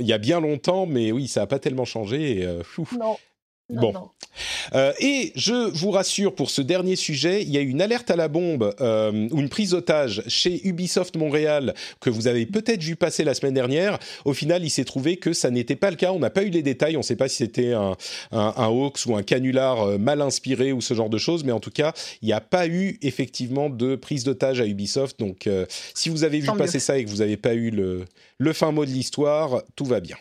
il 0.00 0.06
y 0.06 0.12
a 0.12 0.18
bien 0.18 0.40
longtemps, 0.40 0.86
mais 0.86 1.12
oui, 1.12 1.28
ça 1.28 1.42
a 1.42 1.46
pas 1.46 1.58
tellement 1.58 1.84
changé. 1.84 2.40
et, 2.40 2.48
fou. 2.64 2.88
Non. 3.68 3.92
bon. 3.92 4.10
Euh, 4.74 4.92
et 5.00 5.32
je 5.34 5.70
vous 5.76 5.90
rassure 5.90 6.34
pour 6.34 6.50
ce 6.50 6.62
dernier 6.62 6.94
sujet, 6.94 7.42
il 7.42 7.50
y 7.50 7.56
a 7.56 7.60
une 7.60 7.80
alerte 7.80 8.10
à 8.10 8.16
la 8.16 8.28
bombe 8.28 8.74
euh, 8.80 9.28
ou 9.30 9.40
une 9.40 9.48
prise 9.48 9.70
d'otage 9.70 10.22
chez 10.28 10.66
Ubisoft 10.66 11.16
Montréal 11.16 11.74
que 12.00 12.10
vous 12.10 12.26
avez 12.28 12.46
peut-être 12.46 12.82
vu 12.82 12.96
passer 12.96 13.24
la 13.24 13.34
semaine 13.34 13.54
dernière. 13.54 13.98
Au 14.24 14.34
final, 14.34 14.64
il 14.64 14.70
s'est 14.70 14.84
trouvé 14.84 15.16
que 15.16 15.32
ça 15.32 15.50
n'était 15.50 15.76
pas 15.76 15.90
le 15.90 15.96
cas. 15.96 16.12
On 16.12 16.18
n'a 16.18 16.30
pas 16.30 16.42
eu 16.42 16.50
les 16.50 16.62
détails. 16.62 16.96
On 16.96 17.00
ne 17.00 17.04
sait 17.04 17.16
pas 17.16 17.28
si 17.28 17.36
c'était 17.36 17.72
un, 17.72 17.96
un, 18.32 18.68
hoax 18.68 19.06
ou 19.06 19.16
un 19.16 19.22
canular 19.22 19.82
euh, 19.82 19.98
mal 19.98 20.20
inspiré 20.20 20.72
ou 20.72 20.80
ce 20.80 20.94
genre 20.94 21.10
de 21.10 21.18
choses. 21.18 21.44
Mais 21.44 21.52
en 21.52 21.60
tout 21.60 21.70
cas, 21.70 21.92
il 22.22 22.26
n'y 22.26 22.32
a 22.32 22.40
pas 22.40 22.66
eu 22.68 22.98
effectivement 23.02 23.70
de 23.70 23.96
prise 23.96 24.24
d'otage 24.24 24.60
à 24.60 24.66
Ubisoft. 24.66 25.18
Donc, 25.18 25.48
si 25.94 26.08
vous 26.08 26.24
avez 26.24 26.40
vu 26.40 26.48
passer 26.56 26.78
ça 26.78 26.98
et 26.98 27.04
que 27.04 27.10
vous 27.10 27.16
n'avez 27.16 27.36
pas 27.36 27.54
eu 27.54 27.70
le, 27.70 28.04
le 28.38 28.52
fin 28.52 28.70
mot 28.72 28.84
de 28.84 28.90
l'histoire, 28.90 29.62
tout 29.74 29.84
va 29.84 30.00
bien. 30.00 30.16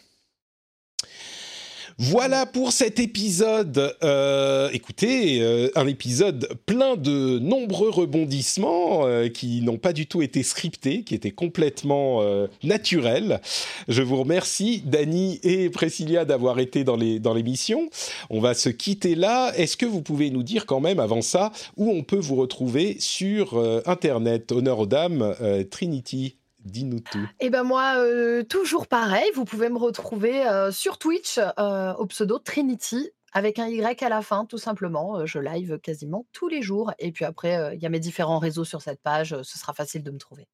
Voilà 1.98 2.46
pour 2.46 2.74
cet 2.74 3.00
épisode. 3.00 3.96
Euh, 4.04 4.70
écoutez, 4.74 5.42
euh, 5.42 5.70
un 5.76 5.88
épisode 5.88 6.50
plein 6.66 6.98
de 6.98 7.40
nombreux 7.40 7.90
rebondissements 7.90 9.08
euh, 9.08 9.30
qui 9.30 9.62
n'ont 9.62 9.78
pas 9.78 9.94
du 9.94 10.06
tout 10.06 10.22
été 10.22 10.44
scriptés, 10.44 11.04
qui 11.04 11.16
étaient 11.16 11.32
complètement 11.32 12.22
naturels. 12.64 13.40
Je 13.88 14.02
vous 14.02 14.18
remercie, 14.18 14.84
Dani 14.86 15.40
et 15.44 15.70
Priscilla, 15.70 16.26
d'avoir 16.26 16.60
été 16.60 16.84
dans 16.84 16.98
l'émission. 16.98 17.80
Dans 17.80 18.36
on 18.36 18.42
va 18.42 18.54
se 18.54 18.70
quitter 18.70 19.16
là. 19.16 19.54
Est-ce 19.56 19.78
que 19.78 19.86
vous 19.86 20.02
pouvez 20.02 20.32
nous 20.32 20.44
dire 20.44 20.66
quand 20.66 20.82
même, 20.82 21.00
avant 21.00 21.22
ça, 21.22 21.54
où 21.78 21.90
on 21.92 22.04
peut 22.04 22.20
vous 22.20 22.36
retrouver 22.36 22.98
sur 23.00 23.58
Internet 23.86 24.52
Honneur 24.52 24.80
aux 24.80 24.86
dames, 24.86 25.34
Trinity? 25.72 26.36
Dis-nous 26.66 27.00
tout. 27.00 27.20
Et 27.40 27.46
eh 27.46 27.50
ben 27.52 27.64
moi, 27.64 27.96
euh, 27.98 28.44
toujours 28.44 28.88
pareil, 28.88 29.30
vous 29.36 29.46
pouvez 29.46 29.70
me 29.70 29.78
retrouver 29.78 30.48
euh, 30.48 30.72
sur 30.72 30.98
Twitch 30.98 31.38
euh, 31.38 31.94
au 31.94 32.08
pseudo 32.08 32.40
Trinity 32.40 33.12
avec 33.34 33.60
un 33.60 33.68
Y 33.68 34.02
à 34.04 34.10
la 34.10 34.22
fin, 34.24 34.46
tout 34.46 34.58
simplement. 34.58 35.26
je 35.26 35.40
live 35.40 35.78
quasiment 35.80 36.26
tous 36.32 36.48
les 36.48 36.62
jours. 36.62 36.94
Et 37.00 37.12
puis 37.12 37.26
après, 37.26 37.76
il 37.76 37.82
y 37.82 37.86
a 37.86 37.90
mes 37.90 38.00
différents 38.00 38.40
réseaux 38.40 38.64
sur 38.64 38.82
cette 38.82 39.02
page. 39.02 39.36
ce 39.44 39.60
sera 39.60 39.74
facile 39.74 40.04
de 40.04 40.12
me 40.12 40.18
trouver. 40.18 40.48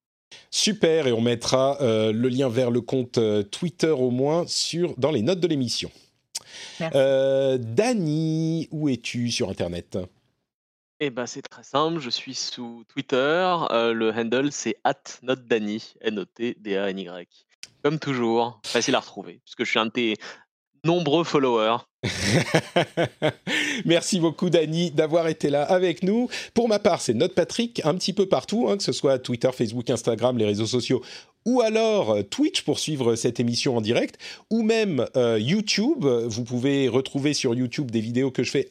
Super, 0.50 1.06
et 1.06 1.12
on 1.12 1.22
mettra 1.22 1.78
le 1.80 2.28
lien 2.28 2.50
vers 2.50 2.72
le 2.72 2.82
compte 2.82 3.20
Twitter 3.52 3.92
au 3.92 4.10
moins 4.10 4.46
sur, 4.48 4.96
dans 4.98 5.12
les 5.12 5.22
notes 5.22 5.40
de 5.40 5.48
l'émission. 5.48 5.92
Dani, 6.80 8.68
où 8.72 8.90
es-tu 8.90 9.30
sur 9.30 9.52
Internet? 9.52 10.00
Eh 11.04 11.10
ben, 11.10 11.26
c'est 11.26 11.42
très 11.42 11.64
simple, 11.64 12.00
je 12.00 12.12
suis 12.12 12.36
sous 12.36 12.84
Twitter, 12.88 13.56
euh, 13.72 13.92
le 13.92 14.12
handle 14.12 14.52
c'est 14.52 14.78
@notdany, 15.24 15.96
N-O-T-D-A-N-Y. 16.02 17.28
Comme 17.84 17.98
toujours, 17.98 18.62
facile 18.64 18.94
à 18.94 19.00
retrouver, 19.00 19.42
puisque 19.44 19.64
je 19.64 19.70
suis 19.72 19.80
un 19.80 19.88
de 19.88 19.92
tes 19.92 20.18
nombreux 20.86 21.24
followers. 21.24 21.78
Merci 23.86 24.20
beaucoup 24.20 24.52
Dany 24.52 24.92
d'avoir 24.92 25.28
été 25.28 25.50
là 25.50 25.64
avec 25.64 26.04
nous. 26.04 26.30
Pour 26.54 26.68
ma 26.68 26.78
part, 26.78 27.02
c'est 27.02 27.16
Note 27.16 27.34
Patrick 27.34 27.82
un 27.84 27.96
petit 27.96 28.14
peu 28.14 28.28
partout, 28.28 28.68
hein, 28.70 28.78
que 28.78 28.84
ce 28.84 28.92
soit 28.92 29.18
Twitter, 29.18 29.50
Facebook, 29.52 29.90
Instagram, 29.90 30.38
les 30.38 30.46
réseaux 30.46 30.68
sociaux 30.68 31.02
ou 31.48 31.62
alors 31.62 32.12
euh, 32.12 32.22
Twitch 32.22 32.62
pour 32.62 32.78
suivre 32.78 33.16
cette 33.16 33.40
émission 33.40 33.76
en 33.76 33.82
direct, 33.82 34.20
ou 34.52 34.62
même 34.62 35.08
euh, 35.16 35.40
YouTube. 35.40 36.06
Vous 36.06 36.44
pouvez 36.44 36.88
retrouver 36.88 37.34
sur 37.34 37.56
YouTube 37.56 37.90
des 37.90 38.02
vidéos 38.02 38.30
que 38.30 38.44
je 38.44 38.52
fais 38.52 38.70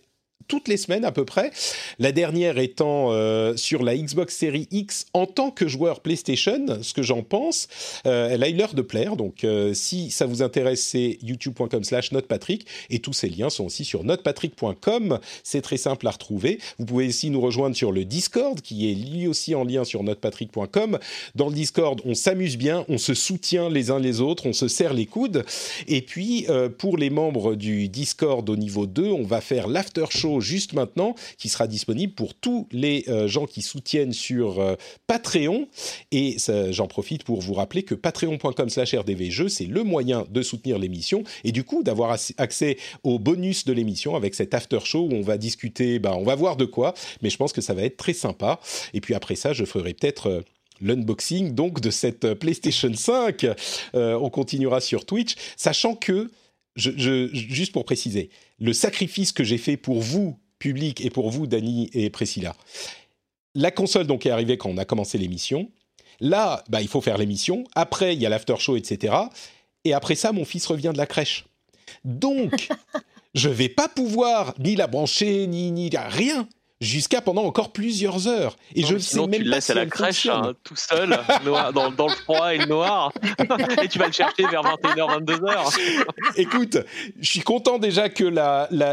toutes 0.51 0.66
les 0.66 0.77
semaines 0.77 1.05
à 1.05 1.12
peu 1.12 1.24
près. 1.24 1.52
La 2.01 2.10
dernière 2.10 2.59
étant 2.59 3.12
euh, 3.12 3.56
sur 3.56 3.85
la 3.85 3.97
Xbox 3.97 4.36
Series 4.36 4.66
X 4.72 5.06
en 5.14 5.24
tant 5.24 5.52
que 5.52 5.68
joueur 5.68 6.01
PlayStation, 6.01 6.82
ce 6.82 6.93
que 6.93 7.02
j'en 7.02 7.22
pense. 7.22 7.68
Euh, 8.05 8.31
elle 8.32 8.43
a 8.43 8.48
eu 8.48 8.55
l'heure 8.55 8.74
de 8.74 8.82
plaire, 8.82 9.14
donc 9.14 9.44
euh, 9.44 9.74
si 9.74 10.10
ça 10.10 10.27
vous 10.27 10.43
intéresse, 10.43 10.82
c'est 10.82 11.18
youtube.com 11.22 11.85
slash 11.85 12.10
notepatrick 12.10 12.66
et 12.90 12.98
tous 12.98 13.12
ces 13.12 13.28
liens 13.28 13.48
sont 13.48 13.64
aussi 13.64 13.85
sur 13.85 14.02
notepatrick.com. 14.02 15.20
C'est 15.44 15.60
très 15.60 15.77
simple 15.77 16.09
à 16.09 16.10
retrouver. 16.10 16.59
Vous 16.81 16.85
pouvez 16.85 17.06
aussi 17.06 17.31
nous 17.31 17.40
rejoindre 17.40 17.77
sur 17.77 17.93
le 17.93 18.05
Discord 18.05 18.60
qui 18.60 18.90
est 18.90 18.94
lui 18.94 19.28
aussi 19.28 19.55
en 19.55 19.62
lien 19.62 19.85
sur 19.85 20.02
notepatrick.com. 20.02 20.98
Dans 21.36 21.48
le 21.48 21.55
Discord, 21.55 22.01
on 22.05 22.14
s'amuse 22.14 22.56
bien, 22.56 22.85
on 22.89 22.98
se 22.98 23.14
soutient 23.14 23.68
les 23.68 23.93
uns 23.93 24.01
les 24.01 24.20
autres, 24.20 24.47
on 24.47 24.52
se 24.52 24.66
serre 24.66 24.94
les 24.94 25.06
coudes. 25.06 25.44
Et 25.86 26.02
puis, 26.02 26.47
pour 26.78 26.97
les 26.97 27.10
membres 27.10 27.55
du 27.55 27.89
Discord 27.89 28.48
au 28.51 28.56
niveau 28.56 28.86
2, 28.86 29.05
on 29.05 29.22
va 29.22 29.40
faire 29.40 29.68
l'after 29.68 30.06
show 30.10 30.40
juste 30.41 30.73
maintenant, 30.73 31.15
qui 31.39 31.49
sera 31.49 31.67
disponible 31.67 32.15
pour 32.15 32.35
tous 32.35 32.69
les 32.73 33.05
euh, 33.09 33.29
gens 33.29 33.47
qui 33.47 33.62
soutiennent 33.62 34.12
sur 34.12 34.61
euh, 34.61 34.75
Patreon. 35.07 35.69
Et 36.12 36.37
j'en 36.71 36.87
profite 36.87 37.25
pour 37.25 37.41
vous 37.41 37.55
rappeler 37.55 37.83
que 37.83 37.95
patreon.com/rdvjeux, 37.95 39.49
c'est 39.49 39.67
le 39.67 39.83
moyen 39.83 40.27
de 40.31 40.43
soutenir 40.43 40.79
l'émission 40.79 41.23
et 41.45 41.53
du 41.53 41.65
coup 41.65 41.83
d'avoir 41.83 42.17
accès 42.39 42.77
aux 43.05 43.19
bonus 43.19 43.65
de 43.65 43.73
l'émission 43.73 44.17
avec 44.17 44.35
cet 44.35 44.55
after 44.55 44.81
show 44.85 45.09
où 45.11 45.15
on 45.15 45.23
va 45.23 45.39
discuter, 45.39 45.99
bah, 45.99 46.15
on 46.17 46.25
va 46.25 46.35
voir 46.35 46.57
de 46.57 46.65
quoi, 46.65 46.95
mais 47.23 47.31
je 47.31 47.37
pense 47.37 47.53
que 47.53 47.61
ça 47.61 47.75
va 47.75 47.83
être 47.83 47.97
très 47.97 48.12
sympa. 48.12 48.61
Et 48.95 49.01
puis 49.01 49.15
après 49.15 49.37
ça, 49.37 49.53
je 49.53 49.65
ferai 49.65 49.95
peut-être 49.95 50.29
euh, 50.29 50.41
l'unboxing 50.81 51.55
donc 51.55 51.81
de 51.81 51.91
cette 51.91 52.35
PlayStation 52.35 52.93
5. 52.95 53.47
on 53.95 54.31
continuera 54.31 54.81
sur 54.81 55.05
Twitch, 55.05 55.35
sachant 55.57 55.95
que 55.95 56.31
je, 56.81 57.28
juste 57.32 57.73
pour 57.73 57.85
préciser, 57.85 58.31
le 58.59 58.73
sacrifice 58.73 59.32
que 59.32 59.44
j'ai 59.44 59.59
fait 59.59 59.77
pour 59.77 60.01
vous, 60.01 60.39
public, 60.59 61.05
et 61.05 61.11
pour 61.11 61.31
vous, 61.31 61.47
Dani 61.47 61.90
et 61.93 62.11
Priscilla. 62.11 62.57
La 63.55 63.70
console 63.70 64.07
donc 64.07 64.27
est 64.27 64.31
arrivée 64.31 64.57
quand 64.57 64.70
on 64.70 64.78
a 64.78 64.85
commencé 64.85 65.19
l'émission. 65.19 65.70
Là, 66.20 66.65
bah, 66.69 66.82
il 66.82 66.89
faut 66.89 67.01
faire 67.01 67.19
l'émission. 67.19 67.65
Après, 67.74 68.15
il 68.15 68.20
y 68.20 68.27
a 68.27 68.28
l'after 68.28 68.57
show, 68.59 68.77
etc. 68.77 69.15
Et 69.85 69.93
après 69.93 70.15
ça, 70.15 70.32
mon 70.32 70.44
fils 70.44 70.66
revient 70.66 70.90
de 70.93 70.98
la 70.98 71.07
crèche. 71.07 71.47
Donc, 72.05 72.69
je 73.35 73.48
vais 73.48 73.69
pas 73.69 73.89
pouvoir 73.89 74.55
ni 74.59 74.77
la 74.77 74.86
brancher, 74.86 75.47
ni, 75.47 75.70
ni 75.73 75.90
rien 75.94 76.48
jusqu'à 76.81 77.20
pendant 77.20 77.44
encore 77.44 77.73
plusieurs 77.73 78.27
heures. 78.27 78.57
Et 78.74 78.85
je 78.85 78.94
ne 78.94 78.98
sais 78.98 79.19
même 79.20 79.31
tu 79.32 79.44
le 79.44 79.51
laisses 79.51 79.70
à 79.70 79.74
la 79.74 79.86
crèche 79.86 80.27
hein, 80.27 80.55
tout 80.65 80.77
seul, 80.77 81.19
dans, 81.74 81.90
dans, 81.93 82.07
le 82.07 82.15
froid 82.15 82.55
et 82.55 82.59
le 82.59 82.66
noir, 82.66 83.12
et 83.82 83.89
tu 83.89 83.98
vas 83.98 84.07
le 84.07 84.12
chercher 84.12 84.47
vers 84.47 84.62
21h, 84.62 85.24
22h. 85.24 85.78
Écoute, 86.36 86.78
je 87.20 87.28
suis 87.28 87.40
content 87.40 87.78
déjà 87.78 88.09
que 88.09 88.24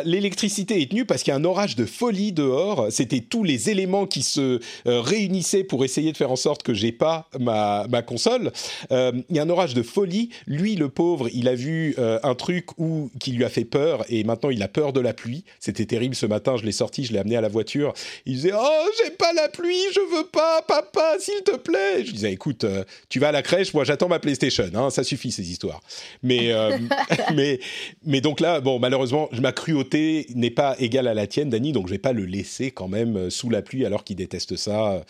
l'électricité 0.06 0.76
la, 0.76 0.82
est 0.82 0.90
tenue 0.90 1.06
parce 1.06 1.24
qu'il 1.24 1.32
y 1.32 1.34
a 1.34 1.40
un 1.40 1.46
orage 1.46 1.76
de 1.76 1.86
folie 1.86 2.34
dehors. 2.34 2.88
C'était 2.90 3.22
tous 3.22 3.44
les 3.44 3.70
éléments 3.70 4.06
qui 4.06 4.22
se 4.22 4.60
euh, 4.88 5.02
réunissaient 5.02 5.64
pour 5.64 5.86
essayer 5.86 6.12
de 6.12 6.18
faire 6.18 6.32
en 6.32 6.36
sorte 6.36 6.64
que 6.64 6.74
j'ai 6.74 6.92
pas 6.92 7.30
ma, 7.40 7.88
ma 7.90 8.02
console. 8.02 8.52
Euh, 8.92 9.14
il 9.30 9.36
y 9.38 9.40
a 9.40 9.44
un 9.44 9.50
orage 9.50 9.74
de 9.74 9.84
folie. 9.84 10.30
Lui, 10.46 10.76
le 10.76 10.90
pauvre, 10.90 11.30
il 11.34 11.48
a 11.48 11.56
vu 11.56 11.96
euh, 12.00 12.20
un 12.24 12.36
truc 12.36 12.78
où, 12.78 13.10
qui 13.20 13.32
lui 13.32 13.46
a 13.46 13.50
fait 13.50 13.66
peur 13.66 14.04
et 14.10 14.26
maintenant 14.26 14.50
il 14.50 14.62
a 14.62 14.68
peur 14.68 14.92
de 14.92 15.00
la 15.00 15.14
pluie. 15.14 15.46
C'était 15.60 15.86
terrible 15.86 16.16
ce 16.16 16.26
matin, 16.26 16.58
je 16.58 16.66
l'ai 16.66 16.72
sorti, 16.74 17.06
je 17.06 17.14
l'ai 17.14 17.20
amené 17.20 17.38
à 17.38 17.42
la 17.42 17.48
voiture 17.48 17.77
il 18.26 18.36
disait 18.36 18.52
Oh, 18.54 18.90
j'ai 19.04 19.12
pas 19.12 19.34
la 19.34 19.50
pluie, 19.50 19.82
je 19.94 20.16
veux 20.16 20.26
pas, 20.26 20.62
papa, 20.62 21.18
s'il 21.20 21.44
te 21.44 21.56
plaît. 21.56 22.06
Je 22.06 22.12
disais 22.12 22.32
Écoute, 22.32 22.64
euh, 22.64 22.84
tu 23.10 23.20
vas 23.20 23.30
à 23.30 23.32
la 23.32 23.42
crèche, 23.42 23.74
moi 23.74 23.84
j'attends 23.84 24.08
ma 24.08 24.20
PlayStation, 24.20 24.70
hein, 24.74 24.90
ça 24.90 25.04
suffit 25.04 25.32
ces 25.32 25.50
histoires. 25.50 25.82
Mais, 26.24 26.52
euh, 26.52 26.78
mais, 27.36 27.60
mais 28.06 28.22
donc 28.22 28.40
là, 28.40 28.62
bon, 28.62 28.80
malheureusement, 28.80 29.30
ma 29.40 29.52
cruauté 29.52 30.28
n'est 30.36 30.52
pas 30.52 30.76
égale 30.80 31.08
à 31.08 31.14
la 31.14 31.28
tienne, 31.28 31.50
Dani, 31.50 31.72
donc 31.72 31.88
je 31.88 31.92
vais 31.92 32.00
pas 32.00 32.14
le 32.14 32.26
laisser 32.26 32.72
quand 32.72 32.88
même 32.88 33.18
euh, 33.18 33.30
sous 33.30 33.50
la 33.50 33.62
pluie 33.62 33.86
alors 33.86 34.04
qu'il 34.04 34.16
déteste 34.16 34.56
ça. 34.56 35.04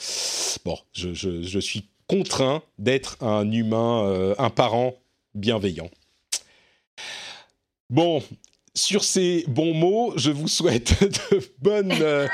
Bon, 0.66 0.78
je, 0.94 1.14
je, 1.14 1.42
je 1.42 1.60
suis 1.60 1.86
contraint 2.08 2.62
d'être 2.80 3.18
un 3.22 3.52
humain, 3.52 4.34
un 4.38 4.50
parent 4.50 4.96
bienveillant. 5.36 5.90
Bon, 7.90 8.22
sur 8.78 9.04
ces 9.04 9.44
bons 9.48 9.74
mots, 9.74 10.14
je 10.16 10.32
vous 10.32 10.48
souhaite 10.48 10.94
de 11.32 11.42
bonnes, 11.62 11.94
euh, 12.00 12.28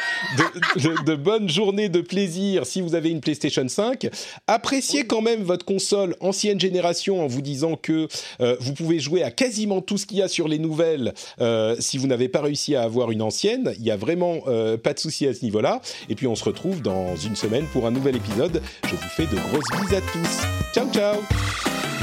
de, 1.06 1.16
bonnes 1.16 1.50
journées 1.50 1.90
de 1.90 2.02
plaisir 2.02 2.66
si 2.66 2.82
vous 2.82 2.96
avez 2.96 3.10
une 3.10 3.22
PlayStation 3.22 3.68
5. 3.68 4.10
Appréciez 4.48 5.06
quand 5.06 5.22
même 5.22 5.44
votre 5.44 5.66
console 5.66 6.16
ancienne 6.20 6.60
génération 6.60 7.24
en 7.24 7.28
vous 7.28 7.42
disant 7.42 7.76
que 7.76 8.08
euh, 8.42 8.58
vous 8.60 8.74
pouvez 8.74 9.00
jouer 9.00 9.24
à 9.24 9.32
quasiment 9.32 9.82
tout 9.82 9.98
ce 9.98 10.06
qu'il 10.06 10.18
y 10.18 10.22
a 10.22 10.28
sur 10.28 10.48
les 10.48 10.60
nouvelles 10.60 11.14
euh, 11.40 11.76
si 11.80 11.98
vous 11.98 12.08
n'avez 12.08 12.28
pas 12.28 12.42
réussi 12.42 12.76
à 12.76 12.84
avoir 12.84 13.12
une 13.12 13.22
ancienne. 13.22 13.74
Il 13.78 13.84
n'y 13.84 13.92
a 13.92 13.98
vraiment 13.98 14.42
pas 14.84 14.94
de 14.94 15.00
souci 15.00 15.26
à 15.28 15.34
ce 15.34 15.44
niveau-là. 15.46 15.82
Et 16.10 16.16
puis 16.16 16.28
on 16.28 16.36
se 16.36 16.44
retrouve 16.44 16.82
dans 16.82 17.16
une 17.16 17.36
semaine 17.36 17.66
pour 17.72 17.88
un 17.88 17.92
nouvel 17.92 18.18
épisode. 18.18 18.62
Je 18.86 18.96
vous 18.96 19.10
fais 19.16 19.26
de 19.26 19.36
grosses 19.36 19.82
bises 19.82 19.98
à 19.98 20.02
tous. 20.02 20.74
Ciao 20.74 20.92
ciao 20.92 22.03